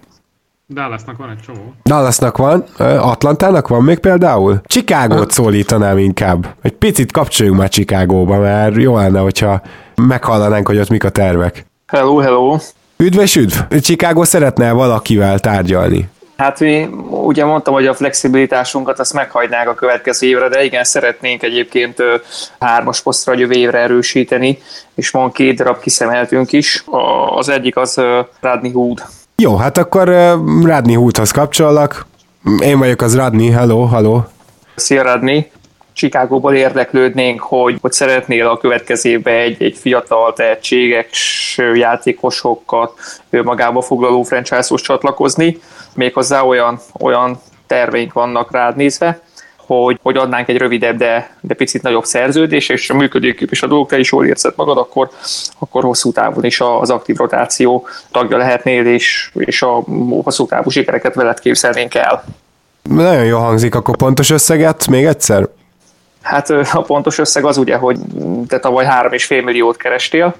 Dallasnak 0.72 1.16
van 1.16 1.30
egy 1.30 1.40
csomó. 1.46 1.74
Dallasnak 1.84 2.36
van, 2.36 2.64
Atlantának 2.98 3.68
van 3.68 3.82
még 3.82 3.98
például? 3.98 4.60
Chicagót 4.64 5.30
szólítanám 5.30 5.98
inkább. 5.98 6.54
Egy 6.62 6.72
picit 6.72 7.12
kapcsoljunk 7.12 7.58
már 7.58 7.68
Chicagóba, 7.68 8.38
mert 8.38 8.76
jó 8.76 8.96
lenne, 8.96 9.20
hogyha 9.20 9.62
meghallanánk, 9.94 10.66
hogy 10.66 10.78
ott 10.78 10.88
mik 10.88 11.04
a 11.04 11.10
tervek. 11.10 11.66
Hello, 11.86 12.16
hello. 12.16 12.58
Üdv 12.96 13.20
és 13.20 13.36
üdv! 13.36 13.58
Chicago 13.80 14.24
szeretne 14.24 14.72
valakivel 14.72 15.38
tárgyalni? 15.38 16.08
Hát 16.36 16.60
mi 16.60 16.88
ugye 17.10 17.44
mondtam, 17.44 17.74
hogy 17.74 17.86
a 17.86 17.94
flexibilitásunkat 17.94 18.98
azt 18.98 19.12
meghagynák 19.12 19.68
a 19.68 19.74
következő 19.74 20.26
évre, 20.26 20.48
de 20.48 20.64
igen, 20.64 20.84
szeretnénk 20.84 21.42
egyébként 21.42 22.02
hármas 22.58 23.00
posztra 23.00 23.34
jövő 23.34 23.52
évre 23.54 23.78
erősíteni, 23.78 24.58
és 24.94 25.10
van 25.10 25.32
két 25.32 25.56
darab 25.56 25.80
kiszemeltünk 25.80 26.52
is. 26.52 26.84
Az 27.36 27.48
egyik 27.48 27.76
az 27.76 28.00
Radney 28.40 28.70
Hood. 28.70 29.02
Jó, 29.42 29.56
hát 29.56 29.78
akkor 29.78 30.08
Radney 30.62 30.94
Hoodhoz 30.94 31.30
kapcsollak. 31.30 32.06
Én 32.62 32.78
vagyok 32.78 33.02
az 33.02 33.16
Radney, 33.16 33.50
hello, 33.50 33.86
hello. 33.86 34.22
Szia 34.74 35.02
Radney. 35.02 35.50
Chicagóból 35.92 36.54
érdeklődnénk, 36.54 37.40
hogy, 37.40 37.78
hogy 37.80 37.92
szeretnél 37.92 38.46
a 38.46 38.56
következő 38.56 39.10
évben 39.10 39.34
egy, 39.34 39.62
egy 39.62 39.76
fiatal 39.76 40.32
tehetséges 40.32 41.58
játékosokat 41.74 42.92
magába 43.30 43.80
foglaló 43.80 44.22
franchise-hoz 44.22 44.80
csatlakozni, 44.80 45.58
méghozzá 45.94 46.42
olyan, 46.42 46.80
olyan 46.98 47.40
terveink 47.66 48.12
vannak 48.12 48.52
rád 48.52 48.76
nézve, 48.76 49.20
hogy, 49.76 49.98
hogy 50.02 50.16
adnánk 50.16 50.48
egy 50.48 50.56
rövidebb, 50.56 50.96
de, 50.96 51.36
de 51.40 51.54
picit 51.54 51.82
nagyobb 51.82 52.04
szerződés, 52.04 52.68
és 52.68 52.90
a 52.90 52.94
működőképes 52.94 53.62
a 53.62 53.66
dolgok, 53.66 53.88
te 53.88 53.98
is 53.98 54.12
jól 54.12 54.26
érzed 54.26 54.52
magad, 54.56 54.78
akkor, 54.78 55.10
akkor 55.58 55.82
hosszú 55.82 56.12
távon 56.12 56.44
is 56.44 56.60
az 56.60 56.90
aktív 56.90 57.16
rotáció 57.16 57.86
tagja 58.10 58.36
lehetnél, 58.36 58.86
és, 58.86 59.30
és 59.34 59.62
a 59.62 59.84
hosszú 60.22 60.46
távú 60.46 60.70
sikereket 60.70 61.14
veled 61.14 61.40
képzelnénk 61.40 61.94
el. 61.94 62.24
Nagyon 62.82 63.24
jó 63.24 63.38
hangzik, 63.38 63.74
akkor 63.74 63.96
pontos 63.96 64.30
összeget 64.30 64.86
még 64.86 65.04
egyszer? 65.04 65.48
Hát 66.22 66.50
a 66.50 66.82
pontos 66.82 67.18
összeg 67.18 67.44
az 67.44 67.56
ugye, 67.56 67.76
hogy 67.76 67.98
te 68.48 68.58
tavaly 68.58 68.86
3,5 68.86 69.44
milliót 69.44 69.76
kerestél, 69.76 70.34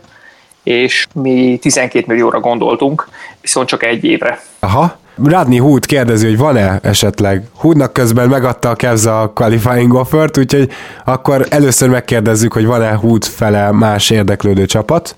és 0.63 1.07
mi 1.15 1.59
12 1.61 2.05
millióra 2.07 2.41
gondoltunk, 2.41 3.09
viszont 3.41 3.69
csak 3.69 3.85
egy 3.85 4.05
évre. 4.05 4.41
Aha. 4.59 4.99
Radney 5.25 5.59
Hood 5.59 5.87
kérdezi, 5.87 6.27
hogy 6.27 6.39
van-e 6.39 6.79
esetleg. 6.83 7.45
Hoodnak 7.55 7.93
közben 7.93 8.29
megadta 8.29 8.69
a 8.69 8.75
Cavs 8.75 9.05
a 9.05 9.33
qualifying 9.35 9.95
offert, 9.95 10.39
úgyhogy 10.39 10.71
akkor 11.05 11.47
először 11.51 11.89
megkérdezzük, 11.89 12.53
hogy 12.53 12.67
van-e 12.67 12.93
Hood 12.93 13.25
fele 13.25 13.73
más 13.73 14.11
érdeklődő 14.11 14.67
csapat. 14.67 15.17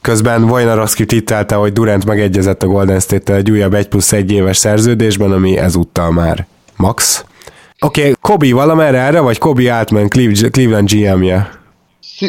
Közben 0.00 0.42
Wojnarowski 0.42 1.06
tittelte, 1.06 1.54
hogy 1.54 1.72
Durant 1.72 2.04
megegyezett 2.04 2.62
a 2.62 2.66
Golden 2.66 3.00
State-tel 3.00 3.36
egy 3.36 3.50
újabb 3.50 3.74
1 3.74 3.88
plusz 3.88 4.12
1 4.12 4.32
éves 4.32 4.56
szerződésben, 4.56 5.32
ami 5.32 5.58
ezúttal 5.58 6.10
már 6.10 6.46
max. 6.76 7.24
Oké, 7.80 8.00
okay, 8.00 8.14
Kobi 8.20 8.52
valamerre 8.52 8.98
erre, 8.98 9.20
vagy 9.20 9.38
Kobi 9.38 9.68
Altman, 9.68 10.08
Cleveland 10.50 10.90
GM-je? 10.90 11.50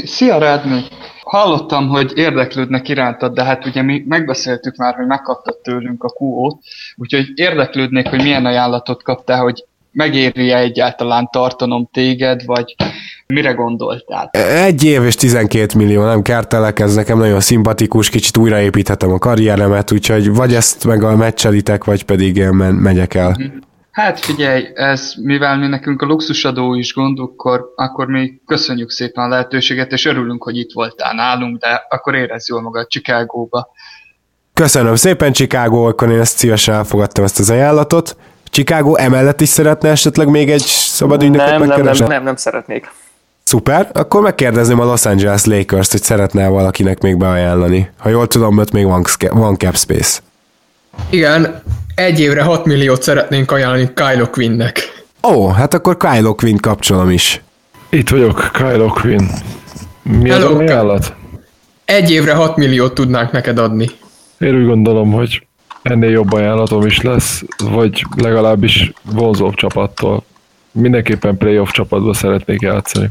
Szia, 0.06 0.38
Rádmi! 0.38 0.82
Hallottam, 1.36 1.88
hogy 1.88 2.12
érdeklődnek 2.16 2.90
irántad, 2.90 3.34
de 3.34 3.44
hát 3.44 3.66
ugye 3.66 3.82
mi 3.82 4.04
megbeszéltük 4.08 4.76
már, 4.76 4.96
hogy 4.96 5.06
megkaptad 5.06 5.58
tőlünk 5.58 6.04
a 6.04 6.14
QO-t, 6.18 6.58
úgyhogy 6.96 7.32
érdeklődnék, 7.36 8.08
hogy 8.08 8.22
milyen 8.22 8.46
ajánlatot 8.46 9.04
kaptál, 9.04 9.42
hogy 9.42 9.66
megéri-e 9.92 10.58
egyáltalán 10.58 11.30
tartanom 11.32 11.90
téged, 11.94 12.46
vagy 12.46 12.76
mire 13.28 13.52
gondoltál? 13.52 14.30
Egy 14.66 14.84
év 14.84 15.04
és 15.04 15.16
12 15.16 15.78
millió, 15.78 16.04
nem 16.04 16.22
kártelek, 16.22 16.80
ez 16.80 16.96
nekem 16.96 17.18
nagyon 17.18 17.40
szimpatikus, 17.40 18.10
kicsit 18.10 18.38
újraépíthetem 18.38 19.12
a 19.12 19.18
karrieremet, 19.18 19.92
úgyhogy 19.92 20.34
vagy 20.36 20.54
ezt 20.54 20.86
meg 20.86 21.04
a 21.04 21.16
meccselitek, 21.16 21.84
vagy 21.84 22.04
pedig 22.04 22.36
én 22.36 22.54
megyek 22.54 23.14
el. 23.14 23.38
Hát 23.96 24.20
figyelj, 24.20 24.68
ez, 24.74 25.14
mivel 25.22 25.58
mi 25.58 25.68
nekünk 25.68 26.02
a 26.02 26.06
luxusadó 26.06 26.74
is 26.74 26.94
gond, 26.94 27.20
akkor, 27.20 27.74
akkor 27.76 28.08
mi 28.08 28.42
köszönjük 28.46 28.90
szépen 28.90 29.24
a 29.24 29.28
lehetőséget, 29.28 29.92
és 29.92 30.06
örülünk, 30.06 30.44
hogy 30.44 30.58
itt 30.58 30.72
voltál 30.74 31.14
nálunk, 31.14 31.58
de 31.58 31.86
akkor 31.90 32.16
érezz 32.16 32.50
jól 32.50 32.62
magad 32.62 32.88
Chicagóba. 32.88 33.72
Köszönöm 34.54 34.96
szépen, 34.96 35.32
Chicago, 35.32 35.88
akkor 35.88 36.12
én 36.12 36.20
ezt 36.20 36.38
szívesen 36.38 36.76
elfogadtam 36.76 37.24
ezt 37.24 37.40
az 37.40 37.50
ajánlatot. 37.50 38.18
Chicago 38.50 38.96
emellett 38.96 39.42
is 39.42 39.50
szeretne 39.50 39.90
esetleg 39.90 40.30
még 40.30 40.50
egy 40.50 40.66
szabad 40.66 41.24
ügynököt 41.24 41.48
nem, 41.48 41.64
nem, 41.64 41.82
nem, 41.82 42.08
nem, 42.08 42.24
nem 42.24 42.36
szeretnék. 42.36 42.92
Szuper, 43.44 43.90
akkor 43.94 44.22
megkérdezném 44.22 44.80
a 44.80 44.86
Los 44.86 45.06
Angeles 45.06 45.46
Lakers-t, 45.46 45.92
hogy 45.92 46.04
szeretne 46.04 46.48
valakinek 46.48 47.02
még 47.02 47.18
beajánlani. 47.18 47.90
Ha 47.98 48.10
jól 48.10 48.28
tudom, 48.28 48.58
ott 48.58 48.72
még 48.72 48.86
van, 48.86 49.04
van 49.30 49.56
cap 49.56 49.76
space. 49.76 50.20
Igen, 51.10 51.62
egy 51.96 52.20
évre 52.20 52.44
6 52.44 52.66
milliót 52.66 53.02
szeretnénk 53.02 53.52
ajánlani 53.52 53.90
Kylo 53.94 54.30
Quinnnek. 54.30 55.04
Ó, 55.28 55.48
hát 55.48 55.74
akkor 55.74 55.98
Kylo 55.98 56.36
Quinn 56.36 56.58
kapcsolom 56.58 57.10
is. 57.10 57.42
Itt 57.90 58.10
vagyok, 58.10 58.52
Kylo 58.54 58.88
Quinn. 58.88 59.28
Mi 60.02 60.30
Hello, 60.30 60.50
az 60.50 60.56
ajánlat? 60.56 61.14
Egy 61.86 62.12
évre 62.12 62.34
6 62.34 62.58
milliót 62.58 62.94
tudnánk 62.94 63.32
neked 63.32 63.58
adni. 63.58 63.90
Én 64.40 64.56
úgy 64.56 64.66
gondolom, 64.66 65.12
hogy 65.12 65.48
ennél 65.82 66.10
jobb 66.10 66.34
ajánlatom 66.34 66.86
is 66.86 67.02
lesz, 67.02 67.44
vagy 67.64 68.06
legalábbis 68.16 68.92
vonzóbb 69.02 69.54
csapattól. 69.54 70.24
Mindenképpen 70.72 71.38
playoff 71.38 71.70
csapatba 71.72 72.14
szeretnék 72.14 72.62
játszani. 72.62 73.10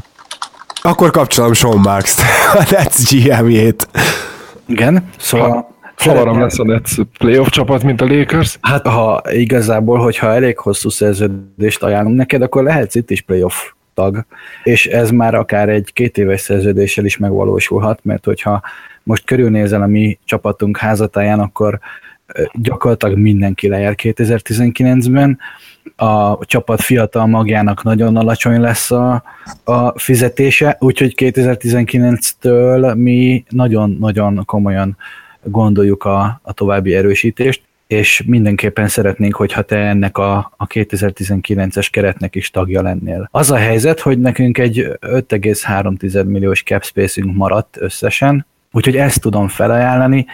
Akkor 0.81 1.11
kapcsolom 1.11 1.53
Sean 1.53 1.77
Marks-t, 1.77 2.21
a 2.59 2.65
Nets 2.69 3.11
GM-jét. 3.11 3.87
Igen, 4.65 5.09
szóval... 5.17 5.74
Hamaram 5.97 6.39
lesz 6.39 6.59
a 6.59 6.63
Nets 6.63 6.95
playoff 7.17 7.47
csapat, 7.47 7.83
mint 7.83 8.01
a 8.01 8.05
Lakers? 8.05 8.57
Hát 8.61 8.87
ha 8.87 9.21
igazából, 9.31 9.99
hogyha 9.99 10.33
elég 10.33 10.57
hosszú 10.57 10.89
szerződést 10.89 11.83
ajánlunk 11.83 12.15
neked, 12.15 12.41
akkor 12.41 12.63
lehetsz 12.63 12.95
itt 12.95 13.09
is 13.09 13.21
playoff 13.21 13.55
tag, 13.93 14.25
és 14.63 14.85
ez 14.85 15.11
már 15.11 15.35
akár 15.35 15.69
egy 15.69 15.93
két 15.93 16.17
éves 16.17 16.41
szerződéssel 16.41 17.05
is 17.05 17.17
megvalósulhat, 17.17 17.99
mert 18.03 18.25
hogyha 18.25 18.61
most 19.03 19.25
körülnézel 19.25 19.81
a 19.81 19.87
mi 19.87 20.17
csapatunk 20.25 20.77
házatáján, 20.77 21.39
akkor 21.39 21.79
gyakorlatilag 22.53 23.17
mindenki 23.17 23.67
lejár 23.67 23.95
2019-ben, 23.97 25.39
a 25.95 26.45
csapat 26.45 26.81
fiatal 26.81 27.25
magjának 27.25 27.83
nagyon 27.83 28.15
alacsony 28.15 28.59
lesz 28.59 28.91
a, 28.91 29.23
a 29.63 29.99
fizetése, 29.99 30.77
úgyhogy 30.79 31.13
2019-től 31.17 32.95
mi 32.95 33.43
nagyon-nagyon 33.49 34.41
komolyan 34.45 34.97
gondoljuk 35.45 36.03
a, 36.03 36.39
a 36.43 36.53
további 36.53 36.95
erősítést, 36.95 37.61
és 37.87 38.23
mindenképpen 38.25 38.87
szeretnénk, 38.87 39.35
hogyha 39.35 39.61
te 39.61 39.77
ennek 39.77 40.17
a, 40.17 40.53
a 40.57 40.67
2019-es 40.67 41.87
keretnek 41.91 42.35
is 42.35 42.49
tagja 42.49 42.81
lennél. 42.81 43.27
Az 43.31 43.51
a 43.51 43.55
helyzet, 43.55 43.99
hogy 43.99 44.19
nekünk 44.19 44.57
egy 44.57 44.87
5,3 45.01 46.25
milliós 46.25 46.63
cap 46.63 46.83
spacing 46.83 47.35
maradt 47.35 47.77
összesen, 47.79 48.45
úgyhogy 48.71 48.95
ezt 48.95 49.21
tudom 49.21 49.47
felajánlani, 49.47 50.25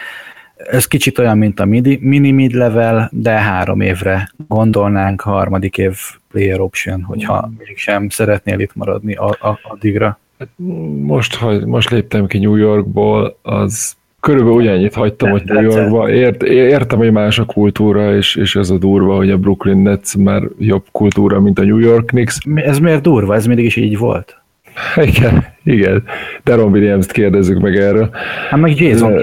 ez 0.70 0.86
kicsit 0.86 1.18
olyan, 1.18 1.38
mint 1.38 1.60
a 1.60 1.64
midi, 1.64 1.98
mini 2.00 2.30
mid-level, 2.30 3.10
de 3.12 3.30
három 3.30 3.80
évre 3.80 4.32
gondolnánk, 4.48 5.20
harmadik 5.20 5.78
év 5.78 5.98
player 6.30 6.60
option, 6.60 7.02
hogyha 7.02 7.50
mégsem 7.58 8.08
szeretnél 8.08 8.60
itt 8.60 8.74
maradni 8.74 9.14
a, 9.14 9.28
a, 9.28 9.58
addigra. 9.62 10.18
Hát 10.38 10.48
most, 11.02 11.34
hogy 11.34 11.64
most 11.64 11.90
léptem 11.90 12.26
ki 12.26 12.38
New 12.38 12.54
Yorkból, 12.54 13.38
az 13.42 13.96
körülbelül 14.22 14.58
ugyannyit 14.58 14.94
hagytam, 14.94 15.30
hogy 15.30 15.42
New 15.44 15.62
Yorkba. 15.62 16.10
Ért, 16.10 16.42
értem, 16.42 16.98
hogy 16.98 17.12
más 17.12 17.38
a 17.38 17.44
kultúra, 17.44 18.16
és, 18.16 18.36
és 18.36 18.56
ez 18.56 18.70
a 18.70 18.78
durva, 18.78 19.16
hogy 19.16 19.30
a 19.30 19.36
Brooklyn 19.36 19.78
Nets 19.78 20.16
már 20.16 20.42
jobb 20.58 20.84
kultúra, 20.92 21.40
mint 21.40 21.58
a 21.58 21.64
New 21.64 21.78
York 21.78 22.06
Knicks. 22.06 22.38
Ez 22.54 22.78
miért 22.78 23.02
durva? 23.02 23.34
Ez 23.34 23.46
mindig 23.46 23.64
is 23.64 23.76
így 23.76 23.98
volt? 23.98 24.36
Igen, 25.16 25.44
igen. 25.64 26.04
Deron 26.44 26.72
Williams-t 26.72 27.12
kérdezzük 27.12 27.60
meg 27.60 27.76
erről. 27.76 28.10
Hát 28.50 28.60
meg 28.60 28.80
Jason 28.80 29.20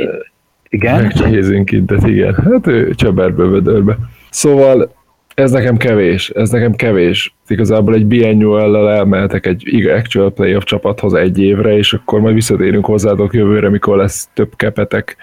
igen? 0.69 1.01
Megcsehézünk 1.01 1.71
itt, 1.71 1.91
igen. 2.05 2.33
Hát 2.33 2.67
ő 2.67 2.93
csöberbe 2.93 3.43
vödörbe. 3.43 3.97
Szóval 4.29 4.91
ez 5.39 5.51
nekem 5.51 5.77
kevés, 5.77 6.29
ez 6.29 6.49
nekem 6.49 6.73
kevés. 6.73 7.35
Igazából 7.47 7.93
egy 7.93 8.05
biannual 8.05 8.91
elmehetek 8.91 9.45
egy 9.45 9.87
actual 9.87 10.31
playoff 10.31 10.63
csapathoz 10.63 11.13
egy 11.13 11.39
évre, 11.39 11.77
és 11.77 11.93
akkor 11.93 12.19
majd 12.19 12.33
visszatérünk 12.33 12.85
hozzátok 12.85 13.33
jövőre, 13.33 13.69
mikor 13.69 13.97
lesz 13.97 14.29
több 14.33 14.55
kepetek, 14.55 15.17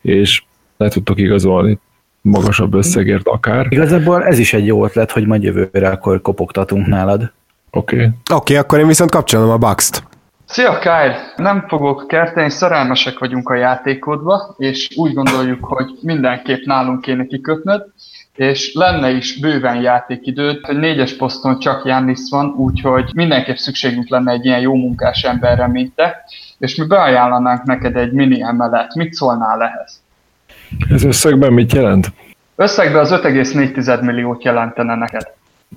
és 0.00 0.42
le 0.76 0.88
tudtok 0.88 1.18
igazolni 1.18 1.78
magasabb 2.20 2.74
összegért 2.74 3.26
akár. 3.26 3.66
Igazából 3.68 4.24
ez 4.24 4.38
is 4.38 4.52
egy 4.52 4.66
jó 4.66 4.84
ötlet, 4.84 5.10
hogy 5.10 5.26
majd 5.26 5.42
jövőre 5.42 5.88
akkor 5.88 6.20
kopogtatunk 6.20 6.86
nálad. 6.86 7.32
Oké. 7.70 7.96
Okay. 7.96 8.06
Oké, 8.06 8.34
okay, 8.34 8.56
akkor 8.56 8.78
én 8.78 8.86
viszont 8.86 9.10
kapcsolom 9.10 9.50
a 9.50 9.56
Bucks-t. 9.56 10.02
Szia 10.44 10.78
Kyle! 10.78 11.16
Nem 11.36 11.64
fogok 11.68 12.06
kerteni, 12.08 12.50
szerelmesek 12.50 13.18
vagyunk 13.18 13.48
a 13.48 13.54
játékodba, 13.54 14.54
és 14.58 14.88
úgy 14.96 15.14
gondoljuk, 15.14 15.64
hogy 15.64 15.86
mindenképp 16.00 16.64
nálunk 16.64 17.00
kéne 17.00 17.26
kikötnöd, 17.26 17.82
és 18.36 18.72
lenne 18.74 19.10
is 19.10 19.38
bőven 19.40 19.80
játékidőd, 19.80 20.64
hogy 20.66 20.76
négyes 20.76 21.16
poszton 21.16 21.58
csak 21.58 21.84
Jannis 21.84 22.20
van, 22.30 22.46
úgyhogy 22.46 23.10
mindenképp 23.14 23.56
szükségünk 23.56 24.08
lenne 24.08 24.32
egy 24.32 24.44
ilyen 24.44 24.60
jó 24.60 24.74
munkás 24.74 25.22
emberre, 25.22 25.66
mint 25.66 25.94
te, 25.94 26.24
és 26.58 26.74
mi 26.74 26.86
beajánlanánk 26.86 27.62
neked 27.62 27.96
egy 27.96 28.12
mini 28.12 28.42
emelet. 28.42 28.94
Mit 28.94 29.12
szólnál 29.12 29.62
ehhez? 29.62 30.02
Ez 30.90 31.04
összegben 31.04 31.52
mit 31.52 31.72
jelent? 31.72 32.12
Összegben 32.56 33.00
az 33.00 33.10
5,4 33.10 34.00
milliót 34.00 34.44
jelentene 34.44 34.94
neked. 34.94 35.26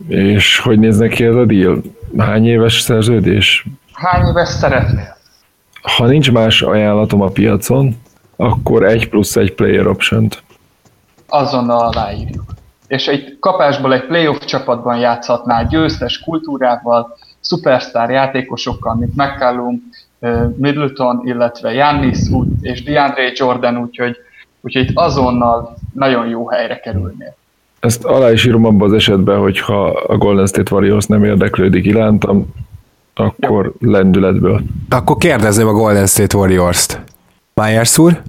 És 0.08 0.60
hogy 0.60 0.80
néz 0.80 0.98
neki 0.98 1.24
ez 1.24 1.36
a 1.36 1.46
deal? 1.46 1.82
Hány 2.18 2.48
éves 2.48 2.80
szerződés? 2.80 3.66
Hány 3.94 4.28
éves 4.28 4.50
szeretnél? 4.50 5.18
Ha 5.82 6.06
nincs 6.06 6.32
más 6.32 6.62
ajánlatom 6.62 7.22
a 7.22 7.28
piacon, 7.28 7.98
akkor 8.36 8.84
egy 8.84 9.10
plusz 9.10 9.36
egy 9.36 9.54
player 9.54 9.88
option-t. 9.88 10.44
Azonnal 11.28 11.80
aláírjuk. 11.80 12.44
És 12.88 13.08
egy 13.08 13.38
kapásból 13.40 13.94
egy 13.94 14.06
playoff 14.06 14.38
csapatban 14.38 14.98
játszhatnál 14.98 15.68
győztes 15.68 16.20
kultúrával, 16.20 17.18
szupersztár 17.40 18.10
játékosokkal, 18.10 18.96
mint 18.96 19.16
McCallum, 19.16 19.90
Middleton, 20.56 21.22
illetve 21.24 21.72
Giannis 21.72 22.18
és 22.62 22.84
DeAndre 22.84 23.32
Jordan, 23.36 23.78
úgyhogy, 23.78 24.18
úgyhogy 24.62 24.90
itt 24.90 24.98
azonnal 24.98 25.76
nagyon 25.94 26.28
jó 26.28 26.50
helyre 26.50 26.80
kerülnél. 26.80 27.36
Ezt 27.80 28.04
alá 28.04 28.32
is 28.32 28.46
írom 28.46 28.66
abban 28.66 28.88
az 28.88 28.94
esetben, 28.94 29.40
hogyha 29.40 29.88
a 29.88 30.18
Golden 30.18 30.48
State 30.48 30.76
Warriors 30.76 31.06
nem 31.06 31.24
érdeklődik 31.24 31.86
irántam, 31.86 32.54
akkor 33.14 33.74
Jó. 33.80 33.92
lendületből. 33.92 34.62
Akkor 34.90 35.18
kérdezném 35.18 35.68
a 35.68 35.72
Golden 35.72 36.06
State 36.06 36.38
Warriors-t. 36.38 37.02
Myers 37.54 37.98
úr? 37.98 38.22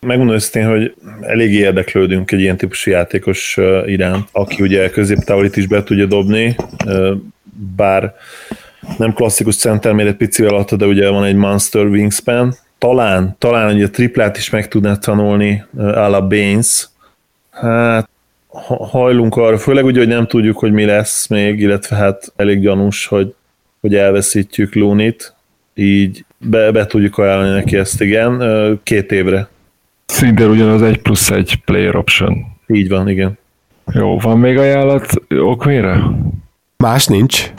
Megmondom 0.00 0.34
őszintén, 0.34 0.70
hogy 0.70 0.94
elég 1.20 1.52
érdeklődünk 1.52 2.32
egy 2.32 2.40
ilyen 2.40 2.56
típusú 2.56 2.90
játékos 2.90 3.58
iránt, 3.86 4.28
aki 4.32 4.62
ugye 4.62 4.90
középtávolit 4.90 5.56
is 5.56 5.66
be 5.66 5.82
tudja 5.82 6.06
dobni, 6.06 6.56
bár 7.76 8.14
nem 8.98 9.12
klasszikus 9.12 9.56
center, 9.56 9.92
még 9.92 10.06
egy 10.06 10.16
picivel 10.16 10.54
alatt, 10.54 10.74
de 10.74 10.86
ugye 10.86 11.08
van 11.08 11.24
egy 11.24 11.34
monster 11.34 11.84
wingspan. 11.86 12.54
Talán, 12.78 13.36
talán 13.38 13.72
hogy 13.72 13.82
a 13.82 13.90
triplát 13.90 14.36
is 14.36 14.50
meg 14.50 14.68
tudná 14.68 14.94
tanulni 14.94 15.64
a 15.76 16.26
Baines. 16.26 16.88
Hát 17.50 18.08
hajlunk 18.90 19.36
arra, 19.36 19.58
főleg 19.58 19.84
ugye, 19.84 19.98
hogy 19.98 20.08
nem 20.08 20.26
tudjuk, 20.26 20.58
hogy 20.58 20.72
mi 20.72 20.84
lesz 20.84 21.26
még, 21.26 21.60
illetve 21.60 21.96
hát 21.96 22.32
elég 22.36 22.60
gyanús, 22.60 23.06
hogy 23.06 23.34
hogy 23.80 23.94
elveszítjük 23.94 24.74
Lunit, 24.74 25.34
így 25.74 26.24
be, 26.38 26.70
be 26.70 26.86
tudjuk 26.86 27.18
ajánlani 27.18 27.54
neki 27.54 27.76
ezt, 27.76 28.00
igen, 28.00 28.42
két 28.82 29.12
évre. 29.12 29.48
Szintén 30.06 30.48
ugyanaz 30.48 30.82
egy 30.82 31.02
plusz 31.02 31.30
egy 31.30 31.60
player 31.64 31.96
option. 31.96 32.46
Így 32.66 32.88
van, 32.88 33.08
igen. 33.08 33.38
Jó, 33.92 34.18
van 34.18 34.38
még 34.38 34.58
ajánlat 34.58 35.06
okmére? 35.28 36.02
Más 36.76 37.06
nincs. 37.06 37.50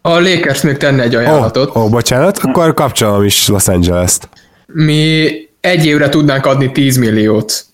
A 0.00 0.20
Lakers 0.20 0.62
még 0.62 0.76
tenne 0.76 1.02
egy 1.02 1.14
ajánlatot. 1.14 1.68
Ó, 1.68 1.72
oh, 1.78 1.84
oh, 1.84 1.90
bocsánat, 1.90 2.38
akkor 2.38 2.74
kapcsolom 2.74 3.24
is 3.24 3.48
Los 3.48 3.68
Angeles-t. 3.68 4.28
Mi 4.66 5.30
egy 5.60 5.86
évre 5.86 6.08
tudnánk 6.08 6.46
adni 6.46 6.72
10 6.72 6.96
milliót. 6.96 7.64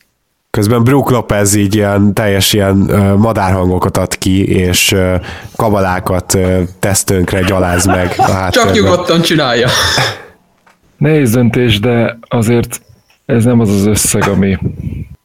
Közben 0.50 0.84
Brook 0.84 1.10
Lopez 1.10 1.54
így 1.54 1.74
ilyen 1.74 2.14
teljes 2.14 2.52
ilyen 2.52 2.76
madárhangokat 3.18 3.96
ad 3.96 4.18
ki, 4.18 4.48
és 4.48 4.94
kabalákat 5.56 6.34
ö, 6.34 6.62
tesz 6.78 7.04
tönkre, 7.04 7.40
gyaláz 7.40 7.86
meg 7.86 8.14
a 8.16 8.50
Csak 8.50 8.72
nyugodtan 8.72 9.20
csinálja. 9.20 9.68
Nehéz 10.96 11.30
döntés, 11.30 11.80
de 11.80 12.18
azért 12.28 12.80
ez 13.28 13.44
nem 13.44 13.60
az 13.60 13.70
az 13.70 13.86
összeg, 13.86 14.28
ami, 14.28 14.58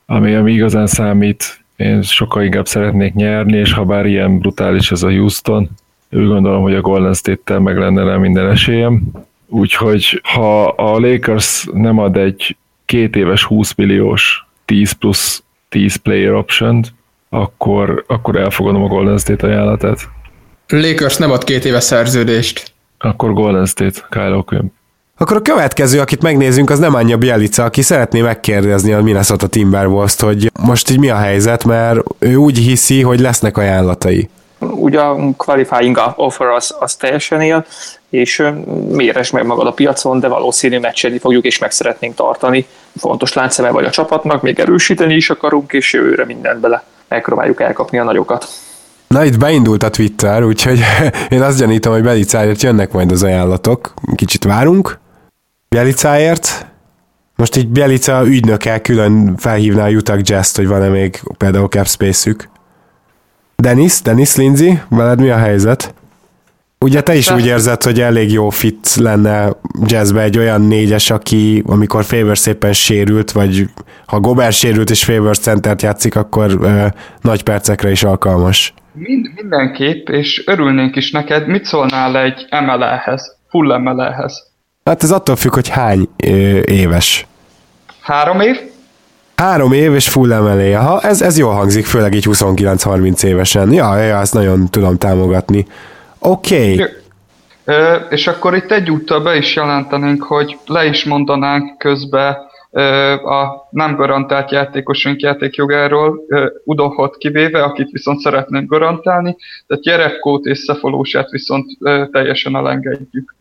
ami, 0.05 0.35
ami 0.35 0.51
igazán 0.51 0.87
számít. 0.87 1.63
Én 1.75 2.01
sokkal 2.01 2.43
inkább 2.43 2.67
szeretnék 2.67 3.13
nyerni, 3.13 3.57
és 3.57 3.73
ha 3.73 3.83
bár 3.83 4.05
ilyen 4.05 4.39
brutális 4.39 4.91
ez 4.91 5.03
a 5.03 5.11
Houston, 5.11 5.69
úgy 6.11 6.27
gondolom, 6.27 6.61
hogy 6.61 6.75
a 6.75 6.81
Golden 6.81 7.13
State-tel 7.13 7.59
meg 7.59 7.77
lenne 7.77 8.03
rá 8.03 8.17
minden 8.17 8.49
esélyem. 8.49 9.01
Úgyhogy 9.47 10.21
ha 10.23 10.67
a 10.67 10.99
Lakers 10.99 11.67
nem 11.73 11.97
ad 11.97 12.17
egy 12.17 12.57
két 12.85 13.15
éves 13.15 13.43
20 13.43 13.73
milliós 13.73 14.47
10 14.65 14.91
plusz 14.91 15.43
10 15.69 15.95
player 15.95 16.33
option 16.33 16.83
akkor, 17.29 18.03
akkor 18.07 18.35
elfogadom 18.35 18.83
a 18.83 18.87
Golden 18.87 19.17
State 19.17 19.47
ajánlatát. 19.47 20.09
Lakers 20.67 21.17
nem 21.17 21.31
ad 21.31 21.43
két 21.43 21.65
éves 21.65 21.83
szerződést. 21.83 22.73
Akkor 22.97 23.33
Golden 23.33 23.65
State, 23.65 24.07
Kyle 24.09 24.43
O'Quinn. 24.43 24.71
Akkor 25.17 25.37
a 25.37 25.41
következő, 25.41 25.99
akit 25.99 26.21
megnézzünk, 26.21 26.69
az 26.69 26.79
nem 26.79 26.95
Anya 26.95 27.17
Bielica, 27.17 27.63
aki 27.63 27.81
szeretné 27.81 28.21
megkérdezni 28.21 28.93
a 28.93 29.01
Minnesota 29.01 29.47
Timberwolves-t, 29.47 30.21
hogy 30.21 30.51
most 30.65 30.89
így 30.89 30.99
mi 30.99 31.09
a 31.09 31.15
helyzet, 31.15 31.63
mert 31.63 31.99
ő 32.19 32.35
úgy 32.35 32.57
hiszi, 32.57 33.01
hogy 33.01 33.19
lesznek 33.19 33.57
ajánlatai. 33.57 34.29
Ugye 34.59 34.99
a 34.99 35.15
qualifying 35.37 35.99
offer 36.15 36.47
az, 36.47 36.75
az 36.79 36.95
teljesen 36.95 37.41
él, 37.41 37.65
és 38.09 38.43
méres 38.89 39.31
meg 39.31 39.45
magad 39.45 39.67
a 39.67 39.71
piacon, 39.71 40.19
de 40.19 40.27
valószínű 40.27 40.79
meccselni 40.79 41.17
fogjuk, 41.17 41.45
és 41.45 41.57
meg 41.57 41.71
szeretnénk 41.71 42.15
tartani. 42.15 42.67
Fontos 42.97 43.33
láncszeme 43.33 43.69
vagy 43.69 43.85
a 43.85 43.89
csapatnak, 43.89 44.41
még 44.41 44.59
erősíteni 44.59 45.15
is 45.15 45.29
akarunk, 45.29 45.73
és 45.73 45.93
jövőre 45.93 46.25
mindent 46.25 46.59
bele 46.59 46.83
megpróbáljuk 47.07 47.61
elkapni 47.61 47.99
a 47.99 48.03
nagyokat. 48.03 48.47
Na 49.07 49.25
itt 49.25 49.37
beindult 49.37 49.83
a 49.83 49.89
Twitter, 49.89 50.43
úgyhogy 50.43 50.79
én 51.29 51.41
azt 51.41 51.59
gyanítom, 51.59 51.93
hogy 51.93 52.03
Belicáért 52.03 52.61
jönnek 52.61 52.91
majd 52.91 53.11
az 53.11 53.23
ajánlatok. 53.23 53.93
Kicsit 54.15 54.43
várunk. 54.43 55.01
Belicáért. 55.73 56.65
Most 57.35 57.55
így 57.55 57.67
Bielica 57.67 58.25
ügynöke 58.25 58.81
külön 58.81 59.37
felhívná 59.37 59.85
a 59.85 59.89
Utah 59.89 60.19
Jazz-t, 60.21 60.55
hogy 60.55 60.67
van-e 60.67 60.87
még 60.87 61.21
például 61.37 61.67
cap 61.67 61.87
space-ük. 61.87 62.49
Dennis, 63.55 64.01
Dennis 64.01 64.35
Lindsay, 64.35 64.79
veled 64.89 65.19
mi 65.19 65.29
a 65.29 65.37
helyzet? 65.37 65.93
Ugye 66.79 67.01
te 67.01 67.15
is 67.15 67.31
úgy 67.31 67.45
érzed, 67.45 67.83
hogy 67.83 68.01
elég 68.01 68.31
jó 68.31 68.49
fit 68.49 68.95
lenne 68.95 69.49
jazzbe 69.85 70.21
egy 70.21 70.37
olyan 70.37 70.61
négyes, 70.61 71.09
aki 71.09 71.63
amikor 71.65 72.03
Favors 72.03 72.39
szépen 72.39 72.73
sérült, 72.73 73.31
vagy 73.31 73.69
ha 74.05 74.19
Gobert 74.19 74.55
sérült 74.55 74.89
és 74.89 75.03
Favors 75.03 75.39
centert 75.39 75.81
játszik, 75.81 76.15
akkor 76.15 76.57
ö, 76.61 76.85
nagy 77.21 77.43
percekre 77.43 77.91
is 77.91 78.03
alkalmas. 78.03 78.73
Mind, 78.91 79.27
mindenképp, 79.35 80.07
és 80.07 80.43
örülnénk 80.45 80.95
is 80.95 81.11
neked. 81.11 81.47
Mit 81.47 81.65
szólnál 81.65 82.17
egy 82.17 82.47
MLE-hez, 82.51 83.37
full 83.49 83.77
MLE-hez? 83.77 84.52
Hát 84.85 85.03
ez 85.03 85.11
attól 85.11 85.35
függ, 85.35 85.53
hogy 85.53 85.67
hány 85.69 86.09
éves. 86.65 87.27
Három 88.01 88.39
év? 88.39 88.59
Három 89.35 89.71
év 89.71 89.93
és 89.93 90.09
full 90.09 90.33
emelé. 90.33 90.71
Ha 90.71 91.01
ez, 91.01 91.21
ez 91.21 91.37
jól 91.37 91.53
hangzik, 91.53 91.85
főleg 91.85 92.13
így 92.13 92.25
29-30 92.27 93.23
évesen. 93.23 93.71
Ja, 93.71 93.97
ja, 93.97 94.19
ezt 94.19 94.33
nagyon 94.33 94.69
tudom 94.69 94.97
támogatni. 94.97 95.65
Oké. 96.19 96.73
Okay. 96.73 96.87
Ö, 97.65 97.95
és 98.09 98.27
akkor 98.27 98.55
itt 98.55 98.71
egyúttal 98.71 99.21
be 99.21 99.35
is 99.35 99.55
jelentenénk, 99.55 100.23
hogy 100.23 100.57
le 100.65 100.85
is 100.85 101.03
mondanánk 101.03 101.77
közbe 101.77 102.37
ö, 102.71 102.81
a 103.13 103.67
nem 103.69 103.95
garantált 103.95 104.51
játékosunk 104.51 105.21
játékjogáról, 105.21 106.19
Udohot 106.63 107.17
kivéve, 107.17 107.63
akit 107.63 107.91
viszont 107.91 108.19
szeretnénk 108.19 108.69
garantálni, 108.69 109.35
tehát 109.67 109.85
Jerevkót 109.85 110.45
és 110.45 110.57
Szefolósát 110.57 111.29
viszont 111.29 111.65
ö, 111.79 112.03
teljesen 112.11 112.55
elengedjük. 112.55 113.35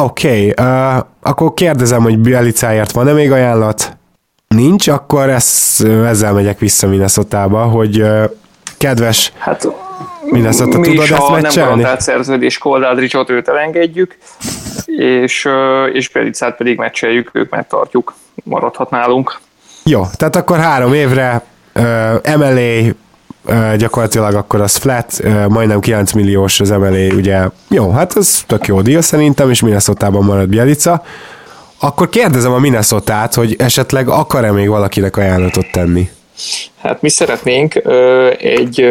Oké, 0.00 0.50
okay, 0.50 0.66
uh, 0.66 1.04
akkor 1.22 1.54
kérdezem, 1.54 2.02
hogy 2.02 2.18
Bielicáért 2.18 2.92
van-e 2.92 3.12
még 3.12 3.32
ajánlat? 3.32 3.96
Nincs, 4.48 4.88
akkor 4.88 5.28
ezt, 5.28 5.84
ezzel 5.84 6.32
megyek 6.32 6.58
vissza 6.58 6.86
Minnesotába, 6.86 7.62
hogy 7.62 8.00
uh, 8.02 8.24
kedves 8.78 9.32
Hát 9.38 9.68
Minnesota, 10.30 10.78
mi 10.78 10.86
tudod 10.86 11.04
is, 11.04 11.10
ezt 11.10 11.22
ha 11.22 11.40
nem 11.40 11.50
garantált 11.54 12.00
szerződés 12.00 12.58
Koldádricsot 12.58 13.30
őt 13.30 13.48
elengedjük, 13.48 14.16
és, 14.86 15.44
ö, 15.44 15.86
és 15.86 16.08
Pelicát 16.08 16.56
pedig 16.56 16.78
meccseljük, 16.78 17.30
ők 17.32 17.50
megtartjuk, 17.50 18.14
maradhat 18.44 18.90
nálunk. 18.90 19.38
Jó, 19.84 20.02
tehát 20.16 20.36
akkor 20.36 20.58
három 20.58 20.94
évre 20.94 21.42
uh, 21.74 22.36
MLA 22.36 22.78
uh, 22.80 22.88
gyakorlatilag 23.76 24.34
akkor 24.34 24.60
az 24.60 24.76
flat, 24.76 25.22
majdnem 25.48 25.80
9 25.80 26.12
milliós 26.12 26.60
az 26.60 26.70
MLA, 26.70 27.14
ugye 27.14 27.48
jó, 27.68 27.90
hát 27.90 28.16
ez 28.16 28.42
tök 28.46 28.66
jó 28.66 28.80
deal 28.80 29.02
szerintem, 29.02 29.50
és 29.50 29.60
Minnesotában 29.60 30.24
marad 30.24 30.48
Bielica. 30.48 31.02
Akkor 31.80 32.08
kérdezem 32.08 32.52
a 32.52 32.58
Minnesotát, 32.58 33.34
hogy 33.34 33.54
esetleg 33.58 34.08
akar-e 34.08 34.52
még 34.52 34.68
valakinek 34.68 35.16
ajánlatot 35.16 35.66
tenni? 35.72 36.08
Hát 36.80 37.02
mi 37.02 37.08
szeretnénk 37.08 37.74
egy, 38.38 38.86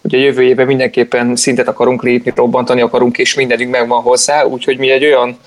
ugye 0.00 0.18
jövő 0.18 0.42
évben 0.42 0.66
mindenképpen 0.66 1.36
szintet 1.36 1.68
akarunk 1.68 2.02
lépni, 2.02 2.32
robbantani 2.36 2.80
akarunk, 2.80 3.18
és 3.18 3.34
mindenünk 3.34 3.70
megvan 3.70 4.02
hozzá, 4.02 4.44
úgyhogy 4.44 4.78
mi 4.78 4.90
egy 4.90 5.04
olyan, 5.04 5.38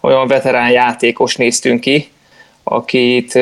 olyan 0.00 0.26
veterán 0.26 0.70
játékos 0.70 1.36
néztünk 1.36 1.80
ki, 1.80 2.10
akit, 2.64 3.38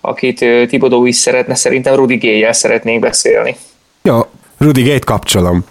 akit 0.00 0.44
Tibodó 0.68 1.06
is 1.06 1.16
szeretne, 1.16 1.54
szerintem 1.54 1.94
Rudi 1.94 2.16
Géjjel 2.16 2.52
szeretnénk 2.52 3.00
beszélni. 3.00 3.56
Jó, 4.02 4.20
Rudy 4.58 4.82
Gate 4.82 5.04
kapcsolom. 5.04 5.64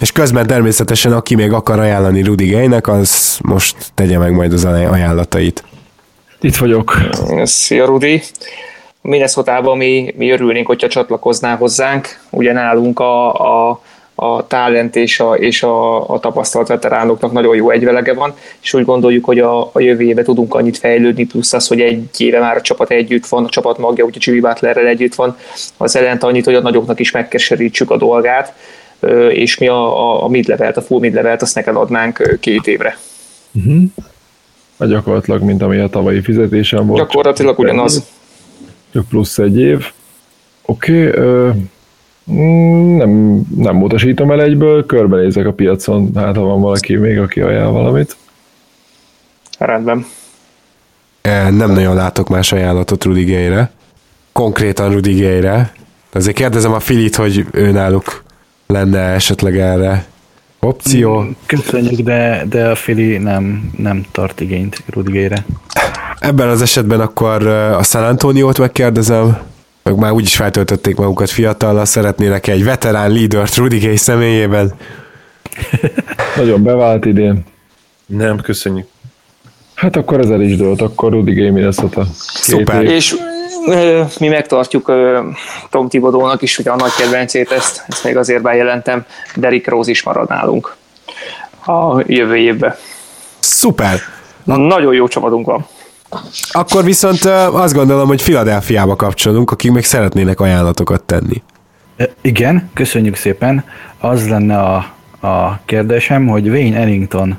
És 0.00 0.12
közben 0.12 0.46
természetesen, 0.46 1.12
aki 1.12 1.34
még 1.34 1.52
akar 1.52 1.78
ajánlani 1.78 2.22
Rudy 2.22 2.50
Gay-nek, 2.50 2.88
az 2.88 3.38
most 3.42 3.76
tegye 3.94 4.18
meg 4.18 4.32
majd 4.32 4.52
az 4.52 4.64
ajánlatait. 4.64 5.64
Itt 6.40 6.56
vagyok. 6.56 6.96
Szia 7.42 7.84
Rudi! 7.84 8.22
Minnesota-ban 9.00 9.76
mi, 9.76 10.14
mi 10.16 10.30
örülnénk, 10.30 10.66
hogyha 10.66 10.88
csatlakoznál 10.88 11.56
hozzánk. 11.56 12.20
Ugye 12.30 12.52
nálunk 12.52 13.00
a, 13.00 13.32
a, 13.68 13.80
a 14.20 14.46
talent 14.46 14.96
és, 14.96 15.20
a, 15.20 15.34
és 15.34 15.62
a, 15.62 16.08
a 16.10 16.18
tapasztalt 16.18 16.68
veteránoknak 16.68 17.32
nagyon 17.32 17.56
jó 17.56 17.70
egyvelege 17.70 18.14
van, 18.14 18.34
és 18.60 18.74
úgy 18.74 18.84
gondoljuk, 18.84 19.24
hogy 19.24 19.38
a, 19.38 19.70
a 19.72 19.80
jövő 19.80 20.02
évben 20.02 20.24
tudunk 20.24 20.54
annyit 20.54 20.78
fejlődni, 20.78 21.26
plusz 21.26 21.52
az, 21.52 21.66
hogy 21.66 21.80
egy 21.80 22.08
éve 22.16 22.38
már 22.38 22.56
a 22.56 22.60
csapat 22.60 22.90
együtt 22.90 23.26
van, 23.26 23.44
a 23.44 23.48
csapat 23.48 23.78
magja, 23.78 24.04
ugye 24.04 24.18
Jimmy 24.20 24.40
Butlerrel 24.40 24.86
együtt 24.86 25.14
van, 25.14 25.36
az 25.76 25.94
jelent 25.94 26.22
annyit, 26.22 26.44
hogy 26.44 26.54
a 26.54 26.60
nagyoknak 26.60 27.00
is 27.00 27.10
megkeserítsük 27.10 27.90
a 27.90 27.96
dolgát, 27.96 28.54
és 29.28 29.58
mi 29.58 29.68
a, 29.68 29.98
a, 29.98 30.24
a 30.24 30.28
mid-levelt, 30.28 30.76
a 30.76 30.82
full 30.82 31.00
mid-levelt, 31.00 31.42
azt 31.42 31.54
neked 31.54 31.76
adnánk 31.76 32.38
két 32.40 32.66
évre. 32.66 32.98
Uh-huh. 33.52 33.82
Gyakorlatilag, 34.88 35.42
mint 35.42 35.62
ami 35.62 35.78
a 35.78 35.88
tavalyi 35.88 36.20
fizetésem 36.20 36.86
volt. 36.86 37.00
Gyakorlatilag 37.00 37.58
ugyanaz. 37.58 38.06
Csak 38.92 39.08
plusz 39.08 39.38
egy 39.38 39.58
év. 39.58 39.84
Oké, 40.62 41.08
okay, 41.08 41.50
nem, 42.96 43.42
nem 43.56 43.82
utasítom 43.82 44.30
el 44.30 44.42
egyből, 44.42 44.86
körbenézek 44.86 45.46
a 45.46 45.52
piacon, 45.52 46.10
hát 46.14 46.36
ha 46.36 46.42
van 46.42 46.60
valaki 46.60 46.96
még, 46.96 47.18
aki 47.18 47.40
ajánl 47.40 47.72
valamit. 47.72 48.16
Rendben. 49.58 50.06
Nem 51.50 51.72
nagyon 51.72 51.94
látok 51.94 52.28
más 52.28 52.52
ajánlatot 52.52 53.04
Rudy 53.04 53.24
Gay-re. 53.24 53.70
Konkrétan 54.32 54.92
Rudy 54.92 55.20
Gay-re. 55.20 55.72
Azért 56.12 56.36
kérdezem 56.36 56.72
a 56.72 56.80
Filit, 56.80 57.16
hogy 57.16 57.46
ő 57.52 57.70
náluk 57.70 58.22
lenne 58.66 58.98
esetleg 58.98 59.58
erre 59.58 60.06
opció. 60.60 61.26
Köszönjük, 61.46 62.00
de, 62.00 62.44
de 62.48 62.68
a 62.68 62.74
Fili 62.74 63.18
nem, 63.18 63.70
nem 63.76 64.04
tart 64.12 64.40
igényt 64.40 64.82
Rudigére. 64.90 65.44
Ebben 66.18 66.48
az 66.48 66.62
esetben 66.62 67.00
akkor 67.00 67.46
a 67.46 67.82
San 67.82 68.04
Antoniót 68.04 68.58
megkérdezem, 68.58 69.38
meg 69.88 69.98
már 69.98 70.12
úgyis 70.12 70.36
feltöltötték 70.36 70.96
magukat 70.96 71.30
fiatallal, 71.30 71.84
szeretnének 71.84 72.46
egy 72.46 72.64
veterán 72.64 73.10
lídert 73.10 73.56
Rudy 73.56 73.78
Gay 73.78 73.96
személyében. 73.96 74.72
Nagyon 76.36 76.62
bevált 76.62 77.04
idén. 77.04 77.44
Nem, 78.06 78.40
köszönjük. 78.40 78.86
Hát 79.74 79.96
akkor 79.96 80.20
ez 80.20 80.30
el 80.30 80.40
is 80.40 80.56
dőlt, 80.56 80.80
akkor 80.80 81.12
Rudy 81.12 81.32
Gay 81.32 81.50
Minnesota. 81.50 82.06
Szuper. 82.34 82.82
És 82.82 83.14
ö, 83.66 84.02
mi 84.18 84.28
megtartjuk 84.28 84.92
Tom 85.70 85.88
Tibodónak 85.88 86.42
is 86.42 86.58
ugye 86.58 86.70
a 86.70 86.76
nagy 86.76 86.94
kedvencét, 86.98 87.52
ezt, 87.52 87.84
ezt 87.88 88.04
még 88.04 88.16
azért 88.16 88.42
bejelentem, 88.42 89.04
Derrick 89.36 89.68
Rose 89.68 89.90
is 89.90 90.02
marad 90.02 90.28
nálunk 90.28 90.76
a 91.64 92.02
jövő 92.06 92.36
évben. 92.36 92.74
Szuper! 93.38 93.98
Nagyon 94.44 94.94
jó 94.94 95.08
csapatunk 95.08 95.46
van. 95.46 95.66
Akkor 96.50 96.84
viszont 96.84 97.24
azt 97.52 97.74
gondolom, 97.74 98.08
hogy 98.08 98.22
Filadelfiába 98.22 98.96
kapcsolunk, 98.96 99.50
akik 99.50 99.72
még 99.72 99.84
szeretnének 99.84 100.40
ajánlatokat 100.40 101.02
tenni. 101.02 101.42
Igen, 102.20 102.70
köszönjük 102.74 103.16
szépen. 103.16 103.64
Az 103.98 104.28
lenne 104.28 104.58
a, 104.58 104.76
a 105.26 105.60
kérdésem, 105.64 106.26
hogy 106.26 106.48
Wayne 106.48 106.78
Ellington 106.78 107.38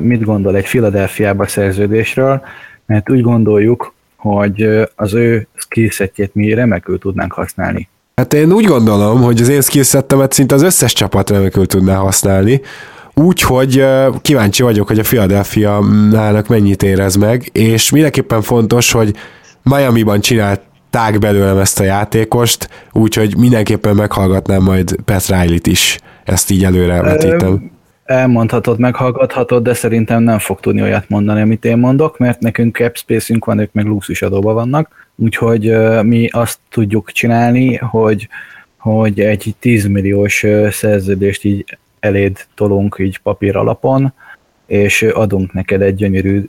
mit 0.00 0.24
gondol 0.24 0.56
egy 0.56 0.66
Filadelfiába 0.66 1.46
szerződésről, 1.46 2.40
mert 2.86 3.10
úgy 3.10 3.22
gondoljuk, 3.22 3.94
hogy 4.16 4.88
az 4.96 5.14
ő 5.14 5.46
skillsetjét 5.54 6.34
mi 6.34 6.54
remekül 6.54 6.98
tudnánk 6.98 7.32
használni. 7.32 7.88
Hát 8.16 8.32
én 8.32 8.52
úgy 8.52 8.64
gondolom, 8.64 9.22
hogy 9.22 9.40
az 9.40 9.48
én 9.48 9.60
skillsettemet 9.60 10.32
szinte 10.32 10.54
az 10.54 10.62
összes 10.62 10.92
csapat 10.92 11.30
remekül 11.30 11.66
tudná 11.66 11.96
használni, 11.96 12.60
Úgyhogy 13.18 13.84
kíváncsi 14.22 14.62
vagyok, 14.62 14.86
hogy 14.86 14.98
a 14.98 15.02
Philadelphia 15.02 15.80
nának 16.10 16.48
mennyit 16.48 16.82
érez 16.82 17.16
meg, 17.16 17.50
és 17.52 17.90
mindenképpen 17.90 18.42
fontos, 18.42 18.92
hogy 18.92 19.14
Miami-ban 19.62 20.20
csinálták 20.20 21.18
belőlem 21.18 21.58
ezt 21.58 21.80
a 21.80 21.84
játékost, 21.84 22.68
úgyhogy 22.92 23.36
mindenképpen 23.36 23.96
meghallgatnám 23.96 24.62
majd 24.62 24.96
Pat 25.04 25.26
Riley-t 25.26 25.66
is, 25.66 25.98
ezt 26.24 26.50
így 26.50 26.64
előre 26.64 27.02
vetítem. 27.02 27.70
Elmondhatod, 28.04 28.78
meghallgathatod, 28.78 29.62
de 29.62 29.74
szerintem 29.74 30.22
nem 30.22 30.38
fog 30.38 30.60
tudni 30.60 30.82
olyat 30.82 31.08
mondani, 31.08 31.40
amit 31.40 31.64
én 31.64 31.78
mondok, 31.78 32.18
mert 32.18 32.40
nekünk 32.40 32.76
cap 32.76 32.96
space-ünk 32.96 33.44
van, 33.44 33.58
ők 33.58 33.72
meg 33.72 33.84
luxus 33.84 34.22
adóban 34.22 34.54
vannak, 34.54 35.10
úgyhogy 35.16 35.72
mi 36.02 36.28
azt 36.28 36.58
tudjuk 36.70 37.12
csinálni, 37.12 37.76
hogy 37.76 38.28
hogy 38.78 39.20
egy 39.20 39.54
10 39.58 39.86
milliós 39.86 40.44
szerződést 40.70 41.44
így 41.44 41.78
eléd 42.00 42.46
tolunk 42.54 42.96
így 42.98 43.18
papír 43.18 43.56
alapon, 43.56 44.12
és 44.66 45.02
adunk 45.02 45.52
neked 45.52 45.82
egy 45.82 45.94
gyönyörű 45.94 46.44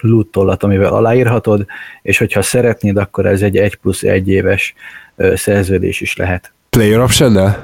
loot 0.00 0.62
amivel 0.62 0.92
aláírhatod, 0.92 1.66
és 2.02 2.18
hogyha 2.18 2.42
szeretnéd, 2.42 2.96
akkor 2.96 3.26
ez 3.26 3.42
egy 3.42 3.56
1 3.56 3.74
plusz 3.74 4.02
1 4.02 4.28
éves 4.28 4.74
szerződés 5.34 6.00
is 6.00 6.16
lehet. 6.16 6.52
Player 6.70 7.00
option 7.00 7.54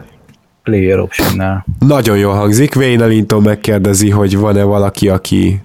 Player 0.63 0.99
option 0.99 1.65
Nagyon 1.79 2.19
jól 2.19 2.35
hangzik. 2.35 2.77
Wayne 2.77 3.03
Ellington 3.03 3.43
megkérdezi, 3.43 4.11
hogy 4.11 4.37
van-e 4.37 4.63
valaki, 4.63 5.09
aki 5.09 5.61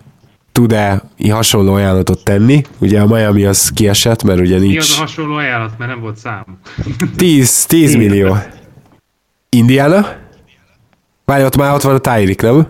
tud-e 0.52 1.02
hasonló 1.30 1.74
ajánlatot 1.74 2.24
tenni. 2.24 2.62
Ugye 2.78 3.02
a 3.02 3.06
Miami 3.06 3.46
az 3.46 3.70
kiesett, 3.70 4.24
mert 4.24 4.40
ugye 4.40 4.60
nincs... 4.60 4.74
Mi 4.74 4.78
az 4.78 4.96
a 4.98 5.00
hasonló 5.00 5.36
ajánlat, 5.36 5.78
mert 5.78 5.92
nem 5.92 6.02
volt 6.02 6.18
szám? 6.18 6.46
10, 7.16 7.66
10 7.66 7.96
millió. 7.96 8.38
Indiana? 9.50 10.22
Várj, 11.26 11.44
ott 11.44 11.58
már 11.58 11.74
ott 11.74 11.82
van 11.82 11.96
a 11.96 12.00
Tyrik, 12.00 12.42
nem? 12.42 12.68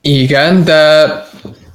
Igen, 0.00 0.64
de 0.64 1.06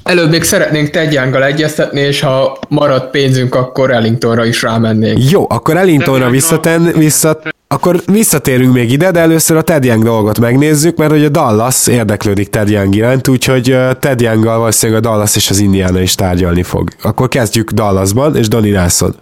előbb 0.03 0.29
még 0.29 0.43
szeretnénk 0.43 0.89
Tedjángal 0.89 1.43
egyeztetni, 1.43 1.99
és 1.99 2.19
ha 2.19 2.57
marad 2.69 3.09
pénzünk, 3.09 3.55
akkor 3.55 3.91
Ellingtonra 3.91 4.45
is 4.45 4.61
rámennénk. 4.61 5.29
Jó, 5.31 5.45
akkor 5.49 5.77
Ellingtonra 5.77 6.29
visszaten, 6.29 6.83
visszat, 6.83 7.55
akkor 7.67 8.01
visszatérünk 8.05 8.73
még 8.73 8.91
ide, 8.91 9.11
de 9.11 9.19
először 9.19 9.57
a 9.57 9.61
Ted 9.61 9.83
Young 9.83 10.03
dolgot 10.03 10.39
megnézzük, 10.39 10.97
mert 10.97 11.11
ugye 11.11 11.29
Dallas 11.29 11.87
érdeklődik 11.87 12.49
Ted 12.49 12.69
Young 12.69 12.95
iránt, 12.95 13.27
úgyhogy 13.27 13.77
Ted 13.99 14.21
Younggal 14.21 14.57
valószínűleg 14.57 15.05
a 15.05 15.09
Dallas 15.09 15.35
és 15.35 15.49
az 15.49 15.59
Indiana 15.59 15.99
is 15.99 16.15
tárgyalni 16.15 16.63
fog. 16.63 16.89
Akkor 17.01 17.27
kezdjük 17.27 17.71
Dallasban, 17.71 18.35
és 18.35 18.47
Donny 18.47 18.71
Nelson. 18.71 19.15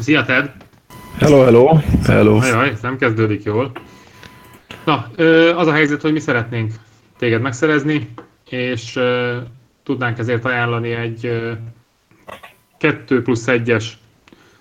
Szia 0.00 0.24
Ted! 0.24 0.50
Hello, 1.18 1.42
hello! 1.42 1.78
Hello! 2.06 2.38
Jaj, 2.46 2.72
nem 2.82 2.96
kezdődik 2.98 3.42
jól. 3.44 3.72
Na, 4.84 5.10
az 5.56 5.66
a 5.66 5.72
helyzet, 5.72 6.00
hogy 6.00 6.12
mi 6.12 6.20
szeretnénk 6.20 6.72
téged 7.18 7.40
megszerezni, 7.40 8.08
és 8.48 8.98
tudnánk 9.82 10.18
ezért 10.18 10.44
ajánlani 10.44 10.90
egy 10.90 11.42
2 12.78 13.22
plusz 13.22 13.44
1-es 13.46 13.84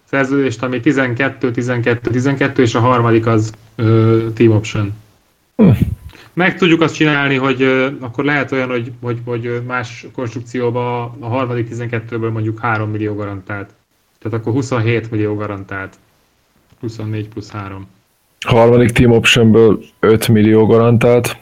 szerződést, 0.03 0.63
ami 0.63 0.79
12, 0.79 1.51
12, 1.51 2.09
12, 2.09 2.61
és 2.61 2.75
a 2.75 2.79
harmadik 2.79 3.25
az 3.25 3.53
team 4.33 4.51
option. 4.51 4.93
Hm. 5.55 5.69
Meg 6.33 6.57
tudjuk 6.57 6.81
azt 6.81 6.95
csinálni, 6.95 7.35
hogy 7.35 7.63
akkor 7.99 8.23
lehet 8.23 8.51
olyan, 8.51 8.69
hogy, 8.69 8.91
hogy, 9.01 9.19
hogy 9.25 9.61
más 9.67 10.07
konstrukcióban 10.13 11.15
a 11.19 11.27
harmadik 11.27 11.67
12-ből 11.71 12.31
mondjuk 12.31 12.59
3 12.59 12.89
millió 12.89 13.15
garantált. 13.15 13.69
Tehát 14.19 14.39
akkor 14.39 14.53
27 14.53 15.11
millió 15.11 15.35
garantált. 15.35 15.95
24 16.79 17.27
plusz 17.27 17.49
3. 17.49 17.87
Harmadik 18.47 18.91
team 18.91 19.11
optionből 19.11 19.79
5 19.99 20.27
millió 20.27 20.65
garantált. 20.65 21.37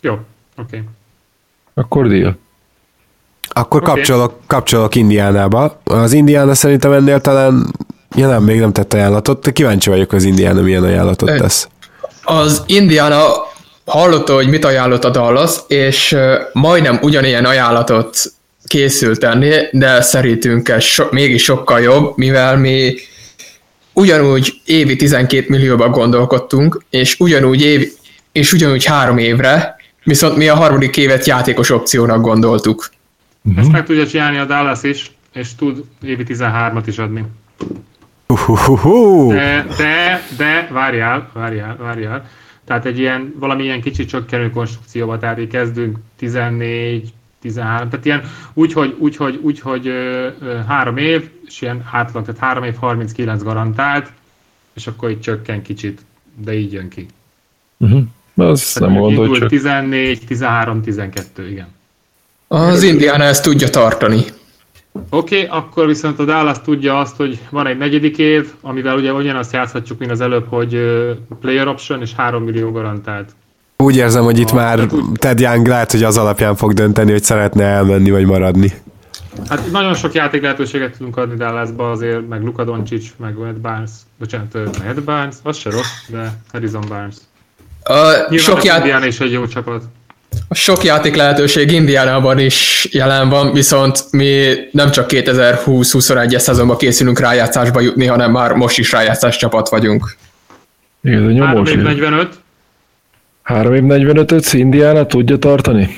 Jó, 0.00 0.12
oké. 0.12 0.22
Okay. 0.56 0.82
Akkor 1.74 2.08
deal. 2.08 2.38
Akkor 3.48 3.82
okay. 3.82 3.94
kapcsolok, 3.94 4.34
kapcsolok 4.46 4.94
Indiánába. 4.94 5.80
Az 5.84 6.12
Indiána 6.12 6.54
szerintem 6.54 6.92
ennél 6.92 7.20
talán, 7.20 7.74
ja 8.16 8.28
nem, 8.28 8.42
még 8.42 8.60
nem 8.60 8.72
tett 8.72 8.94
ajánlatot, 8.94 9.52
kíváncsi 9.52 9.90
vagyok, 9.90 10.12
az 10.12 10.24
Indiána 10.24 10.60
milyen 10.60 10.82
ajánlatot 10.82 11.36
tesz. 11.36 11.68
Az 12.22 12.62
Indiána 12.66 13.24
hallotta, 13.84 14.34
hogy 14.34 14.48
mit 14.48 14.64
ajánlott 14.64 15.04
a 15.04 15.10
Dallas, 15.10 15.56
és 15.68 16.16
majdnem 16.52 16.98
ugyanilyen 17.02 17.44
ajánlatot 17.44 18.18
készült 18.66 19.20
tenni, 19.20 19.52
de 19.72 20.00
szerintünk 20.00 20.68
ez 20.68 20.82
so, 20.82 21.04
mégis 21.10 21.42
sokkal 21.42 21.80
jobb, 21.80 22.16
mivel 22.16 22.56
mi 22.56 22.94
ugyanúgy 23.96 24.60
évi 24.64 24.96
12 24.96 25.46
millióban 25.48 25.90
gondolkodtunk, 25.90 26.82
és 26.90 27.16
ugyanúgy 27.18 27.62
év, 27.62 27.92
és 28.32 28.52
ugyanúgy 28.52 28.84
három 28.84 29.18
évre, 29.18 29.76
viszont 30.04 30.36
mi 30.36 30.48
a 30.48 30.54
harmadik 30.54 30.96
évet 30.96 31.26
játékos 31.26 31.70
opciónak 31.70 32.20
gondoltuk. 32.20 32.90
Uh-huh. 33.42 33.62
Ezt 33.62 33.72
meg 33.72 33.84
tudja 33.84 34.06
csinálni 34.06 34.38
a 34.38 34.44
Dallas 34.44 34.82
is, 34.82 35.10
és 35.32 35.54
tud 35.54 35.84
évi 36.02 36.24
13-at 36.28 36.82
is 36.86 36.98
adni. 36.98 37.24
De, 39.28 39.66
de, 39.76 40.22
de, 40.36 40.68
várjál, 40.72 41.30
várjál, 41.32 41.76
várjál. 41.76 42.28
Tehát 42.64 42.86
egy 42.86 42.98
ilyen, 42.98 43.34
valamilyen 43.38 43.80
kicsit 43.80 44.08
csökkenő 44.08 44.50
konstrukcióba, 44.50 45.18
tehát 45.18 45.38
így 45.38 45.48
kezdünk 45.48 45.98
14, 46.18 47.12
13, 47.46 47.88
tehát 47.88 48.04
ilyen 48.04 48.22
úgy, 48.54 48.72
hogy, 48.72 48.96
úgy, 48.98 49.16
hogy, 49.16 49.38
úgy, 49.42 49.60
hogy 49.60 49.86
ö, 49.86 50.28
ö, 50.40 50.54
három 50.68 50.96
év, 50.96 51.30
és 51.46 51.60
ilyen 51.62 51.88
átlag, 51.92 52.24
tehát 52.24 52.40
három 52.40 52.64
év 52.64 52.74
39 52.74 53.42
garantált, 53.42 54.12
és 54.74 54.86
akkor 54.86 55.10
itt 55.10 55.20
csökken 55.20 55.62
kicsit, 55.62 56.00
de 56.44 56.54
így 56.54 56.72
jön 56.72 56.88
ki. 56.88 57.06
Uh-huh. 57.76 58.02
Az 58.34 58.72
tehát 58.72 58.88
nem 58.88 58.98
mondod, 58.98 59.28
hogy 59.28 59.46
14, 59.46 60.24
13, 60.26 60.82
12, 60.82 61.50
igen. 61.50 61.66
Az 62.48 62.82
Indiana 62.82 63.24
ezt 63.24 63.42
tudja 63.42 63.70
tartani. 63.70 64.24
Oké, 65.10 65.44
okay, 65.44 65.58
akkor 65.58 65.86
viszont 65.86 66.18
a 66.18 66.24
Dallas 66.24 66.60
tudja 66.60 66.98
azt, 66.98 67.16
hogy 67.16 67.38
van 67.50 67.66
egy 67.66 67.78
negyedik 67.78 68.18
év, 68.18 68.52
amivel 68.60 68.96
ugye 68.96 69.12
ugyanazt 69.12 69.52
játszhatjuk, 69.52 69.98
mint 69.98 70.10
az 70.10 70.20
előbb, 70.20 70.46
hogy 70.48 70.80
player 71.40 71.68
option 71.68 72.00
és 72.00 72.14
3 72.14 72.42
millió 72.42 72.70
garantált. 72.70 73.34
Úgy 73.76 73.96
érzem, 73.96 74.24
hogy 74.24 74.38
itt 74.38 74.52
már 74.52 74.80
Ted 75.14 75.40
Young 75.40 75.66
lehet, 75.66 75.90
hogy 75.90 76.02
az 76.02 76.18
alapján 76.18 76.56
fog 76.56 76.72
dönteni, 76.72 77.10
hogy 77.10 77.24
szeretne 77.24 77.64
elmenni 77.64 78.10
vagy 78.10 78.26
maradni. 78.26 78.72
Hát 79.48 79.70
nagyon 79.70 79.94
sok 79.94 80.12
játék 80.12 80.42
lehetőséget 80.42 80.96
tudunk 80.96 81.16
adni 81.16 81.36
Dallasba 81.36 81.90
azért, 81.90 82.28
meg 82.28 82.42
Luka 82.42 82.64
Doncic, 82.64 83.06
meg 83.16 83.34
Ed 83.48 83.56
Barnes, 83.56 83.90
bocsánat, 84.18 84.58
Ed 84.86 85.00
Barnes, 85.00 85.34
az 85.42 85.56
se 85.56 85.70
rossz, 85.70 86.08
de 86.08 86.32
Harrison 86.52 86.84
Barnes. 86.88 87.14
Uh, 88.30 88.36
sok 88.38 88.64
játék... 88.64 88.82
Indiana 88.82 89.06
is 89.06 89.20
egy 89.20 89.32
jó 89.32 89.46
csapat. 89.46 89.82
A 90.48 90.54
sok 90.54 90.84
játék 90.84 91.14
lehetőség 91.16 91.70
Indiánában 91.70 92.38
is 92.38 92.88
jelen 92.92 93.28
van, 93.28 93.52
viszont 93.52 94.04
mi 94.10 94.54
nem 94.70 94.90
csak 94.90 95.06
2020-21-es 95.08 96.38
szezonban 96.38 96.76
készülünk 96.76 97.18
rájátszásba 97.18 97.80
jutni, 97.80 98.06
hanem 98.06 98.30
már 98.30 98.52
most 98.52 98.78
is 98.78 98.92
rájátszás 98.92 99.36
csapat 99.36 99.68
vagyunk. 99.68 100.16
Igen, 101.02 101.28
ez 101.28 101.32
nyomós. 101.32 101.68
3 101.68 101.78
év 101.78 101.82
45. 101.82 102.38
3 103.46 103.74
év 103.74 103.82
45-öt 103.86 104.52
Indiana 104.52 105.06
tudja 105.06 105.38
tartani? 105.38 105.96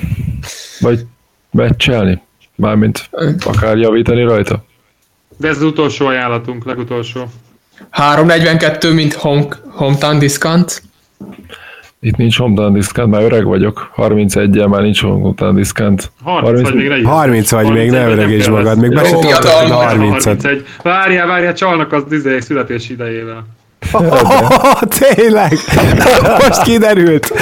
Vagy 0.81 1.01
meccselni? 1.51 2.23
Mármint 2.55 3.09
akár 3.45 3.77
javítani 3.77 4.23
rajta? 4.23 4.65
De 5.37 5.49
ez 5.49 5.57
az 5.57 5.63
utolsó 5.63 6.07
ajánlatunk, 6.07 6.65
legutolsó. 6.65 7.25
342, 7.91 8.93
mint 8.93 9.13
home, 9.13 9.47
hometown 9.69 10.19
discount. 10.19 10.83
Itt 12.01 12.17
nincs 12.17 12.39
hometown 12.39 12.73
discount, 12.73 13.11
már 13.11 13.23
öreg 13.23 13.45
vagyok. 13.45 13.93
31-el 13.97 14.69
már 14.69 14.83
nincs 14.83 15.01
hometown 15.01 15.55
discount. 15.55 16.13
30, 16.23 16.45
30 16.45 16.71
vagy 16.71 16.89
még 16.89 17.05
30 17.07 17.51
vagy 17.51 17.73
még, 17.73 17.91
ne 17.91 18.09
öregíts 18.09 18.49
magad, 18.49 18.81
még 18.81 18.95
be 18.95 19.05
se 19.05 19.11
tudtad 19.11 19.71
a 19.71 19.89
30-at. 19.91 20.61
Várjál, 20.83 21.27
várjál, 21.27 21.55
csalnak 21.55 21.93
az 21.93 22.03
izé 22.11 22.41
születési 22.41 22.93
idejével. 22.93 23.47
Oh, 23.93 24.81
tényleg! 24.81 25.53
Most 26.39 26.63
kiderült! 26.63 27.33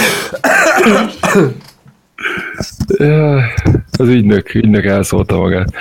az 3.99 4.09
ügynök, 4.09 4.55
ügynök 4.55 4.85
elszólta 4.85 5.37
magát. 5.37 5.73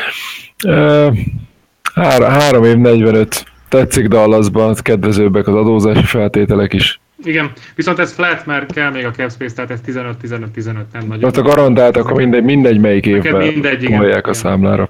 Három, 1.93 2.29
három 2.29 2.63
év 2.63 2.77
45. 2.77 3.45
Tetszik 3.69 4.07
Dallasban, 4.07 4.75
kedvezőbbek 4.81 5.47
az 5.47 5.55
adózási 5.55 6.03
feltételek 6.03 6.73
is. 6.73 6.99
Igen, 7.23 7.51
viszont 7.75 7.99
ez 7.99 8.11
flat, 8.13 8.45
mert 8.45 8.73
kell 8.73 8.91
még 8.91 9.05
a 9.05 9.11
cap 9.11 9.31
space, 9.31 9.55
tehát 9.55 9.71
ez 9.71 9.79
15-15-15 9.87 10.65
nem 10.93 11.07
nagyon. 11.07 11.31
A 11.35 11.41
garantált, 11.41 11.97
akkor 11.97 12.13
mindegy, 12.13 12.43
mindegy 12.43 12.79
melyik 12.79 13.05
évben 13.05 13.47
mindegy, 13.47 13.93
a 14.21 14.33
számlára. 14.33 14.89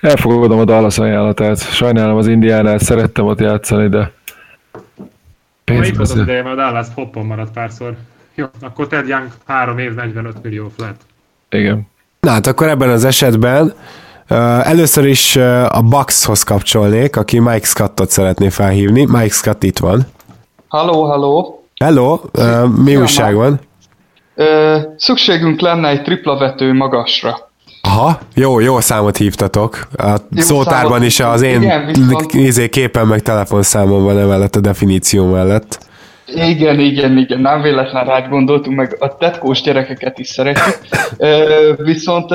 Elfogadom 0.00 0.58
a 0.58 0.64
Dallas 0.64 0.98
ajánlatát. 0.98 1.58
Sajnálom 1.58 2.16
az 2.16 2.26
Indiánát, 2.26 2.82
szerettem 2.82 3.24
ott 3.24 3.40
játszani, 3.40 3.88
de 3.88 4.12
Pénz 5.80 5.98
az 5.98 6.16
ideje, 6.18 6.42
mert 6.42 6.58
a 6.58 6.60
Dallas 6.60 6.86
hoppon 6.94 7.26
maradt 7.26 7.52
párszor. 7.52 7.96
Jó, 8.34 8.46
akkor 8.60 8.86
Ted 8.86 9.08
Young 9.08 9.28
3 9.46 9.78
év 9.78 9.94
45 9.94 10.42
millió 10.42 10.72
flat. 10.76 10.96
Igen. 11.50 11.86
Na 12.20 12.30
hát 12.30 12.46
akkor 12.46 12.68
ebben 12.68 12.88
az 12.88 13.04
esetben 13.04 13.74
Először 14.62 15.06
is 15.06 15.36
a 15.68 15.82
Buckshoz 15.82 16.42
kapcsolnék, 16.42 17.16
aki 17.16 17.38
Mike 17.38 17.66
Scottot 17.66 18.10
szeretné 18.10 18.48
felhívni. 18.48 19.04
Mike 19.04 19.28
Scott 19.28 19.62
itt 19.62 19.78
van. 19.78 20.06
Halló, 20.68 21.04
halló. 21.04 21.64
Hello, 21.84 22.20
mi 22.76 22.96
újság 22.96 23.34
van? 23.34 23.60
Ö, 24.34 24.78
szükségünk 24.96 25.60
lenne 25.60 25.88
egy 25.88 26.02
tripla 26.02 26.38
vető 26.38 26.72
magasra. 26.72 27.50
Aha, 27.92 28.18
jó, 28.34 28.60
jó 28.60 28.80
számot 28.80 29.16
hívtatok. 29.16 29.88
A 29.96 30.10
Jó 30.30 30.42
szótárban 30.42 30.90
számot 30.90 31.06
is 31.06 31.20
az 31.20 31.42
én 31.42 31.62
Igen, 31.62 31.94
izé, 32.30 32.68
képen 32.68 33.06
meg 33.06 33.22
telefonszámom 33.22 34.04
van 34.04 34.18
emellett 34.18 34.56
a 34.56 34.60
definíció 34.60 35.30
mellett. 35.30 35.78
Igen, 36.26 36.80
igen, 36.80 37.18
igen, 37.18 37.40
nem 37.40 37.62
véletlen 37.62 38.04
rád 38.04 38.28
gondoltunk, 38.28 38.76
meg 38.76 38.96
a 38.98 39.16
tetkós 39.16 39.60
gyerekeket 39.60 40.18
is 40.18 40.28
szeretjük. 40.28 40.78
Viszont 41.76 42.30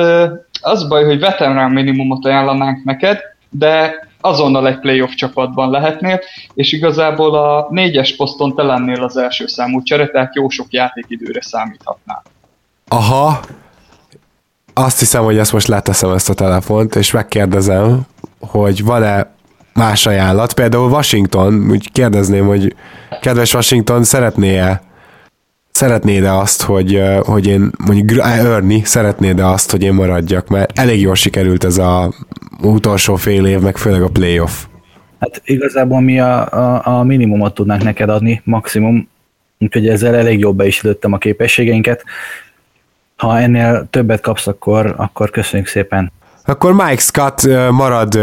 az 0.60 0.88
baj, 0.88 1.04
hogy 1.04 1.18
veterán 1.18 1.70
minimumot 1.70 2.24
ajánlanánk 2.24 2.84
neked, 2.84 3.18
de 3.50 3.94
azonnal 4.20 4.68
egy 4.68 4.78
playoff 4.78 5.14
csapatban 5.14 5.70
lehetnél, 5.70 6.20
és 6.54 6.72
igazából 6.72 7.34
a 7.34 7.66
négyes 7.70 8.16
poszton 8.16 8.54
te 8.54 8.62
lennél 8.62 9.02
az 9.02 9.16
első 9.16 9.46
számú 9.46 9.82
csere, 9.82 10.06
tehát 10.06 10.34
jó 10.34 10.48
sok 10.48 10.66
játékidőre 10.70 11.42
számíthatnál. 11.42 12.22
Aha, 12.88 13.40
azt 14.78 14.98
hiszem, 14.98 15.24
hogy 15.24 15.38
ezt 15.38 15.52
most 15.52 15.66
leteszem 15.66 16.10
ezt 16.10 16.30
a 16.30 16.34
telefont, 16.34 16.94
és 16.94 17.10
megkérdezem, 17.10 18.00
hogy 18.40 18.84
van-e 18.84 19.30
más 19.74 20.06
ajánlat. 20.06 20.52
Például 20.52 20.90
Washington, 20.90 21.70
úgy 21.70 21.92
kérdezném, 21.92 22.46
hogy 22.46 22.74
kedves 23.20 23.54
Washington, 23.54 24.04
szeretné-e 24.04 24.82
szeretnéd-e 25.70 26.36
azt, 26.36 26.62
hogy, 26.62 27.02
hogy 27.22 27.46
én 27.46 27.70
mondjuk 27.86 28.06
Gr- 28.06 28.24
Ernie, 28.24 28.84
szeretnéd-e 28.84 29.46
azt, 29.46 29.70
hogy 29.70 29.82
én 29.82 29.94
maradjak, 29.94 30.48
mert 30.48 30.78
elég 30.78 31.00
jól 31.00 31.14
sikerült 31.14 31.64
ez 31.64 31.78
a 31.78 32.12
utolsó 32.62 33.16
fél 33.16 33.46
év, 33.46 33.60
meg 33.60 33.76
főleg 33.76 34.02
a 34.02 34.08
playoff. 34.08 34.64
Hát 35.20 35.42
igazából 35.44 36.00
mi 36.00 36.20
a, 36.20 36.52
a, 36.52 36.98
a 36.98 37.02
minimumot 37.02 37.54
tudnánk 37.54 37.82
neked 37.82 38.08
adni, 38.08 38.40
maximum, 38.44 39.08
úgyhogy 39.58 39.88
ezzel 39.88 40.14
elég 40.14 40.38
jobban 40.38 40.66
is 40.66 40.82
lőttem 40.82 41.12
a 41.12 41.18
képességeinket. 41.18 42.04
Ha 43.18 43.38
ennél 43.38 43.86
többet 43.90 44.20
kapsz, 44.20 44.46
akkor, 44.46 44.94
akkor 44.96 45.30
köszönjük 45.30 45.68
szépen. 45.68 46.12
Akkor 46.44 46.72
Mike 46.72 47.00
Scott 47.00 47.42
marad 47.70 48.16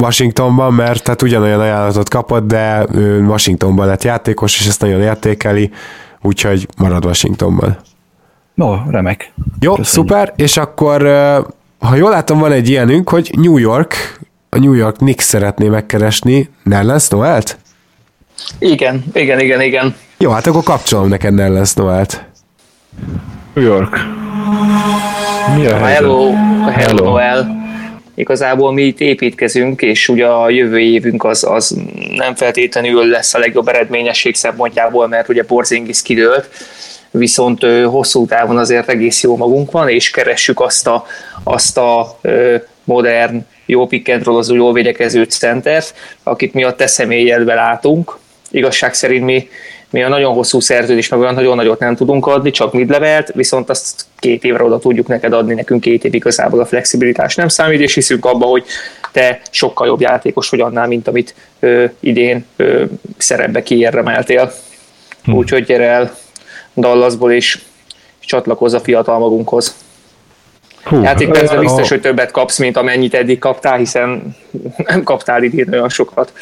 Washingtonban, 0.00 0.74
mert 0.74 1.08
hát 1.08 1.22
ugyanolyan 1.22 1.60
ajánlatot 1.60 2.08
kapott, 2.08 2.46
de 2.46 2.84
Washingtonban 3.26 3.86
lett 3.86 4.02
játékos, 4.02 4.60
és 4.60 4.66
ezt 4.66 4.80
nagyon 4.80 5.00
értékeli, 5.00 5.70
úgyhogy 6.20 6.68
marad 6.76 7.04
Washingtonban. 7.04 7.76
Jó, 8.54 8.76
remek. 8.90 9.32
Jó, 9.60 9.74
Köszönjük. 9.74 9.86
szuper, 9.86 10.32
és 10.36 10.56
akkor, 10.56 11.02
ha 11.78 11.94
jól 11.94 12.10
látom, 12.10 12.38
van 12.38 12.52
egy 12.52 12.68
ilyenünk, 12.68 13.08
hogy 13.08 13.30
New 13.36 13.56
York, 13.56 14.18
a 14.48 14.58
New 14.58 14.72
York 14.72 14.96
Knicks 14.96 15.24
szeretné 15.24 15.68
megkeresni 15.68 16.48
Nerlens 16.62 17.08
Noelt? 17.08 17.58
Igen, 18.58 19.04
igen, 19.12 19.40
igen, 19.40 19.60
igen. 19.60 19.94
Jó, 20.18 20.30
hát 20.30 20.46
akkor 20.46 20.62
kapcsolom 20.62 21.08
neked 21.08 21.34
Nerlens 21.34 21.74
Noelt. 21.74 22.24
New 23.52 23.64
York. 23.64 23.96
Mi 25.56 25.66
a 25.66 25.76
helyzet? 25.76 25.94
Hello, 25.94 26.32
hello, 26.70 27.04
Noel. 27.04 27.58
Igazából 28.14 28.72
mi 28.72 28.82
itt 28.82 29.00
építkezünk, 29.00 29.82
és 29.82 30.08
ugye 30.08 30.26
a 30.26 30.50
jövő 30.50 30.78
évünk 30.78 31.24
az, 31.24 31.44
az 31.44 31.76
nem 32.14 32.34
feltétlenül 32.34 33.06
lesz 33.06 33.34
a 33.34 33.38
legjobb 33.38 33.68
eredményesség 33.68 34.34
szempontjából, 34.34 35.08
mert 35.08 35.28
ugye 35.28 35.44
Porzingis 35.44 36.02
kidőlt, 36.02 36.48
viszont 37.10 37.62
hosszú 37.84 38.26
távon 38.26 38.58
azért 38.58 38.88
egész 38.88 39.22
jó 39.22 39.36
magunk 39.36 39.70
van, 39.70 39.88
és 39.88 40.10
keressük 40.10 40.60
azt 40.60 40.86
a, 40.86 41.06
azt 41.42 41.78
a 41.78 42.18
modern, 42.84 43.46
jó 43.66 43.86
pick 43.86 44.08
and 44.08 44.24
roll-ozó, 44.24 44.54
jól 44.54 44.72
védekező 44.72 45.24
centert, 45.24 45.94
akit 46.22 46.54
mi 46.54 46.64
a 46.64 46.74
te 46.74 46.86
személyedbe 46.86 47.54
látunk. 47.54 48.18
Igazság 48.50 48.94
szerint 48.94 49.24
mi, 49.24 49.48
mi 49.90 50.02
a 50.02 50.08
nagyon 50.08 50.34
hosszú 50.34 50.60
szerződés, 50.60 51.08
meg 51.08 51.20
olyan 51.20 51.34
nagyon 51.34 51.56
nagyot 51.56 51.78
nem 51.78 51.96
tudunk 51.96 52.26
adni, 52.26 52.50
csak 52.50 52.72
midlevelt, 52.72 53.32
viszont 53.34 53.70
azt 53.70 54.04
két 54.18 54.44
évre 54.44 54.64
oda 54.64 54.78
tudjuk 54.78 55.06
neked 55.06 55.32
adni, 55.32 55.54
nekünk 55.54 55.80
két 55.80 56.04
év 56.04 56.14
igazából 56.14 56.60
a 56.60 56.66
flexibilitás 56.66 57.34
nem 57.34 57.48
számít, 57.48 57.80
és 57.80 57.94
hiszünk 57.94 58.24
abba, 58.24 58.46
hogy 58.46 58.64
te 59.12 59.40
sokkal 59.50 59.86
jobb 59.86 60.00
játékos 60.00 60.48
vagy 60.48 60.60
annál, 60.60 60.86
mint 60.86 61.08
amit 61.08 61.34
ö, 61.60 61.84
idén 62.00 62.44
ö, 62.56 62.84
szerepbe 63.16 63.62
kiérdemeltél. 63.62 64.52
Hm. 65.24 65.32
Úgyhogy 65.32 65.64
gyere 65.64 65.86
el 65.86 66.16
Dallasból 66.76 67.32
és 67.32 67.58
csatlakozz 68.20 68.74
a 68.74 68.80
fiatal 68.80 69.18
magunkhoz. 69.18 69.76
Hú, 70.82 71.02
Játékpercben 71.02 71.58
ö, 71.58 71.60
biztos, 71.60 71.86
a- 71.86 71.88
hogy 71.88 72.00
többet 72.00 72.30
kapsz, 72.30 72.58
mint 72.58 72.76
amennyit 72.76 73.14
eddig 73.14 73.38
kaptál, 73.38 73.78
hiszen 73.78 74.36
nem 74.76 75.02
kaptál 75.02 75.42
idén 75.42 75.72
olyan 75.72 75.88
sokat. 75.88 76.32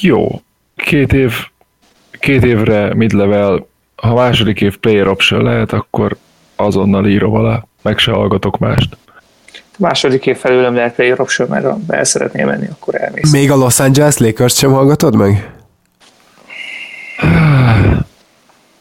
Jó. 0.00 0.40
Két 0.84 1.12
év, 1.12 1.32
két 2.20 2.44
évre 2.44 2.94
mid-level, 2.94 3.66
ha 3.96 4.14
második 4.14 4.60
év 4.60 4.76
player 4.78 5.08
option 5.08 5.42
lehet, 5.42 5.72
akkor 5.72 6.16
azonnal 6.56 7.06
írom 7.06 7.34
alá, 7.34 7.64
meg 7.82 7.98
se 7.98 8.12
hallgatok 8.12 8.58
mást. 8.58 8.96
Második 9.78 10.26
év 10.26 10.36
felőlem 10.36 10.74
lehet 10.74 10.94
player 10.94 11.20
option, 11.20 11.48
meg 11.48 11.64
ha 11.64 11.78
el 11.88 12.04
szeretnél 12.04 12.46
menni, 12.46 12.66
akkor 12.70 12.94
elmész. 12.94 13.32
Még 13.32 13.50
a 13.50 13.56
Los 13.56 13.80
Angeles 13.80 14.16
Lakers 14.18 14.54
sem 14.56 14.72
hallgatod 14.72 15.16
meg? 15.16 15.52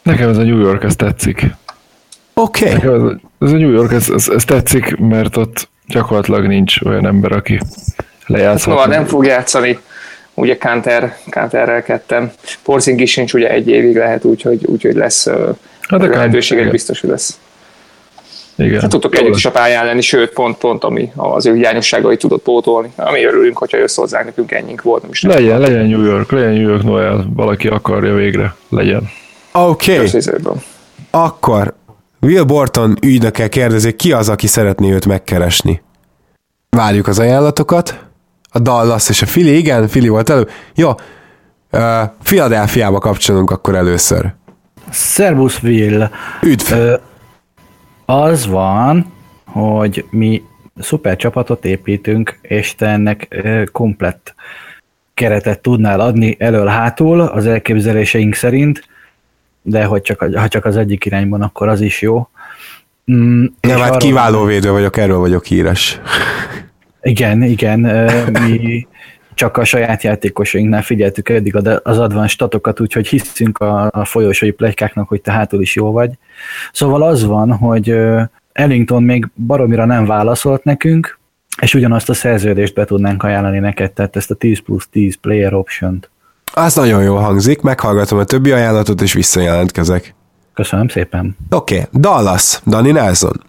Nekem 0.02 0.30
ez 0.30 0.38
a 0.38 0.43
New 0.43 0.60
York, 0.60 0.84
ez 0.84 0.95
tetszik. 0.95 1.45
Oké. 2.34 2.64
Okay. 2.64 2.74
Nekem 2.74 2.93
ez, 2.93 3.02
a- 3.02 3.20
ez 3.39 3.52
a 3.52 3.58
New 3.58 3.72
York, 3.72 3.91
ez, 3.91 4.10
ez, 4.10 4.30
ez 4.30 4.43
tetszik, 4.45 4.97
mert 4.97 5.38
ott 5.38 5.70
gyakorlatilag 5.88 6.47
nincs 6.47 6.82
olyan 6.82 7.06
ember, 7.06 7.32
aki 7.32 7.60
lejátszhat. 8.26 8.60
Szóval 8.74 8.86
nem 8.88 9.06
fog 9.06 9.26
játszani, 9.26 9.80
ugye 10.39 10.57
Kanter, 10.57 11.17
Kanterrel 11.29 11.83
ketten. 11.83 12.31
Porzingis 12.63 13.11
sincs 13.11 13.33
ugye 13.33 13.49
egy 13.49 13.67
évig 13.67 13.95
lehet, 13.95 14.23
úgyhogy, 14.23 14.65
úgyhogy 14.65 14.95
lesz 14.95 15.27
Hát 15.89 16.01
a 16.01 16.07
lehetőség, 16.07 16.69
biztos, 16.69 16.99
hogy 17.01 17.09
lesz. 17.09 17.39
Igen. 18.55 18.81
Hát 18.81 18.89
tudtok 18.89 19.17
együtt 19.17 19.35
is 19.35 19.45
a 19.45 19.51
pályán 19.51 19.85
lenni, 19.85 20.01
sőt, 20.01 20.33
pont, 20.33 20.57
pont 20.57 20.83
ami 20.83 21.11
az 21.15 21.45
ő 21.45 21.55
hiányosságait 21.55 22.19
tudott 22.19 22.43
pótolni. 22.43 22.91
Ami 22.95 23.23
örülünk, 23.23 23.57
hogyha 23.57 23.77
jössz 23.77 23.95
hozzánk, 23.95 24.25
nekünk 24.25 24.51
ennyink 24.51 24.81
volt, 24.81 25.01
nem 25.01 25.11
is 25.11 25.21
nem 25.21 25.31
Legyen, 25.31 25.59
legyen 25.59 25.85
New 25.85 26.03
York, 26.03 26.31
legyen 26.31 26.53
New 26.53 26.69
York 26.69 26.83
Noel, 26.83 27.25
valaki 27.35 27.67
akarja 27.67 28.13
végre, 28.13 28.55
legyen. 28.69 29.09
Oké. 29.51 29.99
Okay. 29.99 30.21
Akkor 31.11 31.73
Will 32.21 32.43
Borton 32.43 32.97
ügynöke 33.01 33.47
kérdezi, 33.47 33.95
ki 33.95 34.11
az, 34.11 34.29
aki 34.29 34.47
szeretné 34.47 34.91
őt 34.91 35.05
megkeresni. 35.05 35.81
Várjuk 36.69 37.07
az 37.07 37.19
ajánlatokat. 37.19 38.09
A 38.52 38.60
Dallas 38.60 39.10
és 39.10 39.22
a 39.22 39.26
Fili, 39.26 39.58
igen, 39.58 39.88
Fili 39.88 40.08
volt 40.08 40.30
elő. 40.30 40.47
Jó, 40.76 40.89
uh, 40.89 42.04
Philadelphiába 42.24 43.00
kapcsolunk 43.00 43.52
akkor 43.52 43.76
először. 43.76 44.34
Servus 44.91 45.64
Will. 45.64 46.10
Üdv! 46.41 46.72
Ö, 46.72 46.95
az 48.06 48.47
van, 48.47 49.14
hogy 49.45 50.06
mi 50.10 50.43
szuper 50.80 51.16
csapatot 51.16 51.66
építünk, 51.66 52.39
és 52.41 52.76
te 52.76 52.88
ennek 52.88 53.28
ö, 53.30 53.64
komplett 53.72 54.34
keretet 55.14 55.60
tudnál 55.60 56.00
adni 56.00 56.36
elől-hátul 56.39 57.20
az 57.20 57.45
elképzeléseink 57.45 58.34
szerint, 58.34 58.88
de 59.62 59.84
hogy 59.84 60.02
csak, 60.02 60.20
ha 60.36 60.47
csak 60.47 60.66
az 60.66 60.78
egyik 60.78 61.06
irányban, 61.06 61.41
akkor 61.41 61.68
az 61.68 61.82
is 61.82 62.02
jó. 62.02 62.30
Mm, 63.12 63.45
Nem, 63.62 63.80
hát 63.80 63.97
kiváló 63.97 64.43
védő 64.43 64.72
vagyok, 64.72 64.97
erről 64.97 65.18
vagyok 65.18 65.45
híres. 65.45 66.00
Igen, 67.02 67.43
igen, 67.43 67.80
mi 68.32 68.88
csak 69.34 69.58
a 69.58 69.64
saját 69.64 70.04
játékosainknál 70.04 70.82
figyeltük 70.82 71.30
eddig 71.30 71.56
az 71.84 71.97
advanced 71.97 72.30
statokat, 72.30 72.80
úgyhogy 72.80 73.08
hiszünk 73.08 73.58
a, 73.58 73.89
a 73.91 74.06
folyosói 74.06 74.52
plegykáknak, 74.52 75.08
hogy 75.08 75.22
te 75.22 75.32
hátul 75.32 75.62
is 75.62 75.76
jó 75.76 75.91
vagy. 75.91 76.12
Szóval 76.72 77.04
az 77.04 77.26
van, 77.26 77.52
hogy 77.52 77.95
Ellington 78.52 79.04
még 79.04 79.28
baromira 79.36 79.86
nem 79.86 80.06
válaszolt 80.06 80.64
nekünk, 80.64 81.20
és 81.62 81.74
ugyanazt 81.74 82.10
a 82.10 82.14
szerződést 82.14 82.74
be 82.74 82.86
tudnánk 82.86 83.24
ajánlani 83.24 83.60
neked, 83.60 83.91
tehát 83.91 84.16
ezt 84.16 84.32
a 84.32 84.36
10 84.36 84.60
plusz 84.60 84.88
10 84.91 85.16
player 85.16 85.54
option-t. 85.54 86.10
Az 86.54 86.76
nagyon 86.76 87.04
jól 87.04 87.20
hangzik, 87.20 87.62
meghallgatom 87.62 88.20
a 88.20 88.24
többi 88.24 88.52
ajánlatot, 88.52 89.02
és 89.02 89.14
visszajelentkezek. 89.14 90.16
Köszönöm 90.54 90.88
szépen. 90.88 91.38
Oké, 91.50 91.76
okay. 91.76 92.02
Dallas, 92.02 92.62
Dani 92.66 92.91
Nelson. 92.91 93.43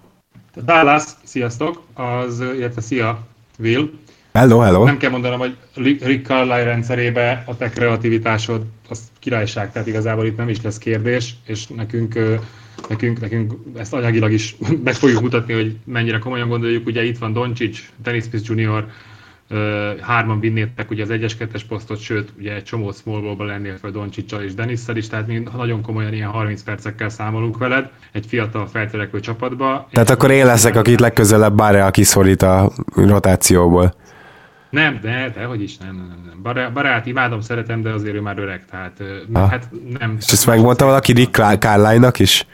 Dallas, 0.65 1.05
sziasztok, 1.25 1.83
az, 1.95 2.43
illetve 2.57 2.81
szia, 2.81 3.29
Will. 3.61 3.91
Hello, 4.33 4.59
hello. 4.59 4.85
Nem 4.85 4.97
kell 4.97 5.11
mondanom, 5.11 5.39
hogy 5.39 5.57
Rick 5.75 6.27
Carlisle 6.27 6.63
rendszerébe 6.63 7.43
a 7.47 7.57
te 7.57 7.69
kreativitásod 7.69 8.63
az 8.89 9.01
királyság, 9.19 9.73
tehát 9.73 9.89
igazából 9.89 10.27
itt 10.27 10.37
nem 10.37 10.49
is 10.49 10.63
lesz 10.63 10.79
kérdés, 10.79 11.35
és 11.47 11.67
nekünk, 11.67 12.39
nekünk, 12.89 13.21
nekünk 13.21 13.53
ezt 13.77 13.95
anyagilag 13.95 14.33
is 14.33 14.57
meg 14.85 14.95
fogjuk 14.95 15.21
mutatni, 15.21 15.53
hogy 15.53 15.77
mennyire 15.85 16.19
komolyan 16.19 16.49
gondoljuk. 16.49 16.87
Ugye 16.87 17.05
itt 17.05 17.19
van 17.19 17.33
Doncic, 17.33 17.79
Dennis 18.03 18.25
Smith 18.25 18.51
Jr., 18.51 18.87
hárman 20.01 20.41
vinnétek 20.41 20.91
ugye 20.91 21.03
az 21.03 21.09
1-es, 21.13 21.33
2-es 21.39 21.63
posztot, 21.69 22.01
sőt, 22.01 22.33
ugye 22.39 22.55
egy 22.55 22.63
csomó 22.63 22.93
small 22.93 23.21
ball 23.21 23.47
lennél 23.47 23.77
fel 23.77 23.91
Doncsicsal 23.91 24.43
és 24.43 24.55
Denisszel 24.55 24.97
is, 24.97 25.09
tehát 25.09 25.27
mi 25.27 25.43
nagyon 25.57 25.83
komolyan 25.83 26.13
ilyen 26.13 26.29
30 26.29 26.63
percekkel 26.63 27.09
számolunk 27.09 27.59
veled, 27.59 27.91
egy 28.13 28.27
fiatal 28.29 28.67
feltörekvő 28.67 29.21
csapatba. 29.21 29.89
Tehát 29.93 30.11
akkor 30.11 30.31
én 30.31 30.47
leszek, 30.47 30.77
akit 30.77 31.01
legközelebb 31.01 31.57
bárja 31.57 31.91
kiszorít 31.91 32.43
a 32.43 32.73
rotációból. 32.95 33.95
Nem, 34.71 34.99
de, 35.03 35.33
de 35.35 35.45
hogy 35.45 35.63
is, 35.63 35.77
nem, 35.77 35.95
nem, 35.95 36.23
nem. 36.27 36.43
Barát, 36.43 36.73
barát, 36.73 37.07
imádom, 37.07 37.41
szeretem, 37.41 37.83
de 37.83 37.91
azért 37.91 38.15
ő 38.15 38.21
már 38.21 38.39
öreg, 38.39 38.65
tehát 38.71 39.03
Ah. 39.33 39.51
hát 39.51 39.69
nem. 39.99 40.17
És 40.19 40.33
ezt 40.33 40.47
megmondta 40.47 40.85
valaki 40.85 41.13
Rick 41.13 41.43
Carline-nak 41.59 42.19
is? 42.19 42.47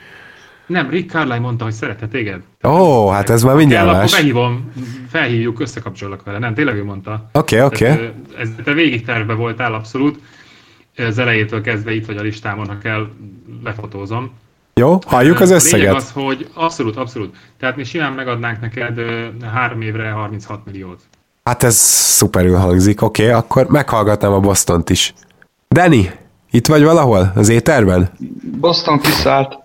Nem, 0.67 0.91
Rick 0.91 1.11
Carline 1.11 1.39
mondta, 1.39 1.64
hogy 1.64 1.73
szeretne 1.73 2.09
téged. 2.09 2.41
Ó, 2.64 3.09
hát 3.09 3.31
ez 3.31 3.43
már 3.43 3.57
mindjárt 3.57 3.85
Kell, 3.85 3.95
akkor 3.95 4.11
más. 4.11 4.21
behívom, 4.21 4.73
felhívjuk, 5.09 5.61
összekapcsolok 5.61 6.25
vele. 6.25 6.39
Nem, 6.39 6.55
tényleg 6.55 6.77
ő 6.77 6.85
mondta. 6.85 7.29
Oké, 7.33 7.61
oké. 7.61 7.85
Tehát, 7.85 8.01
ö, 8.01 8.41
Ez, 8.41 8.49
te 8.64 8.73
végig 8.73 9.05
terve 9.05 9.35
voltál 9.35 9.75
abszolút. 9.75 10.19
Az 10.97 11.19
elejétől 11.19 11.61
kezdve 11.61 11.95
itt 11.95 12.07
vagy 12.07 12.17
a 12.17 12.23
listámon, 12.23 12.69
ha 12.69 12.79
kell, 12.79 13.09
lefotózom. 13.64 14.31
Jó, 14.75 14.99
halljuk 15.07 15.41
az 15.41 15.51
összeget. 15.51 15.79
lényeg 15.79 15.95
az, 15.95 16.11
hogy 16.11 16.49
abszolút, 16.55 16.97
abszolút. 16.97 17.37
Tehát 17.59 17.77
mi 17.77 17.85
simán 17.85 18.12
megadnánk 18.12 18.61
neked 18.61 19.01
három 19.53 19.81
évre 19.81 20.11
36 20.11 20.64
milliót. 20.64 21.01
Hát 21.45 21.62
ez 21.62 21.75
szuperül 21.77 22.57
hangzik, 22.57 23.03
oké, 23.03 23.23
okay, 23.23 23.35
akkor 23.35 23.67
meghallgatnám 23.67 24.33
a 24.33 24.41
Bostont 24.41 24.91
is. 24.91 25.14
Danny, 25.69 26.11
itt 26.51 26.67
vagy 26.67 26.83
valahol 26.83 27.33
az 27.35 27.49
éterben? 27.49 28.11
Boston 28.61 29.01
kiszállt. 29.01 29.59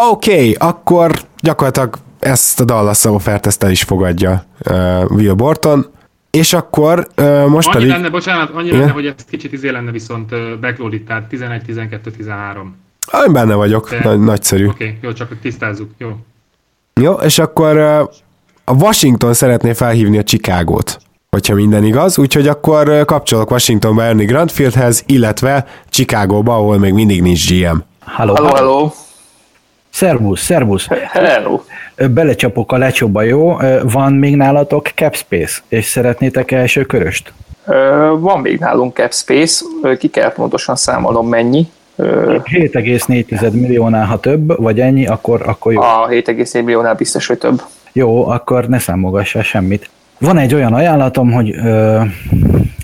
Oké, 0.00 0.30
okay, 0.30 0.54
akkor 0.58 1.12
gyakorlatilag 1.40 1.98
ezt 2.18 2.60
a 2.60 2.64
Dallas 2.64 3.04
offert 3.04 3.46
ezt 3.46 3.62
el 3.62 3.70
is 3.70 3.82
fogadja 3.82 4.44
uh, 4.70 5.10
Will 5.10 5.34
Borton, 5.34 5.86
és 6.30 6.52
akkor 6.52 7.08
uh, 7.16 7.46
most 7.46 7.66
annyi 7.66 7.76
pedig... 7.76 7.88
lenne, 7.88 8.08
bocsánat, 8.08 8.50
annyi 8.50 8.66
Igen? 8.66 8.78
lenne, 8.78 8.92
hogy 8.92 9.06
ez 9.06 9.24
kicsit 9.30 9.52
izé 9.52 9.70
lenne 9.70 9.90
viszont 9.90 10.32
ö, 10.32 10.54
backloaded, 10.60 11.02
tehát 11.02 11.28
11, 11.28 11.62
12, 11.62 12.10
13. 12.10 12.76
Én 13.26 13.32
benne 13.32 13.54
vagyok, 13.54 13.90
De- 13.90 14.00
Nagy, 14.04 14.20
nagyszerű. 14.20 14.66
Oké, 14.66 14.84
okay, 14.84 14.98
jó, 15.02 15.12
csak 15.12 15.40
tisztázzuk, 15.40 15.90
jó. 15.98 16.16
Jó, 17.00 17.12
és 17.12 17.38
akkor 17.38 17.76
uh, 17.76 18.08
a 18.64 18.72
Washington 18.72 19.32
szeretné 19.34 19.72
felhívni 19.72 20.18
a 20.18 20.22
Chicagót, 20.22 20.98
hogyha 21.30 21.54
minden 21.54 21.84
igaz, 21.84 22.18
úgyhogy 22.18 22.48
akkor 22.48 22.88
uh, 22.88 23.04
kapcsolok 23.04 23.50
Washingtonba 23.50 24.04
Ernie 24.04 24.26
Grantfieldhez, 24.26 25.02
illetve 25.06 25.66
Chicagóba, 25.88 26.54
ahol 26.54 26.78
még 26.78 26.92
mindig 26.92 27.22
nincs 27.22 27.48
GM. 27.48 27.76
Halló, 28.04 28.34
Hello, 28.34 28.54
hello. 28.54 28.92
Szervusz, 29.98 30.40
szervusz. 30.40 30.86
Hello. 31.12 31.60
Belecsapok 32.10 32.72
a 32.72 32.76
lecsóba, 32.76 33.22
jó? 33.22 33.56
Van 33.82 34.12
még 34.12 34.36
nálatok 34.36 34.86
cap 34.86 35.16
space, 35.16 35.60
és 35.68 35.84
szeretnétek 35.84 36.50
első 36.50 36.84
köröst? 36.84 37.32
Van 38.18 38.40
még 38.40 38.58
nálunk 38.58 38.96
cap 38.96 39.12
space, 39.12 39.64
Ö, 39.82 39.96
ki 39.96 40.08
kell 40.08 40.32
pontosan 40.32 40.76
számolnom 40.76 41.28
mennyi. 41.28 41.68
Ö, 41.96 42.36
7,4 42.44 43.52
milliónál, 43.52 44.06
ha 44.06 44.20
több, 44.20 44.62
vagy 44.62 44.80
ennyi, 44.80 45.06
akkor, 45.06 45.42
akkor 45.46 45.72
jó. 45.72 45.80
A 45.80 46.08
7,4 46.10 46.52
milliónál 46.52 46.94
biztos, 46.94 47.26
hogy 47.26 47.38
több. 47.38 47.62
Jó, 47.92 48.28
akkor 48.28 48.68
ne 48.68 48.78
számogassál 48.78 49.42
semmit. 49.42 49.90
Van 50.18 50.38
egy 50.38 50.54
olyan 50.54 50.74
ajánlatom, 50.74 51.32
hogy 51.32 51.50
ö, 51.56 52.00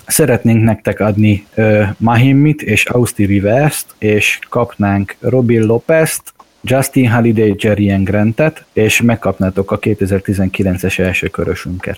szeretnénk 0.05 0.63
nektek 0.63 0.99
adni 0.99 1.45
ö, 1.55 1.83
Mahimmit 1.97 2.61
és 2.61 2.85
Austi 2.85 3.25
Rivers-t, 3.25 3.85
és 3.97 4.39
kapnánk 4.49 5.15
Robin 5.19 5.65
Lopez-t, 5.65 6.33
Justin 6.65 7.09
Holiday, 7.11 7.55
Jerry 7.59 7.85
Grantet, 8.03 8.65
és 8.73 9.01
megkapnátok 9.01 9.71
a 9.71 9.79
2019-es 9.79 10.99
első 10.99 11.27
körösünket. 11.27 11.97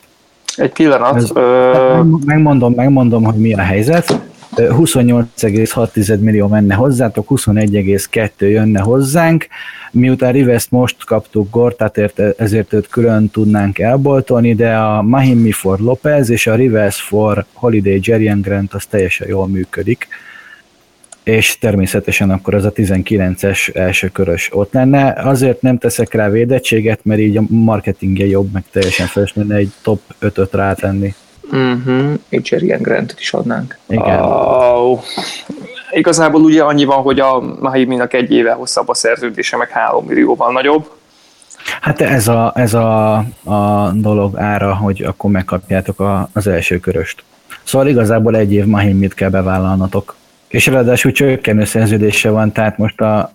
Egy 0.56 0.72
pillanat. 0.72 1.16
Ez- 1.16 1.32
Ö, 1.36 2.02
Megmondom, 2.26 2.74
megmondom, 2.74 3.24
hogy 3.24 3.36
mi 3.36 3.54
a 3.54 3.62
helyzet. 3.62 4.20
Ö, 4.56 4.70
28,6 4.74 6.20
millió 6.20 6.48
menne 6.48 6.74
hozzátok, 6.76 7.28
21,2 7.28 8.50
jönne 8.50 8.80
hozzánk. 8.80 9.48
Miután 9.92 10.32
Rivest 10.32 10.72
most 10.72 11.06
kaptuk 11.06 11.50
Gortát, 11.50 11.98
ért- 11.98 12.20
ezért 12.40 12.74
őt 12.74 12.88
külön 12.88 13.30
tudnánk 13.30 13.80
elboltolni, 13.80 14.56
de 14.56 14.76
a 14.76 15.02
Mahimi 15.02 15.52
for 15.52 15.80
Lopez 15.80 16.30
és 16.30 16.48
a 16.48 16.56
Rivers 16.56 17.02
for 17.02 17.46
Holiday 17.54 18.00
Jerry 18.04 18.32
Grant 18.42 18.74
az 18.74 18.86
teljesen 18.86 19.28
jól 19.28 19.48
működik 19.48 20.08
és 21.28 21.58
természetesen 21.58 22.30
akkor 22.30 22.54
az 22.54 22.66
a 22.66 22.72
19-es 22.72 23.76
első 23.76 24.08
körös 24.08 24.50
ott 24.54 24.74
lenne. 24.74 25.14
Azért 25.24 25.62
nem 25.62 25.78
teszek 25.78 26.14
rá 26.14 26.30
védettséget, 26.30 27.00
mert 27.04 27.20
így 27.20 27.38
a 27.38 27.42
marketingje 27.50 28.26
jobb, 28.26 28.52
meg 28.52 28.64
teljesen 28.72 29.08
feles 29.08 29.34
lenne 29.34 29.56
egy 29.56 29.72
top 29.82 30.02
5-öt 30.22 30.54
rátenni. 30.54 31.16
egy 32.30 32.48
Jerry 32.52 32.66
Ian 32.66 32.82
Grantet 32.82 33.20
is 33.20 33.34
adnánk. 33.34 33.78
Igen. 33.88 34.22
Oh, 34.22 35.04
igazából 35.92 36.42
ugye 36.42 36.64
annyi 36.64 36.86
van, 36.86 37.02
hogy 37.02 37.20
a 37.20 37.40
Mahiminak 37.60 38.14
egy 38.14 38.32
éve 38.32 38.52
hosszabb 38.52 38.90
a 38.90 38.94
szerződése, 38.94 39.58
meg 39.58 39.70
3 39.70 40.06
millióval 40.06 40.52
nagyobb. 40.52 40.90
Hát 41.82 42.02
ez 42.02 42.28
a, 42.28 42.52
ez 42.56 42.74
a, 42.74 43.16
a 43.44 43.92
dolog 43.94 44.38
ára, 44.38 44.76
hogy 44.76 45.04
akkor 45.04 45.32
megkapjátok 45.32 46.00
a, 46.00 46.30
az 46.34 46.48
első 46.48 46.80
köröst. 46.80 47.24
Szóval 47.64 47.88
igazából 47.88 48.36
egy 48.36 48.54
év 48.54 48.66
Mahimit 48.66 49.14
kell 49.14 49.30
bevállalnatok. 49.30 50.17
És 50.48 50.66
ráadásul 50.66 51.12
csökkenő 51.12 51.66
szerződése 51.66 52.30
van, 52.30 52.52
tehát 52.52 52.78
most 52.78 53.02
a 53.02 53.34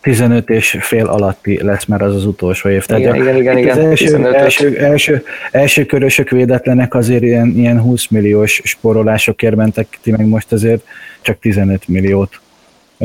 15 0.00 0.50
és 0.50 0.76
fél 0.80 1.06
alatti 1.06 1.62
lesz 1.62 1.84
már 1.84 2.02
az 2.02 2.14
az 2.14 2.26
utolsó 2.26 2.68
év. 2.68 2.84
Tehát 2.86 3.02
Igen, 3.02 3.12
a- 3.14 3.16
igen, 3.16 3.36
igen, 3.36 3.58
itt 3.58 3.70
az 3.70 3.76
igen, 3.76 3.90
első, 3.90 4.06
15-öt. 4.18 4.34
első, 4.34 4.76
első, 4.78 5.24
első 5.50 5.84
körösök 5.86 6.30
védetlenek 6.30 6.94
azért 6.94 7.22
ilyen, 7.22 7.52
ilyen 7.56 7.80
20 7.80 8.06
milliós 8.06 8.60
sporolásokért 8.64 9.56
mentek, 9.56 9.98
ti 10.02 10.10
meg 10.10 10.26
most 10.26 10.52
azért 10.52 10.84
csak 11.20 11.38
15 11.38 11.88
milliót 11.88 12.40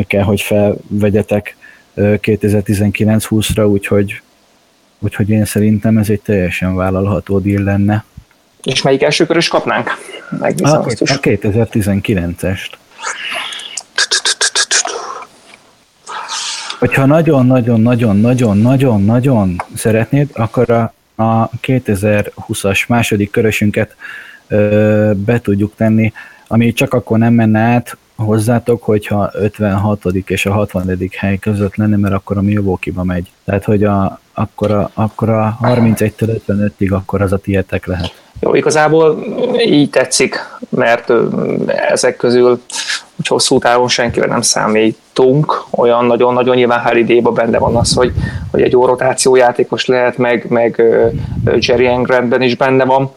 kell, 0.07 0.23
hogy 0.23 0.41
felvegyetek 0.41 1.55
ö, 1.93 2.13
2019-20-ra, 2.21 3.69
úgyhogy 3.69 4.21
Úgyhogy 5.03 5.29
én 5.29 5.45
szerintem 5.45 5.97
ez 5.97 6.09
egy 6.09 6.21
teljesen 6.21 6.75
vállalható 6.75 7.39
deal 7.39 7.63
lenne. 7.63 8.03
És 8.63 8.81
melyik 8.81 9.03
első 9.03 9.25
körös 9.25 9.47
kapnánk? 9.47 9.89
Megnézem 10.39 10.79
A, 10.79 10.83
a 10.85 11.19
2019-est. 11.21 12.69
Hogyha 16.79 17.05
nagyon-nagyon-nagyon-nagyon-nagyon-nagyon 17.05 19.61
szeretnéd, 19.75 20.29
akkor 20.33 20.69
a, 20.69 20.93
a 21.15 21.49
2020-as 21.49 22.87
második 22.87 23.31
körösünket 23.31 23.95
ö, 24.47 25.11
be 25.15 25.41
tudjuk 25.41 25.75
tenni, 25.75 26.13
ami 26.47 26.73
csak 26.73 26.93
akkor 26.93 27.17
nem 27.17 27.33
menne 27.33 27.59
át 27.59 27.97
hozzátok, 28.15 28.83
hogyha 28.83 29.29
56. 29.33 30.05
és 30.25 30.45
a 30.45 30.51
60. 30.51 31.09
hely 31.17 31.37
között 31.37 31.75
lenne, 31.75 31.97
mert 31.97 32.13
akkor 32.13 32.37
a 32.37 32.41
Milwaukee-ba 32.41 33.03
megy. 33.03 33.31
Tehát, 33.45 33.63
hogy 33.63 33.83
a, 33.83 34.19
akkor, 34.33 34.71
a, 34.71 34.89
akkor 34.93 35.29
a 35.29 35.57
31-től 35.61 36.39
55-ig 36.47 36.91
akkor 36.91 37.21
az 37.21 37.31
a 37.31 37.37
tietek 37.37 37.85
lehet. 37.85 38.13
Jó, 38.39 38.55
igazából 38.55 39.23
így 39.65 39.89
tetszik, 39.89 40.35
mert 40.69 41.11
ezek 41.67 42.15
közül 42.15 42.61
hogy 43.21 43.27
hosszú 43.27 43.59
távon 43.59 43.87
senkivel 43.87 44.27
nem 44.27 44.41
számítunk, 44.41 45.65
olyan 45.69 46.05
nagyon-nagyon 46.05 46.55
nyilván 46.55 46.81
Holiday-ba 46.81 47.31
benne 47.31 47.57
van 47.57 47.75
az, 47.75 47.93
hogy, 47.93 48.11
hogy 48.51 48.61
egy 48.61 48.71
jó 48.71 48.85
rotációjátékos 48.85 49.85
lehet, 49.85 50.17
meg, 50.17 50.45
meg 50.49 50.83
Jerry 51.57 51.87
Engrandben 51.87 52.41
is 52.41 52.55
benne 52.55 52.85
van, 52.85 53.11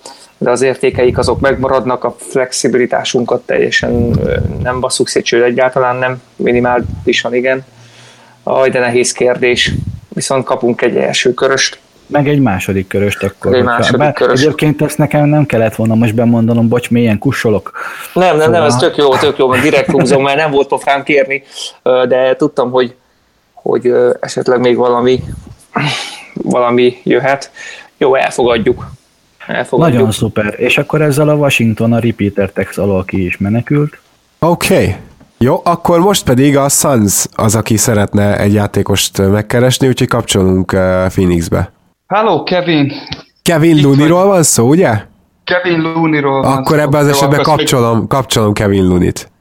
de 0.44 0.50
az 0.50 0.62
értékeik 0.62 1.18
azok 1.18 1.40
megmaradnak, 1.40 2.04
a 2.04 2.16
flexibilitásunkat 2.18 3.42
teljesen 3.42 4.18
nem 4.62 4.80
basszuk 4.80 5.08
szét, 5.08 5.24
sőt 5.24 5.42
egyáltalán 5.42 5.96
nem, 5.96 6.22
minimálisan 6.36 7.34
igen. 7.34 7.64
Aj, 8.42 8.70
de 8.70 8.78
nehéz 8.78 9.12
kérdés. 9.12 9.72
Viszont 10.08 10.44
kapunk 10.44 10.82
egy 10.82 10.96
első 10.96 11.34
köröst. 11.34 11.78
Meg 12.06 12.28
egy 12.28 12.40
második 12.40 12.86
köröst 12.86 13.22
akkor. 13.22 13.54
Egy 13.54 13.62
második 13.62 13.98
bár 13.98 14.12
körös. 14.12 14.40
Egyébként 14.40 14.82
ezt 14.82 14.98
nekem 14.98 15.26
nem 15.26 15.46
kellett 15.46 15.74
volna 15.74 15.94
most 15.94 16.14
bemondanom, 16.14 16.68
bocs, 16.68 16.90
mélyen 16.90 17.18
kussolok. 17.18 17.72
Nem, 18.14 18.36
nem, 18.36 18.50
nem, 18.50 18.62
ez 18.62 18.72
Szóval- 18.72 18.88
tök 18.88 18.96
jó, 18.96 19.16
tök 19.16 19.38
jó, 19.38 19.48
mert 19.48 19.62
direkt 19.62 19.90
húzom, 19.90 20.22
mert 20.22 20.36
nem 20.36 20.50
volt 20.50 20.68
pofám 20.68 21.02
kérni, 21.02 21.42
de 21.82 22.36
tudtam, 22.36 22.70
hogy, 22.70 22.94
hogy 23.52 23.92
esetleg 24.20 24.60
még 24.60 24.76
valami, 24.76 25.22
valami 26.32 27.00
jöhet. 27.02 27.50
Jó, 27.96 28.14
elfogadjuk. 28.14 28.86
Elfogadjuk. 29.46 29.96
Nagyon 29.96 30.12
szuper. 30.12 30.54
És 30.56 30.78
akkor 30.78 31.02
ezzel 31.02 31.28
a 31.28 31.34
Washington 31.34 31.92
a 31.92 31.98
repeater 31.98 32.50
text 32.50 32.78
alól 32.78 33.04
ki 33.04 33.24
is 33.24 33.38
menekült. 33.38 33.98
Oké. 34.38 34.74
Okay. 34.74 34.94
Jó, 35.38 35.60
akkor 35.64 36.00
most 36.00 36.24
pedig 36.24 36.56
a 36.56 36.68
Suns 36.68 37.26
az, 37.34 37.54
aki 37.54 37.76
szeretne 37.76 38.38
egy 38.38 38.52
játékost 38.52 39.18
megkeresni, 39.18 39.88
úgyhogy 39.88 40.08
kapcsolunk 40.08 40.72
uh, 40.72 41.06
Phoenixbe. 41.06 41.72
Hello, 42.06 42.42
Kevin! 42.42 42.92
Kevin 43.42 43.82
Looneyról 43.82 44.26
van 44.26 44.42
szó, 44.42 44.68
ugye? 44.68 45.02
Kevin 45.44 45.80
Looneyról 45.80 46.42
van 46.42 46.52
Akkor 46.52 46.76
szó. 46.76 46.82
ebben 46.82 47.00
az 47.00 47.08
esetben 47.08 47.42
kapcsolom, 47.42 48.06
kapcsolom 48.06 48.52
Kevin 48.52 48.86
Looney-t. 48.86 49.32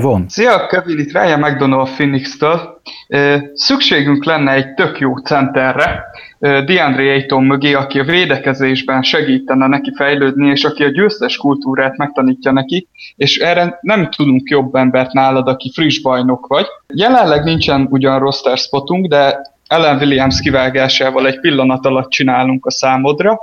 Von. 0.00 0.24
Szia, 0.28 0.66
Kevin, 0.66 0.98
itt 0.98 1.12
Ryan 1.12 1.40
McDonald 1.40 1.88
Phoenix-től. 1.88 2.80
Ö, 3.08 3.36
Szükségünk 3.54 4.24
lenne 4.24 4.52
egy 4.52 4.74
tök 4.74 4.98
jó 4.98 5.16
centerre, 5.16 6.04
DeAndre 6.38 7.12
Ayton 7.12 7.44
mögé, 7.44 7.72
aki 7.72 7.98
a 7.98 8.04
védekezésben 8.04 9.02
segítene 9.02 9.66
neki 9.66 9.92
fejlődni, 9.96 10.48
és 10.48 10.64
aki 10.64 10.84
a 10.84 10.88
győztes 10.88 11.36
kultúrát 11.36 11.96
megtanítja 11.96 12.52
neki, 12.52 12.88
és 13.16 13.38
erre 13.38 13.78
nem 13.80 14.10
tudunk 14.10 14.48
jobb 14.48 14.74
embert 14.74 15.12
nálad, 15.12 15.48
aki 15.48 15.70
friss 15.74 16.00
bajnok 16.00 16.46
vagy. 16.46 16.66
Jelenleg 16.86 17.44
nincsen 17.44 17.86
ugyan 17.90 18.18
roster 18.18 18.58
spotunk, 18.58 19.06
de 19.06 19.52
Ellen 19.66 19.96
Williams 19.96 20.40
kivágásával 20.40 21.26
egy 21.26 21.40
pillanat 21.40 21.86
alatt 21.86 22.10
csinálunk 22.10 22.66
a 22.66 22.70
számodra, 22.70 23.38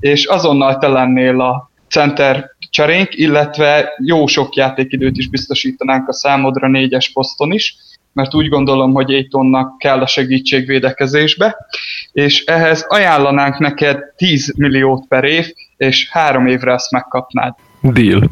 és 0.00 0.24
azonnal 0.24 0.78
te 0.78 0.88
lennél 0.88 1.40
a 1.40 1.70
center 1.88 2.55
cserénk, 2.70 3.08
illetve 3.14 3.92
jó 4.04 4.26
sok 4.26 4.54
játékidőt 4.54 5.16
is 5.16 5.28
biztosítanánk 5.28 6.08
a 6.08 6.12
számodra 6.12 6.68
négyes 6.68 7.12
poszton 7.12 7.52
is, 7.52 7.76
mert 8.12 8.34
úgy 8.34 8.48
gondolom, 8.48 8.92
hogy 8.92 9.12
Aitonnak 9.12 9.78
kell 9.78 10.00
a 10.00 10.06
segítség 10.06 10.66
védekezésbe, 10.66 11.56
és 12.12 12.44
ehhez 12.44 12.84
ajánlanánk 12.88 13.58
neked 13.58 13.98
10 14.16 14.54
milliót 14.56 15.06
per 15.08 15.24
év, 15.24 15.46
és 15.76 16.08
három 16.10 16.46
évre 16.46 16.72
ezt 16.72 16.90
megkapnád. 16.90 17.54
Deal. 17.80 18.30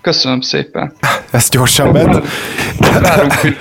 Köszönöm 0.00 0.40
szépen. 0.40 0.92
Ez 1.30 1.48
gyorsan 1.48 1.88
ment. 1.88 2.24
Várunk, 3.00 3.32
hogy 3.32 3.56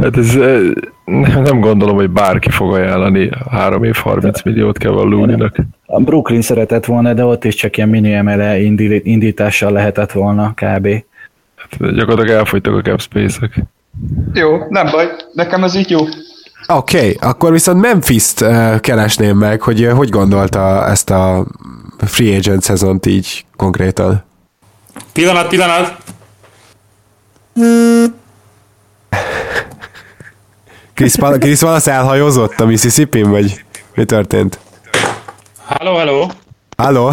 Hát 0.00 0.16
ez 0.16 0.36
eh, 0.36 0.60
nem 1.04 1.60
gondolom, 1.60 1.96
hogy 1.96 2.10
bárki 2.10 2.50
fog 2.50 2.72
ajánlani 2.72 3.30
3 3.50 3.84
év 3.84 3.94
30 3.94 4.42
milliót 4.42 4.78
kell 4.78 4.92
Looney-nak. 4.92 5.56
A 5.90 6.00
Brooklyn 6.00 6.42
szeretett 6.42 6.84
volna, 6.84 7.14
de 7.14 7.24
ott 7.24 7.44
is 7.44 7.54
csak 7.54 7.76
ilyen 7.76 7.88
mini 7.88 8.12
emele 8.12 8.60
indítással 9.02 9.72
lehetett 9.72 10.12
volna 10.12 10.54
kb. 10.54 10.88
Hát 11.56 11.94
gyakorlatilag 11.94 12.28
elfogytak 12.28 12.74
a 12.74 12.80
cap 12.80 13.00
space-ek. 13.00 13.62
jó, 14.32 14.56
nem 14.68 14.86
baj, 14.90 15.06
nekem 15.32 15.64
ez 15.64 15.74
így 15.74 15.90
jó. 15.90 15.98
Oké, 16.66 16.96
okay, 16.96 17.16
akkor 17.20 17.52
viszont 17.52 17.80
Memphis-t 17.80 18.40
uh, 18.40 18.80
keresném 18.80 19.36
meg, 19.36 19.62
hogy 19.62 19.84
uh, 19.84 19.92
hogy 19.92 20.08
gondolta 20.08 20.86
ezt 20.86 21.10
a 21.10 21.46
free 21.98 22.36
agent 22.36 22.62
szezont 22.62 23.06
így 23.06 23.44
konkrétan. 23.56 24.24
Pillanat, 25.12 25.48
pillanat! 25.48 25.96
Chris, 30.94 31.14
Pal- 31.16 31.38
Chris 31.38 31.62
Wallace 31.62 31.92
elhajózott 31.92 32.60
a 32.60 32.66
mississippi 32.66 33.22
vagy 33.22 33.64
mi 33.94 34.04
történt? 34.04 34.58
Hello, 35.68 35.96
hello! 35.96 36.26
Halló? 36.76 37.12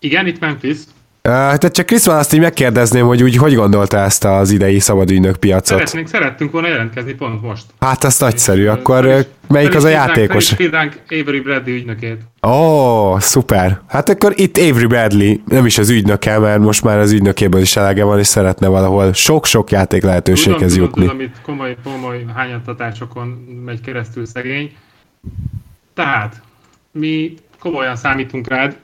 Igen, 0.00 0.26
itt 0.26 0.40
Memphis. 0.40 0.76
Tehát 1.22 1.72
csak 1.72 1.86
Chris 1.86 2.06
Wallace-t 2.06 2.32
így 2.32 2.40
megkérdezném, 2.40 3.06
hogy 3.06 3.22
úgy 3.22 3.36
hogy 3.36 3.54
gondolta 3.54 3.98
ezt 3.98 4.24
az 4.24 4.50
idei 4.50 4.78
szabadügynök 4.78 5.36
piacot. 5.36 5.78
Szeretnénk, 5.78 6.08
szerettünk 6.08 6.52
volna 6.52 6.68
jelentkezni 6.68 7.12
pont 7.12 7.42
most. 7.42 7.64
Hát 7.80 8.04
az 8.04 8.18
nagyszerű, 8.18 8.66
akkor 8.66 9.06
uh, 9.06 9.20
melyik 9.48 9.74
az 9.74 9.84
a 9.84 9.88
játékos? 9.88 10.56
Hívnánk 10.56 11.00
Avery 11.08 11.40
Bradley 11.40 11.74
ügynökét. 11.74 12.20
Ó, 12.46 12.50
oh, 12.50 13.20
szuper. 13.20 13.80
Hát 13.88 14.08
akkor 14.08 14.32
itt 14.36 14.56
Avery 14.56 14.86
Bradley, 14.86 15.34
nem 15.44 15.66
is 15.66 15.78
az 15.78 15.90
ügynöke, 15.90 16.38
mert 16.38 16.60
most 16.60 16.82
már 16.84 16.98
az 16.98 17.12
ügynökéből 17.12 17.60
is 17.60 17.76
elege 17.76 18.04
van, 18.04 18.18
és 18.18 18.26
szeretne 18.26 18.68
valahol 18.68 19.12
sok-sok 19.12 19.70
játék 19.70 20.02
lehetőséghez 20.02 20.72
tudom, 20.72 20.84
jutni. 20.84 21.00
Tudom, 21.02 21.16
tudom, 21.16 21.32
itt 21.32 21.42
komoly, 21.42 21.76
komoly 21.84 22.24
hányattatásokon 22.34 23.26
megy 23.64 23.80
keresztül 23.80 24.26
szegény. 24.26 24.76
Tehát, 25.94 26.42
mi 26.92 27.34
komolyan 27.58 27.96
számítunk 27.96 28.48
rád, 28.48 28.76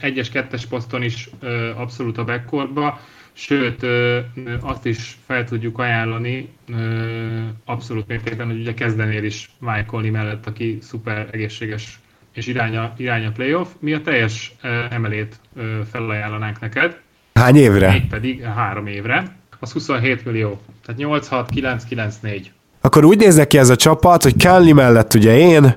egyes, 0.00 0.28
kettes 0.28 0.66
poszton 0.66 1.02
is 1.02 1.28
abszolút 1.76 2.18
a 2.18 2.24
backcourtba, 2.24 3.00
sőt, 3.32 3.86
azt 4.60 4.86
is 4.86 5.18
fel 5.26 5.44
tudjuk 5.44 5.78
ajánlani 5.78 6.48
abszolút 7.64 8.06
mértékben, 8.06 8.46
hogy 8.46 8.60
ugye 8.60 8.74
kezdenél 8.74 9.24
is 9.24 9.50
Conley 9.86 10.10
mellett, 10.10 10.46
aki 10.46 10.78
szuper 10.80 11.28
egészséges 11.30 12.00
és 12.32 12.46
iránya, 12.46 12.92
iránya 12.96 13.32
playoff. 13.32 13.68
Mi 13.78 13.92
a 13.92 14.00
teljes 14.00 14.54
emelét 14.90 15.40
felajánlanánk 15.90 16.60
neked, 16.60 17.00
Hány 17.34 17.56
évre? 17.56 17.90
mégpedig 17.90 18.42
három 18.42 18.86
évre. 18.86 19.36
Az 19.60 19.72
27 19.72 20.24
millió, 20.24 20.60
tehát 20.86 21.00
8, 21.00 21.28
6, 21.28 21.50
9, 21.50 21.84
9, 21.84 22.18
4. 22.20 22.52
Akkor 22.80 23.04
úgy 23.04 23.18
néznek 23.18 23.46
ki 23.46 23.58
ez 23.58 23.68
a 23.68 23.76
csapat, 23.76 24.22
hogy 24.22 24.36
Kelly 24.36 24.72
mellett 24.72 25.14
ugye 25.14 25.36
én, 25.36 25.76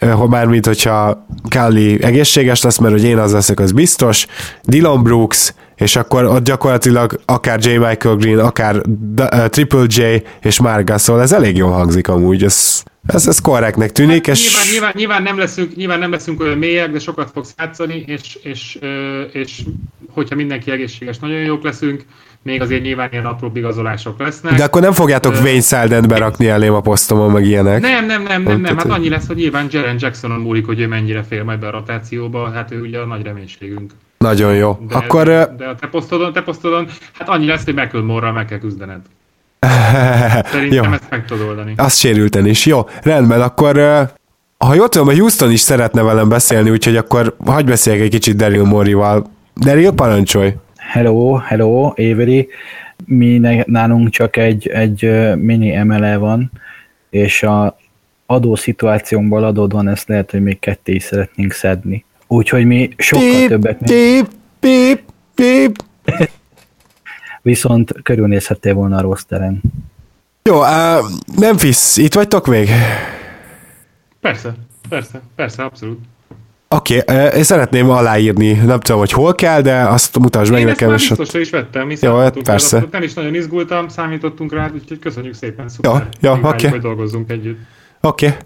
ha 0.00 0.26
mármint, 0.26 0.66
hogyha 0.66 1.26
Kelly 1.48 1.98
egészséges 2.02 2.62
lesz, 2.62 2.78
mert 2.78 2.92
hogy 2.92 3.04
én 3.04 3.18
az 3.18 3.32
leszek, 3.32 3.60
az 3.60 3.72
biztos, 3.72 4.26
Dylan 4.62 5.02
Brooks, 5.02 5.54
és 5.76 5.96
akkor 5.96 6.24
ott 6.24 6.44
gyakorlatilag 6.44 7.20
akár 7.24 7.58
J. 7.62 7.68
Michael 7.68 8.16
Green, 8.16 8.38
akár 8.38 8.82
ö, 9.16 9.48
Triple 9.48 9.84
J 9.86 10.02
és 10.40 10.60
Mark 10.60 10.88
Gasol, 10.88 11.20
ez 11.20 11.32
elég 11.32 11.56
jól 11.56 11.70
hangzik 11.70 12.08
amúgy, 12.08 12.44
ez, 12.44 12.82
ez, 13.06 13.26
ez 13.26 13.38
korrektnek 13.38 13.92
tűnik, 13.92 14.26
és 14.26 14.48
Nyilván, 14.48 14.66
nyilván, 14.70 14.92
nyilván, 14.94 15.22
nem 15.22 15.38
leszünk, 15.38 15.76
nyilván 15.76 15.98
nem 15.98 16.10
leszünk 16.10 16.40
olyan 16.40 16.58
mélyek, 16.58 16.90
de 16.90 16.98
sokat 16.98 17.30
fogsz 17.32 17.54
játszani, 17.58 18.04
és, 18.06 18.38
és, 18.42 18.78
ö, 18.80 19.20
és 19.22 19.62
hogyha 20.12 20.34
mindenki 20.34 20.70
egészséges, 20.70 21.18
nagyon 21.18 21.40
jók 21.40 21.62
leszünk, 21.62 22.04
még 22.42 22.60
azért 22.60 22.82
nyilván 22.82 23.08
ilyen 23.12 23.26
apró 23.26 23.50
igazolások 23.54 24.18
lesznek. 24.18 24.54
de 24.54 24.64
akkor 24.64 24.80
nem 24.80 24.92
fogjátok 24.92 25.34
Wayne 25.42 25.60
Seldent 25.60 26.08
berakni 26.08 26.48
elém 26.48 26.74
a 26.74 26.80
posztomon, 26.80 27.30
meg 27.30 27.44
ilyenek. 27.44 27.80
Nem, 27.80 28.06
nem, 28.06 28.22
nem, 28.22 28.42
nem, 28.42 28.60
nem, 28.60 28.76
hát 28.76 28.90
annyi 28.90 29.08
lesz, 29.08 29.26
hogy 29.26 29.36
nyilván 29.36 29.66
Jaren 29.70 29.96
Jacksonon 29.98 30.40
múlik, 30.40 30.66
hogy 30.66 30.80
ő 30.80 30.86
mennyire 30.86 31.22
fél 31.22 31.44
majd 31.44 31.58
be 31.58 31.66
a 31.66 31.70
rotációba, 31.70 32.50
hát 32.50 32.70
ő 32.70 32.80
ugye 32.80 32.98
a 32.98 33.06
nagy 33.06 33.22
reménységünk. 33.22 33.92
Nagyon 34.18 34.54
jó. 34.54 34.78
De, 34.88 34.94
Akkor 34.94 35.24
de 35.56 35.66
a 35.66 35.74
te 35.74 35.86
posztodon, 35.86 36.32
te 36.32 36.42
posztodon, 36.42 36.88
hát 37.18 37.28
annyi 37.28 37.46
lesz, 37.46 37.64
hogy 37.64 37.74
McLemore-ral 37.74 38.32
meg 38.32 38.44
kell 38.44 38.58
küzdened. 38.58 39.00
Szerintem 40.52 40.84
jó. 40.84 40.92
ezt 40.92 41.10
meg 41.10 41.24
tudod 41.24 41.48
oldani. 41.48 41.74
Az 41.76 41.96
sérülten 41.96 42.46
is. 42.46 42.66
Jó, 42.66 42.88
rendben, 43.02 43.40
akkor 43.40 43.76
ha 44.58 44.74
jól 44.74 44.88
tudom, 44.88 45.08
a 45.08 45.12
Houston 45.12 45.50
is 45.50 45.60
szeretne 45.60 46.02
velem 46.02 46.28
beszélni, 46.28 46.70
úgyhogy 46.70 46.96
akkor 46.96 47.36
hagyj 47.46 47.68
beszéljek 47.68 48.02
egy 48.02 48.10
kicsit 48.10 48.36
Daryl 48.36 48.64
Morival. 48.64 49.30
Daryl, 49.56 49.90
parancsolj! 49.90 50.54
Hello, 50.90 51.36
hello, 51.36 51.92
Avery. 51.96 52.48
Mi 53.04 53.38
ne, 53.38 53.62
nálunk 53.66 54.08
csak 54.08 54.36
egy, 54.36 54.68
egy 54.68 55.00
mini 55.36 55.74
emele 55.74 56.16
van, 56.16 56.50
és 57.10 57.42
a 57.42 57.76
adó 58.26 58.54
szituációnkból 58.54 59.44
adódóan 59.44 59.88
ezt 59.88 60.08
lehet, 60.08 60.30
hogy 60.30 60.42
még 60.42 60.58
ketté 60.58 60.92
is 60.92 61.02
szeretnénk 61.02 61.52
szedni. 61.52 62.04
Úgyhogy 62.26 62.64
mi 62.64 62.90
sokkal 62.96 63.46
többet, 63.46 63.78
Pip, 63.78 64.28
pip, 64.60 65.02
pip. 65.34 65.84
viszont 67.42 67.92
körülnézhettél 68.02 68.74
volna 68.74 68.96
a 68.96 69.00
rosteren. 69.00 69.60
Jó, 70.42 70.60
uh, 70.60 70.68
Memphis, 71.38 71.96
itt 71.96 72.14
vagytok 72.14 72.46
még? 72.46 72.68
Persze, 74.20 74.54
persze, 74.88 75.20
persze, 75.34 75.62
abszolút. 75.62 75.98
Oké, 76.76 76.98
okay, 76.98 77.26
én 77.36 77.42
szeretném 77.42 77.90
aláírni, 77.90 78.52
nem 78.52 78.80
tudom, 78.80 79.00
hogy 79.00 79.12
hol 79.12 79.34
kell, 79.34 79.60
de 79.60 79.82
azt 79.82 80.18
mutasd 80.18 80.50
meg 80.50 80.60
Én 80.60 80.68
ezt 80.68 80.76
nekem, 80.80 80.88
már 80.88 80.98
biztosra 80.98 81.38
is 81.38 81.50
vettem, 81.50 81.86
mi 81.86 81.96
Jó, 82.00 82.16
hát 82.16 82.42
persze. 82.42 82.78
rá, 82.78 82.84
nem 82.90 83.02
is 83.02 83.14
nagyon 83.14 83.34
izgultam, 83.34 83.88
számítottunk 83.88 84.52
rá, 84.52 84.70
úgyhogy 84.74 84.98
köszönjük 84.98 85.34
szépen, 85.34 85.68
szuper. 85.68 85.92
Jó, 85.92 85.98
jó, 86.20 86.36
Imádjuk, 86.36 86.52
oké. 86.52 86.68
hogy 86.68 86.80
dolgozzunk 86.80 87.30
együtt. 87.30 87.58
Oké. 88.00 88.26
Okay. 88.26 88.38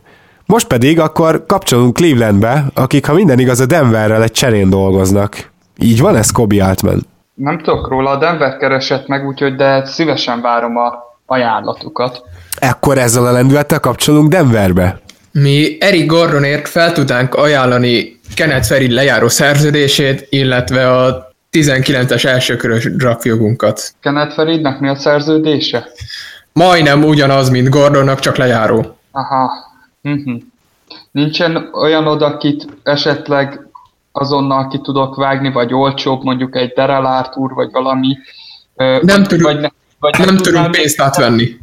Most 0.47 0.67
pedig 0.67 1.01
akkor 1.01 1.47
kapcsolunk 1.47 1.95
Clevelandbe, 1.95 2.65
akik, 2.75 3.07
ha 3.07 3.15
minden 3.15 3.39
igaz, 3.39 3.61
a 3.61 3.67
Denverrel 3.67 4.23
egy 4.23 4.33
cserén 4.33 4.71
dolgoznak. 4.71 5.51
Így 5.79 6.01
van 6.01 6.17
ez, 6.17 6.31
Kobe 6.31 6.65
Altman? 6.65 7.07
Nem 7.35 7.59
tudok 7.59 7.89
róla, 7.89 8.11
a 8.11 8.19
Denver 8.19 8.57
keresett 8.57 9.07
meg, 9.07 9.27
úgyhogy 9.27 9.55
de 9.55 9.87
szívesen 9.87 10.41
várom 10.41 10.77
a 10.77 10.93
ajánlatukat. 11.27 12.23
Ekkor 12.59 12.99
ezzel 12.99 13.27
a 13.27 13.33
lendülettel 13.33 13.81
kapcsolunk 13.81 14.29
Denverbe. 14.29 15.03
Mi 15.41 15.77
Eric 15.81 16.07
Gordonért 16.07 16.69
fel 16.69 16.93
tudnánk 16.93 17.35
ajánlani 17.35 18.21
Kenneth 18.35 18.67
Ferry 18.67 18.93
lejáró 18.93 19.29
szerződését, 19.29 20.27
illetve 20.31 21.03
a 21.03 21.33
19-es 21.53 22.25
elsőkörös 22.25 22.97
draftjogunkat. 22.97 23.95
Kenneth 24.01 24.35
Feridnek 24.35 24.81
mi 24.81 24.89
a 24.89 24.95
szerződése? 24.95 25.89
Majdnem 26.53 27.05
ugyanaz, 27.05 27.49
mint 27.49 27.69
Gordonnak, 27.69 28.21
csak 28.21 28.37
lejáró. 28.37 28.99
Aha. 29.11 29.51
Mhm. 30.01 30.35
Nincsen 31.11 31.69
olyan 31.73 32.07
oda, 32.07 32.27
akit 32.27 32.67
esetleg 32.83 33.67
azonnal 34.13 34.69
ki 34.69 34.81
tudok 34.83 35.17
vágni, 35.17 35.53
vagy 35.53 35.75
olcsóbb, 35.75 36.23
mondjuk 36.23 36.57
egy 36.57 36.73
Daryl 36.73 37.07
Arthur, 37.07 37.53
vagy 37.53 37.69
valami. 37.73 38.17
Nem 39.01 39.23
tudunk- 39.23 39.43
vagy 39.53 39.61
ne, 39.61 39.69
vagy 39.99 40.15
Nem 40.19 40.37
tudunk 40.37 40.71
pénzt 40.71 41.01
átvenni. 41.01 41.57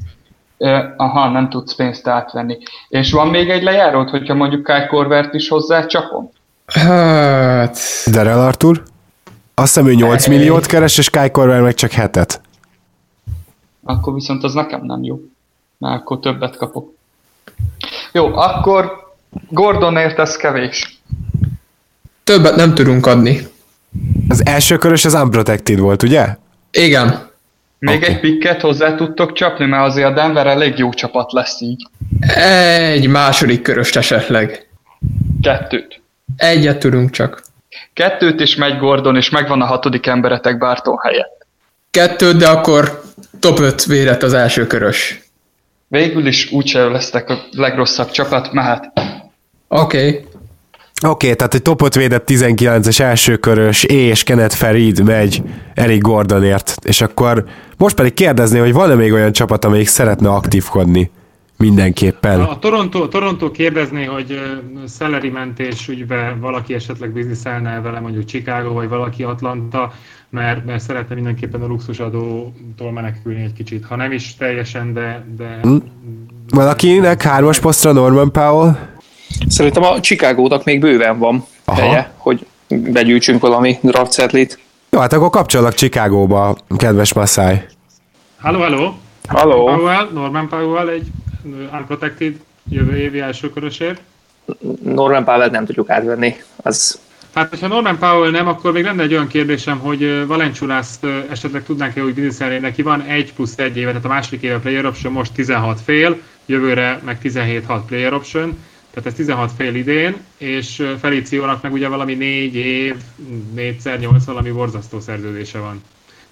Aha, 0.98 1.30
nem 1.30 1.50
tudsz 1.50 1.76
pénzt 1.76 2.08
átvenni. 2.08 2.58
És 2.90 3.12
van 3.12 3.28
még 3.28 3.50
egy 3.50 3.64
lejárót, 3.64 4.10
hogyha 4.10 4.34
mondjuk 4.34 4.64
Kai 4.64 4.88
Korvert 4.88 5.34
is 5.34 5.48
hozzá 5.48 5.86
csapom? 5.86 6.32
Hát... 6.66 7.78
Daryl 8.12 8.40
Arthur? 8.40 8.84
Azt 9.54 9.74
hiszem, 9.74 9.90
ő 9.90 9.94
8 9.94 10.28
milliót 10.28 10.66
keres, 10.66 10.98
és 10.98 11.10
Kai 11.10 11.32
Korver 11.32 11.62
meg 11.62 11.74
csak 11.74 11.92
hetet. 11.92 12.42
Akkor 13.84 14.14
viszont 14.14 14.44
az 14.44 14.54
nekem 14.54 14.86
nem 14.86 15.04
jó. 15.04 15.20
Mert 15.78 16.02
akkor 16.02 16.20
többet 16.20 16.58
kapok. 16.58 16.94
Jó, 18.12 18.36
akkor 18.36 19.14
Gordonért 19.50 20.20
ez 20.20 20.36
kevés. 20.36 21.02
Többet 22.24 22.56
nem 22.56 22.74
tudunk 22.74 23.06
adni. 23.06 23.48
Az 24.28 24.46
első 24.46 24.78
körös 24.78 25.06
az 25.06 25.14
unprotected 25.14 25.80
volt, 25.80 26.04
ugye? 26.04 26.36
Igen. 26.72 27.31
Még 27.86 27.98
Oké. 27.98 28.06
egy 28.06 28.20
pikket 28.20 28.62
hozzá 28.62 28.96
tudtok 28.96 29.34
csapni, 29.34 29.66
mert 29.66 29.88
azért 29.88 30.08
a 30.08 30.14
Denver 30.14 30.48
elég 30.48 30.78
jó 30.78 30.94
csapat 30.94 31.32
lesz 31.32 31.62
így. 31.62 31.88
Egy 32.36 33.08
második 33.08 33.62
köröst 33.62 33.96
esetleg. 33.96 34.70
Kettőt. 35.42 36.02
Egyet 36.36 36.80
tudunk 36.80 37.10
csak. 37.10 37.44
Kettőt 37.94 38.40
is 38.40 38.56
megy 38.56 38.78
Gordon, 38.78 39.16
és 39.16 39.30
megvan 39.30 39.62
a 39.62 39.66
hatodik 39.66 40.08
emberetek 40.08 40.58
Barton 40.58 40.98
helyett. 40.98 41.46
Kettőt, 41.92 42.38
de 42.38 42.48
akkor 42.48 43.02
top 43.40 43.60
5 43.60 43.86
védett 43.86 44.24
az 44.24 44.34
első 44.34 44.68
körös. 44.68 45.22
Végül 45.88 46.28
is 46.28 46.52
úgyse 46.52 46.84
lesztek 46.84 47.30
a 47.30 47.42
legrosszabb 47.52 48.12
csapat, 48.12 48.52
mehet. 48.52 48.92
Oké. 49.68 50.08
Okay. 50.08 50.26
Oké, 51.04 51.26
okay, 51.26 51.36
tehát 51.36 51.54
egy 51.54 51.62
top 51.62 51.82
5 51.82 51.96
védett 51.96 52.30
19-es 52.32 53.00
elsőkörös 53.00 53.84
és 53.84 54.24
Kenneth 54.24 54.56
Farid 54.56 55.04
megy 55.04 55.44
Eric 55.74 56.02
Gordonért, 56.02 56.76
és 56.82 57.02
akkor 57.02 57.46
most 57.78 57.96
pedig 57.96 58.14
kérdezni, 58.14 58.60
hogy 58.60 58.74
van-e 58.74 58.96
még 58.96 59.14
olyan 59.14 59.32
csapat, 59.32 59.66
amelyik 59.66 59.88
szeretne 59.88 60.30
aktívkodni 60.30 61.12
mindenképpen. 61.58 62.42
A 62.42 62.60
Toronto, 62.60 63.08
Toronto 63.08 63.52
kérdezné, 63.52 64.06
hogy 64.06 64.40
salary 64.98 65.30
mentés 65.30 65.88
ügybe 65.88 66.38
valaki 66.40 66.74
esetleg 66.74 67.12
bizniszelne 67.12 67.80
vele, 67.80 68.00
mondjuk 68.00 68.26
Chicago, 68.26 68.74
vagy 68.74 68.90
valaki 68.90 69.24
Atlanta, 69.24 69.92
mert, 70.30 70.66
mert 70.66 70.84
szeretne 70.84 71.16
mindenképpen 71.16 71.62
a 71.62 71.68
luxusadótól 71.68 72.92
menekülni 72.94 73.42
egy 73.42 73.54
kicsit. 73.54 73.86
Ha 73.86 73.96
nem 73.96 74.12
is 74.12 74.36
teljesen, 74.36 74.94
de... 74.94 75.26
de 75.38 75.60
Hm? 75.62 75.76
Valakinek 76.50 77.22
hármas 77.22 77.60
posztra 77.60 77.92
Norman 77.92 78.32
Powell? 78.32 78.90
Szerintem 79.48 79.84
a 79.84 80.00
Chicagónak 80.00 80.64
még 80.64 80.80
bőven 80.80 81.20
van 81.20 81.46
Aha. 81.66 81.82
helye, 81.82 82.12
hogy 82.18 82.46
begyűjtsünk 82.68 83.42
valami 83.42 83.78
draft 83.82 84.14
setlit. 84.14 84.60
Jó, 84.90 85.00
hát 85.00 85.14
akkor 85.14 85.30
kapcsolok 85.30 85.74
Chicagóba, 85.74 86.58
kedves 86.78 87.14
Masai. 87.14 87.62
Hello, 88.42 88.60
hello! 88.60 88.94
Hello. 89.28 89.66
Powell, 89.66 90.10
Norman 90.14 90.48
Powell 90.48 90.88
egy 90.88 91.08
unprotected 91.74 92.36
jövő 92.70 92.98
évi 92.98 93.20
elsőkörösért. 93.20 94.02
Norman 94.84 95.24
Powell 95.24 95.50
nem 95.50 95.66
tudjuk 95.66 95.90
átvenni. 95.90 96.36
Az 96.56 97.00
Hát, 97.34 97.50
hogyha 97.50 97.68
Norman 97.68 97.98
Powell 97.98 98.32
nem, 98.32 98.48
akkor 98.48 98.72
még 98.72 98.84
lenne 98.84 99.04
egy 99.04 99.14
olyan 99.14 99.28
kérdésem, 99.28 99.80
hogy 99.80 100.04
ö, 100.04 100.38
esetleg 101.30 101.64
tudnánk-e 101.64 102.04
úgy 102.04 102.14
bizniszelni, 102.14 102.58
neki 102.58 102.82
van 102.82 103.02
1 103.02 103.34
plusz 103.34 103.58
1 103.58 103.78
éve, 103.78 103.90
tehát 103.90 104.06
a 104.06 104.08
második 104.08 104.42
éve 104.42 104.60
player 104.60 104.86
option 104.86 105.14
most 105.14 105.34
16 105.34 105.82
fél, 105.82 106.18
jövőre 106.46 107.00
meg 107.06 107.18
17-6 107.24 107.80
player 107.88 108.14
option, 108.14 108.58
tehát 108.94 109.10
ez 109.10 109.14
16 109.14 109.52
fél 109.58 109.76
idén, 109.76 110.16
és 110.38 110.80
ö, 110.80 110.94
Felíciónak 111.00 111.62
meg 111.62 111.72
ugye 111.72 111.88
valami 111.88 112.14
4 112.14 112.56
év, 112.56 112.96
4 113.54 113.76
8 114.00 114.26
valami 114.26 114.50
borzasztó 114.50 115.00
szerződése 115.00 115.60
van. 115.60 115.82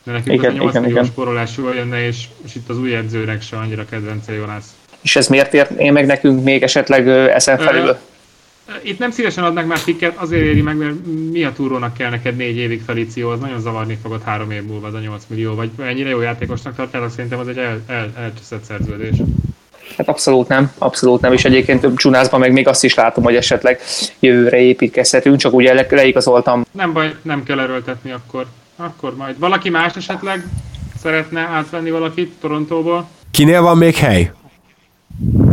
De 0.04 0.12
nekünk 0.12 0.38
Igen, 0.38 0.52
az 0.52 0.58
a 0.58 0.64
8 0.64 0.72
igen, 0.72 0.84
milliós 0.84 1.58
igen. 1.58 1.74
jönne, 1.74 2.06
és, 2.06 2.24
és 2.46 2.56
itt 2.56 2.70
az 2.70 2.78
új 2.78 2.96
edzőnek 2.96 3.42
se 3.42 3.58
annyira 3.58 3.86
kedvence 3.86 4.34
Jonas. 4.34 4.64
és 5.02 5.16
ez 5.16 5.28
miért 5.28 5.54
érné 5.54 5.90
meg 5.90 6.06
nekünk 6.06 6.44
még 6.44 6.64
esetleg 6.64 7.08
ezen 7.08 7.58
felül? 7.58 7.98
Itt 8.82 9.00
nem 9.00 9.12
szívesen 9.12 9.44
adnak 9.44 9.66
már 9.66 9.84
pikket, 9.84 10.18
azért 10.18 10.44
éri 10.44 10.62
meg, 10.62 10.78
mert 10.78 10.96
mi 11.32 11.44
a 11.44 11.54
túrónak 11.54 11.94
kell 11.94 12.10
neked 12.10 12.36
négy 12.36 12.58
évig 12.58 12.82
Felicio, 12.82 13.30
az 13.30 13.40
nagyon 13.40 13.60
zavarni 13.60 13.98
fogod 14.02 14.22
három 14.24 14.52
év 14.52 14.64
múlva 14.64 14.88
az 14.88 14.94
a 14.94 15.00
8 15.00 15.24
millió, 15.28 15.56
vagy 15.56 15.70
ennyire 15.78 16.10
jó 16.10 16.22
játékosnak 16.22 16.76
tartjátok, 16.76 17.12
szerintem 17.12 17.40
az 17.40 17.48
egy 17.48 17.58
el, 17.58 17.82
el, 17.88 18.12
elcseszett 18.18 18.64
szerződés. 18.64 19.16
Hát 19.98 20.08
abszolút 20.08 20.48
nem, 20.48 20.72
abszolút 20.78 21.22
nem, 21.22 21.34
és 21.34 21.46
egyébként 21.46 21.88
Csunászban 21.96 22.40
meg 22.40 22.52
még 22.52 22.68
azt 22.68 22.84
is 22.84 22.94
látom, 22.94 23.24
hogy 23.24 23.36
esetleg 23.36 23.80
jövőre 24.20 24.58
építkezhetünk, 24.60 25.38
csak 25.38 25.54
ugye 25.54 25.74
le- 25.74 25.88
leigazoltam 25.90 26.66
Nem 26.72 26.94
baj, 26.94 27.16
nem 27.22 27.44
kell 27.44 27.60
erőltetni 27.60 28.12
akkor. 28.12 28.46
Akkor 28.76 29.16
majd. 29.16 29.40
Valaki 29.40 29.70
más 29.70 29.96
esetleg 29.96 30.46
szeretne 31.02 31.40
átvenni 31.40 31.90
valakit 31.92 32.34
Torontóból? 32.42 33.08
Kinél 33.32 33.62
van 33.62 33.78
még 33.78 33.96
hely? 33.96 34.32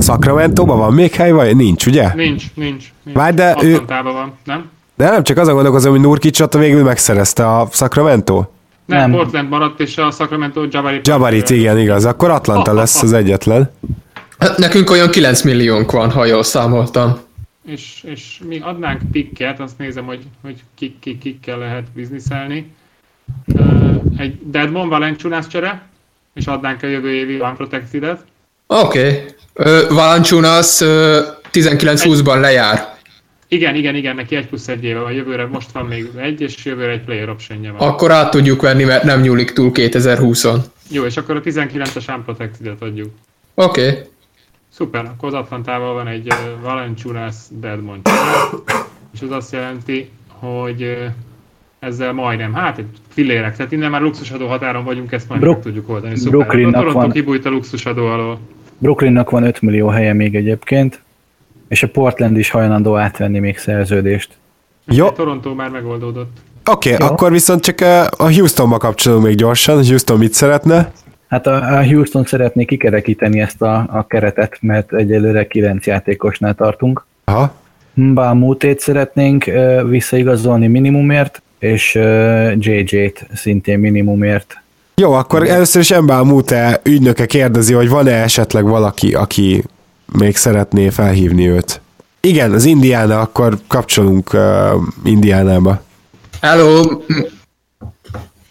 Sacramento-ban 0.01 0.79
van 0.79 0.93
még 0.93 1.13
hely, 1.15 1.31
vagy 1.31 1.57
nincs, 1.57 1.87
ugye? 1.87 2.13
Nincs, 2.15 2.45
nincs. 2.55 2.85
nincs. 3.03 3.17
Várj, 3.17 3.35
de 3.35 3.57
ő- 3.63 3.83
van, 3.87 4.33
nem? 4.45 4.71
De 4.97 5.11
nem 5.11 5.23
csak 5.23 5.37
azon 5.39 5.55
gondolkozom, 5.55 5.91
hogy 5.91 6.01
Nurkicsot 6.01 6.55
végül 6.55 6.83
megszerezte 6.83 7.49
a 7.49 7.69
Sacramento. 7.73 8.45
Nem, 8.87 8.99
Nem. 8.99 9.11
Portland 9.11 9.49
maradt, 9.49 9.81
és 9.81 9.97
a 9.99 10.11
Sacramento 10.11 10.65
Jabari. 10.71 11.01
Jabarit, 11.03 11.51
igen, 11.51 11.79
igaz. 11.79 12.05
Akkor 12.05 12.31
Atlanta 12.31 12.73
lesz 12.73 13.03
az 13.03 13.13
egyetlen. 13.13 13.71
Hát 14.39 14.59
nekünk 14.59 14.91
olyan 14.91 15.11
9 15.11 15.43
milliónk 15.43 15.91
van, 15.91 16.11
ha 16.11 16.25
jól 16.25 16.43
számoltam. 16.43 17.19
És, 17.67 18.05
és 18.05 18.41
mi 18.49 18.59
adnánk 18.59 19.01
pikket, 19.13 19.61
azt 19.61 19.79
nézem, 19.79 20.05
hogy, 20.05 20.23
hogy 20.43 20.63
kik, 20.75 20.99
kik, 20.99 21.19
kikkel 21.19 21.59
lehet 21.59 21.85
bizniszelni. 21.95 22.75
Egy 24.17 24.39
Deadmon 24.43 24.89
Valenciunas 24.89 25.47
csere, 25.47 25.89
és 26.35 26.47
adnánk 26.47 26.83
a 26.83 26.87
jövő 26.87 27.13
évi 27.13 27.41
Unprotected-et. 27.41 28.25
Oké. 28.67 29.35
Okay. 29.55 29.87
Valanciunas 29.89 30.81
ö, 30.81 31.21
19-20-ban 31.53 32.41
lejár. 32.41 32.95
Igen, 33.49 33.75
igen, 33.75 33.95
igen, 33.95 34.15
neki 34.15 34.37
egy 34.37 34.47
plusz 34.47 34.69
egy 34.69 34.85
éve 34.85 35.01
van, 35.01 35.13
jövőre 35.13 35.47
most 35.47 35.73
van 35.73 35.85
még 35.85 36.11
egy, 36.17 36.41
és 36.41 36.65
jövőre 36.65 36.93
egy 36.93 37.05
player 37.05 37.29
optionja 37.29 37.73
van. 37.73 37.89
Akkor 37.89 38.11
át 38.11 38.31
tudjuk 38.31 38.63
venni, 38.63 38.85
mert 38.85 39.03
nem 39.03 39.21
nyúlik 39.21 39.53
túl 39.53 39.71
2020-on. 39.75 40.59
Jó, 40.91 41.05
és 41.05 41.17
akkor 41.17 41.37
a 41.37 41.41
19-es 41.41 42.17
Unprotected-et 42.17 42.83
adjuk. 42.83 43.11
Oké. 43.55 43.89
Okay. 43.89 44.03
Szuper, 44.77 45.05
akkor 45.05 45.29
az 45.29 45.35
Atlantával 45.35 45.95
van 45.95 46.07
egy 46.07 46.27
uh, 46.27 46.63
Valenciunas 46.63 47.35
Deadmon 47.51 48.01
csere, 48.03 48.63
és 49.15 49.23
az 49.23 49.31
azt 49.31 49.53
jelenti, 49.53 50.11
hogy 50.39 50.83
uh, 50.83 51.13
ezzel 51.79 52.13
majdnem, 52.13 52.55
hát 52.55 52.79
egy 52.79 52.87
fillérek, 53.09 53.57
tehát 53.57 53.73
innen 53.73 53.91
már 53.91 54.01
luxusadó 54.01 54.47
határon 54.47 54.85
vagyunk, 54.85 55.13
ezt 55.13 55.29
majd 55.29 55.41
Brook- 55.41 55.57
meg 55.57 55.65
tudjuk 55.65 55.89
oldani. 55.89 56.17
Szuper, 56.17 56.31
Brooklynnak 56.31 56.75
a 56.75 56.79
Toronto 56.79 56.99
van- 56.99 57.11
kibújt 57.11 57.47
a 57.47 57.51
luxusadó 57.51 58.07
alól. 58.07 58.39
Brooklynnak 58.79 59.31
van 59.31 59.43
5 59.43 59.61
millió 59.61 59.89
helye 59.89 60.13
még 60.13 60.35
egyébként, 60.35 61.03
és 61.69 61.83
a 61.83 61.89
Portland 61.89 62.37
is 62.37 62.51
hajlandó 62.51 62.97
átvenni 62.97 63.39
még 63.39 63.59
szerződést. 63.59 64.31
Jó, 64.85 65.11
Toronto 65.11 65.55
már 65.55 65.71
megoldódott. 65.71 66.37
oké, 66.65 66.95
okay, 66.95 67.09
akkor 67.09 67.31
viszont 67.31 67.61
csak 67.61 67.81
a 68.17 68.33
Houstonba 68.33 68.77
kapcsolunk 68.77 69.25
még 69.25 69.37
gyorsan. 69.37 69.87
Houston 69.87 70.19
mit 70.19 70.33
szeretne? 70.33 70.93
Hát 71.29 71.47
a, 71.47 71.79
a 71.79 71.85
Houston 71.85 72.25
szeretné 72.25 72.65
kikerekíteni 72.65 73.41
ezt 73.41 73.63
a, 73.63 73.87
a 73.91 74.07
keretet, 74.07 74.59
mert 74.61 74.95
egyelőre 74.95 75.47
9 75.47 75.87
játékosnál 75.87 76.55
tartunk. 76.55 77.07
Aha. 77.25 77.55
Mbamutét 77.95 78.81
szeretnénk 78.81 79.47
ö, 79.47 79.85
visszaigazolni 79.89 80.67
minimumért, 80.67 81.43
és 81.59 81.95
ö, 81.95 82.51
JJ-t 82.59 83.27
szintén 83.35 83.79
minimumért. 83.79 84.61
Jó, 84.95 85.13
akkor 85.13 85.49
először 85.49 85.81
is 85.81 85.91
Embál 85.91 86.23
Mute 86.23 86.81
ügynöke 86.85 87.27
kérdezi, 87.27 87.73
hogy 87.73 87.89
van-e 87.89 88.23
esetleg 88.23 88.65
valaki, 88.65 89.15
aki 89.15 89.65
még 90.19 90.37
szeretné 90.37 90.89
felhívni 90.89 91.49
őt. 91.49 91.81
Igen, 92.21 92.53
az 92.53 92.65
Indiana, 92.65 93.21
akkor 93.21 93.59
kapcsolunk 93.67 94.33
uh, 94.33 94.41
Indiánába. 95.05 95.83
Hello, 96.41 96.83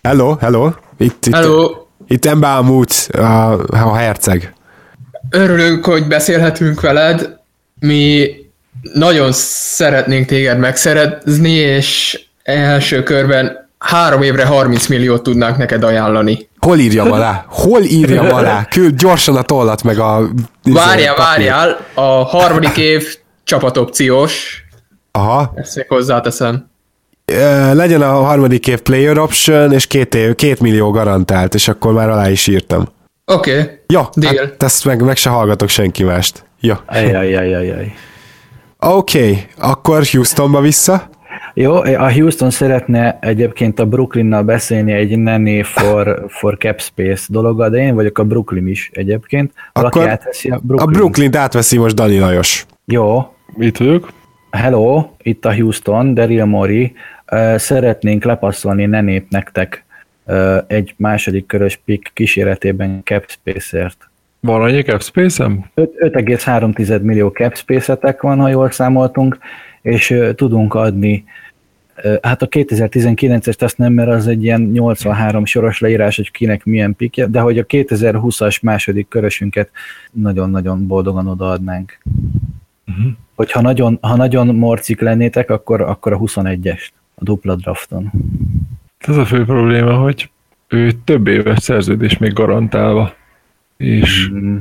Hello, 0.06 0.35
hello. 0.39 0.72
Itt, 0.97 1.26
itt, 1.26 1.34
hello. 1.34 1.85
Itt 2.07 2.34
Mut, 2.61 2.91
a, 3.11 3.52
a 3.69 3.95
herceg. 3.95 4.53
Örülünk, 5.30 5.86
hogy 5.86 6.07
beszélhetünk 6.07 6.82
veled. 6.82 7.38
Mi 7.80 8.30
nagyon 8.94 9.32
szeretnénk 9.32 10.26
téged 10.26 10.57
megszerezni, 10.57 11.52
és 11.52 12.19
első 12.44 13.03
körben 13.03 13.69
három 13.77 14.22
évre 14.22 14.45
30 14.45 14.88
milliót 14.88 15.23
tudnánk 15.23 15.57
neked 15.57 15.84
ajánlani. 15.84 16.49
Hol 16.60 16.77
írjam 16.77 17.11
alá? 17.11 17.45
Hol 17.48 17.82
írjam 17.82 18.34
alá? 18.34 18.65
Küld 18.65 18.95
gyorsan 18.95 19.36
a 19.36 19.41
tollat, 19.41 19.84
meg 19.84 19.99
a... 19.99 20.30
Várjál, 20.64 21.15
várjál, 21.15 21.77
a 21.94 22.02
harmadik 22.02 22.77
év 22.77 23.18
csapatopciós, 23.44 24.64
Aha. 25.11 25.53
ezt 25.56 25.76
még 25.76 25.88
hozzáteszem. 25.88 26.69
Legyen 27.73 28.02
a 28.02 28.14
harmadik 28.23 28.68
év 28.68 28.80
player 28.81 29.18
option, 29.18 29.72
és 29.72 29.88
két, 29.88 30.15
év, 30.15 30.35
két 30.35 30.60
millió 30.60 30.91
garantált, 30.91 31.53
és 31.53 31.68
akkor 31.68 31.93
már 31.93 32.10
alá 32.10 32.30
is 32.30 32.47
írtam. 32.47 32.85
Oké, 33.26 33.60
okay. 33.60 33.80
Ja, 33.88 34.10
Deal. 34.14 34.35
hát 34.35 34.64
ezt 34.64 34.85
meg, 34.85 35.02
meg 35.03 35.15
se 35.18 35.30
hallgatok 35.30 35.69
senki 35.69 36.03
mást. 36.03 36.45
Ja. 36.60 36.84
Ajajajajaj. 36.85 37.93
Oké, 38.80 39.19
okay, 39.19 39.43
akkor 39.57 40.03
Houstonba 40.11 40.61
vissza. 40.61 41.10
Jó, 41.53 41.76
a 41.76 42.11
Houston 42.11 42.49
szeretne 42.49 43.18
egyébként 43.22 43.80
a 43.80 43.85
Brooklynnal 43.85 44.43
beszélni 44.43 44.91
egy 44.91 45.18
nanny 45.18 45.64
for, 45.64 46.26
for 46.27 46.57
cap 46.57 46.81
space 46.81 47.26
dologgal, 47.30 47.69
de 47.69 47.77
én 47.77 47.95
vagyok 47.95 48.18
a 48.18 48.23
Brooklyn 48.23 48.68
is 48.68 48.89
egyébként. 48.93 49.52
Valaki 49.73 49.97
Akkor 49.97 50.10
átveszi 50.10 50.49
a 50.49 50.56
A 50.56 50.60
Brooklyn. 50.64 50.91
Brooklyn-t 50.91 51.35
átveszi 51.35 51.77
most 51.77 51.95
Dani 51.95 52.19
Lajos. 52.19 52.65
Jó, 52.85 53.34
Itt 53.57 53.77
vagyok. 53.77 54.10
hello, 54.52 55.10
itt 55.22 55.45
a 55.45 55.53
Houston, 55.53 56.14
Daryl 56.14 56.45
Mori. 56.45 56.93
Szeretnénk 57.56 58.23
lepasszolni 58.23 58.85
nenét 58.85 59.30
nektek 59.30 59.85
egy 60.68 60.93
második 60.97 61.45
körös 61.45 61.80
pick 61.85 62.11
kíséretében 62.14 63.02
cap 63.03 63.26
space-ért. 63.27 64.10
Van 64.39 64.61
annyi 64.61 64.81
cap 64.81 65.02
space-em? 65.02 65.65
Öt- 65.73 65.95
5,3 65.99 67.02
millió 67.02 67.27
cap 67.27 67.56
space-etek 67.56 68.22
van, 68.22 68.39
ha 68.39 68.49
jól 68.49 68.72
számoltunk, 68.72 69.38
és 69.81 70.19
tudunk 70.35 70.73
adni 70.73 71.23
Hát 72.22 72.41
a 72.41 72.47
2019-est 72.47 73.61
azt 73.61 73.77
nem, 73.77 73.93
mert 73.93 74.10
az 74.10 74.27
egy 74.27 74.43
ilyen 74.43 74.61
83 74.61 75.45
soros 75.45 75.80
leírás, 75.80 76.15
hogy 76.15 76.31
kinek 76.31 76.65
milyen 76.65 76.95
pikje, 76.95 77.27
de 77.27 77.39
hogy 77.39 77.57
a 77.57 77.65
2020-as 77.65 78.61
második 78.61 79.07
körösünket 79.07 79.69
nagyon-nagyon 80.11 80.88
boldogan 80.88 81.27
odaadnánk. 81.27 81.97
Uh-huh. 82.88 83.11
Hogyha 83.35 83.61
nagyon, 83.61 83.97
ha 84.02 84.15
nagyon 84.15 84.56
morcik 84.56 85.02
lennétek, 85.02 85.49
akkor, 85.49 85.81
akkor 85.81 86.14
a 86.14 86.18
21-est, 86.18 86.88
a 87.16 87.24
dupla 87.24 87.56
drafton. 87.56 88.12
Ez 88.98 89.18
a 89.18 89.26
fő 89.26 89.46
probléma, 89.46 89.94
hogy 89.94 90.30
ő 90.68 90.92
több 91.04 91.28
éves 91.28 91.60
szerződés 91.60 92.18
még 92.18 92.34
garantálva, 92.34 93.14
és 93.78 94.30
Mm, 94.34 94.58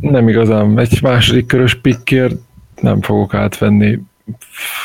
nem 0.00 0.28
igazán 0.28 0.78
egy 0.78 1.02
második 1.02 1.46
körös 1.46 1.74
pikkért 1.74 2.34
nem 2.80 3.00
fogok 3.00 3.34
átvenni 3.34 4.00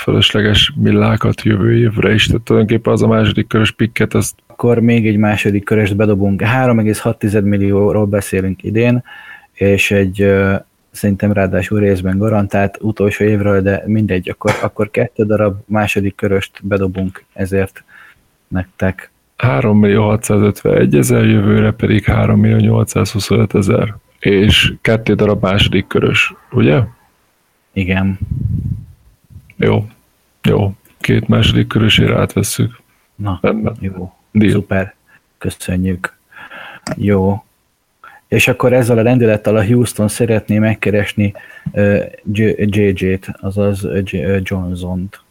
fölösleges 0.03 0.73
millákat 0.75 1.41
jövő 1.41 1.77
évre 1.77 2.13
is, 2.13 2.25
tehát 2.25 2.41
tulajdonképpen 2.41 2.93
az 2.93 3.01
a 3.01 3.07
második 3.07 3.47
körös 3.47 3.71
pikket, 3.71 4.13
azt 4.13 4.35
akkor 4.47 4.79
még 4.79 5.07
egy 5.07 5.17
második 5.17 5.63
köröst 5.63 5.95
bedobunk. 5.95 6.41
3,6 6.41 7.43
millióról 7.43 8.05
beszélünk 8.05 8.63
idén, 8.63 9.03
és 9.53 9.91
egy 9.91 10.33
szerintem 10.97 11.31
ráadásul 11.31 11.79
részben 11.79 12.17
garantált 12.17 12.77
utolsó 12.81 13.23
évről, 13.23 13.61
de 13.61 13.83
mindegy, 13.85 14.29
akkor, 14.29 14.51
akkor 14.61 14.91
kettő 14.91 15.25
darab 15.25 15.61
második 15.65 16.15
köröst 16.15 16.59
bedobunk 16.61 17.23
ezért 17.33 17.83
nektek. 18.47 19.11
3 19.37 19.79
millió 19.79 20.03
651 20.07 20.95
ezer, 20.95 21.25
jövőre 21.25 21.71
pedig 21.71 22.03
3 22.05 22.39
millió 22.39 22.57
825 22.57 23.55
ezer, 23.55 23.95
és 24.19 24.73
kettő 24.81 25.13
darab 25.13 25.41
második 25.41 25.87
körös, 25.87 26.33
ugye? 26.51 26.81
Igen. 27.73 28.17
Jó, 29.55 29.87
jó, 30.43 30.73
két 30.99 31.27
második 31.27 31.67
körösére 31.67 32.19
átvesszük. 32.19 32.79
Na, 33.15 33.39
Rendben. 33.41 33.75
jó. 33.79 34.13
Deal. 34.31 34.51
Szuper. 34.51 34.95
Köszönjük. 35.37 36.17
Jó. 36.95 37.43
És 38.27 38.47
akkor 38.47 38.73
ezzel 38.73 38.97
a 38.97 39.01
rendülettel 39.01 39.55
a 39.55 39.65
Houston 39.65 40.07
szeretné 40.07 40.59
megkeresni 40.59 41.33
JJ-t, 42.31 43.27
azaz 43.41 43.87
Johnson-t. 44.41 45.21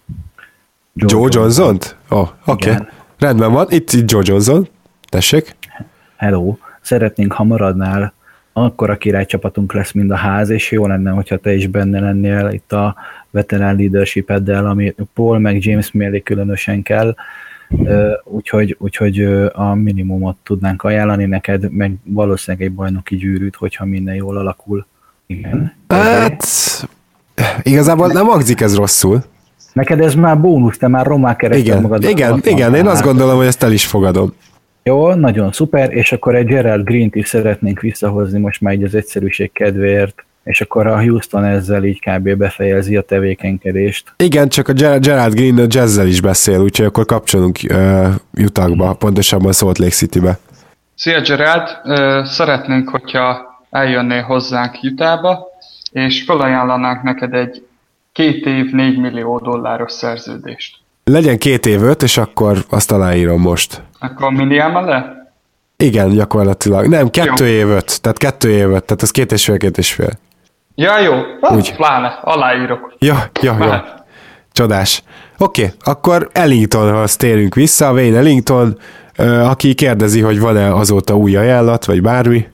Joe 0.94 1.28
Johnson-t? 1.31 1.97
Ó, 2.10 2.16
oh, 2.18 2.28
oké. 2.44 2.70
Okay. 2.70 2.86
Rendben 3.18 3.52
van, 3.52 3.66
itt, 3.70 3.93
itt 3.93 4.10
Joe 4.10 4.23
Johnson. 4.24 4.68
Tessék. 5.09 5.56
Hello, 6.16 6.56
szeretnénk, 6.81 7.32
ha 7.32 7.44
maradnál, 7.44 8.14
akkor 8.52 8.90
a 8.90 8.97
királycsapatunk 8.97 9.73
lesz, 9.73 9.93
mind 9.93 10.10
a 10.10 10.16
ház, 10.16 10.51
és 10.51 10.70
jó 10.70 10.86
lenne, 10.86 11.10
hogyha 11.10 11.36
te 11.36 11.55
is 11.55 11.66
benne 11.66 12.01
lennél 12.01 12.48
itt 12.48 12.73
a 12.73 12.97
veterán 13.31 13.77
leadership-eddel, 13.77 14.66
ami 14.66 14.94
Paul 15.14 15.39
meg 15.39 15.64
James 15.64 15.93
mellé 15.93 16.20
különösen 16.20 16.82
kell, 16.82 17.14
úgyhogy, 18.24 18.76
úgyhogy 18.78 19.20
a 19.52 19.74
minimumot 19.74 20.36
tudnánk 20.43 20.82
ajánlani 20.82 21.24
neked, 21.24 21.72
meg 21.72 21.94
valószínűleg 22.05 22.66
egy 22.66 22.72
bajnoki 22.74 23.16
gyűrűt, 23.16 23.56
hogyha 23.56 23.84
minden 23.84 24.14
jól 24.14 24.36
alakul. 24.36 24.86
Igen. 25.26 25.72
Hát, 25.88 26.44
igazából 27.62 28.06
nem 28.06 28.26
hangzik 28.26 28.60
ez 28.60 28.76
rosszul. 28.76 29.24
Neked 29.72 30.01
ez 30.01 30.14
már 30.14 30.40
bónusz, 30.40 30.78
te 30.78 30.88
már 30.88 31.06
romá 31.06 31.36
kerested 31.36 31.66
Igen, 31.66 31.82
magad. 31.82 32.02
igen, 32.02 32.40
igen, 32.44 32.74
én 32.74 32.86
azt 32.86 33.02
gondolom, 33.02 33.36
hogy 33.36 33.47
ezt 33.47 33.62
el 33.62 33.72
is 33.72 33.86
fogadom. 33.86 34.34
Jó, 34.82 35.14
nagyon 35.14 35.52
szuper, 35.52 35.93
és 35.93 36.12
akkor 36.12 36.34
egy 36.34 36.47
Gerald 36.47 36.84
Green-t 36.84 37.14
is 37.14 37.28
szeretnénk 37.28 37.80
visszahozni 37.80 38.38
most 38.38 38.60
már 38.60 38.74
így 38.74 38.82
az 38.82 38.94
egyszerűség 38.94 39.52
kedvéért, 39.52 40.26
és 40.47 40.60
akkor 40.60 40.86
a 40.86 41.01
Houston 41.01 41.44
ezzel 41.44 41.85
így 41.85 42.01
kb. 42.01 42.35
befejezi 42.35 42.97
a 42.97 43.02
tevékenykedést. 43.02 44.12
Igen, 44.16 44.48
csak 44.48 44.68
a 44.68 44.73
Ger- 44.73 45.01
Gerald 45.01 45.35
Green 45.35 45.59
a 45.59 45.64
jazzzel 45.68 46.06
is 46.06 46.20
beszél, 46.20 46.60
úgyhogy 46.60 46.86
akkor 46.86 47.05
kapcsolunk 47.05 47.59
uh, 47.70 48.14
Utahba, 48.39 48.94
pontosabban 48.94 49.52
Salt 49.52 49.78
Lake 49.78 49.93
Citybe. 49.93 50.39
Szia 50.94 51.20
Gerard, 51.20 51.68
Ö, 51.85 52.23
szeretnénk, 52.24 52.89
hogyha 52.89 53.60
eljönnél 53.70 54.23
hozzánk 54.23 54.82
Jutába, 54.82 55.47
és 55.90 56.23
felajánlanánk 56.23 57.02
neked 57.02 57.35
egy 57.35 57.66
két 58.12 58.47
év 58.47 58.70
4 58.70 58.98
millió 58.98 59.39
dolláros 59.39 59.93
szerződést. 59.93 60.77
Legyen 61.05 61.39
két 61.39 61.66
év 61.66 61.82
öt, 61.82 62.02
és 62.02 62.16
akkor 62.16 62.64
azt 62.68 62.93
aláírom 62.93 63.40
most. 63.40 63.82
Akkor 63.98 64.32
Miniáma 64.32 64.81
le? 64.81 65.31
Igen, 65.77 66.09
gyakorlatilag. 66.10 66.86
Nem, 66.86 67.10
kettő 67.10 67.47
Jó. 67.47 67.52
év 67.52 67.68
öt, 67.68 68.01
tehát 68.01 68.18
kettő 68.18 68.51
év 68.51 68.70
öt, 68.70 68.85
tehát 68.85 69.02
az 69.02 69.10
két 69.10 69.32
és 69.32 69.44
fél, 69.44 69.56
két 69.56 69.78
és 69.78 69.93
fél. 69.93 70.18
Ja, 70.78 71.01
jó. 71.01 71.12
Hát, 71.40 71.57
Úgy. 71.57 71.74
Pláne, 71.77 72.19
aláírok. 72.23 72.94
Ja, 72.98 73.31
ja, 73.43 73.53
ja. 73.53 73.66
Mehet. 73.66 74.05
Csodás. 74.53 75.03
Oké, 75.39 75.62
okay, 75.62 75.74
akkor 75.85 76.28
Ellingtonhoz 76.32 77.16
térünk 77.16 77.55
vissza, 77.55 77.93
Wayne 77.93 78.16
Ellington, 78.16 78.78
aki 79.43 79.74
kérdezi, 79.74 80.20
hogy 80.20 80.40
van-e 80.40 80.74
azóta 80.74 81.16
új 81.16 81.36
ajánlat, 81.36 81.85
vagy 81.85 82.03
bármi. 82.03 82.47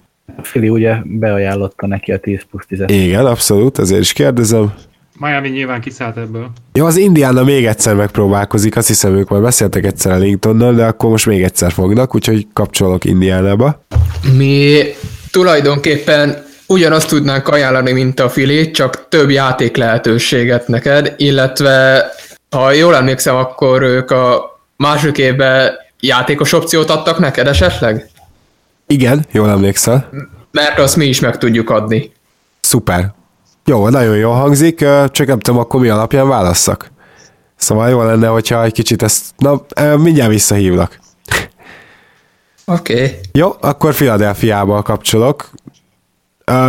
Fili 0.43 0.69
ugye 0.69 0.97
beajánlotta 1.05 1.87
neki 1.87 2.13
a 2.13 2.19
10 2.19 2.41
plusz 2.51 2.67
10 2.67 2.85
Igen, 2.87 3.27
abszolút, 3.27 3.79
ezért 3.79 4.01
is 4.01 4.13
kérdezem. 4.13 4.73
Miami 5.19 5.49
nyilván 5.49 5.81
kiszállt 5.81 6.17
ebből. 6.17 6.51
Ja, 6.73 6.85
az 6.85 6.97
Indiana 6.97 7.45
még 7.45 7.67
egyszer 7.67 7.95
megpróbálkozik, 7.95 8.77
azt 8.77 8.89
hiszem 8.89 9.15
ők 9.15 9.29
már 9.29 9.41
beszéltek 9.41 9.85
egyszer 9.85 10.13
Ellingtonnal, 10.13 10.75
de 10.75 10.85
akkor 10.85 11.11
most 11.11 11.27
még 11.27 11.43
egyszer 11.43 11.73
fognak, 11.73 12.15
úgyhogy 12.15 12.47
kapcsolok 12.53 13.05
Indiánába. 13.05 13.85
Mi 14.37 14.83
tulajdonképpen 15.31 16.51
ugyanazt 16.73 17.09
tudnánk 17.09 17.49
ajánlani, 17.49 17.93
mint 17.93 18.21
a 18.21 18.29
Fili, 18.29 18.71
csak 18.71 19.09
több 19.09 19.31
játék 19.31 19.77
lehetőséget 19.77 20.69
neked, 20.69 21.15
illetve 21.17 22.07
ha 22.51 22.73
jól 22.73 22.97
emlékszem, 22.97 23.37
akkor 23.37 23.83
ők 23.83 24.11
a 24.11 24.51
második 24.77 25.19
évben 25.19 25.73
játékos 26.01 26.53
opciót 26.53 26.91
adtak 26.91 27.19
neked 27.19 27.47
esetleg? 27.47 28.11
Igen, 28.87 29.27
jól 29.31 29.51
emlékszel. 29.51 30.09
Mert 30.51 30.79
azt 30.79 30.97
mi 30.97 31.05
is 31.05 31.21
meg 31.21 31.39
tudjuk 31.39 31.71
adni. 31.71 32.13
Szuper. 32.61 33.13
Jó, 33.65 33.89
nagyon 33.89 34.17
jól 34.17 34.35
hangzik, 34.35 34.79
csak 35.11 35.27
nem 35.27 35.39
tudom, 35.39 35.61
akkor 35.61 35.81
mi 35.81 35.89
alapján 35.89 36.29
válasszak. 36.29 36.91
Szóval 37.57 37.89
jó 37.89 38.03
lenne, 38.03 38.27
hogyha 38.27 38.65
egy 38.65 38.73
kicsit 38.73 39.03
ezt... 39.03 39.25
Na, 39.37 39.61
mindjárt 39.97 40.31
visszahívlak. 40.31 41.01
Oké. 42.65 42.93
Okay. 42.93 43.19
Jó, 43.33 43.55
akkor 43.61 43.95
Philadelphiába 43.95 44.83
kapcsolok. 44.83 45.51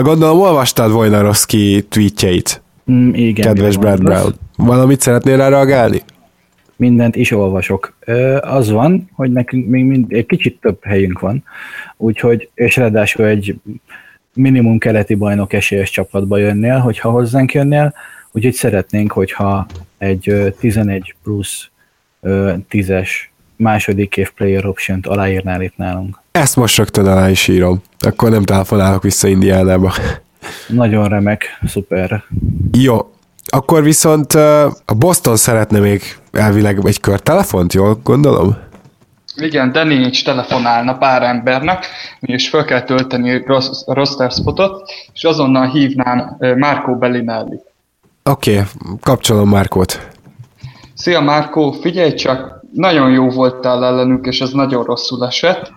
Gondolom, 0.01 0.39
olvastad 0.39 0.91
Wojnarowski 0.91 1.85
tweetjeit, 1.89 2.61
Mm, 2.91 3.13
igen. 3.13 3.45
kedves 3.45 3.77
Brad 3.77 4.01
mondasz? 4.01 4.21
Brown. 4.21 4.33
Valamit 4.55 5.01
szeretnél 5.01 5.37
rá 5.37 5.49
reagálni? 5.49 6.01
Mindent 6.75 7.15
is 7.15 7.31
olvasok. 7.31 7.95
Az 8.41 8.69
van, 8.69 9.09
hogy 9.15 9.31
nekünk 9.31 9.67
még 9.67 9.85
mind, 9.85 10.05
egy 10.13 10.25
kicsit 10.25 10.59
több 10.61 10.77
helyünk 10.83 11.19
van, 11.19 11.43
úgyhogy, 11.97 12.49
és 12.53 12.75
ráadásul 12.75 13.25
egy 13.25 13.55
minimum 14.33 14.77
keleti 14.77 15.15
bajnok 15.15 15.53
esélyes 15.53 15.89
csapatba 15.89 16.37
jönnél, 16.37 16.77
hogyha 16.77 17.09
hozzánk 17.09 17.53
jönnél, 17.53 17.93
úgyhogy 18.31 18.53
szeretnénk, 18.53 19.11
hogyha 19.11 19.65
egy 19.97 20.29
ö, 20.29 20.49
11 20.49 21.15
plusz 21.23 21.69
ö, 22.21 22.53
10-es 22.69 23.09
második 23.55 24.17
év 24.17 24.31
player 24.31 24.65
option-t 24.65 25.07
aláírnál 25.07 25.61
itt 25.61 25.77
nálunk. 25.77 26.19
Ezt 26.31 26.55
most 26.55 26.77
rögtön 26.77 27.05
alá 27.05 27.29
is 27.29 27.47
írom. 27.47 27.81
Akkor 28.05 28.29
nem 28.29 28.43
telefonálok 28.43 29.03
vissza 29.03 29.27
Indiánába. 29.27 29.93
Nagyon 30.67 31.07
remek, 31.07 31.45
szuper. 31.67 32.23
Jó, 32.71 33.11
akkor 33.45 33.83
viszont 33.83 34.33
a 34.85 34.93
Boston 34.97 35.35
szeretne 35.35 35.79
még 35.79 36.01
elvileg 36.31 36.79
egy 36.83 36.99
körtelefont, 36.99 37.73
jól 37.73 37.99
gondolom? 38.03 38.57
Igen, 39.35 39.71
Danny 39.71 40.05
is 40.05 40.21
telefonálna 40.21 40.97
pár 40.97 41.23
embernek, 41.23 41.85
és 42.19 42.49
fel 42.49 42.65
kell 42.65 42.81
tölteni 42.81 43.43
ros- 43.45 43.83
roster 43.85 44.31
spotot, 44.31 44.91
és 45.13 45.23
azonnal 45.23 45.67
hívnám 45.67 46.37
Marco 46.57 46.95
Bellinelli. 46.97 47.59
Oké, 48.23 48.51
okay, 48.51 48.65
kapcsolom 49.01 49.49
Márkót. 49.49 50.07
Szia 50.93 51.21
Márkó, 51.21 51.71
figyelj 51.71 52.13
csak, 52.13 52.61
nagyon 52.73 53.11
jó 53.11 53.29
voltál 53.29 53.85
ellenünk, 53.85 54.25
és 54.25 54.41
ez 54.41 54.51
nagyon 54.51 54.83
rosszul 54.83 55.25
esett, 55.25 55.71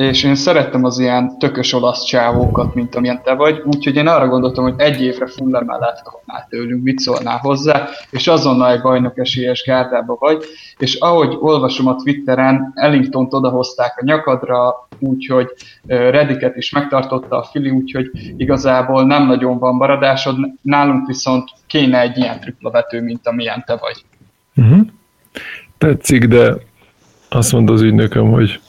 és 0.00 0.22
én 0.22 0.34
szerettem 0.34 0.84
az 0.84 0.98
ilyen 0.98 1.38
tökös 1.38 1.72
olasz 1.72 2.04
csávókat, 2.04 2.74
mint 2.74 2.94
amilyen 2.94 3.22
te 3.22 3.34
vagy, 3.34 3.62
úgyhogy 3.64 3.96
én 3.96 4.06
arra 4.06 4.28
gondoltam, 4.28 4.64
hogy 4.64 4.74
egy 4.76 5.02
évre 5.02 5.26
full 5.26 5.56
emelet 5.56 6.02
kapnál 6.02 6.46
tőlünk, 6.48 6.82
mit 6.82 6.98
szólnál 6.98 7.38
hozzá, 7.38 7.88
és 8.10 8.26
azonnal 8.26 8.72
egy 8.72 8.80
bajnok 8.80 9.18
esélyes 9.18 9.62
gárdába 9.66 10.16
vagy, 10.18 10.44
és 10.78 10.94
ahogy 10.94 11.36
olvasom 11.40 11.86
a 11.86 11.96
Twitteren, 11.96 12.72
Ellingtont 12.74 13.34
odahozták 13.34 13.98
a 14.00 14.04
nyakadra, 14.04 14.88
úgyhogy 14.98 15.48
Rediket 15.86 16.56
is 16.56 16.70
megtartotta 16.70 17.36
a 17.36 17.42
Fili, 17.42 17.70
úgyhogy 17.70 18.10
igazából 18.36 19.04
nem 19.04 19.26
nagyon 19.26 19.58
van 19.58 19.74
maradásod, 19.74 20.36
nálunk 20.62 21.06
viszont 21.06 21.50
kéne 21.66 22.00
egy 22.00 22.16
ilyen 22.16 22.40
triplavető, 22.40 23.02
mint 23.02 23.26
amilyen 23.26 23.62
te 23.66 23.76
vagy. 23.76 24.04
Uh-huh. 24.56 24.86
Tetszik, 25.78 26.24
de 26.24 26.54
azt 27.28 27.52
mondta 27.52 27.72
az 27.72 27.80
ügynököm, 27.80 28.30
hogy 28.30 28.60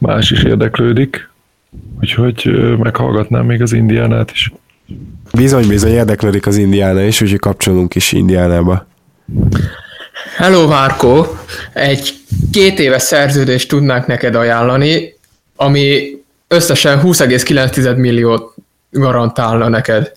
más 0.00 0.30
is 0.30 0.42
érdeklődik, 0.42 1.30
úgyhogy 2.00 2.50
meghallgatnám 2.78 3.46
még 3.46 3.62
az 3.62 3.72
indiánát 3.72 4.30
is. 4.30 4.52
Bizony, 5.32 5.66
bizony 5.68 5.92
érdeklődik 5.92 6.46
az 6.46 6.56
Indiána 6.56 7.02
is, 7.02 7.20
úgyhogy 7.20 7.38
kapcsolunk 7.38 7.94
is 7.94 8.12
Indiánába. 8.12 8.86
Hello 10.36 10.66
Márko, 10.68 11.26
egy 11.72 12.12
két 12.52 12.78
éves 12.78 13.02
szerződést 13.02 13.68
tudnánk 13.68 14.06
neked 14.06 14.34
ajánlani, 14.34 15.14
ami 15.56 16.16
összesen 16.48 17.00
20,9 17.02 17.96
milliót 17.96 18.54
garantálna 18.90 19.68
neked, 19.68 20.12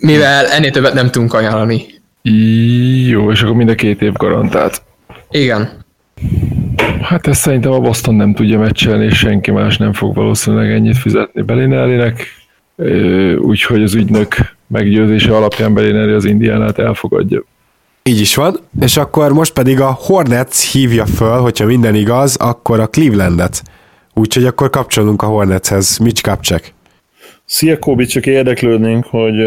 mivel 0.00 0.46
ennél 0.46 0.70
többet 0.70 0.94
nem 0.94 1.10
tudunk 1.10 1.34
ajánlani. 1.34 1.86
Jó, 3.08 3.30
és 3.30 3.42
akkor 3.42 3.54
mind 3.54 3.68
a 3.68 3.74
két 3.74 4.02
év 4.02 4.12
garantált. 4.12 4.82
Igen. 5.30 5.84
Hát 7.06 7.26
ezt 7.26 7.40
szerintem 7.40 7.72
a 7.72 7.80
Boston 7.80 8.14
nem 8.14 8.34
tudja 8.34 8.58
meccselni, 8.58 9.04
és 9.04 9.18
senki 9.18 9.50
más 9.50 9.76
nem 9.76 9.92
fog 9.92 10.14
valószínűleg 10.14 10.70
ennyit 10.70 10.96
fizetni 10.96 11.42
Belinellinek, 11.42 12.26
úgyhogy 13.38 13.82
az 13.82 13.94
ügynök 13.94 14.34
meggyőzése 14.66 15.36
alapján 15.36 15.74
Belinelli 15.74 16.12
az 16.12 16.24
Indiánát 16.24 16.78
elfogadja. 16.78 17.44
Így 18.02 18.20
is 18.20 18.34
van, 18.34 18.56
és 18.80 18.96
akkor 18.96 19.32
most 19.32 19.52
pedig 19.52 19.80
a 19.80 19.90
Hornets 19.90 20.72
hívja 20.72 21.06
föl, 21.06 21.38
hogyha 21.38 21.66
minden 21.66 21.94
igaz, 21.94 22.36
akkor 22.36 22.80
a 22.80 22.86
Clevelandet. 22.86 23.62
Úgyhogy 24.14 24.44
akkor 24.44 24.70
kapcsolunk 24.70 25.22
a 25.22 25.26
Hornetshez. 25.26 25.98
Mitch 25.98 26.22
Kapcsek. 26.22 26.74
Szia 27.44 27.78
Kobi, 27.78 28.04
csak 28.06 28.26
érdeklődnénk, 28.26 29.04
hogy, 29.04 29.46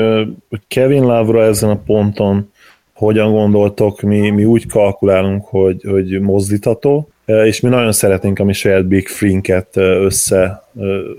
Kevin 0.68 1.04
Lavra 1.04 1.44
ezen 1.44 1.70
a 1.70 1.82
ponton 1.86 2.52
hogyan 2.94 3.32
gondoltok, 3.32 4.02
mi, 4.02 4.30
mi 4.30 4.46
úgy 4.46 4.68
kalkulálunk, 4.68 5.46
hogy, 5.46 5.84
hogy 5.84 6.20
mozdítható, 6.20 7.10
és 7.30 7.60
mi 7.60 7.70
nagyon 7.70 7.92
szeretnénk 7.92 8.40
a 8.40 8.44
mi 8.44 8.54
saját 8.54 8.86
Big 8.86 9.08
Frinket 9.08 9.78
össze, 9.78 10.64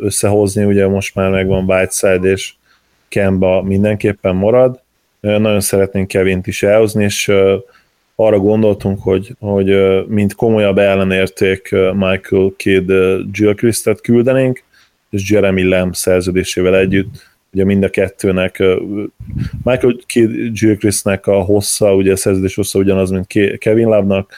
összehozni, 0.01 0.65
ugye 0.65 0.87
most 0.87 1.15
már 1.15 1.31
megvan 1.31 1.65
Whiteside 1.65 2.31
és 2.31 2.53
Kemba 3.09 3.63
mindenképpen 3.63 4.35
marad, 4.35 4.81
nagyon 5.21 5.61
szeretnénk 5.61 6.09
Kevint 6.09 6.47
is 6.47 6.63
elhozni, 6.63 7.05
és 7.05 7.33
arra 8.15 8.39
gondoltunk, 8.39 9.03
hogy, 9.03 9.35
hogy 9.39 10.07
mint 10.07 10.35
komolyabb 10.35 10.79
ellenérték 10.79 11.71
Michael 11.93 12.53
Kidd 12.57 12.93
Gilchrist-et 13.33 14.01
küldenénk, 14.01 14.63
és 15.11 15.31
Jeremy 15.31 15.63
Lamb 15.63 15.95
szerződésével 15.95 16.77
együtt, 16.77 17.30
ugye 17.53 17.65
mind 17.65 17.83
a 17.83 17.89
kettőnek, 17.89 18.63
Michael 19.65 19.97
Gilchristnek 20.53 21.27
a 21.27 21.41
hossza, 21.41 21.95
ugye 21.95 22.13
a 22.13 22.17
szerződés 22.17 22.55
hossza 22.55 22.79
ugyanaz, 22.79 23.11
mint 23.11 23.59
Kevin 23.59 23.87
Love-nak, 23.87 24.33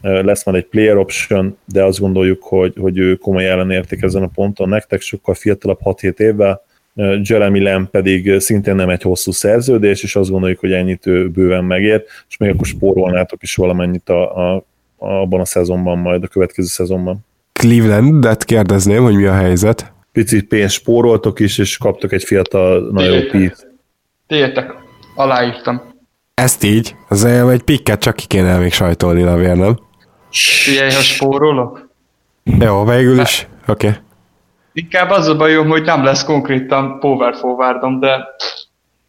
lesz 0.00 0.44
már 0.44 0.54
egy 0.54 0.66
player 0.66 0.96
option, 0.96 1.56
de 1.64 1.84
azt 1.84 2.00
gondoljuk, 2.00 2.42
hogy, 2.42 2.72
hogy 2.80 2.98
ő 2.98 3.14
komoly 3.16 3.48
ellenérték 3.48 4.02
ezen 4.02 4.22
a 4.22 4.30
ponton, 4.34 4.68
nektek 4.68 5.00
sokkal 5.00 5.34
fiatalabb 5.34 5.78
6-7 5.84 6.18
évvel, 6.18 6.62
Jeremy 7.22 7.60
Lamb 7.60 7.88
pedig 7.88 8.40
szintén 8.40 8.74
nem 8.74 8.88
egy 8.88 9.02
hosszú 9.02 9.30
szerződés, 9.30 10.02
és 10.02 10.16
azt 10.16 10.30
gondoljuk, 10.30 10.58
hogy 10.58 10.72
ennyit 10.72 11.06
ő 11.06 11.28
bőven 11.28 11.64
megér, 11.64 12.04
és 12.28 12.36
még 12.36 12.50
akkor 12.50 12.66
spórolnátok 12.66 13.42
is 13.42 13.54
valamennyit 13.54 14.08
a, 14.08 14.54
a, 14.54 14.64
abban 14.96 15.40
a 15.40 15.44
szezonban, 15.44 15.98
majd 15.98 16.22
a 16.22 16.26
következő 16.26 16.68
szezonban. 16.68 17.24
Clevelandet 17.52 18.44
kérdezném, 18.44 19.02
hogy 19.02 19.14
mi 19.14 19.24
a 19.24 19.32
helyzet. 19.32 19.91
Picit 20.12 20.48
pénzt 20.48 20.74
spóroltok 20.74 21.40
is, 21.40 21.58
és 21.58 21.76
kaptok 21.78 22.12
egy 22.12 22.24
fiatal, 22.24 22.90
nagyon 22.90 23.12
jó 23.12 23.20
pít. 23.30 23.70
Tiétek, 24.26 24.74
aláírtam. 25.14 25.82
Ezt 26.34 26.64
így? 26.64 26.94
Az 27.08 27.24
egy 27.24 27.62
pikket 27.62 28.00
csak 28.00 28.16
ki 28.16 28.26
kéne 28.26 28.58
még 28.58 28.72
sajtolni, 28.72 29.22
Lavér, 29.22 29.56
nem? 29.56 29.78
Figyelj, 30.30 30.92
ha 30.92 31.00
spórolok? 31.00 31.88
Jó, 32.44 32.84
végül 32.84 33.20
is. 33.20 33.46
Oké. 33.66 33.86
Okay. 33.86 34.00
Inkább 34.72 35.10
az 35.10 35.26
a 35.26 35.36
bajom, 35.36 35.68
hogy 35.68 35.82
nem 35.82 36.04
lesz 36.04 36.24
konkrétan 36.24 36.98
power 36.98 37.34
forwardom, 37.34 38.00
de 38.00 38.28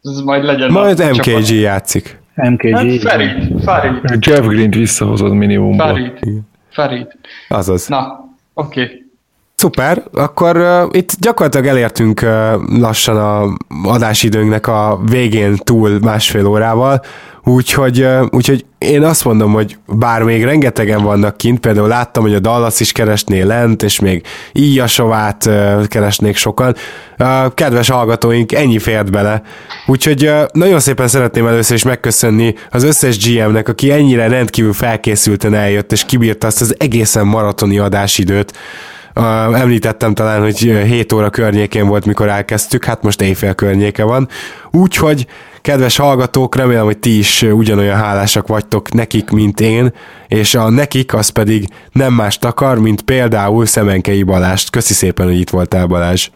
ez 0.02 0.20
majd 0.20 0.44
legyen 0.44 0.70
Majd 0.70 0.98
MKG 0.98 1.22
csapat. 1.22 1.48
játszik. 1.48 2.18
MKG. 2.34 2.74
Hát 2.74 3.00
Farid, 3.00 3.62
Farid. 3.62 4.26
Jeff 4.26 4.46
Green-t 4.46 4.74
visszahozod 4.74 5.32
minimumban. 5.32 5.88
Farid, 5.88 6.40
Farid. 6.70 7.06
Azaz. 7.48 7.88
Na, 7.88 8.28
oké. 8.54 8.82
Okay. 8.82 9.03
Szuper, 9.64 10.02
akkor 10.12 10.56
uh, 10.56 10.88
itt 10.90 11.12
gyakorlatilag 11.20 11.66
elértünk 11.66 12.20
uh, 12.22 12.28
lassan 12.78 13.16
a 13.16 13.56
adásidőnknek 13.88 14.66
a 14.66 15.00
végén 15.08 15.56
túl 15.56 15.98
másfél 16.00 16.46
órával, 16.46 17.02
úgyhogy, 17.44 18.02
uh, 18.02 18.26
úgyhogy 18.30 18.64
én 18.78 19.02
azt 19.02 19.24
mondom, 19.24 19.52
hogy 19.52 19.78
bár 19.86 20.22
még 20.22 20.44
rengetegen 20.44 21.02
vannak 21.02 21.36
kint, 21.36 21.60
például 21.60 21.88
láttam, 21.88 22.22
hogy 22.22 22.34
a 22.34 22.38
Dallas 22.38 22.80
is 22.80 22.92
keresné 22.92 23.40
lent, 23.42 23.82
és 23.82 24.00
még 24.00 24.26
Íjasovát 24.52 25.46
uh, 25.46 25.86
keresnék 25.86 26.36
sokan. 26.36 26.74
Uh, 27.18 27.54
kedves 27.54 27.88
hallgatóink, 27.88 28.52
ennyi 28.52 28.78
fért 28.78 29.10
bele. 29.10 29.42
Úgyhogy 29.86 30.26
uh, 30.26 30.42
nagyon 30.52 30.80
szépen 30.80 31.08
szeretném 31.08 31.46
először 31.46 31.76
is 31.76 31.84
megköszönni 31.84 32.54
az 32.70 32.82
összes 32.82 33.18
GM-nek, 33.18 33.68
aki 33.68 33.90
ennyire 33.90 34.28
rendkívül 34.28 34.72
felkészülten 34.72 35.54
eljött, 35.54 35.92
és 35.92 36.04
kibírta 36.04 36.46
azt 36.46 36.60
az 36.60 36.74
egészen 36.78 37.26
maratoni 37.26 37.78
adásidőt, 37.78 38.52
említettem 39.54 40.14
talán, 40.14 40.40
hogy 40.40 40.58
7 40.58 41.12
óra 41.12 41.30
környékén 41.30 41.86
volt, 41.86 42.06
mikor 42.06 42.28
elkezdtük, 42.28 42.84
hát 42.84 43.02
most 43.02 43.22
éjfél 43.22 43.54
környéke 43.54 44.04
van. 44.04 44.28
Úgyhogy, 44.70 45.26
kedves 45.60 45.96
hallgatók, 45.96 46.56
remélem, 46.56 46.84
hogy 46.84 46.98
ti 46.98 47.18
is 47.18 47.42
ugyanolyan 47.42 47.96
hálásak 47.96 48.46
vagytok 48.46 48.92
nekik, 48.92 49.30
mint 49.30 49.60
én, 49.60 49.92
és 50.28 50.54
a 50.54 50.70
nekik 50.70 51.14
az 51.14 51.28
pedig 51.28 51.64
nem 51.92 52.12
más 52.12 52.38
akar, 52.40 52.78
mint 52.78 53.02
például 53.02 53.66
Szemenkei 53.66 54.22
Balást. 54.22 54.70
Köszi 54.70 54.92
szépen, 54.92 55.26
hogy 55.26 55.38
itt 55.38 55.50
voltál 55.50 55.86
Balázs. 55.86 56.30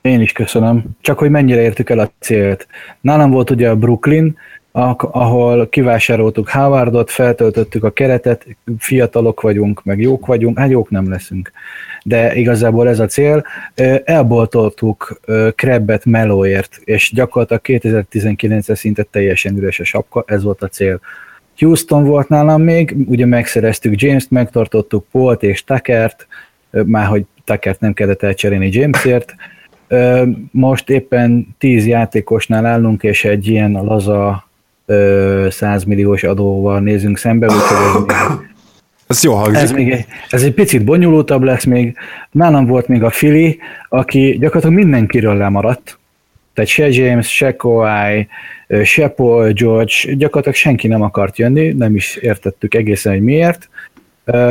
Én 0.00 0.20
is 0.20 0.32
köszönöm. 0.32 0.84
Csak 1.00 1.18
hogy 1.18 1.30
mennyire 1.30 1.62
értük 1.62 1.90
el 1.90 1.98
a 1.98 2.10
célt. 2.20 2.66
Nálam 3.00 3.30
volt 3.30 3.50
ugye 3.50 3.68
a 3.68 3.76
Brooklyn, 3.76 4.36
ahol 4.72 5.68
kivásároltuk 5.68 6.48
Howardot, 6.48 7.10
feltöltöttük 7.10 7.84
a 7.84 7.90
keretet, 7.90 8.46
fiatalok 8.78 9.40
vagyunk, 9.40 9.84
meg 9.84 10.00
jók 10.00 10.26
vagyunk, 10.26 10.58
hát 10.58 10.70
jók 10.70 10.90
nem 10.90 11.08
leszünk 11.10 11.52
de 12.04 12.34
igazából 12.34 12.88
ez 12.88 12.98
a 12.98 13.06
cél. 13.06 13.44
Elboltoltuk 14.04 15.20
Krebbet 15.54 16.04
Melóért, 16.04 16.80
és 16.84 17.12
gyakorlatilag 17.14 17.82
2019-re 17.82 18.74
szinte 18.74 19.02
teljesen 19.02 19.56
üres 19.56 19.80
a 19.80 19.84
sapka, 19.84 20.24
ez 20.26 20.42
volt 20.42 20.62
a 20.62 20.68
cél. 20.68 21.00
Houston 21.58 22.04
volt 22.04 22.28
nálam 22.28 22.62
még, 22.62 22.96
ugye 23.06 23.26
megszereztük 23.26 24.00
James-t, 24.00 24.30
megtartottuk 24.30 25.06
Polt 25.10 25.42
és 25.42 25.64
Tuckert, 25.64 26.26
már 26.70 27.06
hogy 27.06 27.24
Tuckert 27.44 27.80
nem 27.80 27.92
kellett 27.92 28.22
elcserélni 28.22 28.68
Jamesért. 28.72 29.34
Most 30.50 30.90
éppen 30.90 31.54
10 31.58 31.86
játékosnál 31.86 32.66
állunk, 32.66 33.02
és 33.02 33.24
egy 33.24 33.46
ilyen 33.46 33.72
laza 33.72 34.48
100 35.48 35.84
milliós 35.84 36.22
adóval 36.22 36.80
nézünk 36.80 37.18
szembe, 37.18 37.46
úgyhogy 37.46 37.76
ez 37.86 38.02
még 38.38 38.48
ez 39.08 39.22
jó 39.22 39.34
hangzik. 39.34 39.62
Ez, 39.62 39.70
még 39.70 39.90
egy, 39.90 40.06
ez 40.30 40.42
egy 40.42 40.54
picit 40.54 40.84
bonyolultabb 40.84 41.42
lesz 41.42 41.64
még. 41.64 41.96
Nálam 42.30 42.66
volt 42.66 42.88
még 42.88 43.02
a 43.02 43.10
Fili, 43.10 43.58
aki 43.88 44.36
gyakorlatilag 44.40 44.84
mindenkiről 44.84 45.36
lemaradt. 45.36 45.98
Tehát 46.54 46.70
se 46.70 46.88
James, 46.88 47.34
se 47.34 47.56
Kawhi, 47.56 48.28
se 48.84 49.08
Paul 49.08 49.52
George, 49.52 49.94
gyakorlatilag 50.04 50.54
senki 50.54 50.88
nem 50.88 51.02
akart 51.02 51.38
jönni, 51.38 51.72
nem 51.72 51.94
is 51.94 52.16
értettük 52.16 52.74
egészen, 52.74 53.12
hogy 53.12 53.22
miért. 53.22 53.68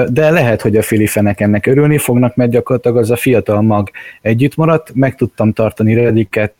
De 0.07 0.29
lehet, 0.29 0.61
hogy 0.61 0.77
a 0.77 0.81
Fili 0.81 1.07
fenek 1.07 1.39
ennek 1.39 1.65
örülni 1.65 1.97
fognak, 1.97 2.35
mert 2.35 2.51
gyakorlatilag 2.51 2.97
az 2.97 3.11
a 3.11 3.15
fiatal 3.15 3.61
mag 3.61 3.91
együtt 4.21 4.55
maradt. 4.55 4.91
Meg 4.93 5.15
tudtam 5.15 5.53
tartani 5.53 5.93
Rediket, 5.93 6.53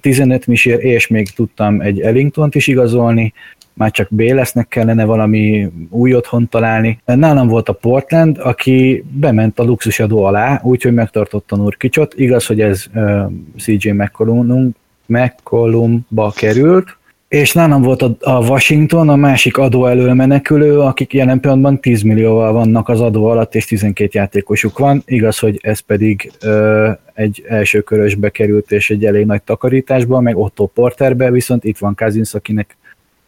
15 0.00 0.46
misér, 0.46 0.84
és 0.84 1.06
még 1.06 1.30
tudtam 1.30 1.80
egy 1.80 2.00
Ellingtont 2.00 2.54
is 2.54 2.66
igazolni, 2.66 3.32
már 3.74 3.90
csak 3.90 4.08
B 4.10 4.20
lesznek 4.20 4.68
kellene 4.68 5.04
valami 5.04 5.70
új 5.90 6.14
otthon 6.14 6.48
találni. 6.48 7.00
Nálam 7.04 7.48
volt 7.48 7.68
a 7.68 7.72
Portland, 7.72 8.38
aki 8.38 9.04
bement 9.10 9.58
a 9.58 9.62
luxusadó 9.62 10.24
alá, 10.24 10.60
úgyhogy 10.62 10.94
megtartotta 10.94 11.56
Nurkicsot. 11.56 12.14
Igaz, 12.16 12.46
hogy 12.46 12.60
ez 12.60 12.84
uh, 12.94 13.22
CJ 13.58 13.90
McCollum, 13.90 14.74
McCollumba 15.06 16.32
került, 16.36 16.96
és 17.32 17.52
nálam 17.52 17.82
volt 17.82 18.02
a, 18.02 18.16
a 18.20 18.44
Washington, 18.48 19.08
a 19.08 19.16
másik 19.16 19.56
adó 19.56 19.86
elől 19.86 20.14
menekülő, 20.14 20.78
akik 20.78 21.12
jelen 21.12 21.40
pillanatban 21.40 21.80
10 21.80 22.02
millióval 22.02 22.52
vannak 22.52 22.88
az 22.88 23.00
adó 23.00 23.26
alatt, 23.26 23.54
és 23.54 23.64
12 23.64 24.10
játékosuk 24.12 24.78
van. 24.78 25.02
Igaz, 25.06 25.38
hogy 25.38 25.58
ez 25.62 25.78
pedig 25.78 26.32
ö, 26.40 26.90
egy 27.14 27.44
első 27.48 27.80
körösbe 27.80 28.30
került, 28.30 28.72
és 28.72 28.90
egy 28.90 29.04
elég 29.04 29.26
nagy 29.26 29.42
takarításba, 29.42 30.20
meg 30.20 30.36
Otto 30.36 30.66
Porterbe, 30.66 31.30
viszont 31.30 31.64
itt 31.64 31.78
van 31.78 31.94
Kazinsz, 31.94 32.34
akinek 32.34 32.76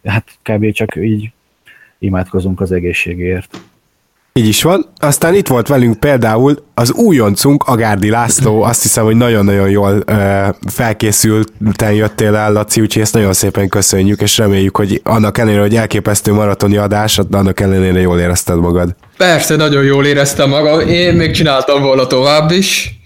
hát 0.05 0.23
kb. 0.43 0.71
csak 0.71 0.95
így 0.95 1.31
imádkozunk 1.99 2.61
az 2.61 2.71
egészségért. 2.71 3.61
Így 4.39 4.47
is 4.47 4.63
van. 4.63 4.85
Aztán 4.99 5.33
itt 5.33 5.47
volt 5.47 5.67
velünk 5.67 5.99
például 5.99 6.63
az 6.73 6.91
újoncunk, 6.91 7.63
Agárdi 7.63 8.09
László, 8.09 8.61
azt 8.61 8.81
hiszem, 8.81 9.03
hogy 9.03 9.15
nagyon-nagyon 9.15 9.69
jól 9.69 10.03
ö, 10.05 10.47
felkészülten 10.67 11.93
jöttél 11.93 12.35
el, 12.35 12.51
Laci, 12.51 12.81
úgyhogy 12.81 13.01
ezt 13.01 13.13
nagyon 13.13 13.33
szépen 13.33 13.69
köszönjük, 13.69 14.21
és 14.21 14.37
reméljük, 14.37 14.77
hogy 14.77 15.01
annak 15.03 15.37
ellenére, 15.37 15.61
hogy 15.61 15.75
elképesztő 15.75 16.33
maratoni 16.33 16.77
adás, 16.77 17.19
annak 17.31 17.59
ellenére 17.59 17.99
jól 17.99 18.19
érezted 18.19 18.59
magad. 18.59 18.95
Persze, 19.17 19.55
nagyon 19.55 19.83
jól 19.83 20.05
éreztem 20.05 20.49
magam. 20.49 20.79
Én 20.79 21.13
még 21.13 21.31
csináltam 21.31 21.81
volna 21.81 22.07
tovább 22.07 22.51
is. 22.51 22.99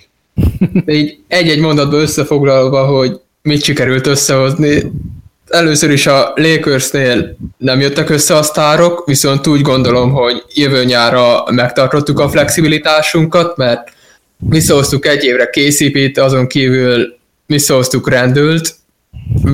így 0.86 1.20
egy-egy 1.28 1.60
mondatban 1.60 2.00
összefoglalva, 2.00 2.86
hogy 2.86 3.20
mit 3.42 3.64
sikerült 3.64 4.08
összehozni, 4.08 4.92
először 5.50 5.90
is 5.92 6.08
a 6.08 6.34
Lakersnél 6.36 7.38
nem 7.58 7.80
jöttek 7.80 8.10
össze 8.10 8.36
a 8.36 8.44
sztárok, 8.44 9.04
viszont 9.06 9.48
úgy 9.48 9.62
gondolom, 9.62 10.12
hogy 10.12 10.44
jövő 10.54 10.84
nyára 10.84 11.44
megtartottuk 11.52 12.20
a 12.20 12.30
flexibilitásunkat, 12.30 13.58
mert 13.58 13.92
visszahoztuk 14.38 15.06
egy 15.06 15.24
évre 15.24 15.46
KCP-t, 15.46 16.18
azon 16.18 16.48
kívül 16.48 17.18
visszahoztuk 17.46 18.10
rendült, 18.10 18.76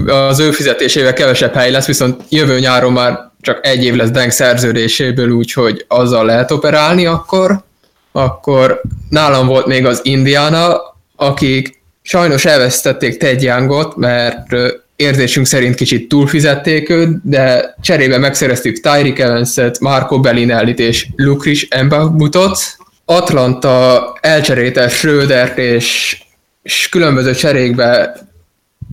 az 0.08 0.40
ő 0.40 0.52
fizetésével 0.52 1.14
kevesebb 1.14 1.54
hely 1.54 1.72
lesz, 1.72 1.86
viszont 1.86 2.22
jövő 2.30 2.60
nyáron 2.60 2.94
már 2.94 3.32
csak 3.42 3.68
egy 3.68 3.84
év 3.84 3.96
lesz 3.96 4.10
Denk 4.10 4.32
szerződéséből, 4.32 5.30
úgyhogy 5.30 5.86
azzal 5.88 6.26
lehet 6.26 6.52
operálni 6.52 7.06
akkor. 7.06 7.64
Akkor 8.12 8.82
nálam 9.10 9.48
volt 9.48 9.66
még 9.66 9.86
az 9.86 10.00
Indiana, 10.04 10.82
akik 11.16 11.82
sajnos 12.02 12.46
elvesztették 12.46 13.18
Ted 13.18 13.42
Youngot, 13.42 13.96
mert 13.96 14.56
érzésünk 14.96 15.46
szerint 15.46 15.76
kicsit 15.76 16.08
túlfizették 16.08 16.90
őt, 16.90 17.30
de 17.30 17.76
cserébe 17.82 18.18
megszereztük 18.18 18.80
Tyreek 18.80 19.20
Evans-et, 19.20 19.80
Marco 19.80 20.20
Bellinellit 20.20 20.80
és 20.80 21.08
Lukris 21.16 21.68
Embabutot. 21.70 22.60
Atlanta 23.06 24.18
elcserélte 24.22 24.90
Schrödert 24.90 25.58
és, 25.58 26.18
és 26.64 26.90
különböző 26.90 27.34
cserékbe 27.34 28.18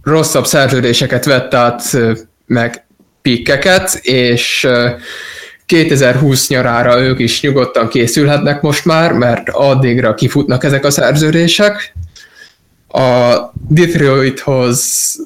rosszabb 0.02 0.46
szerződéseket 0.46 1.24
vett 1.24 1.54
át, 1.54 1.82
meg 2.46 2.86
pikkeket, 3.22 3.94
és 4.02 4.68
2020 5.66 6.48
nyarára 6.48 7.00
ők 7.00 7.18
is 7.18 7.40
nyugodtan 7.40 7.88
készülhetnek 7.88 8.60
most 8.60 8.84
már, 8.84 9.12
mert 9.12 9.48
addigra 9.48 10.14
kifutnak 10.14 10.64
ezek 10.64 10.84
a 10.84 10.90
szerződések. 10.90 11.94
A 12.88 13.36
Detroithoz 13.68 15.16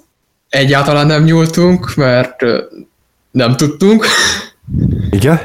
egyáltalán 0.57 1.07
nem 1.07 1.25
nyúltunk, 1.25 1.95
mert 1.95 2.45
nem 3.31 3.57
tudtunk. 3.57 4.07
Igen? 5.11 5.41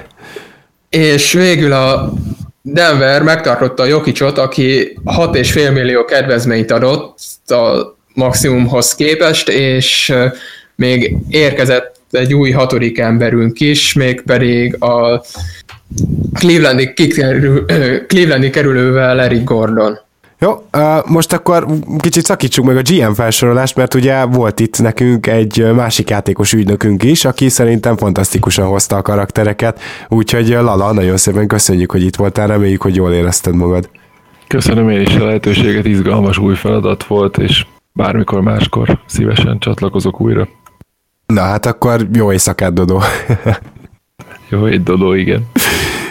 És 0.89 1.33
végül 1.33 1.71
a 1.73 2.13
Denver 2.61 3.23
megtartotta 3.23 3.83
a 3.83 3.85
Jokicsot, 3.85 4.38
aki 4.38 4.97
6,5 5.05 5.73
millió 5.73 6.05
kedvezményt 6.05 6.71
adott 6.71 7.19
a 7.47 7.95
maximumhoz 8.13 8.95
képest, 8.95 9.49
és 9.49 10.13
még 10.75 11.15
érkezett 11.29 11.99
egy 12.11 12.33
új 12.33 12.51
hatodik 12.51 12.99
emberünk 12.99 13.59
is, 13.59 13.93
mégpedig 13.93 14.83
a 14.83 15.23
Clevelandi, 16.33 16.93
kikerül, 16.93 17.65
Clevelandi 18.07 18.49
kerülővel 18.49 19.21
Eric 19.21 19.43
Gordon. 19.43 19.99
Jó, 20.43 20.63
most 21.07 21.34
akkor 21.34 21.65
kicsit 21.97 22.26
szakítsuk 22.26 22.65
meg 22.65 22.77
a 22.77 22.81
GM 22.81 23.11
felsorolást, 23.11 23.76
mert 23.76 23.93
ugye 23.93 24.26
volt 24.26 24.59
itt 24.59 24.81
nekünk 24.81 25.27
egy 25.27 25.73
másik 25.76 26.09
játékos 26.09 26.53
ügynökünk 26.53 27.03
is, 27.03 27.26
aki 27.26 27.49
szerintem 27.49 27.97
fantasztikusan 27.97 28.68
hozta 28.68 28.95
a 28.95 29.01
karaktereket, 29.01 29.80
úgyhogy 30.07 30.47
Lala, 30.47 30.91
nagyon 30.91 31.18
szépen 31.18 31.47
köszönjük, 31.47 31.91
hogy 31.91 32.03
itt 32.03 32.15
voltál, 32.15 32.47
reméljük, 32.47 32.81
hogy 32.81 32.95
jól 32.95 33.11
érezted 33.11 33.55
magad. 33.55 33.89
Köszönöm 34.47 34.89
én 34.89 35.01
is 35.01 35.15
a 35.15 35.26
lehetőséget, 35.26 35.85
izgalmas 35.85 36.38
új 36.38 36.55
feladat 36.55 37.03
volt, 37.03 37.38
és 37.38 37.65
bármikor 37.93 38.41
máskor 38.41 38.99
szívesen 39.05 39.59
csatlakozok 39.59 40.22
újra. 40.22 40.47
Na 41.26 41.41
hát 41.41 41.65
akkor 41.65 42.07
jó 42.13 42.31
éjszakát, 42.31 42.73
Dodó. 42.73 43.01
jó 44.49 44.65
egy 44.65 44.84
Dodó, 44.84 45.13
igen. 45.13 45.47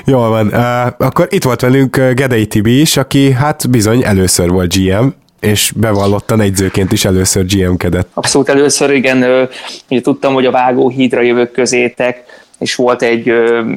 Jól 0.05 0.29
van. 0.29 0.47
Uh, 0.47 1.07
akkor 1.07 1.27
itt 1.31 1.45
volt 1.45 1.61
velünk 1.61 1.97
Gedei 2.15 2.47
Tibi 2.47 2.81
is, 2.81 2.97
aki 2.97 3.33
hát 3.33 3.71
bizony 3.71 4.03
először 4.05 4.51
volt 4.51 4.75
GM, 4.77 5.07
és 5.41 5.73
bevallottan 5.77 6.41
egyzőként 6.41 6.93
is 6.93 7.05
először 7.05 7.45
GM-kedett. 7.47 8.09
Abszolút 8.15 8.49
először, 8.49 8.91
igen. 8.91 9.49
Ugye 9.89 10.01
tudtam, 10.01 10.35
hogy 10.35 10.47
a 10.47 10.51
vágóhídra 10.51 11.21
jövök 11.21 11.53
közétek, 11.53 12.25
és 12.59 12.75
volt 12.75 13.03
egy 13.03 13.33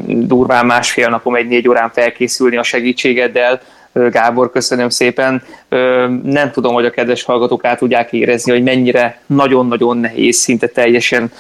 durván 0.07 0.65
másfél 0.65 1.09
napom, 1.09 1.35
egy 1.35 1.47
négy 1.47 1.67
órán 1.67 1.91
felkészülni 1.93 2.57
a 2.57 2.63
segítségeddel, 2.63 3.61
Gábor, 3.93 4.51
köszönöm 4.51 4.89
szépen. 4.89 5.43
Nem 6.23 6.51
tudom, 6.51 6.73
hogy 6.73 6.85
a 6.85 6.89
kedves 6.89 7.23
hallgatók 7.23 7.65
át 7.65 7.77
tudják 7.77 8.13
érezni, 8.13 8.51
hogy 8.51 8.63
mennyire 8.63 9.19
nagyon-nagyon 9.25 9.97
nehéz, 9.97 10.35
szinte 10.35 10.67
teljesen, 10.67 11.31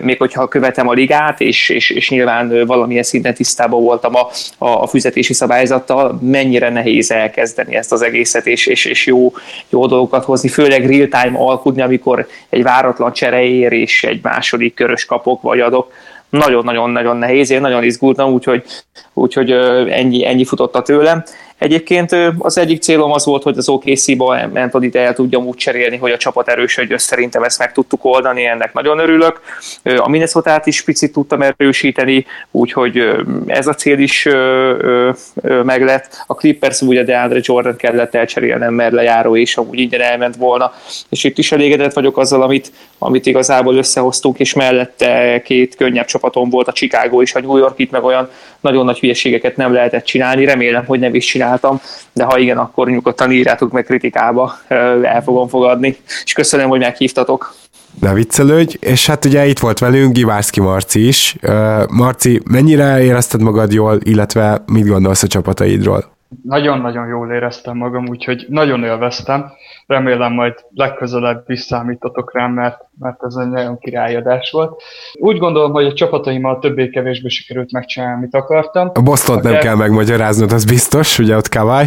még 0.00 0.18
hogyha 0.18 0.48
követem 0.48 0.88
a 0.88 0.92
ligát, 0.92 1.40
és, 1.40 1.68
és, 1.68 1.90
és 1.90 2.10
nyilván 2.10 2.66
valamilyen 2.66 3.02
szinten 3.02 3.34
tisztában 3.34 3.82
voltam 3.82 4.14
a, 4.14 4.28
a 4.58 4.86
fizetési 4.86 5.32
szabályzattal, 5.32 6.18
mennyire 6.22 6.70
nehéz 6.70 7.10
elkezdeni 7.10 7.74
ezt 7.74 7.92
az 7.92 8.02
egészet, 8.02 8.46
és, 8.46 8.66
és, 8.66 8.84
és 8.84 9.06
jó, 9.06 9.32
jó 9.68 9.86
dolgokat 9.86 10.24
hozni, 10.24 10.48
főleg 10.48 10.86
real-time 10.86 11.38
alkudni, 11.38 11.82
amikor 11.82 12.26
egy 12.48 12.62
váratlan 12.62 13.12
csere 13.12 13.42
ér, 13.42 13.72
és 13.72 14.04
egy 14.04 14.20
második 14.22 14.74
körös 14.74 15.04
kapok 15.04 15.42
vagy 15.42 15.60
adok 15.60 15.92
nagyon-nagyon-nagyon 16.30 17.16
nehéz, 17.16 17.50
én 17.50 17.60
nagyon 17.60 17.84
izgultam, 17.84 18.32
úgyhogy, 18.32 18.64
úgyhogy 19.12 19.50
ennyi, 19.90 20.26
ennyi 20.26 20.44
futotta 20.44 20.82
tőlem. 20.82 21.22
Egyébként 21.60 22.16
az 22.38 22.58
egyik 22.58 22.82
célom 22.82 23.12
az 23.12 23.24
volt, 23.24 23.42
hogy 23.42 23.58
az 23.58 23.68
OKC-ba 23.68 24.36
Anthony 24.54 24.90
el 24.92 25.14
tudjam 25.14 25.46
úgy 25.46 25.56
cserélni, 25.56 25.96
hogy 25.96 26.10
a 26.10 26.16
csapat 26.16 26.48
erősödjön, 26.48 26.98
szerintem 26.98 27.42
ezt 27.42 27.58
meg 27.58 27.72
tudtuk 27.72 28.04
oldani, 28.04 28.44
ennek 28.44 28.72
nagyon 28.72 28.98
örülök. 28.98 29.40
A 29.96 30.08
minnesota 30.08 30.60
is 30.64 30.82
picit 30.82 31.12
tudtam 31.12 31.42
erősíteni, 31.42 32.26
úgyhogy 32.50 33.02
ez 33.46 33.66
a 33.66 33.74
cél 33.74 33.98
is 33.98 34.28
meg 35.64 35.84
lett. 35.84 36.24
A 36.26 36.34
Clippers 36.34 36.80
ugye 36.80 37.04
DeAndre 37.04 37.40
Jordan 37.42 37.76
kellett 37.76 38.14
elcserélnem, 38.14 38.74
mert 38.74 38.92
lejáró 38.92 39.36
és 39.36 39.56
amúgy 39.56 39.78
ingyen 39.78 40.00
elment 40.00 40.36
volna, 40.36 40.72
és 41.08 41.24
itt 41.24 41.38
is 41.38 41.52
elégedett 41.52 41.92
vagyok 41.92 42.18
azzal, 42.18 42.42
amit, 42.42 42.72
amit 42.98 43.26
igazából 43.26 43.76
összehoztunk, 43.76 44.38
és 44.38 44.54
mellette 44.54 45.42
két 45.44 45.76
könnyebb 45.76 46.06
csapatom 46.06 46.50
volt, 46.50 46.68
a 46.68 46.72
Chicago 46.72 47.22
és 47.22 47.34
a 47.34 47.40
New 47.40 47.56
York, 47.56 47.78
itt 47.78 47.90
meg 47.90 48.04
olyan 48.04 48.28
nagyon 48.60 48.84
nagy 48.84 48.98
hülyeségeket 48.98 49.56
nem 49.56 49.72
lehetett 49.72 50.04
csinálni, 50.04 50.44
remélem, 50.44 50.84
hogy 50.84 50.98
nem 50.98 51.14
is 51.14 51.34
csináltam, 51.50 51.80
de 52.12 52.24
ha 52.24 52.38
igen, 52.38 52.58
akkor 52.58 52.88
nyugodtan 52.88 53.32
írjátok 53.32 53.72
meg 53.72 53.84
kritikába, 53.84 54.54
el 55.02 55.22
fogom 55.24 55.48
fogadni, 55.48 55.96
és 56.24 56.32
köszönöm, 56.32 56.68
hogy 56.68 56.80
meghívtatok. 56.80 57.54
Ne 58.00 58.12
viccelődj, 58.12 58.76
és 58.80 59.06
hát 59.06 59.24
ugye 59.24 59.46
itt 59.46 59.58
volt 59.58 59.78
velünk 59.78 60.12
Givárszki 60.12 60.60
Marci 60.60 61.06
is. 61.06 61.36
Marci, 61.88 62.40
mennyire 62.50 63.02
érezted 63.02 63.42
magad 63.42 63.72
jól, 63.72 63.98
illetve 64.02 64.62
mit 64.66 64.86
gondolsz 64.86 65.22
a 65.22 65.26
csapataidról? 65.26 66.18
Nagyon-nagyon 66.42 67.06
jól 67.06 67.32
éreztem 67.32 67.76
magam, 67.76 68.08
úgyhogy 68.08 68.46
nagyon 68.48 68.84
élveztem. 68.84 69.52
Remélem 69.86 70.32
majd 70.32 70.54
legközelebb 70.74 71.46
visszaállítatok 71.46 72.34
rám, 72.34 72.52
mert, 72.52 72.78
mert 72.98 73.22
ez 73.22 73.34
egy 73.34 73.48
nagyon 73.48 73.78
királyadás 73.78 74.50
volt. 74.50 74.82
Úgy 75.12 75.38
gondolom, 75.38 75.72
hogy 75.72 75.86
a 75.86 75.92
csapataimmal 75.92 76.58
többé-kevésbé 76.58 77.28
sikerült 77.28 77.72
megcsinálni, 77.72 78.16
amit 78.16 78.34
akartam. 78.34 78.90
A 78.94 79.02
Boston 79.02 79.40
nem 79.42 79.58
kell 79.58 79.74
megmagyaráznod, 79.74 80.52
az 80.52 80.64
biztos, 80.64 81.18
ugye 81.18 81.36
ott 81.36 81.48
Kawai. 81.48 81.86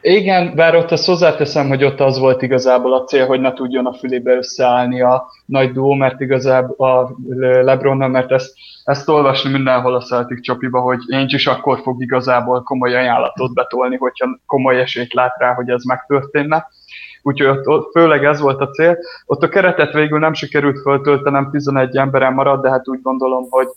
Igen, 0.00 0.54
bár 0.54 0.74
ott 0.74 0.90
azt 0.90 1.06
hozzáteszem, 1.06 1.68
hogy 1.68 1.84
ott 1.84 2.00
az 2.00 2.18
volt 2.18 2.42
igazából 2.42 2.94
a 2.94 3.04
cél, 3.04 3.26
hogy 3.26 3.40
ne 3.40 3.52
tudjon 3.52 3.86
a 3.86 3.92
fülébe 3.92 4.36
összeállni 4.36 5.02
a 5.02 5.26
nagy 5.46 5.72
duó, 5.72 5.94
mert 5.94 6.20
igazából 6.20 6.88
a 6.88 7.10
Lebronnal, 7.62 8.08
mert 8.08 8.32
ezt, 8.32 8.54
ezt 8.84 9.08
olvasni 9.08 9.50
mindenhol 9.50 9.94
a 9.94 10.00
Celtic 10.00 10.42
csapiba, 10.42 10.80
hogy 10.80 10.98
én 11.06 11.26
is 11.28 11.46
akkor 11.46 11.80
fog 11.82 12.02
igazából 12.02 12.62
komoly 12.62 12.94
ajánlatot 12.94 13.54
betolni, 13.54 13.96
hogyha 13.96 14.38
komoly 14.46 14.80
esélyt 14.80 15.14
lát 15.14 15.34
rá, 15.38 15.54
hogy 15.54 15.68
ez 15.68 15.82
megtörténne. 15.82 16.66
Úgyhogy 17.22 17.46
ott, 17.46 17.66
ott 17.66 17.90
főleg 17.92 18.24
ez 18.24 18.40
volt 18.40 18.60
a 18.60 18.70
cél. 18.70 18.98
Ott 19.26 19.42
a 19.42 19.48
keretet 19.48 19.92
végül 19.92 20.18
nem 20.18 20.32
sikerült 20.32 20.80
föltöltenem, 20.80 21.50
11 21.50 21.96
emberen 21.96 22.32
maradt, 22.32 22.62
de 22.62 22.70
hát 22.70 22.88
úgy 22.88 23.02
gondolom, 23.02 23.46
hogy 23.50 23.68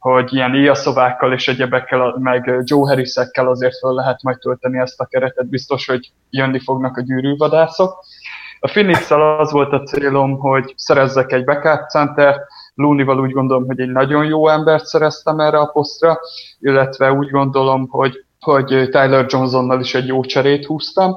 hogy 0.00 0.34
ilyen 0.34 0.54
iaszovákkal 0.54 1.32
és 1.32 1.48
egyebekkel, 1.48 2.16
meg 2.18 2.62
Joe 2.64 2.88
harris 2.88 3.14
azért 3.34 3.78
föl 3.78 3.94
lehet 3.94 4.22
majd 4.22 4.38
tölteni 4.38 4.78
ezt 4.78 5.00
a 5.00 5.06
keretet, 5.06 5.48
biztos, 5.48 5.86
hogy 5.86 6.12
jönni 6.30 6.60
fognak 6.60 6.96
a 6.96 7.02
gyűrűvadászok. 7.02 8.04
A 8.60 8.68
phoenix 8.68 9.10
az 9.10 9.52
volt 9.52 9.72
a 9.72 9.82
célom, 9.82 10.38
hogy 10.38 10.72
szerezzek 10.76 11.32
egy 11.32 11.44
backup 11.44 11.88
center, 11.88 12.40
Lunival 12.74 13.20
úgy 13.20 13.32
gondolom, 13.32 13.66
hogy 13.66 13.80
egy 13.80 13.90
nagyon 13.90 14.24
jó 14.24 14.48
embert 14.48 14.84
szereztem 14.84 15.40
erre 15.40 15.58
a 15.58 15.66
posztra, 15.66 16.18
illetve 16.60 17.12
úgy 17.12 17.30
gondolom, 17.30 17.88
hogy, 17.88 18.24
hogy 18.40 18.66
Tyler 18.66 19.26
Johnsonnal 19.28 19.80
is 19.80 19.94
egy 19.94 20.06
jó 20.06 20.20
cserét 20.20 20.66
húztam. 20.66 21.16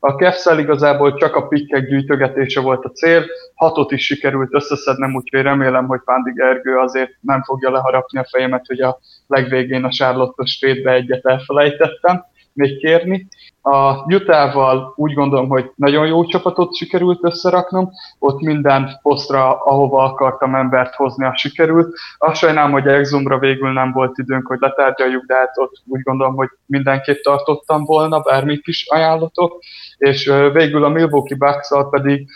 A 0.00 0.14
Kevszel 0.14 0.58
igazából 0.58 1.14
csak 1.14 1.36
a 1.36 1.46
pikkek 1.46 1.88
gyűjtögetése 1.88 2.60
volt 2.60 2.84
a 2.84 2.90
cél, 2.90 3.24
hatot 3.54 3.92
is 3.92 4.04
sikerült 4.04 4.54
összeszednem, 4.54 5.14
úgyhogy 5.14 5.42
remélem, 5.42 5.86
hogy 5.86 6.00
Pándi 6.04 6.32
Gergő 6.32 6.76
azért 6.78 7.10
nem 7.20 7.42
fogja 7.42 7.70
leharapni 7.70 8.18
a 8.18 8.26
fejemet, 8.30 8.66
hogy 8.66 8.80
a 8.80 8.98
legvégén 9.26 9.84
a 9.84 9.90
Charlotte-os 9.90 10.60
egyet 10.60 11.26
elfelejtettem 11.26 12.24
még 12.52 12.78
kérni. 12.78 13.28
A 13.68 14.04
Utah-val 14.14 14.92
úgy 14.96 15.14
gondolom, 15.14 15.48
hogy 15.48 15.70
nagyon 15.74 16.06
jó 16.06 16.24
csapatot 16.24 16.76
sikerült 16.76 17.18
összeraknom, 17.22 17.90
ott 18.18 18.40
minden 18.40 18.98
posztra, 19.02 19.62
ahova 19.64 20.02
akartam 20.02 20.54
embert 20.54 20.94
hozni, 20.94 21.24
a 21.24 21.36
sikerült. 21.36 21.94
Azt 22.18 22.36
sajnálom, 22.36 22.72
hogy 22.72 22.86
Exumra 22.86 23.38
végül 23.38 23.72
nem 23.72 23.92
volt 23.92 24.18
időnk, 24.18 24.46
hogy 24.46 24.58
letárgyaljuk, 24.60 25.24
de 25.24 25.34
hát 25.34 25.58
ott 25.58 25.82
úgy 25.86 26.00
gondolom, 26.02 26.34
hogy 26.34 26.48
mindenképp 26.66 27.20
tartottam 27.22 27.84
volna, 27.84 28.20
bármit 28.20 28.66
is 28.66 28.86
ajánlatok. 28.88 29.62
És 29.96 30.32
végül 30.52 30.84
a 30.84 30.88
Milwaukee 30.88 31.36
bucks 31.36 31.68
pedig 31.90 32.28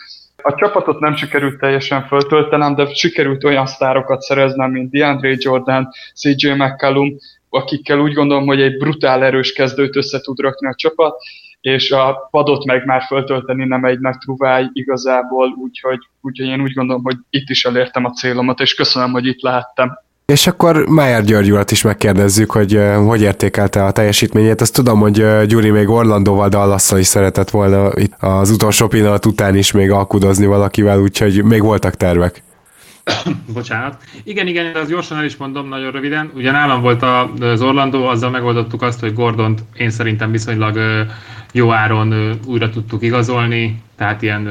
A 0.43 0.55
csapatot 0.55 0.99
nem 0.99 1.15
sikerült 1.15 1.59
teljesen 1.59 2.07
föltöltenem, 2.07 2.75
de 2.75 2.93
sikerült 2.93 3.43
olyan 3.43 3.65
sztárokat 3.65 4.21
szereznem, 4.21 4.71
mint 4.71 4.91
DeAndre 4.91 5.35
Jordan, 5.37 5.89
CJ 6.13 6.49
McCallum, 6.49 7.17
akikkel 7.53 7.99
úgy 7.99 8.13
gondolom, 8.13 8.45
hogy 8.45 8.61
egy 8.61 8.77
brutál 8.77 9.23
erős 9.23 9.53
kezdőt 9.53 9.95
össze 9.95 10.21
tud 10.21 10.39
rakni 10.39 10.67
a 10.67 10.75
csapat, 10.75 11.15
és 11.61 11.91
a 11.91 12.27
padot 12.31 12.65
meg 12.65 12.85
már 12.85 13.01
föltölteni 13.01 13.65
nem 13.65 13.83
egy 13.83 13.99
nagy 13.99 14.17
truváj 14.17 14.69
igazából, 14.73 15.55
úgyhogy, 15.61 15.99
úgyhogy 16.21 16.47
én 16.47 16.61
úgy 16.61 16.73
gondolom, 16.73 17.03
hogy 17.03 17.15
itt 17.29 17.49
is 17.49 17.65
elértem 17.65 18.05
a 18.05 18.11
célomat, 18.11 18.59
és 18.59 18.73
köszönöm, 18.73 19.11
hogy 19.11 19.25
itt 19.25 19.41
lehettem. 19.41 19.99
És 20.25 20.47
akkor 20.47 20.85
Májer 20.87 21.23
György 21.23 21.51
urat 21.51 21.71
is 21.71 21.81
megkérdezzük, 21.81 22.51
hogy 22.51 22.79
hogy 23.05 23.21
értékelte 23.21 23.85
a 23.85 23.91
teljesítményét. 23.91 24.61
Azt 24.61 24.73
tudom, 24.73 24.99
hogy 24.99 25.45
Gyuri 25.47 25.69
még 25.69 25.89
Orlandóval, 25.89 26.49
Dallasszal 26.49 26.99
is 26.99 27.07
szeretett 27.07 27.49
volna 27.49 27.91
itt 27.95 28.13
az 28.19 28.49
utolsó 28.49 28.87
pillanat 28.87 29.25
után 29.25 29.55
is 29.55 29.71
még 29.71 29.91
alkudozni 29.91 30.45
valakivel, 30.45 30.99
úgyhogy 30.99 31.43
még 31.43 31.61
voltak 31.61 31.95
tervek. 31.95 32.43
Bocsánat. 33.53 34.03
Igen, 34.23 34.47
igen, 34.47 34.75
az 34.75 34.89
gyorsan 34.89 35.17
el 35.17 35.25
is 35.25 35.37
mondom, 35.37 35.67
nagyon 35.67 35.91
röviden. 35.91 36.31
Ugye 36.35 36.51
nálam 36.51 36.81
volt 36.81 37.03
az 37.39 37.61
Orlandó, 37.61 38.07
azzal 38.07 38.29
megoldottuk 38.29 38.81
azt, 38.81 38.99
hogy 38.99 39.13
Gordont 39.13 39.63
én 39.77 39.89
szerintem 39.89 40.31
viszonylag 40.31 40.79
jó 41.51 41.71
áron 41.71 42.39
újra 42.45 42.69
tudtuk 42.69 43.03
igazolni, 43.03 43.81
tehát 44.01 44.21
ilyen 44.21 44.49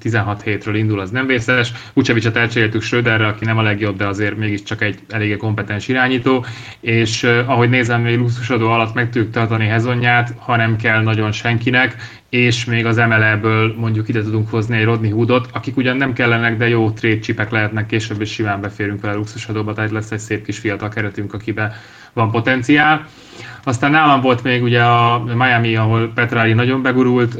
16 0.00 0.42
hétről 0.42 0.74
indul, 0.74 1.00
az 1.00 1.10
nem 1.10 1.26
vészes. 1.26 1.72
Vucevicet 1.92 2.36
elcseréltük 2.36 2.82
Schröderre, 2.82 3.26
aki 3.26 3.44
nem 3.44 3.58
a 3.58 3.62
legjobb, 3.62 3.96
de 3.96 4.06
azért 4.06 4.36
mégiscsak 4.36 4.82
egy 4.82 4.98
eléggé 5.08 5.36
kompetens 5.36 5.88
irányító, 5.88 6.44
és 6.80 7.24
ahogy 7.46 7.70
nézem, 7.70 8.02
még 8.02 8.18
luxusodó 8.18 8.70
alatt 8.70 8.94
meg 8.94 9.10
tudjuk 9.10 9.30
tartani 9.30 9.66
Hezonját, 9.66 10.34
ha 10.38 10.56
nem 10.56 10.76
kell 10.76 11.02
nagyon 11.02 11.32
senkinek, 11.32 11.96
és 12.28 12.64
még 12.64 12.86
az 12.86 12.96
MLE-ből 12.96 13.74
mondjuk 13.76 14.08
ide 14.08 14.22
tudunk 14.22 14.50
hozni 14.50 14.76
egy 14.76 14.84
Rodney 14.84 15.10
Hoodot, 15.10 15.48
akik 15.52 15.76
ugyan 15.76 15.96
nem 15.96 16.12
kellenek, 16.12 16.56
de 16.56 16.68
jó 16.68 16.90
trade 16.90 17.18
csipek 17.18 17.50
lehetnek 17.50 17.86
később, 17.86 18.20
és 18.20 18.32
simán 18.32 18.60
beférünk 18.60 19.00
vele 19.00 19.14
luxusadóba, 19.14 19.72
tehát 19.72 19.90
lesz 19.90 20.10
egy 20.10 20.18
szép 20.18 20.44
kis 20.44 20.58
fiatal 20.58 20.88
keretünk, 20.88 21.34
akibe 21.34 21.72
van 22.12 22.30
potenciál. 22.30 23.06
Aztán 23.64 23.90
nálam 23.90 24.20
volt 24.20 24.42
még 24.42 24.62
ugye 24.62 24.82
a 24.82 25.24
Miami, 25.36 25.76
ahol 25.76 26.12
Petrari 26.14 26.52
nagyon 26.52 26.82
begurult, 26.82 27.38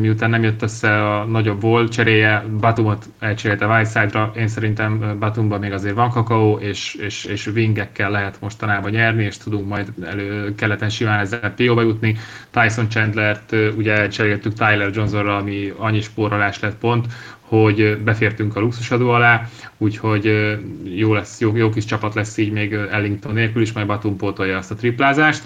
miután 0.00 0.30
nem 0.30 0.42
jött 0.42 0.62
össze 0.74 1.16
a 1.16 1.24
nagyobb 1.24 1.60
volt 1.60 1.92
cseréje, 1.92 2.44
Batumot 2.60 3.04
elcserélte 3.18 3.66
Whiteside-ra, 3.66 4.32
én 4.36 4.48
szerintem 4.48 5.16
Batumban 5.18 5.60
még 5.60 5.72
azért 5.72 5.94
van 5.94 6.10
kakaó, 6.10 6.58
és, 6.58 6.94
és, 6.94 7.24
és 7.24 7.46
wingekkel 7.46 8.10
lehet 8.10 8.40
mostanában 8.40 8.90
nyerni, 8.90 9.24
és 9.24 9.36
tudunk 9.36 9.68
majd 9.68 9.88
elő 10.04 10.54
keleten 10.54 10.88
simán 10.88 11.18
ezzel 11.18 11.54
PO-ba 11.56 11.82
jutni. 11.82 12.16
Tyson 12.50 12.88
Chandler-t 12.88 13.54
ugye 13.76 13.92
elcseréltük 13.92 14.52
Tyler 14.52 14.90
Johnsonra, 14.94 15.36
ami 15.36 15.72
annyi 15.76 16.00
spórolás 16.00 16.60
lett 16.60 16.76
pont, 16.76 17.06
hogy 17.40 17.98
befértünk 18.04 18.56
a 18.56 18.60
luxusadó 18.60 19.10
alá, 19.10 19.48
úgyhogy 19.78 20.56
jó, 20.84 21.14
lesz, 21.14 21.40
jó, 21.40 21.56
jó 21.56 21.70
kis 21.70 21.84
csapat 21.84 22.14
lesz 22.14 22.36
így 22.36 22.52
még 22.52 22.72
Ellington 22.72 23.32
nélkül 23.32 23.62
is, 23.62 23.72
majd 23.72 23.86
Batum 23.86 24.16
pótolja 24.16 24.56
azt 24.56 24.70
a 24.70 24.74
triplázást. 24.74 25.42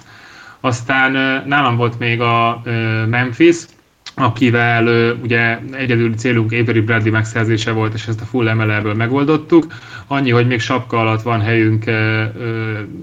Aztán 0.60 1.12
nálam 1.46 1.76
volt 1.76 1.98
még 1.98 2.20
a 2.20 2.62
Memphis, 3.06 3.56
akivel 4.18 5.14
ugye 5.22 5.58
egyedül 5.72 6.14
célunk 6.14 6.52
Avery 6.52 6.80
Bradley 6.80 7.12
megszerzése 7.12 7.72
volt, 7.72 7.94
és 7.94 8.06
ezt 8.06 8.20
a 8.20 8.24
full 8.24 8.52
MLL-ből 8.52 8.94
megoldottuk. 8.94 9.66
Annyi, 10.06 10.30
hogy 10.30 10.46
még 10.46 10.60
sapka 10.60 11.00
alatt 11.00 11.22
van 11.22 11.40
helyünk, 11.40 11.84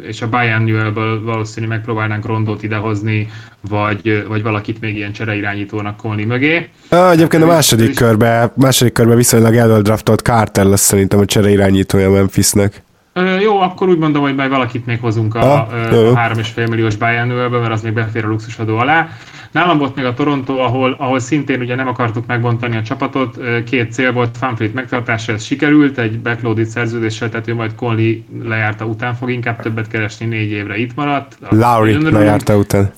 és 0.02 0.22
a 0.22 0.28
Newell-ből 0.28 1.24
valószínűleg 1.24 1.78
megpróbálnánk 1.78 2.26
rondót 2.26 2.64
idehozni, 2.64 3.30
vagy, 3.70 4.26
vagy 4.28 4.44
valakit 4.44 4.82
még 4.82 4.96
ilyen 4.96 5.12
csereirányítónak 5.12 5.98
kolni 5.98 6.24
mögé. 6.24 6.70
Ah, 6.90 7.12
egyébként 7.12 7.44
a 7.44 7.46
második 7.46 7.96
körbe, 7.96 8.54
második 8.56 8.94
körbe 8.94 9.16
viszonylag 9.16 9.56
eldraftolt 9.56 10.20
Carter 10.20 10.66
lesz 10.66 10.82
szerintem 10.82 11.20
a 11.20 11.26
csereirányítója 11.26 12.12
Memphisnek. 12.12 12.84
Ö, 13.20 13.40
jó, 13.40 13.60
akkor 13.60 13.90
úgy 13.90 13.98
mondom, 13.98 14.22
hogy 14.22 14.36
majd 14.36 14.50
valakit 14.50 14.86
még 14.86 15.00
hozunk 15.00 15.36
a, 15.36 15.40
ah, 15.40 15.74
a, 15.74 16.10
a 16.10 16.30
3,5 16.30 16.70
milliós 16.70 16.96
Bayern 16.96 17.28
mert 17.28 17.72
az 17.72 17.82
még 17.82 17.94
befér 17.94 18.26
a 18.26 18.28
luxusadó 18.28 18.78
alá. 18.78 19.08
Nálam 19.52 19.78
volt 19.78 19.96
még 19.96 20.06
a 20.06 20.14
Toronto, 20.14 20.58
ahol, 20.58 20.96
ahol 21.00 21.20
szintén 21.20 21.60
ugye 21.60 21.76
nem 21.76 21.88
akartuk 21.88 22.26
megbontani 22.26 22.78
a 22.78 22.82
csapatot, 22.82 23.38
két 23.66 23.94
cél 23.94 24.12
volt, 24.12 24.38
Fanfleet 24.38 24.74
megtartása, 24.74 25.34
ez 25.34 25.44
sikerült, 25.44 25.98
egy 25.98 26.20
backloaded 26.20 26.66
szerződéssel, 26.66 27.30
tehát 27.30 27.48
ő 27.48 27.56
majd 27.56 27.76
Conley 27.76 28.24
lejárta 28.44 28.86
után 28.86 29.14
fog 29.14 29.32
inkább 29.32 29.62
többet 29.62 29.88
keresni, 29.88 30.26
négy 30.26 30.52
évre 30.52 30.78
itt 30.78 30.96
maradt. 30.96 31.38
Lowry 31.50 32.12
lejárta 32.12 32.58
után. 32.58 32.92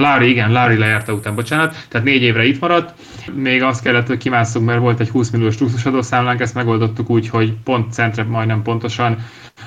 Larry, 0.00 0.28
igen, 0.28 0.52
Larry 0.52 0.76
lejárta 0.76 1.12
után, 1.12 1.34
bocsánat, 1.34 1.86
tehát 1.88 2.06
négy 2.06 2.22
évre 2.22 2.44
itt 2.44 2.60
maradt. 2.60 2.94
Még 3.34 3.62
azt 3.62 3.82
kellett, 3.82 4.06
hogy 4.06 4.18
kimásszunk, 4.18 4.66
mert 4.66 4.80
volt 4.80 5.00
egy 5.00 5.08
20 5.08 5.30
milliós 5.30 5.58
luxusadószámlánk, 5.58 6.40
ezt 6.40 6.54
megoldottuk 6.54 7.10
úgy, 7.10 7.28
hogy 7.28 7.54
pont 7.64 7.92
centre 7.92 8.22
majdnem 8.22 8.62
pontosan, 8.62 9.16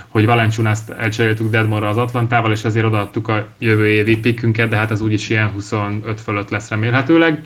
hogy 0.07 0.25
Valenciunast 0.25 0.89
elcseréltük 0.89 1.49
Deadmore 1.49 1.87
az 1.87 1.97
Atlantával, 1.97 2.51
és 2.51 2.63
ezért 2.63 2.85
odaadtuk 2.85 3.27
a 3.27 3.47
jövő 3.59 3.87
évi 3.87 4.17
pikkünket, 4.17 4.69
de 4.69 4.75
hát 4.75 4.91
az 4.91 5.01
úgyis 5.01 5.29
ilyen 5.29 5.49
25 5.49 6.21
fölött 6.21 6.49
lesz 6.49 6.69
remélhetőleg. 6.69 7.43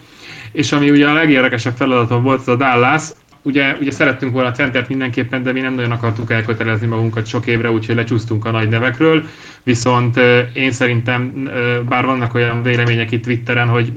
És 0.51 0.71
ami 0.71 0.89
ugye 0.89 1.07
a 1.07 1.13
legérdekesebb 1.13 1.75
feladatom 1.75 2.23
volt, 2.23 2.39
az 2.39 2.47
a 2.47 2.55
Dallas, 2.55 3.03
ugye, 3.41 3.75
ugye 3.79 3.91
szerettünk 3.91 4.31
volna 4.31 4.49
a 4.49 4.51
centert 4.51 4.89
mindenképpen, 4.89 5.43
de 5.43 5.51
mi 5.51 5.59
nem 5.59 5.73
nagyon 5.73 5.91
akartuk 5.91 6.31
elkötelezni 6.31 6.87
magunkat 6.87 7.25
sok 7.25 7.45
évre, 7.45 7.71
úgyhogy 7.71 7.95
lecsúsztunk 7.95 8.45
a 8.45 8.51
nagy 8.51 8.69
nevekről. 8.69 9.23
Viszont 9.63 10.19
én 10.53 10.71
szerintem, 10.71 11.49
bár 11.89 12.05
vannak 12.05 12.33
olyan 12.33 12.63
vélemények 12.63 13.11
itt 13.11 13.23
Twitteren, 13.23 13.67
hogy 13.67 13.91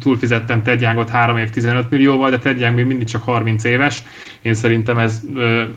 túlfizettem 0.00 0.62
Ted 0.62 0.80
Youngot 0.80 1.10
3 1.10 1.36
év 1.36 1.50
15 1.50 1.90
millióval, 1.90 2.30
de 2.30 2.38
Ted 2.38 2.60
Young 2.60 2.74
még 2.74 2.86
mindig 2.86 3.06
csak 3.06 3.22
30 3.22 3.64
éves. 3.64 4.02
Én 4.42 4.54
szerintem 4.54 4.98
ez 4.98 5.20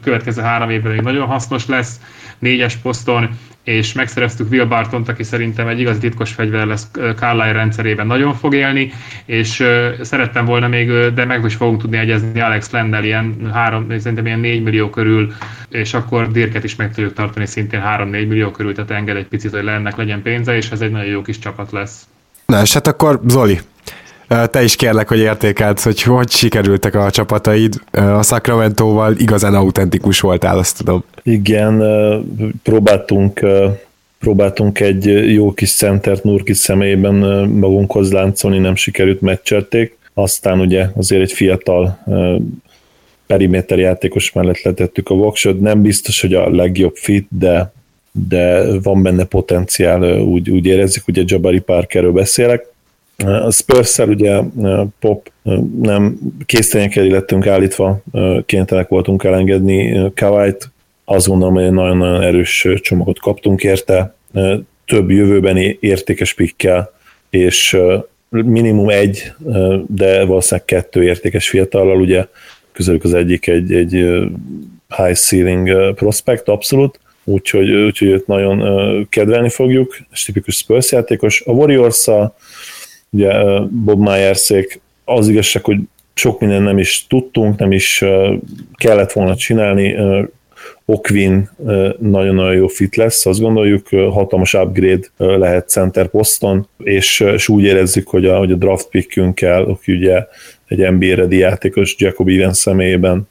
következő 0.03 0.41
három 0.41 0.69
évben 0.69 0.91
még 0.91 1.01
nagyon 1.01 1.27
hasznos 1.27 1.67
lesz, 1.67 1.99
négyes 2.39 2.75
poszton, 2.75 3.29
és 3.63 3.93
megszereztük 3.93 4.51
Will 4.51 4.65
Bartont, 4.65 5.09
aki 5.09 5.23
szerintem 5.23 5.67
egy 5.67 5.79
igazi 5.79 5.99
titkos 5.99 6.31
fegyver 6.31 6.65
lesz 6.65 6.87
Carlisle 7.15 7.51
rendszerében, 7.51 8.07
nagyon 8.07 8.33
fog 8.33 8.53
élni, 8.53 8.93
és 9.25 9.63
szerettem 10.01 10.45
volna 10.45 10.67
még, 10.67 10.91
de 11.13 11.25
meg 11.25 11.45
is 11.45 11.55
fogunk 11.55 11.81
tudni 11.81 11.97
egyezni 11.97 12.39
Alex 12.39 12.69
Lendel 12.69 13.03
ilyen 13.03 13.49
három, 13.53 13.85
szerintem 13.99 14.25
ilyen 14.25 14.39
4 14.39 14.63
millió 14.63 14.89
körül, 14.89 15.33
és 15.69 15.93
akkor 15.93 16.31
Dirket 16.31 16.63
is 16.63 16.75
meg 16.75 16.93
tudjuk 16.93 17.13
tartani 17.13 17.45
szintén 17.45 17.81
3-4 17.85 18.09
millió 18.09 18.51
körül, 18.51 18.73
tehát 18.73 18.91
enged 18.91 19.15
egy 19.15 19.27
picit, 19.27 19.51
hogy 19.51 19.63
lennek 19.63 19.95
legyen 19.95 20.21
pénze, 20.21 20.55
és 20.55 20.69
ez 20.71 20.81
egy 20.81 20.91
nagyon 20.91 21.11
jó 21.11 21.21
kis 21.21 21.39
csapat 21.39 21.71
lesz. 21.71 22.01
Na, 22.45 22.61
és 22.61 22.73
hát 22.73 22.87
akkor 22.87 23.21
Zoli, 23.27 23.59
te 24.27 24.63
is 24.63 24.75
kérlek, 24.75 25.07
hogy 25.07 25.19
értékeld, 25.19 25.79
hogy 25.79 26.01
hogy 26.01 26.31
sikerültek 26.31 26.95
a 26.95 27.11
csapataid. 27.11 27.81
A 27.91 28.23
Sacramento-val 28.23 29.13
igazán 29.17 29.53
autentikus 29.53 30.19
voltál, 30.19 30.57
azt 30.57 30.77
tudom. 30.77 31.03
Igen, 31.27 31.83
próbáltunk 32.63 33.45
próbáltunk 34.19 34.79
egy 34.79 35.33
jó 35.33 35.53
kis 35.53 35.73
centert 35.73 36.23
Nurkis 36.23 36.57
személyében 36.57 37.15
magunkhoz 37.49 38.11
láncolni, 38.11 38.57
nem 38.57 38.75
sikerült, 38.75 39.21
meccselték. 39.21 39.97
Aztán 40.13 40.59
ugye 40.59 40.87
azért 40.95 41.21
egy 41.21 41.31
fiatal 41.31 41.99
periméter 43.25 43.79
játékos 43.79 44.31
mellett 44.31 44.61
letettük 44.61 45.09
a 45.09 45.15
voksot. 45.15 45.59
Nem 45.59 45.81
biztos, 45.81 46.21
hogy 46.21 46.33
a 46.33 46.49
legjobb 46.49 46.95
fit, 46.95 47.27
de, 47.29 47.71
de 48.27 48.63
van 48.79 49.03
benne 49.03 49.23
potenciál, 49.23 50.19
úgy, 50.19 50.49
úgy 50.49 50.65
érezzük, 50.65 51.07
ugye 51.07 51.23
Jabari 51.25 51.59
Parkerről 51.59 52.11
beszélek. 52.11 52.67
A 53.17 53.51
spurs 53.51 53.97
ugye 53.97 54.39
Pop 54.99 55.31
nem 55.81 56.19
késztenyekkel 56.45 57.05
lettünk 57.05 57.47
állítva, 57.47 58.01
kénytelenek 58.45 58.89
voltunk 58.89 59.23
elengedni 59.23 60.11
Kawait, 60.15 60.71
azt 61.09 61.27
gondolom, 61.27 61.53
hogy 61.53 61.71
nagyon-nagyon 61.71 62.21
erős 62.21 62.67
csomagot 62.81 63.19
kaptunk 63.19 63.63
érte, 63.63 64.15
több 64.85 65.09
jövőbeni 65.09 65.77
értékes 65.79 66.33
pikkel, 66.33 66.93
és 67.29 67.77
minimum 68.29 68.89
egy, 68.89 69.31
de 69.87 70.25
valószínűleg 70.25 70.65
kettő 70.65 71.03
értékes 71.03 71.49
fiatallal, 71.49 71.99
ugye 71.99 72.25
közelük 72.71 73.03
az 73.03 73.13
egyik 73.13 73.47
egy, 73.47 73.73
egy 73.73 73.91
high 74.97 75.13
ceiling 75.13 75.93
prospect, 75.93 76.47
abszolút, 76.47 76.99
úgyhogy, 77.23 77.71
úgyhogy 77.71 78.07
őt 78.07 78.27
nagyon 78.27 79.07
kedvelni 79.09 79.49
fogjuk, 79.49 79.97
és 80.11 80.23
tipikus 80.23 80.55
Spurs 80.55 80.91
játékos. 80.91 81.41
A 81.45 81.51
warriors 81.51 82.07
ugye 83.09 83.31
Bob 83.69 83.99
Myerszék 83.99 84.79
az 85.05 85.27
igazság, 85.27 85.63
hogy 85.63 85.77
sok 86.13 86.39
minden 86.39 86.63
nem 86.63 86.77
is 86.77 87.05
tudtunk, 87.09 87.59
nem 87.59 87.71
is 87.71 88.03
kellett 88.73 89.11
volna 89.11 89.35
csinálni, 89.35 89.95
Okvin 90.89 91.49
nagyon-nagyon 91.99 92.53
jó 92.53 92.67
fit 92.67 92.95
lesz, 92.95 93.25
azt 93.25 93.39
gondoljuk, 93.39 93.87
hatalmas 93.89 94.53
upgrade 94.53 95.07
lehet 95.17 95.69
center 95.69 96.07
poszton, 96.07 96.67
és, 96.77 97.19
és 97.19 97.47
úgy 97.47 97.63
érezzük, 97.63 98.07
hogy 98.07 98.25
a, 98.25 98.37
hogy 98.37 98.51
a 98.51 98.55
draft 98.55 98.89
pickünkkel, 98.89 99.63
aki 99.63 99.93
ugye 99.93 100.25
egy 100.67 100.91
NBA 100.91 101.15
ready 101.15 101.37
játékos 101.37 101.95
Jacob 101.97 102.29
Evans 102.29 102.57
személyében 102.57 103.27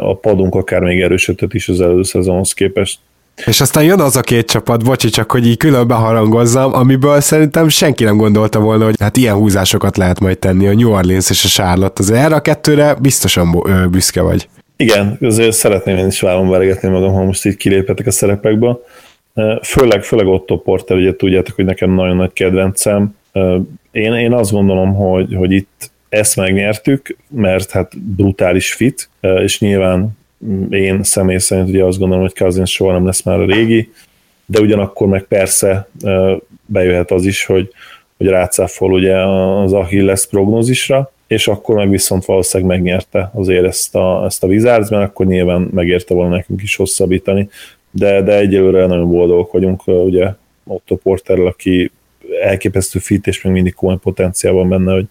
a 0.00 0.16
padunk 0.16 0.54
akár 0.54 0.80
még 0.80 1.00
erősödhet 1.00 1.54
is 1.54 1.68
az 1.68 1.80
előző 1.80 2.02
szezonhoz 2.02 2.52
képest. 2.52 2.98
És 3.46 3.60
aztán 3.60 3.84
jön 3.84 4.00
az 4.00 4.16
a 4.16 4.20
két 4.20 4.50
csapat, 4.50 4.84
bocsi, 4.84 5.08
csak 5.08 5.30
hogy 5.30 5.46
így 5.46 5.56
külön 5.56 5.86
beharangozzam, 5.86 6.74
amiből 6.74 7.20
szerintem 7.20 7.68
senki 7.68 8.04
nem 8.04 8.16
gondolta 8.16 8.60
volna, 8.60 8.84
hogy 8.84 8.94
hát 8.98 9.16
ilyen 9.16 9.34
húzásokat 9.34 9.96
lehet 9.96 10.20
majd 10.20 10.38
tenni, 10.38 10.66
a 10.66 10.74
New 10.74 10.90
Orleans 10.90 11.30
és 11.30 11.44
a 11.44 11.48
Charlotte. 11.48 12.02
Az 12.02 12.10
erre 12.10 12.34
a 12.34 12.40
kettőre 12.40 12.94
biztosan 12.94 13.62
büszke 13.90 14.20
vagy. 14.20 14.48
Igen, 14.76 15.18
azért 15.20 15.52
szeretném 15.52 15.96
én 15.96 16.06
is 16.06 16.20
vállom 16.20 16.48
veregetni 16.48 16.88
magam, 16.88 17.12
ha 17.12 17.24
most 17.24 17.44
így 17.44 17.56
kiléphetek 17.56 18.06
a 18.06 18.10
szerepekbe. 18.10 18.76
Főleg, 19.62 20.02
főleg 20.02 20.26
Otto 20.26 20.58
Porter, 20.58 20.96
ugye 20.96 21.16
tudjátok, 21.16 21.54
hogy 21.54 21.64
nekem 21.64 21.90
nagyon 21.90 22.16
nagy 22.16 22.32
kedvencem. 22.32 23.16
Én, 23.90 24.12
én 24.12 24.32
azt 24.32 24.50
gondolom, 24.50 24.94
hogy, 24.94 25.34
hogy 25.34 25.52
itt 25.52 25.90
ezt 26.08 26.36
megnyertük, 26.36 27.16
mert 27.28 27.70
hát 27.70 27.98
brutális 27.98 28.72
fit, 28.72 29.08
és 29.20 29.60
nyilván 29.60 30.18
én 30.70 31.02
személy 31.02 31.38
szerint 31.38 31.68
ugye 31.68 31.84
azt 31.84 31.98
gondolom, 31.98 32.22
hogy 32.22 32.34
Cousins 32.34 32.70
soha 32.70 32.92
nem 32.92 33.06
lesz 33.06 33.22
már 33.22 33.40
a 33.40 33.46
régi, 33.46 33.92
de 34.46 34.60
ugyanakkor 34.60 35.06
meg 35.06 35.22
persze 35.22 35.88
bejöhet 36.66 37.10
az 37.10 37.24
is, 37.24 37.44
hogy, 37.44 37.70
hogy 38.16 38.26
rácáfol 38.26 38.92
ugye 38.92 39.16
az 39.16 39.72
Achilles 39.72 40.26
prognózisra, 40.26 41.12
és 41.26 41.48
akkor 41.48 41.74
meg 41.74 41.90
viszont 41.90 42.24
valószínűleg 42.24 42.76
megnyerte 42.76 43.30
azért 43.34 43.64
ezt 43.64 43.94
a, 43.94 44.24
ezt 44.24 44.44
a 44.44 44.46
Wizards, 44.46 44.88
mert 44.88 45.04
akkor 45.04 45.26
nyilván 45.26 45.68
megérte 45.72 46.14
volna 46.14 46.36
nekünk 46.36 46.62
is 46.62 46.76
hosszabbítani, 46.76 47.48
de, 47.90 48.22
de 48.22 48.38
egyelőre 48.38 48.86
nagyon 48.86 49.10
boldogok 49.10 49.52
vagyunk, 49.52 49.86
ugye 49.86 50.28
Otto 50.66 50.96
Porterrel, 50.96 51.46
aki 51.46 51.90
elképesztő 52.42 52.98
fit, 52.98 53.26
és 53.26 53.42
még 53.42 53.52
mindig 53.52 53.74
komoly 53.74 53.98
potenciál 54.02 54.52
van 54.52 54.68
benne, 54.68 54.92
hogy 54.92 55.06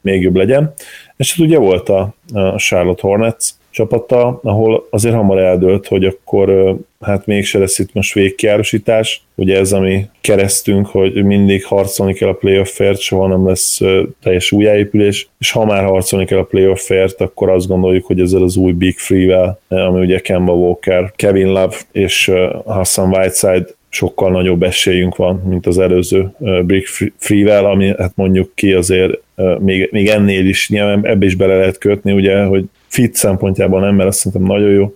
még 0.00 0.22
jobb 0.22 0.36
legyen. 0.36 0.72
És 1.16 1.30
hát 1.30 1.46
ugye 1.46 1.58
volt 1.58 1.88
a, 1.88 2.14
a 2.32 2.56
Charlotte 2.56 3.06
Hornets, 3.06 3.48
csapata, 3.70 4.40
ahol 4.42 4.86
azért 4.90 5.14
hamar 5.14 5.38
eldőlt, 5.38 5.86
hogy 5.86 6.04
akkor 6.04 6.76
hát 7.00 7.26
mégse 7.26 7.58
lesz 7.58 7.78
itt 7.78 7.92
most 7.92 8.14
végkiárosítás. 8.14 9.22
Ugye 9.34 9.58
ez, 9.58 9.72
ami 9.72 10.06
keresztünk, 10.20 10.86
hogy 10.86 11.24
mindig 11.24 11.64
harcolni 11.64 12.14
kell 12.14 12.28
a 12.28 12.32
playoffért, 12.32 13.00
soha 13.00 13.26
nem 13.28 13.46
lesz 13.46 13.80
teljes 14.22 14.52
újjáépülés, 14.52 15.28
és 15.38 15.50
ha 15.50 15.64
már 15.64 15.84
harcolni 15.84 16.24
kell 16.24 16.38
a 16.38 16.44
playoffért, 16.44 17.20
akkor 17.20 17.50
azt 17.50 17.66
gondoljuk, 17.66 18.06
hogy 18.06 18.20
ezzel 18.20 18.42
az 18.42 18.56
új 18.56 18.72
Big 18.72 18.98
Free-vel, 18.98 19.60
ami 19.68 20.00
ugye 20.00 20.18
Kemba 20.18 20.52
Walker, 20.52 21.12
Kevin 21.16 21.46
Love 21.46 21.76
és 21.92 22.32
Hassan 22.64 23.08
Whiteside 23.08 23.66
sokkal 23.88 24.30
nagyobb 24.30 24.62
esélyünk 24.62 25.16
van, 25.16 25.42
mint 25.48 25.66
az 25.66 25.78
előző 25.78 26.34
Big 26.66 26.86
Free-vel, 27.16 27.64
ami 27.64 27.94
hát 27.98 28.12
mondjuk 28.14 28.52
ki 28.54 28.72
azért 28.72 29.12
még, 29.58 29.88
még 29.92 30.08
ennél 30.08 30.46
is, 30.46 30.68
nyilván 30.68 31.06
ebbe 31.06 31.26
is 31.26 31.34
bele 31.34 31.56
lehet 31.56 31.78
kötni, 31.78 32.12
ugye, 32.12 32.42
hogy 32.42 32.64
fit 32.86 33.14
szempontjából 33.14 33.80
nem, 33.80 33.94
mert 33.94 34.08
azt 34.08 34.18
szerintem 34.18 34.56
nagyon 34.56 34.70
jó. 34.70 34.94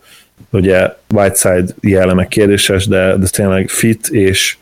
Ugye 0.50 0.92
Whiteside 1.14 1.66
jellemek 1.80 2.28
kérdéses, 2.28 2.86
de, 2.86 3.16
de 3.16 3.26
tényleg 3.26 3.68
fit 3.68 4.08
és 4.08 4.56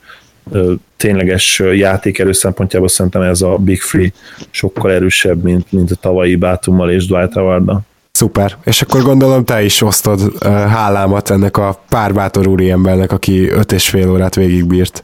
ö, 0.53 0.73
tényleges 0.97 1.63
játékerő 1.75 2.33
szempontjából 2.33 2.89
szerintem 2.89 3.23
ez 3.23 3.43
a 3.43 3.57
Big 3.57 3.81
Free 3.81 4.13
sokkal 4.51 4.93
erősebb, 4.93 5.43
mint, 5.43 5.73
mint 5.73 5.91
a 5.91 5.95
tavalyi 5.95 6.37
Bátummal 6.37 6.91
és 6.91 7.07
Dwight 7.07 7.33
howard 7.33 7.71
Szuper. 8.13 8.57
És 8.65 8.83
akkor 8.83 9.03
gondolom 9.03 9.45
te 9.45 9.63
is 9.63 9.83
osztod 9.83 10.21
uh, 10.21 10.51
hálámat 10.51 11.31
ennek 11.31 11.57
a 11.57 11.83
pár 11.89 12.15
bátor 12.15 12.47
úriembernek, 12.47 13.13
aki 13.13 13.49
öt 13.49 13.73
és 13.73 13.89
fél 13.89 14.11
órát 14.11 14.35
végigbírt. 14.35 15.03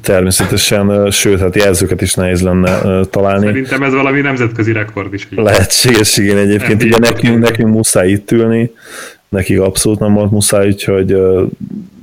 Természetesen, 0.00 1.10
sőt, 1.10 1.40
hát 1.40 1.54
jelzőket 1.54 2.02
is 2.02 2.14
nehéz 2.14 2.42
lenne 2.42 3.04
találni. 3.04 3.46
Szerintem 3.46 3.82
ez 3.82 3.92
valami 3.92 4.20
nemzetközi 4.20 4.72
rekord 4.72 5.14
is. 5.14 5.28
Lehetséges, 5.30 6.16
igen, 6.16 6.36
egyébként. 6.36 6.82
Ugye 6.82 6.98
nekünk, 6.98 7.38
nekünk 7.38 7.68
muszáj 7.68 8.10
itt 8.10 8.30
ülni, 8.30 8.70
nekik 9.30 9.60
abszolút 9.60 9.98
nem 9.98 10.14
volt 10.14 10.30
muszáj, 10.30 10.66
úgyhogy 10.66 11.16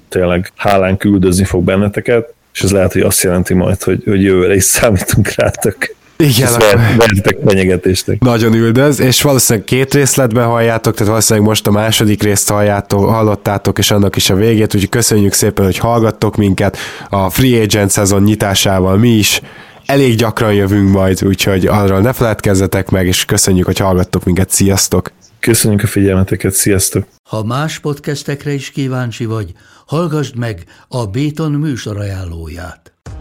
tényleg 0.10 0.52
hálán 0.56 0.98
küldözni 0.98 1.44
fog 1.44 1.64
benneteket, 1.64 2.34
és 2.54 2.62
ez 2.62 2.72
lehet, 2.72 2.94
hogy 2.94 3.02
azt 3.02 3.24
jelenti 3.24 3.54
majd, 3.54 3.84
hogy, 3.84 4.02
hogy 4.06 4.24
jövőre 4.24 4.56
is 4.56 4.64
számítunk 4.64 5.34
rátok. 5.36 5.76
Igen, 6.18 6.50
vertek 6.98 7.38
fenyegetéstek. 7.46 8.20
Nagyon 8.20 8.54
üldöz, 8.54 9.00
és 9.00 9.22
valószínűleg 9.22 9.68
két 9.68 9.94
részletben 9.94 10.46
halljátok, 10.46 10.94
tehát 10.94 11.08
valószínűleg 11.08 11.48
most 11.48 11.68
a 11.68 11.72
második 11.72 12.24
részt 12.24 12.50
halljátok, 12.50 13.06
hallottátok, 13.06 13.78
és 13.78 13.92
annak 13.92 14.16
is 14.16 14.30
a 14.30 14.36
végét, 14.36 14.76
úgyhogy 14.76 14.90
köszönjük 14.90 15.34
szépen, 15.34 15.66
hogy 15.66 15.78
hallgattok 15.78 16.36
minket 16.36 16.78
a 17.10 17.30
Free 17.30 17.62
Agent 17.62 17.90
szezon 17.90 18.24
nyitásával 18.24 18.98
mi 18.98 19.10
is. 19.10 19.42
Elég 19.86 20.16
gyakran 20.16 20.54
jövünk 20.54 20.90
majd, 20.90 21.26
úgyhogy 21.26 21.66
arról 21.66 22.00
ne 22.00 22.14
feledkezzetek 22.14 22.90
meg, 22.90 23.08
és 23.08 23.26
köszönjük, 23.26 23.66
hogy 23.66 23.78
hallgattok 23.78 24.24
minket. 24.24 24.50
Sziasztok! 24.50 25.12
Köszönjük 25.40 25.84
a 25.84 25.88
figyelmeteket, 25.88 26.54
sziasztok! 26.54 27.08
Ha 27.30 27.44
más 27.44 27.80
podcastekre 27.80 28.52
is 28.52 28.72
kíváncsi 28.72 29.26
vagy, 29.26 29.54
hallgassd 29.86 30.36
meg 30.36 30.64
a 30.88 31.06
Béton 31.06 31.52
műsor 31.52 31.98
ajánlóját. 31.98 32.97